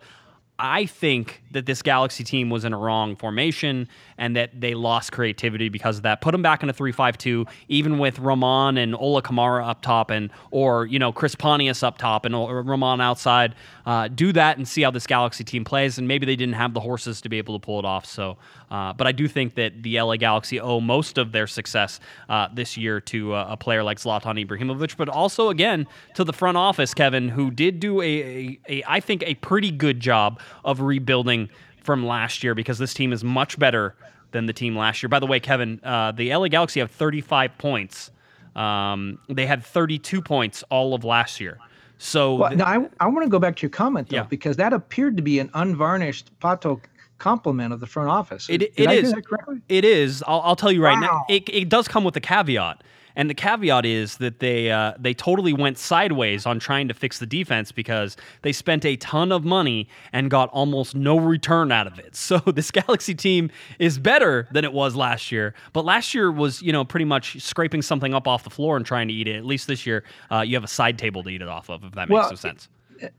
I 0.59 0.87
think 0.87 1.43
that 1.51 1.67
this 1.67 1.83
Galaxy 1.83 2.25
team 2.25 2.49
was 2.49 2.65
in 2.65 2.73
a 2.73 2.79
wrong 2.79 3.15
formation 3.15 3.89
and 4.17 4.35
that 4.37 4.59
they 4.59 4.75
lost 4.75 5.13
creativity 5.13 5.69
because 5.69 5.99
of 5.99 6.03
that. 6.05 6.23
Put 6.23 6.33
them 6.33 6.41
back 6.41 6.63
in 6.63 6.71
a 6.71 6.73
3-5-2, 6.73 7.47
even 7.69 7.99
with 7.99 8.19
Ramon 8.19 8.79
and 8.79 8.95
Ola 8.95 9.21
Kamara 9.21 9.69
up 9.69 9.83
top 9.83 10.11
and 10.11 10.31
or 10.51 10.87
you 10.87 10.99
know 10.99 11.13
Chris 11.13 11.35
Pontius 11.35 11.83
up 11.83 11.99
top 11.99 12.25
and 12.25 12.35
Ramon 12.35 13.01
outside. 13.01 13.55
Uh, 13.85 14.09
do 14.09 14.33
that 14.33 14.57
and 14.57 14.67
see 14.67 14.83
how 14.83 14.91
this 14.91 15.07
Galaxy 15.07 15.45
team 15.45 15.65
plays. 15.65 15.99
And 15.99 16.09
maybe 16.09 16.25
they 16.25 16.37
didn't 16.37 16.55
have 16.55 16.73
the 16.73 16.81
horses 16.81 17.21
to 17.21 17.29
be 17.29 17.39
able 17.39 17.59
to 17.59 17.65
pull 17.65 17.79
it 17.79 17.85
off. 17.85 18.07
So, 18.07 18.39
uh, 18.71 18.93
but 18.93 19.07
I 19.07 19.13
do 19.13 19.29
think 19.29 19.55
that 19.55 19.83
the 19.83 20.01
LA 20.01 20.17
Galaxy 20.17 20.61
owe 20.61 20.81
most 20.81 21.19
of 21.19 21.33
their 21.33 21.47
success 21.47 22.01
uh, 22.29 22.49
this 22.53 22.77
year 22.77 23.01
to 23.03 23.35
uh, 23.35 23.47
a 23.51 23.57
player 23.57 23.83
like 23.83 23.99
Zlatan 23.99 24.45
Ibrahimovic, 24.45 24.97
but 24.97 25.09
also 25.09 25.49
again 25.51 25.87
to 26.15 26.25
the 26.25 26.33
front 26.33 26.57
office, 26.57 26.93
Kevin, 26.95 27.29
who 27.29 27.51
did 27.51 27.81
do 27.81 28.01
a, 28.01 28.05
a, 28.07 28.59
a 28.69 28.85
I 28.87 29.01
think 29.01 29.23
a 29.27 29.35
pretty 29.37 29.71
good 29.71 30.01
job 30.01 30.41
of 30.65 30.81
rebuilding 30.81 31.49
from 31.83 32.05
last 32.07 32.43
year 32.43 32.55
because 32.55 32.79
this 32.79 32.93
team 32.95 33.13
is 33.13 33.23
much 33.23 33.59
better 33.59 33.95
than 34.33 34.47
the 34.47 34.53
team 34.53 34.77
last 34.77 35.03
year. 35.03 35.09
By 35.09 35.21
the 35.21 35.27
way, 35.27 35.39
Kevin, 35.39 35.81
uh, 35.85 36.11
the 36.13 36.35
LA 36.35 36.49
Galaxy 36.49 36.81
have 36.81 36.91
35 36.91 37.57
points. 37.59 38.11
Um, 38.57 39.19
they 39.29 39.47
had 39.47 39.63
32 39.65 40.21
points 40.23 40.65
all 40.71 40.95
of 40.95 41.05
last 41.05 41.41
year. 41.41 41.59
So 41.99 42.35
Well, 42.37 42.49
th- 42.51 42.59
now 42.59 42.67
I, 42.67 42.89
I 43.01 43.07
want 43.07 43.25
to 43.25 43.31
go 43.31 43.39
back 43.39 43.57
to 43.57 43.63
your 43.63 43.71
comment 43.71 44.09
though, 44.09 44.17
Yeah. 44.17 44.23
because 44.25 44.57
that 44.57 44.73
appeared 44.73 45.17
to 45.17 45.23
be 45.23 45.39
an 45.39 45.51
unvarnished 45.55 46.31
Pato 46.41 46.81
compliment 47.19 47.73
of 47.73 47.81
the 47.81 47.87
front 47.87 48.09
office. 48.11 48.49
It- 48.49 48.63
it 48.63 48.91
is. 48.91 49.09
hear 49.09 49.17
that 49.17 49.27
correctly? 49.27 49.57
It 49.69 49.85
is. 49.85 50.23
I'll, 50.27 50.41
I'll 50.43 50.57
tell 50.57 50.73
you 50.73 50.83
right 50.83 50.99
now. 51.01 51.25
It, 51.29 51.49
it 51.49 51.69
does 51.69 51.89
come 51.89 52.05
with 52.05 52.17
a 52.17 52.21
caveat, 52.21 52.83
and 53.19 53.31
the 53.31 53.35
caveat 53.35 53.87
is 53.87 54.19
that 54.19 54.41
they 54.41 54.71
uh, 54.71 54.93
they 54.99 55.15
totally 55.15 55.55
went 55.55 55.79
sideways 55.79 56.45
on 56.45 56.59
trying 56.59 56.87
to 56.89 56.95
fix 56.95 57.19
the 57.19 57.25
defense 57.25 57.73
because 57.73 58.17
they 58.43 58.53
spent 58.53 58.85
a 58.85 58.97
ton 58.97 59.33
of 59.33 59.45
money 59.45 59.89
and 60.13 60.31
got 60.31 60.51
almost 60.51 60.95
no 60.95 61.19
return 61.19 61.73
out 61.73 61.87
of 61.87 61.99
it. 61.99 62.15
So 62.27 62.39
this 62.41 62.71
Galaxy 62.71 63.15
team 63.15 63.51
is 63.79 63.99
better 63.99 64.49
than 64.53 64.65
it 64.65 64.73
was 64.75 64.95
last 64.97 65.33
year, 65.33 65.55
but 65.73 65.85
last 65.87 66.13
year 66.13 66.31
was 66.31 66.61
you 66.61 66.73
know 66.73 66.85
pretty 66.85 67.07
much 67.07 67.41
scraping 67.41 67.81
something 67.83 68.13
up 68.13 68.29
off 68.29 68.45
the 68.45 68.51
floor 68.51 68.77
and 68.77 68.85
trying 68.85 69.09
to 69.09 69.15
eat 69.15 69.29
it. 69.29 69.37
At 69.37 69.47
least 69.47 69.67
this 69.69 69.87
year, 69.87 70.05
uh, 70.31 70.41
you 70.41 70.55
have 70.57 70.65
a 70.65 70.69
side 70.69 70.99
table 70.99 71.23
to 71.23 71.31
eat 71.31 71.41
it 71.41 71.49
off 71.49 71.71
of. 71.71 71.83
If 71.85 71.93
that 71.93 72.09
makes 72.09 72.15
Well, 72.15 72.29
some 72.29 72.37
sense. 72.37 72.69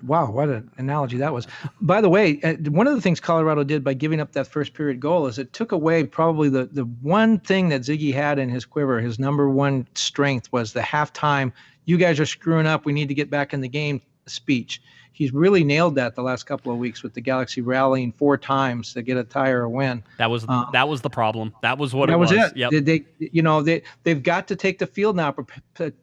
Wow, 0.03 0.31
what 0.31 0.49
an 0.49 0.71
analogy 0.77 1.17
that 1.17 1.33
was. 1.33 1.47
By 1.81 2.01
the 2.01 2.09
way, 2.09 2.39
uh, 2.41 2.55
one 2.69 2.87
of 2.87 2.95
the 2.95 3.01
things 3.01 3.19
Colorado 3.19 3.63
did 3.63 3.83
by 3.83 3.93
giving 3.93 4.19
up 4.19 4.33
that 4.33 4.47
first 4.47 4.73
period 4.73 4.99
goal 4.99 5.27
is 5.27 5.37
it 5.37 5.53
took 5.53 5.71
away 5.71 6.03
probably 6.03 6.49
the, 6.49 6.65
the 6.65 6.83
one 7.01 7.39
thing 7.39 7.69
that 7.69 7.81
Sigi 7.81 8.13
had 8.13 8.39
in 8.39 8.49
his 8.49 8.65
quiver. 8.65 8.99
His 8.99 9.19
number 9.19 9.49
one 9.49 9.87
strength 9.95 10.51
was 10.51 10.73
the 10.73 10.81
halftime, 10.81 11.51
you 11.87 11.97
guys 11.97 12.19
are 12.19 12.25
screwing 12.25 12.67
up. 12.67 12.85
We 12.85 12.93
need 12.93 13.07
to 13.07 13.15
get 13.15 13.31
back 13.31 13.53
in 13.53 13.61
the 13.61 13.69
game 13.69 14.01
speech. 14.27 14.81
He's 15.17 15.33
really 15.33 15.63
nailed 15.63 15.95
that 15.95 16.13
the 16.13 16.21
last 16.21 16.43
couple 16.43 16.71
of 16.71 16.77
weeks 16.77 17.01
with 17.01 17.15
the 17.15 17.21
Galaxy 17.21 17.61
rallying 17.61 18.11
four 18.11 18.37
times 18.37 18.93
to 18.93 19.01
get 19.01 19.17
a 19.17 19.23
tie 19.23 19.49
or 19.49 19.63
a 19.63 19.69
win. 19.69 20.03
That 20.19 20.29
was 20.29 20.45
uh, 20.47 20.65
that 20.73 20.87
was 20.87 21.01
the 21.01 21.09
problem. 21.09 21.55
That 21.63 21.79
was 21.79 21.95
what 21.95 22.05
that 22.05 22.13
it 22.13 22.17
was, 22.17 22.31
was. 22.31 22.51
it. 22.51 22.57
Yep. 22.57 22.69
They, 22.69 22.79
they, 22.81 23.05
you 23.19 23.41
know, 23.41 23.63
they 23.63 23.81
they've 24.03 24.21
got 24.21 24.47
to 24.49 24.55
take 24.55 24.77
the 24.77 24.85
field 24.85 25.15
now, 25.15 25.35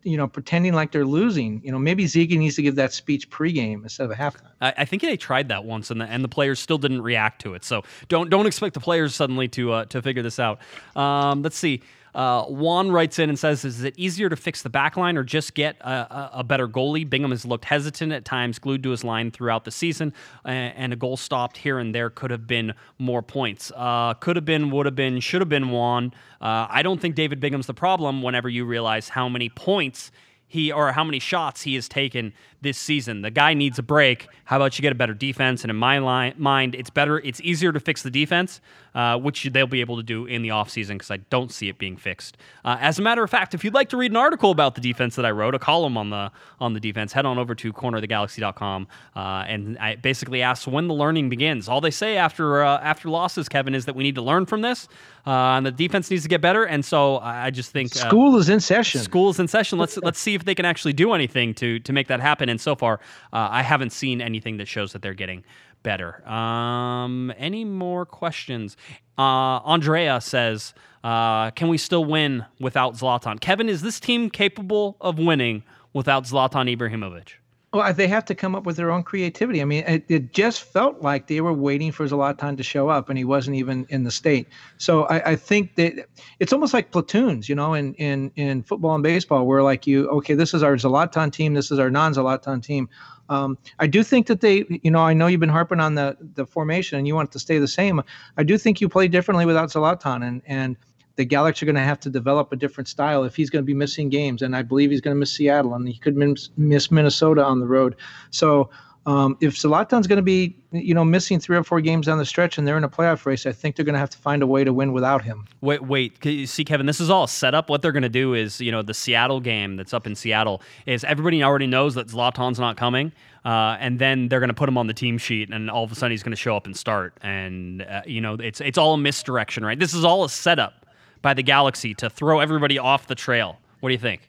you 0.02 0.16
know, 0.16 0.26
pretending 0.26 0.74
like 0.74 0.90
they're 0.90 1.04
losing. 1.04 1.60
You 1.64 1.70
know, 1.70 1.78
maybe 1.78 2.06
Sigi 2.06 2.36
needs 2.36 2.56
to 2.56 2.62
give 2.62 2.74
that 2.74 2.92
speech 2.92 3.30
pregame 3.30 3.84
instead 3.84 4.02
of 4.02 4.10
a 4.10 4.16
halftime. 4.16 4.50
I, 4.60 4.74
I 4.78 4.84
think 4.84 5.02
they 5.02 5.16
tried 5.16 5.46
that 5.48 5.64
once, 5.64 5.92
and 5.92 6.00
the 6.00 6.06
and 6.06 6.24
the 6.24 6.28
players 6.28 6.58
still 6.58 6.78
didn't 6.78 7.02
react 7.02 7.40
to 7.42 7.54
it. 7.54 7.62
So 7.62 7.84
don't 8.08 8.30
don't 8.30 8.46
expect 8.46 8.74
the 8.74 8.80
players 8.80 9.14
suddenly 9.14 9.46
to 9.48 9.70
uh, 9.70 9.84
to 9.84 10.02
figure 10.02 10.22
this 10.22 10.40
out. 10.40 10.58
Um, 10.96 11.42
let's 11.42 11.56
see. 11.56 11.82
Uh, 12.14 12.44
Juan 12.44 12.90
writes 12.90 13.18
in 13.18 13.28
and 13.28 13.38
says, 13.38 13.64
"Is 13.64 13.82
it 13.82 13.94
easier 13.96 14.28
to 14.28 14.36
fix 14.36 14.62
the 14.62 14.70
back 14.70 14.96
line 14.96 15.16
or 15.16 15.24
just 15.24 15.54
get 15.54 15.76
a, 15.80 16.30
a, 16.34 16.44
better 16.44 16.68
goalie?" 16.68 17.08
Bingham 17.08 17.30
has 17.30 17.44
looked 17.44 17.64
hesitant 17.64 18.12
at 18.12 18.24
times, 18.24 18.58
glued 18.58 18.82
to 18.84 18.90
his 18.90 19.02
line 19.02 19.30
throughout 19.30 19.64
the 19.64 19.70
season, 19.70 20.12
and 20.44 20.92
a 20.92 20.96
goal 20.96 21.16
stopped 21.16 21.56
here 21.56 21.78
and 21.78 21.94
there 21.94 22.10
could 22.10 22.30
have 22.30 22.46
been 22.46 22.74
more 22.98 23.22
points. 23.22 23.72
Uh, 23.74 24.14
could 24.14 24.36
have 24.36 24.44
been, 24.44 24.70
would 24.70 24.86
have 24.86 24.94
been, 24.94 25.20
should 25.20 25.40
have 25.40 25.48
been 25.48 25.70
Juan. 25.70 26.12
Uh, 26.40 26.66
I 26.68 26.82
don't 26.82 27.00
think 27.00 27.14
David 27.14 27.40
Bingham's 27.40 27.66
the 27.66 27.74
problem. 27.74 28.22
Whenever 28.22 28.48
you 28.48 28.64
realize 28.64 29.08
how 29.10 29.28
many 29.28 29.48
points 29.48 30.10
he 30.46 30.70
or 30.70 30.92
how 30.92 31.02
many 31.02 31.18
shots 31.18 31.62
he 31.62 31.74
has 31.74 31.88
taken 31.88 32.32
this 32.64 32.76
season. 32.76 33.22
The 33.22 33.30
guy 33.30 33.54
needs 33.54 33.78
a 33.78 33.82
break. 33.84 34.26
How 34.46 34.56
about 34.56 34.76
you 34.76 34.82
get 34.82 34.90
a 34.90 34.96
better 34.96 35.14
defense? 35.14 35.62
And 35.62 35.70
in 35.70 35.76
my 35.76 35.98
line, 35.98 36.34
mind, 36.36 36.74
it's 36.74 36.90
better. 36.90 37.20
It's 37.20 37.40
easier 37.42 37.70
to 37.72 37.78
fix 37.78 38.02
the 38.02 38.10
defense, 38.10 38.60
uh, 38.96 39.16
which 39.18 39.44
they'll 39.52 39.68
be 39.68 39.80
able 39.80 39.96
to 39.96 40.02
do 40.02 40.26
in 40.26 40.42
the 40.42 40.48
offseason 40.48 40.94
because 40.94 41.12
I 41.12 41.18
don't 41.18 41.52
see 41.52 41.68
it 41.68 41.78
being 41.78 41.96
fixed. 41.96 42.36
Uh, 42.64 42.76
as 42.80 42.98
a 42.98 43.02
matter 43.02 43.22
of 43.22 43.30
fact, 43.30 43.54
if 43.54 43.62
you'd 43.64 43.74
like 43.74 43.88
to 43.90 43.96
read 43.96 44.10
an 44.10 44.16
article 44.16 44.50
about 44.50 44.74
the 44.74 44.80
defense 44.80 45.14
that 45.14 45.24
I 45.24 45.30
wrote, 45.30 45.54
a 45.54 45.58
column 45.60 45.96
on 45.96 46.10
the 46.10 46.32
on 46.58 46.74
the 46.74 46.80
defense, 46.80 47.12
head 47.12 47.24
on 47.26 47.38
over 47.38 47.54
to 47.54 47.72
cornerofthegalaxy.com 47.72 48.88
uh, 49.16 49.44
and 49.46 49.78
I 49.78 49.96
basically 49.96 50.42
ask 50.42 50.66
when 50.66 50.88
the 50.88 50.94
learning 50.94 51.28
begins. 51.28 51.68
All 51.68 51.80
they 51.80 51.90
say 51.90 52.16
after 52.16 52.64
uh, 52.64 52.80
after 52.80 53.08
losses, 53.08 53.48
Kevin, 53.48 53.74
is 53.74 53.84
that 53.84 53.94
we 53.94 54.02
need 54.02 54.14
to 54.16 54.22
learn 54.22 54.46
from 54.46 54.62
this, 54.62 54.88
uh, 55.26 55.30
and 55.30 55.66
the 55.66 55.70
defense 55.70 56.10
needs 56.10 56.22
to 56.24 56.28
get 56.28 56.40
better. 56.40 56.64
And 56.64 56.84
so 56.84 57.16
I 57.16 57.44
I 57.46 57.50
just 57.50 57.70
think 57.72 57.94
uh, 57.94 58.08
School 58.08 58.36
is 58.38 58.48
in 58.48 58.60
session. 58.60 59.00
school 59.02 59.28
is 59.30 59.38
in 59.38 59.48
session. 59.48 59.78
Let's 59.78 59.96
let's 59.98 60.18
see 60.18 60.34
if 60.34 60.44
they 60.44 60.54
can 60.54 60.64
actually 60.64 60.94
do 60.94 61.12
anything 61.12 61.54
to 61.54 61.78
to 61.80 61.92
make 61.92 62.08
that 62.08 62.20
happen. 62.20 62.48
And 62.55 62.61
so 62.61 62.76
far, 62.76 63.00
uh, 63.32 63.48
I 63.50 63.62
haven't 63.62 63.90
seen 63.90 64.20
anything 64.20 64.59
that 64.59 64.68
shows 64.68 64.92
that 64.92 65.02
they're 65.02 65.12
getting 65.12 65.44
better. 65.82 66.26
Um, 66.28 67.32
any 67.36 67.64
more 67.64 68.07
questions? 68.07 68.76
Uh, 69.18 69.59
Andrea 69.64 70.20
says, 70.20 70.72
uh, 71.02 71.50
"Can 71.50 71.68
we 71.68 71.78
still 71.78 72.05
win 72.05 72.46
without 72.61 72.94
Zlatan?" 72.94 73.40
Kevin, 73.40 73.68
is 73.68 73.82
this 73.82 73.98
team 73.98 74.30
capable 74.30 74.96
of 75.00 75.18
winning 75.18 75.64
without 75.92 76.24
Zlatan 76.24 76.74
Ibrahimovic? 76.74 77.34
Well, 77.74 77.92
they 77.92 78.06
have 78.06 78.24
to 78.26 78.36
come 78.36 78.54
up 78.54 78.66
with 78.66 78.76
their 78.76 78.92
own 78.92 79.02
creativity. 79.02 79.60
I 79.60 79.64
mean, 79.64 79.82
it, 79.84 80.04
it 80.08 80.32
just 80.32 80.62
felt 80.62 81.02
like 81.02 81.26
they 81.26 81.40
were 81.40 81.52
waiting 81.52 81.90
for 81.90 82.06
Zlatan 82.06 82.56
to 82.56 82.62
show 82.62 82.88
up, 82.88 83.08
and 83.08 83.18
he 83.18 83.24
wasn't 83.24 83.56
even 83.56 83.84
in 83.88 84.04
the 84.04 84.12
state. 84.12 84.46
So 84.78 85.06
I, 85.06 85.32
I 85.32 85.36
think 85.36 85.74
that 85.74 86.06
it's 86.38 86.52
almost 86.52 86.72
like 86.72 86.92
platoons, 86.92 87.48
you 87.48 87.56
know, 87.56 87.74
in, 87.74 87.94
in 87.94 88.30
in 88.36 88.62
football 88.62 88.94
and 88.94 89.02
baseball, 89.02 89.44
where 89.44 89.60
like 89.64 89.88
you, 89.88 90.08
okay, 90.10 90.34
this 90.34 90.54
is 90.54 90.62
our 90.62 90.76
Zlatan 90.76 91.32
team, 91.32 91.54
this 91.54 91.72
is 91.72 91.80
our 91.80 91.90
non-Zlatan 91.90 92.62
team. 92.62 92.88
Um, 93.28 93.58
I 93.80 93.88
do 93.88 94.04
think 94.04 94.28
that 94.28 94.40
they, 94.40 94.64
you 94.84 94.90
know, 94.92 95.00
I 95.00 95.12
know 95.12 95.26
you've 95.26 95.40
been 95.40 95.48
harping 95.48 95.80
on 95.80 95.96
the 95.96 96.16
the 96.36 96.46
formation, 96.46 96.96
and 96.96 97.08
you 97.08 97.16
want 97.16 97.30
it 97.30 97.32
to 97.32 97.40
stay 97.40 97.58
the 97.58 97.66
same. 97.66 98.00
I 98.36 98.44
do 98.44 98.56
think 98.56 98.80
you 98.80 98.88
play 98.88 99.08
differently 99.08 99.46
without 99.46 99.70
Zlatan, 99.70 100.22
and 100.22 100.42
and 100.46 100.76
the 101.16 101.24
Galaxy 101.24 101.64
are 101.64 101.66
going 101.66 101.76
to 101.76 101.82
have 101.82 102.00
to 102.00 102.10
develop 102.10 102.52
a 102.52 102.56
different 102.56 102.88
style 102.88 103.24
if 103.24 103.36
he's 103.36 103.50
going 103.50 103.62
to 103.62 103.66
be 103.66 103.74
missing 103.74 104.08
games, 104.08 104.42
and 104.42 104.56
I 104.56 104.62
believe 104.62 104.90
he's 104.90 105.00
going 105.00 105.14
to 105.14 105.18
miss 105.18 105.32
Seattle, 105.32 105.74
and 105.74 105.86
he 105.88 105.98
could 105.98 106.16
miss, 106.16 106.50
miss 106.56 106.90
Minnesota 106.90 107.44
on 107.44 107.60
the 107.60 107.66
road. 107.66 107.96
So 108.30 108.70
um, 109.06 109.36
if 109.40 109.54
Zlatan's 109.54 110.06
going 110.06 110.16
to 110.16 110.22
be, 110.22 110.56
you 110.72 110.94
know, 110.94 111.04
missing 111.04 111.38
three 111.38 111.56
or 111.56 111.62
four 111.62 111.80
games 111.80 112.06
down 112.06 112.18
the 112.18 112.24
stretch, 112.24 112.58
and 112.58 112.66
they're 112.66 112.78
in 112.78 112.84
a 112.84 112.88
playoff 112.88 113.26
race, 113.26 113.46
I 113.46 113.52
think 113.52 113.76
they're 113.76 113.84
going 113.84 113.94
to 113.94 113.98
have 113.98 114.10
to 114.10 114.18
find 114.18 114.42
a 114.42 114.46
way 114.46 114.64
to 114.64 114.72
win 114.72 114.92
without 114.92 115.22
him. 115.22 115.46
Wait, 115.60 115.82
wait. 115.82 116.18
See, 116.48 116.64
Kevin, 116.64 116.86
this 116.86 117.00
is 117.00 117.10
all 117.10 117.26
set 117.26 117.54
up. 117.54 117.68
What 117.68 117.82
they're 117.82 117.92
going 117.92 118.02
to 118.02 118.08
do 118.08 118.34
is, 118.34 118.60
you 118.60 118.72
know, 118.72 118.82
the 118.82 118.94
Seattle 118.94 119.40
game 119.40 119.76
that's 119.76 119.92
up 119.92 120.06
in 120.06 120.14
Seattle 120.14 120.62
is 120.86 121.04
everybody 121.04 121.44
already 121.44 121.66
knows 121.66 121.94
that 121.94 122.08
Zlatan's 122.08 122.58
not 122.58 122.76
coming. 122.76 123.12
Uh, 123.44 123.76
and 123.78 123.98
then 123.98 124.28
they're 124.28 124.40
going 124.40 124.48
to 124.48 124.54
put 124.54 124.70
him 124.70 124.78
on 124.78 124.86
the 124.86 124.94
team 124.94 125.18
sheet, 125.18 125.50
and 125.50 125.70
all 125.70 125.84
of 125.84 125.92
a 125.92 125.94
sudden 125.94 126.12
he's 126.12 126.22
going 126.22 126.32
to 126.32 126.36
show 126.36 126.56
up 126.56 126.64
and 126.64 126.74
start. 126.74 127.12
And, 127.20 127.82
uh, 127.82 128.00
you 128.06 128.22
know, 128.22 128.34
it's, 128.34 128.62
it's 128.62 128.78
all 128.78 128.94
a 128.94 128.98
misdirection, 128.98 129.66
right? 129.66 129.78
This 129.78 129.92
is 129.92 130.02
all 130.02 130.24
a 130.24 130.30
setup 130.30 130.84
by 131.24 131.32
the 131.34 131.42
Galaxy 131.42 131.94
to 131.94 132.10
throw 132.10 132.38
everybody 132.38 132.78
off 132.78 133.06
the 133.06 133.14
trail. 133.14 133.58
What 133.80 133.88
do 133.88 133.94
you 133.94 133.98
think? 133.98 134.28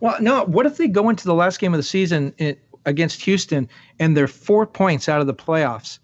Well, 0.00 0.20
no. 0.20 0.44
What 0.44 0.66
if 0.66 0.76
they 0.76 0.86
go 0.86 1.08
into 1.08 1.24
the 1.24 1.32
last 1.34 1.58
game 1.58 1.72
of 1.72 1.78
the 1.78 1.82
season 1.82 2.34
it, 2.36 2.60
against 2.84 3.22
Houston 3.22 3.66
and 3.98 4.14
they're 4.14 4.28
four 4.28 4.66
points 4.66 5.08
out 5.08 5.22
of 5.22 5.26
the 5.26 5.34
playoffs? 5.34 5.98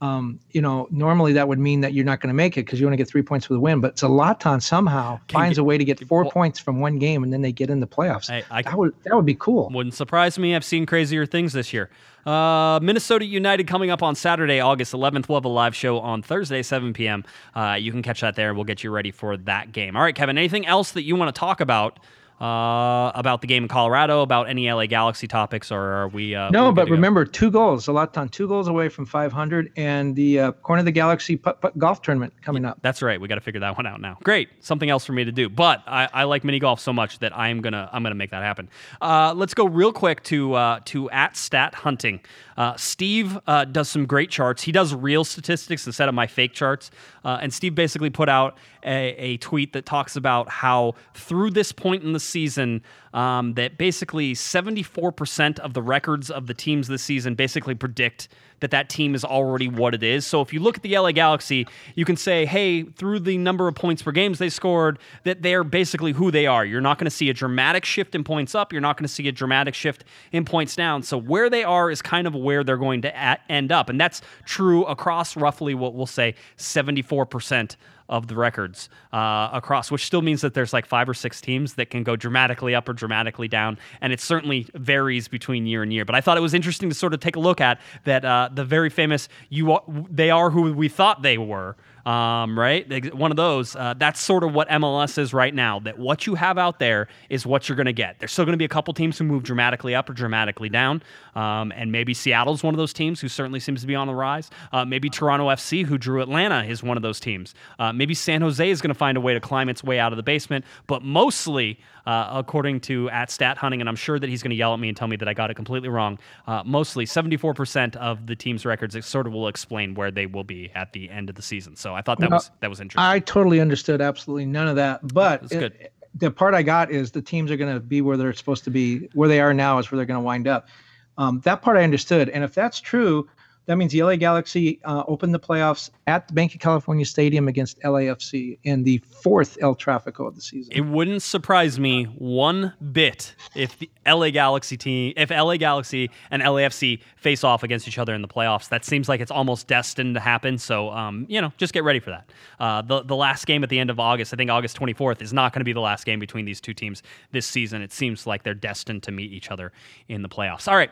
Um, 0.00 0.40
you 0.52 0.60
know, 0.62 0.88
normally 0.90 1.34
that 1.34 1.48
would 1.48 1.58
mean 1.58 1.82
that 1.82 1.92
you're 1.92 2.04
not 2.04 2.20
going 2.20 2.28
to 2.28 2.34
make 2.34 2.56
it 2.56 2.64
because 2.64 2.80
you 2.80 2.86
only 2.86 2.96
get 2.96 3.08
three 3.08 3.22
points 3.22 3.44
for 3.46 3.52
the 3.52 3.60
win. 3.60 3.80
But 3.80 3.96
Zlatan 3.96 4.62
somehow 4.62 5.20
finds 5.30 5.56
get- 5.58 5.60
a 5.60 5.64
way 5.64 5.76
to 5.78 5.84
get 5.84 6.00
four 6.08 6.22
well- 6.22 6.30
points 6.30 6.58
from 6.58 6.80
one 6.80 6.98
game, 6.98 7.22
and 7.22 7.30
then 7.32 7.42
they 7.42 7.52
get 7.52 7.68
in 7.70 7.80
the 7.80 7.86
playoffs. 7.86 8.30
I- 8.30 8.42
I- 8.50 8.62
that 8.62 8.76
would 8.78 8.94
that 9.04 9.14
would 9.14 9.26
be 9.26 9.34
cool. 9.34 9.70
Wouldn't 9.72 9.94
surprise 9.94 10.38
me. 10.38 10.54
I've 10.56 10.64
seen 10.64 10.86
crazier 10.86 11.26
things 11.26 11.52
this 11.52 11.72
year. 11.74 11.90
Uh, 12.26 12.80
Minnesota 12.82 13.24
United 13.24 13.66
coming 13.66 13.90
up 13.90 14.02
on 14.02 14.14
Saturday, 14.14 14.60
August 14.60 14.92
11th. 14.92 15.28
We'll 15.28 15.36
have 15.36 15.44
a 15.44 15.48
live 15.48 15.74
show 15.74 16.00
on 16.00 16.22
Thursday, 16.22 16.62
7 16.62 16.92
p.m. 16.92 17.24
Uh, 17.54 17.76
you 17.78 17.92
can 17.92 18.02
catch 18.02 18.20
that 18.22 18.34
there. 18.36 18.54
We'll 18.54 18.64
get 18.64 18.82
you 18.82 18.90
ready 18.90 19.10
for 19.10 19.36
that 19.36 19.72
game. 19.72 19.96
All 19.96 20.02
right, 20.02 20.14
Kevin, 20.14 20.38
anything 20.38 20.66
else 20.66 20.92
that 20.92 21.02
you 21.02 21.16
want 21.16 21.34
to 21.34 21.38
talk 21.38 21.60
about? 21.60 21.98
Uh, 22.40 23.12
about 23.14 23.40
the 23.40 23.46
game 23.46 23.62
in 23.62 23.68
Colorado, 23.68 24.20
about 24.22 24.48
any 24.48 24.70
LA 24.70 24.86
Galaxy 24.86 25.28
topics, 25.28 25.70
or 25.70 25.80
are 25.80 26.08
we? 26.08 26.34
Uh, 26.34 26.50
No, 26.50 26.68
we 26.68 26.74
but 26.74 26.90
remember, 26.90 27.24
two 27.24 27.48
goals. 27.50 27.86
Zlatan, 27.86 28.28
two 28.30 28.48
goals 28.48 28.66
away 28.66 28.88
from 28.88 29.06
500, 29.06 29.70
and 29.76 30.16
the 30.16 30.40
uh, 30.40 30.52
Corner 30.52 30.80
of 30.80 30.84
the 30.84 30.92
Galaxy 30.92 31.36
putt, 31.36 31.60
putt 31.60 31.78
golf 31.78 32.02
tournament 32.02 32.32
coming 32.42 32.64
up. 32.64 32.78
That's 32.82 33.02
right. 33.02 33.20
We 33.20 33.28
got 33.28 33.36
to 33.36 33.40
figure 33.40 33.60
that 33.60 33.76
one 33.76 33.86
out 33.86 34.00
now. 34.00 34.18
Great, 34.24 34.48
something 34.60 34.90
else 34.90 35.04
for 35.04 35.12
me 35.12 35.24
to 35.24 35.30
do. 35.32 35.48
But 35.48 35.82
I, 35.86 36.08
I 36.12 36.24
like 36.24 36.42
mini 36.42 36.58
golf 36.58 36.80
so 36.80 36.92
much 36.92 37.20
that 37.20 37.36
I'm 37.38 37.60
gonna 37.60 37.88
I'm 37.92 38.02
gonna 38.02 38.16
make 38.16 38.32
that 38.32 38.42
happen. 38.42 38.68
Uh, 39.00 39.32
let's 39.34 39.54
go 39.54 39.66
real 39.66 39.92
quick 39.92 40.22
to 40.24 40.54
uh, 40.54 40.80
to 40.86 41.08
at 41.10 41.36
stat 41.36 41.74
hunting. 41.74 42.20
Uh, 42.56 42.76
Steve 42.76 43.38
uh, 43.46 43.64
does 43.64 43.88
some 43.88 44.06
great 44.06 44.30
charts. 44.30 44.62
He 44.62 44.72
does 44.72 44.94
real 44.94 45.24
statistics 45.24 45.86
instead 45.86 46.08
of 46.08 46.14
my 46.14 46.26
fake 46.26 46.52
charts. 46.52 46.90
Uh, 47.24 47.38
and 47.40 47.52
Steve 47.52 47.74
basically 47.74 48.10
put 48.10 48.28
out 48.28 48.56
a, 48.84 49.14
a 49.16 49.36
tweet 49.38 49.72
that 49.72 49.86
talks 49.86 50.16
about 50.16 50.48
how 50.48 50.94
through 51.14 51.50
this 51.50 51.72
point 51.72 52.02
in 52.02 52.12
the 52.12 52.20
season, 52.20 52.82
um, 53.12 53.54
that 53.54 53.78
basically 53.78 54.34
74% 54.34 55.58
of 55.60 55.74
the 55.74 55.82
records 55.82 56.30
of 56.30 56.46
the 56.46 56.54
teams 56.54 56.88
this 56.88 57.02
season 57.02 57.34
basically 57.34 57.74
predict 57.74 58.28
that 58.60 58.70
that 58.70 58.88
team 58.88 59.14
is 59.14 59.24
already 59.24 59.68
what 59.68 59.94
it 59.94 60.02
is. 60.02 60.26
So 60.26 60.40
if 60.40 60.52
you 60.52 60.60
look 60.60 60.76
at 60.76 60.82
the 60.82 60.96
LA 60.96 61.12
Galaxy, 61.12 61.66
you 61.94 62.04
can 62.04 62.16
say, 62.16 62.46
hey, 62.46 62.82
through 62.82 63.20
the 63.20 63.38
number 63.38 63.68
of 63.68 63.74
points 63.74 64.02
per 64.02 64.12
games 64.12 64.38
they 64.38 64.48
scored, 64.48 64.98
that 65.24 65.42
they're 65.42 65.64
basically 65.64 66.12
who 66.12 66.30
they 66.30 66.46
are. 66.46 66.64
You're 66.64 66.80
not 66.80 66.98
going 66.98 67.06
to 67.06 67.10
see 67.10 67.28
a 67.30 67.34
dramatic 67.34 67.84
shift 67.84 68.14
in 68.14 68.24
points 68.24 68.54
up. 68.54 68.72
You're 68.72 68.80
not 68.80 68.96
going 68.96 69.06
to 69.06 69.12
see 69.12 69.28
a 69.28 69.32
dramatic 69.32 69.74
shift 69.74 70.04
in 70.32 70.44
points 70.44 70.76
down. 70.76 71.02
So 71.02 71.18
where 71.18 71.50
they 71.50 71.64
are 71.64 71.90
is 71.90 72.02
kind 72.02 72.26
of 72.26 72.34
where 72.34 72.64
they're 72.64 72.76
going 72.76 73.02
to 73.02 73.16
at, 73.16 73.42
end 73.48 73.72
up. 73.72 73.88
And 73.88 74.00
that's 74.00 74.22
true 74.44 74.84
across 74.84 75.36
roughly 75.36 75.74
what 75.74 75.94
we'll 75.94 76.06
say 76.06 76.34
74% 76.56 77.76
of 78.08 78.26
the 78.26 78.36
records 78.36 78.88
uh, 79.12 79.48
across, 79.52 79.90
which 79.90 80.04
still 80.04 80.20
means 80.20 80.42
that 80.42 80.54
there's 80.54 80.72
like 80.72 80.84
five 80.84 81.08
or 81.08 81.14
six 81.14 81.40
teams 81.40 81.74
that 81.74 81.90
can 81.90 82.02
go 82.02 82.16
dramatically 82.16 82.74
up 82.74 82.88
or 82.88 82.92
dramatically 82.92 83.48
down, 83.48 83.78
and 84.00 84.12
it 84.12 84.20
certainly 84.20 84.66
varies 84.74 85.26
between 85.26 85.66
year 85.66 85.82
and 85.82 85.92
year. 85.92 86.04
But 86.04 86.14
I 86.14 86.20
thought 86.20 86.36
it 86.36 86.42
was 86.42 86.54
interesting 86.54 86.88
to 86.90 86.94
sort 86.94 87.14
of 87.14 87.20
take 87.20 87.36
a 87.36 87.40
look 87.40 87.60
at 87.60 87.80
that 88.04 88.24
uh, 88.24 88.43
the 88.48 88.64
very 88.64 88.90
famous 88.90 89.28
"you 89.48 89.72
are, 89.72 89.82
they 90.10 90.30
are 90.30 90.50
who 90.50 90.72
we 90.72 90.88
thought 90.88 91.22
they 91.22 91.38
were." 91.38 91.76
um, 92.06 92.58
right? 92.58 93.14
One 93.14 93.30
of 93.30 93.36
those. 93.36 93.74
Uh, 93.74 93.94
that's 93.96 94.20
sort 94.20 94.44
of 94.44 94.52
what 94.52 94.68
MLS 94.68 95.16
is 95.18 95.32
right 95.32 95.54
now. 95.54 95.80
That 95.80 95.98
what 95.98 96.26
you 96.26 96.34
have 96.34 96.58
out 96.58 96.78
there 96.78 97.08
is 97.30 97.46
what 97.46 97.68
you're 97.68 97.76
going 97.76 97.86
to 97.86 97.92
get. 97.92 98.18
There's 98.18 98.32
still 98.32 98.44
going 98.44 98.52
to 98.52 98.58
be 98.58 98.64
a 98.64 98.68
couple 98.68 98.92
teams 98.94 99.18
who 99.18 99.24
move 99.24 99.42
dramatically 99.42 99.94
up 99.94 100.10
or 100.10 100.12
dramatically 100.12 100.68
down, 100.68 101.02
um, 101.34 101.72
and 101.74 101.90
maybe 101.90 102.12
Seattle's 102.12 102.62
one 102.62 102.74
of 102.74 102.78
those 102.78 102.92
teams 102.92 103.20
who 103.20 103.28
certainly 103.28 103.60
seems 103.60 103.80
to 103.80 103.86
be 103.86 103.94
on 103.94 104.06
the 104.06 104.14
rise. 104.14 104.50
Uh, 104.72 104.84
maybe 104.84 105.08
Toronto 105.08 105.48
FC, 105.48 105.84
who 105.84 105.96
drew 105.96 106.20
Atlanta, 106.20 106.64
is 106.64 106.82
one 106.82 106.96
of 106.96 107.02
those 107.02 107.20
teams. 107.20 107.54
Uh, 107.78 107.92
maybe 107.92 108.14
San 108.14 108.42
Jose 108.42 108.68
is 108.68 108.80
going 108.80 108.92
to 108.92 108.98
find 108.98 109.16
a 109.16 109.20
way 109.20 109.34
to 109.34 109.40
climb 109.40 109.68
its 109.68 109.82
way 109.82 109.98
out 109.98 110.12
of 110.12 110.16
the 110.16 110.22
basement, 110.22 110.64
but 110.86 111.02
mostly. 111.02 111.78
Uh, 112.06 112.28
according 112.34 112.80
to 112.80 113.08
at 113.08 113.30
Stat 113.30 113.56
Hunting, 113.56 113.80
and 113.80 113.88
I'm 113.88 113.96
sure 113.96 114.18
that 114.18 114.28
he's 114.28 114.42
going 114.42 114.50
to 114.50 114.56
yell 114.56 114.74
at 114.74 114.78
me 114.78 114.88
and 114.88 114.96
tell 114.96 115.08
me 115.08 115.16
that 115.16 115.26
I 115.26 115.32
got 115.32 115.50
it 115.50 115.54
completely 115.54 115.88
wrong. 115.88 116.18
Uh, 116.46 116.62
mostly 116.62 117.06
74% 117.06 117.96
of 117.96 118.26
the 118.26 118.36
team's 118.36 118.66
records 118.66 118.94
sort 119.06 119.26
of 119.26 119.32
will 119.32 119.48
explain 119.48 119.94
where 119.94 120.10
they 120.10 120.26
will 120.26 120.44
be 120.44 120.70
at 120.74 120.92
the 120.92 121.08
end 121.08 121.30
of 121.30 121.36
the 121.36 121.40
season. 121.40 121.76
So 121.76 121.94
I 121.94 122.02
thought 122.02 122.20
that 122.20 122.30
was 122.30 122.50
that 122.60 122.68
was 122.68 122.80
interesting. 122.80 123.10
I 123.10 123.20
totally 123.20 123.58
understood 123.58 124.02
absolutely 124.02 124.44
none 124.44 124.68
of 124.68 124.76
that, 124.76 125.00
but 125.14 125.50
it, 125.50 125.92
the 126.14 126.30
part 126.30 126.54
I 126.54 126.62
got 126.62 126.90
is 126.90 127.10
the 127.10 127.22
teams 127.22 127.50
are 127.50 127.56
going 127.56 127.72
to 127.72 127.80
be 127.80 128.00
where 128.00 128.16
they're 128.16 128.32
supposed 128.32 128.64
to 128.64 128.70
be. 128.70 129.08
Where 129.14 129.28
they 129.28 129.40
are 129.40 129.54
now 129.54 129.78
is 129.78 129.90
where 129.90 129.96
they're 129.96 130.06
going 130.06 130.20
to 130.20 130.24
wind 130.24 130.46
up. 130.46 130.68
Um, 131.16 131.40
that 131.44 131.62
part 131.62 131.76
I 131.76 131.84
understood, 131.84 132.28
and 132.28 132.42
if 132.42 132.54
that's 132.54 132.80
true, 132.80 133.28
that 133.66 133.76
means 133.76 133.92
the 133.92 134.02
LA 134.02 134.16
Galaxy 134.16 134.80
uh, 134.84 135.04
opened 135.08 135.32
the 135.34 135.40
playoffs 135.40 135.90
at 136.06 136.28
the 136.28 136.34
Bank 136.34 136.54
of 136.54 136.60
California 136.60 137.04
Stadium 137.04 137.48
against 137.48 137.80
LAFC 137.80 138.58
in 138.64 138.82
the 138.82 138.98
fourth 138.98 139.56
El 139.60 139.74
Tráfico 139.74 140.26
of 140.26 140.34
the 140.34 140.40
season. 140.42 140.72
It 140.74 140.82
wouldn't 140.82 141.22
surprise 141.22 141.80
me 141.80 142.04
one 142.04 142.74
bit 142.92 143.34
if 143.54 143.78
the 143.78 143.90
LA 144.06 144.30
Galaxy 144.30 144.76
team, 144.76 145.14
if 145.16 145.30
LA 145.30 145.56
Galaxy 145.56 146.10
and 146.30 146.42
LAFC 146.42 147.00
face 147.16 147.42
off 147.42 147.62
against 147.62 147.88
each 147.88 147.98
other 147.98 148.14
in 148.14 148.22
the 148.22 148.28
playoffs. 148.28 148.68
That 148.68 148.84
seems 148.84 149.08
like 149.08 149.20
it's 149.20 149.30
almost 149.30 149.66
destined 149.66 150.14
to 150.14 150.20
happen. 150.20 150.58
So, 150.58 150.90
um, 150.90 151.24
you 151.28 151.40
know, 151.40 151.52
just 151.56 151.72
get 151.72 151.84
ready 151.84 152.00
for 152.00 152.10
that. 152.10 152.30
Uh, 152.60 152.82
the 152.82 153.02
the 153.02 153.16
last 153.16 153.46
game 153.46 153.62
at 153.62 153.70
the 153.70 153.78
end 153.78 153.90
of 153.90 153.98
August, 153.98 154.34
I 154.34 154.36
think 154.36 154.50
August 154.50 154.78
24th, 154.78 155.22
is 155.22 155.32
not 155.32 155.52
going 155.52 155.60
to 155.60 155.64
be 155.64 155.72
the 155.72 155.80
last 155.80 156.04
game 156.04 156.18
between 156.18 156.44
these 156.44 156.60
two 156.60 156.74
teams 156.74 157.02
this 157.32 157.46
season. 157.46 157.80
It 157.82 157.92
seems 157.92 158.26
like 158.26 158.42
they're 158.42 158.54
destined 158.54 159.02
to 159.04 159.12
meet 159.12 159.32
each 159.32 159.50
other 159.50 159.72
in 160.08 160.22
the 160.22 160.28
playoffs. 160.28 160.68
All 160.68 160.76
right. 160.76 160.90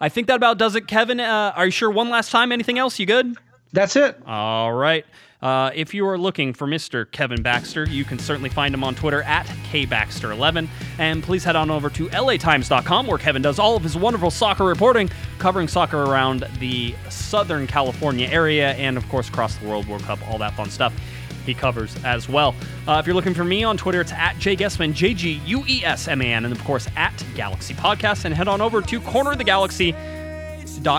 I 0.00 0.08
think 0.08 0.28
that 0.28 0.36
about 0.36 0.58
does 0.58 0.76
it, 0.76 0.86
Kevin. 0.86 1.20
Uh, 1.20 1.52
are 1.56 1.66
you 1.66 1.70
sure 1.70 1.90
one 1.90 2.08
last 2.08 2.30
time? 2.30 2.52
Anything 2.52 2.78
else? 2.78 2.98
You 2.98 3.06
good? 3.06 3.36
That's 3.72 3.96
it. 3.96 4.18
All 4.26 4.72
right. 4.72 5.04
Uh, 5.40 5.70
if 5.74 5.94
you 5.94 6.06
are 6.06 6.18
looking 6.18 6.52
for 6.52 6.66
Mr. 6.66 7.08
Kevin 7.10 7.42
Baxter, 7.42 7.84
you 7.84 8.04
can 8.04 8.18
certainly 8.18 8.48
find 8.48 8.74
him 8.74 8.82
on 8.82 8.94
Twitter 8.94 9.22
at 9.22 9.46
KBaxter11. 9.70 10.68
And 10.98 11.22
please 11.22 11.44
head 11.44 11.54
on 11.54 11.70
over 11.70 11.90
to 11.90 12.08
LATimes.com 12.08 13.06
where 13.06 13.18
Kevin 13.18 13.42
does 13.42 13.58
all 13.58 13.76
of 13.76 13.82
his 13.84 13.96
wonderful 13.96 14.30
soccer 14.30 14.64
reporting, 14.64 15.08
covering 15.38 15.68
soccer 15.68 16.02
around 16.02 16.48
the 16.58 16.94
Southern 17.08 17.68
California 17.68 18.26
area 18.26 18.72
and, 18.72 18.96
of 18.96 19.08
course, 19.08 19.28
across 19.28 19.54
the 19.56 19.66
world, 19.68 19.86
World 19.86 20.02
Cup, 20.02 20.18
all 20.28 20.38
that 20.38 20.54
fun 20.54 20.70
stuff 20.70 20.92
he 21.48 21.54
covers 21.54 21.96
as 22.04 22.28
well. 22.28 22.54
Uh, 22.86 22.98
if 23.00 23.06
you're 23.06 23.16
looking 23.16 23.34
for 23.34 23.44
me 23.44 23.64
on 23.64 23.76
Twitter, 23.76 24.00
it's 24.00 24.12
at 24.12 24.38
Jay 24.38 24.54
Guesman, 24.54 24.92
J 24.92 25.14
G 25.14 25.40
U 25.46 25.64
E 25.66 25.84
S 25.84 26.06
M 26.06 26.22
A 26.22 26.32
N, 26.32 26.44
and 26.44 26.54
of 26.54 26.62
course 26.64 26.86
at 26.96 27.24
Galaxy 27.34 27.74
Podcast. 27.74 28.24
And 28.24 28.34
head 28.34 28.48
on 28.48 28.60
over 28.60 28.80
to 28.82 29.00
Corner 29.00 29.32
of 29.32 29.38
the 29.38 29.44
Galaxy 29.44 29.94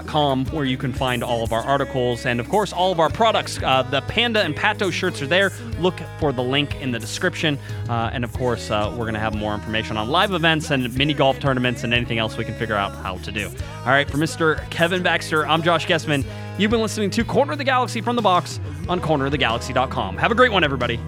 com 0.06 0.46
where 0.48 0.66
you 0.66 0.78
can 0.78 0.92
find 0.92 1.24
all 1.24 1.44
of 1.44 1.54
our 1.54 1.62
articles 1.62 2.26
and 2.26 2.40
of 2.40 2.50
course 2.50 2.74
all 2.74 2.92
of 2.92 3.00
our 3.00 3.10
products. 3.10 3.60
Uh, 3.64 3.84
the 3.84 4.02
panda 4.02 4.42
and 4.42 4.56
pato 4.56 4.92
shirts 4.92 5.22
are 5.22 5.28
there. 5.28 5.52
Look 5.80 6.00
for 6.20 6.32
the 6.32 6.44
link 6.44 6.76
in 6.82 6.92
the 6.92 7.00
description. 7.00 7.58
Uh, 7.88 8.10
and 8.14 8.24
of 8.24 8.34
course 8.34 8.70
uh, 8.72 8.90
we're 8.92 9.06
going 9.06 9.14
to 9.14 9.20
have 9.20 9.36
more 9.36 9.54
information 9.54 9.98
on 9.98 10.10
live 10.10 10.34
events 10.34 10.72
and 10.72 10.94
mini 10.96 11.14
golf 11.14 11.40
tournaments 11.40 11.84
and 11.84 11.94
anything 11.94 12.20
else 12.20 12.38
we 12.38 12.46
can 12.46 12.56
figure 12.56 12.76
out 12.76 12.94
how 12.96 13.18
to 13.20 13.32
do. 13.32 13.48
All 13.80 13.86
right 13.92 14.10
for 14.10 14.18
mr 14.18 14.70
kevin 14.70 15.02
baxter 15.02 15.48
i'm 15.48 15.64
josh 15.64 15.86
guesman 15.86 16.26
you've 16.60 16.72
been 16.72 16.82
listening 16.82 17.10
to 17.10 17.24
corner 17.24 17.54
of 17.54 17.58
the 17.58 17.64
galaxy 17.64 18.02
from 18.02 18.16
the 18.16 18.22
box 18.22 18.60
on 18.88 19.00
cornerofthegalaxy.com 19.00 20.18
have 20.18 20.32
a 20.32 20.36
great 20.36 20.52
one 20.52 20.64
everybody 20.64 21.00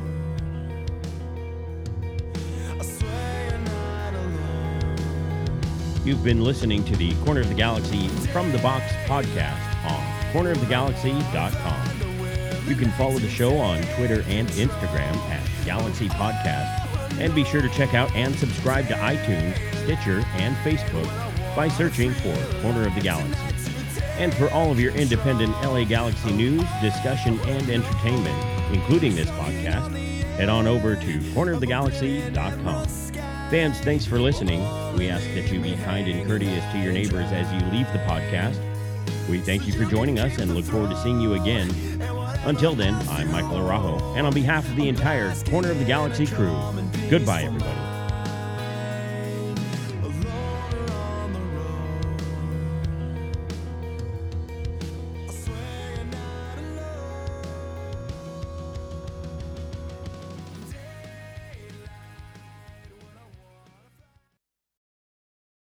You've 6.03 6.23
been 6.23 6.43
listening 6.43 6.83
to 6.85 6.95
the 6.95 7.13
Corner 7.23 7.41
of 7.41 7.49
the 7.49 7.53
Galaxy 7.53 8.07
from 8.33 8.51
the 8.51 8.57
Box 8.57 8.91
podcast 9.05 9.61
on 9.85 10.01
cornerofthegalaxy.com. 10.33 12.67
You 12.67 12.75
can 12.75 12.89
follow 12.93 13.19
the 13.19 13.29
show 13.29 13.55
on 13.57 13.83
Twitter 13.95 14.23
and 14.27 14.47
Instagram 14.49 15.15
at 15.29 15.47
Galaxy 15.63 16.09
Podcast, 16.09 16.87
and 17.19 17.35
be 17.35 17.43
sure 17.43 17.61
to 17.61 17.69
check 17.69 17.93
out 17.93 18.11
and 18.15 18.35
subscribe 18.35 18.87
to 18.87 18.95
iTunes, 18.95 19.55
Stitcher, 19.83 20.25
and 20.37 20.55
Facebook 20.57 21.07
by 21.55 21.67
searching 21.67 22.13
for 22.13 22.35
Corner 22.61 22.87
of 22.87 22.95
the 22.95 23.01
Galaxy. 23.01 23.60
And 24.17 24.33
for 24.33 24.49
all 24.51 24.71
of 24.71 24.79
your 24.79 24.93
independent 24.93 25.51
LA 25.63 25.83
Galaxy 25.83 26.31
news, 26.31 26.63
discussion, 26.81 27.39
and 27.41 27.69
entertainment, 27.69 28.73
including 28.73 29.15
this 29.15 29.29
podcast, 29.31 29.95
head 30.35 30.49
on 30.49 30.67
over 30.67 30.95
to 30.95 31.19
cornerofthegalaxy.com. 31.33 32.87
Fans, 33.49 33.79
thanks 33.79 34.05
for 34.05 34.19
listening. 34.19 34.61
We 34.95 35.09
ask 35.09 35.25
that 35.33 35.51
you 35.51 35.59
be 35.59 35.75
kind 35.77 36.07
and 36.07 36.27
courteous 36.27 36.63
to 36.71 36.79
your 36.79 36.93
neighbors 36.93 37.31
as 37.31 37.51
you 37.51 37.69
leave 37.69 37.91
the 37.91 37.99
podcast. 37.99 38.57
We 39.29 39.39
thank 39.39 39.67
you 39.67 39.73
for 39.73 39.85
joining 39.85 40.19
us 40.19 40.37
and 40.37 40.53
look 40.53 40.65
forward 40.65 40.89
to 40.91 40.97
seeing 41.01 41.19
you 41.19 41.33
again. 41.33 41.69
Until 42.45 42.75
then, 42.75 42.95
I'm 43.09 43.31
Michael 43.31 43.57
Arajo, 43.57 44.17
and 44.17 44.25
on 44.25 44.33
behalf 44.33 44.67
of 44.67 44.75
the 44.75 44.87
entire 44.87 45.33
Corner 45.45 45.71
of 45.71 45.79
the 45.79 45.85
Galaxy 45.85 46.25
crew, 46.25 46.57
goodbye, 47.09 47.43
everybody. 47.43 47.90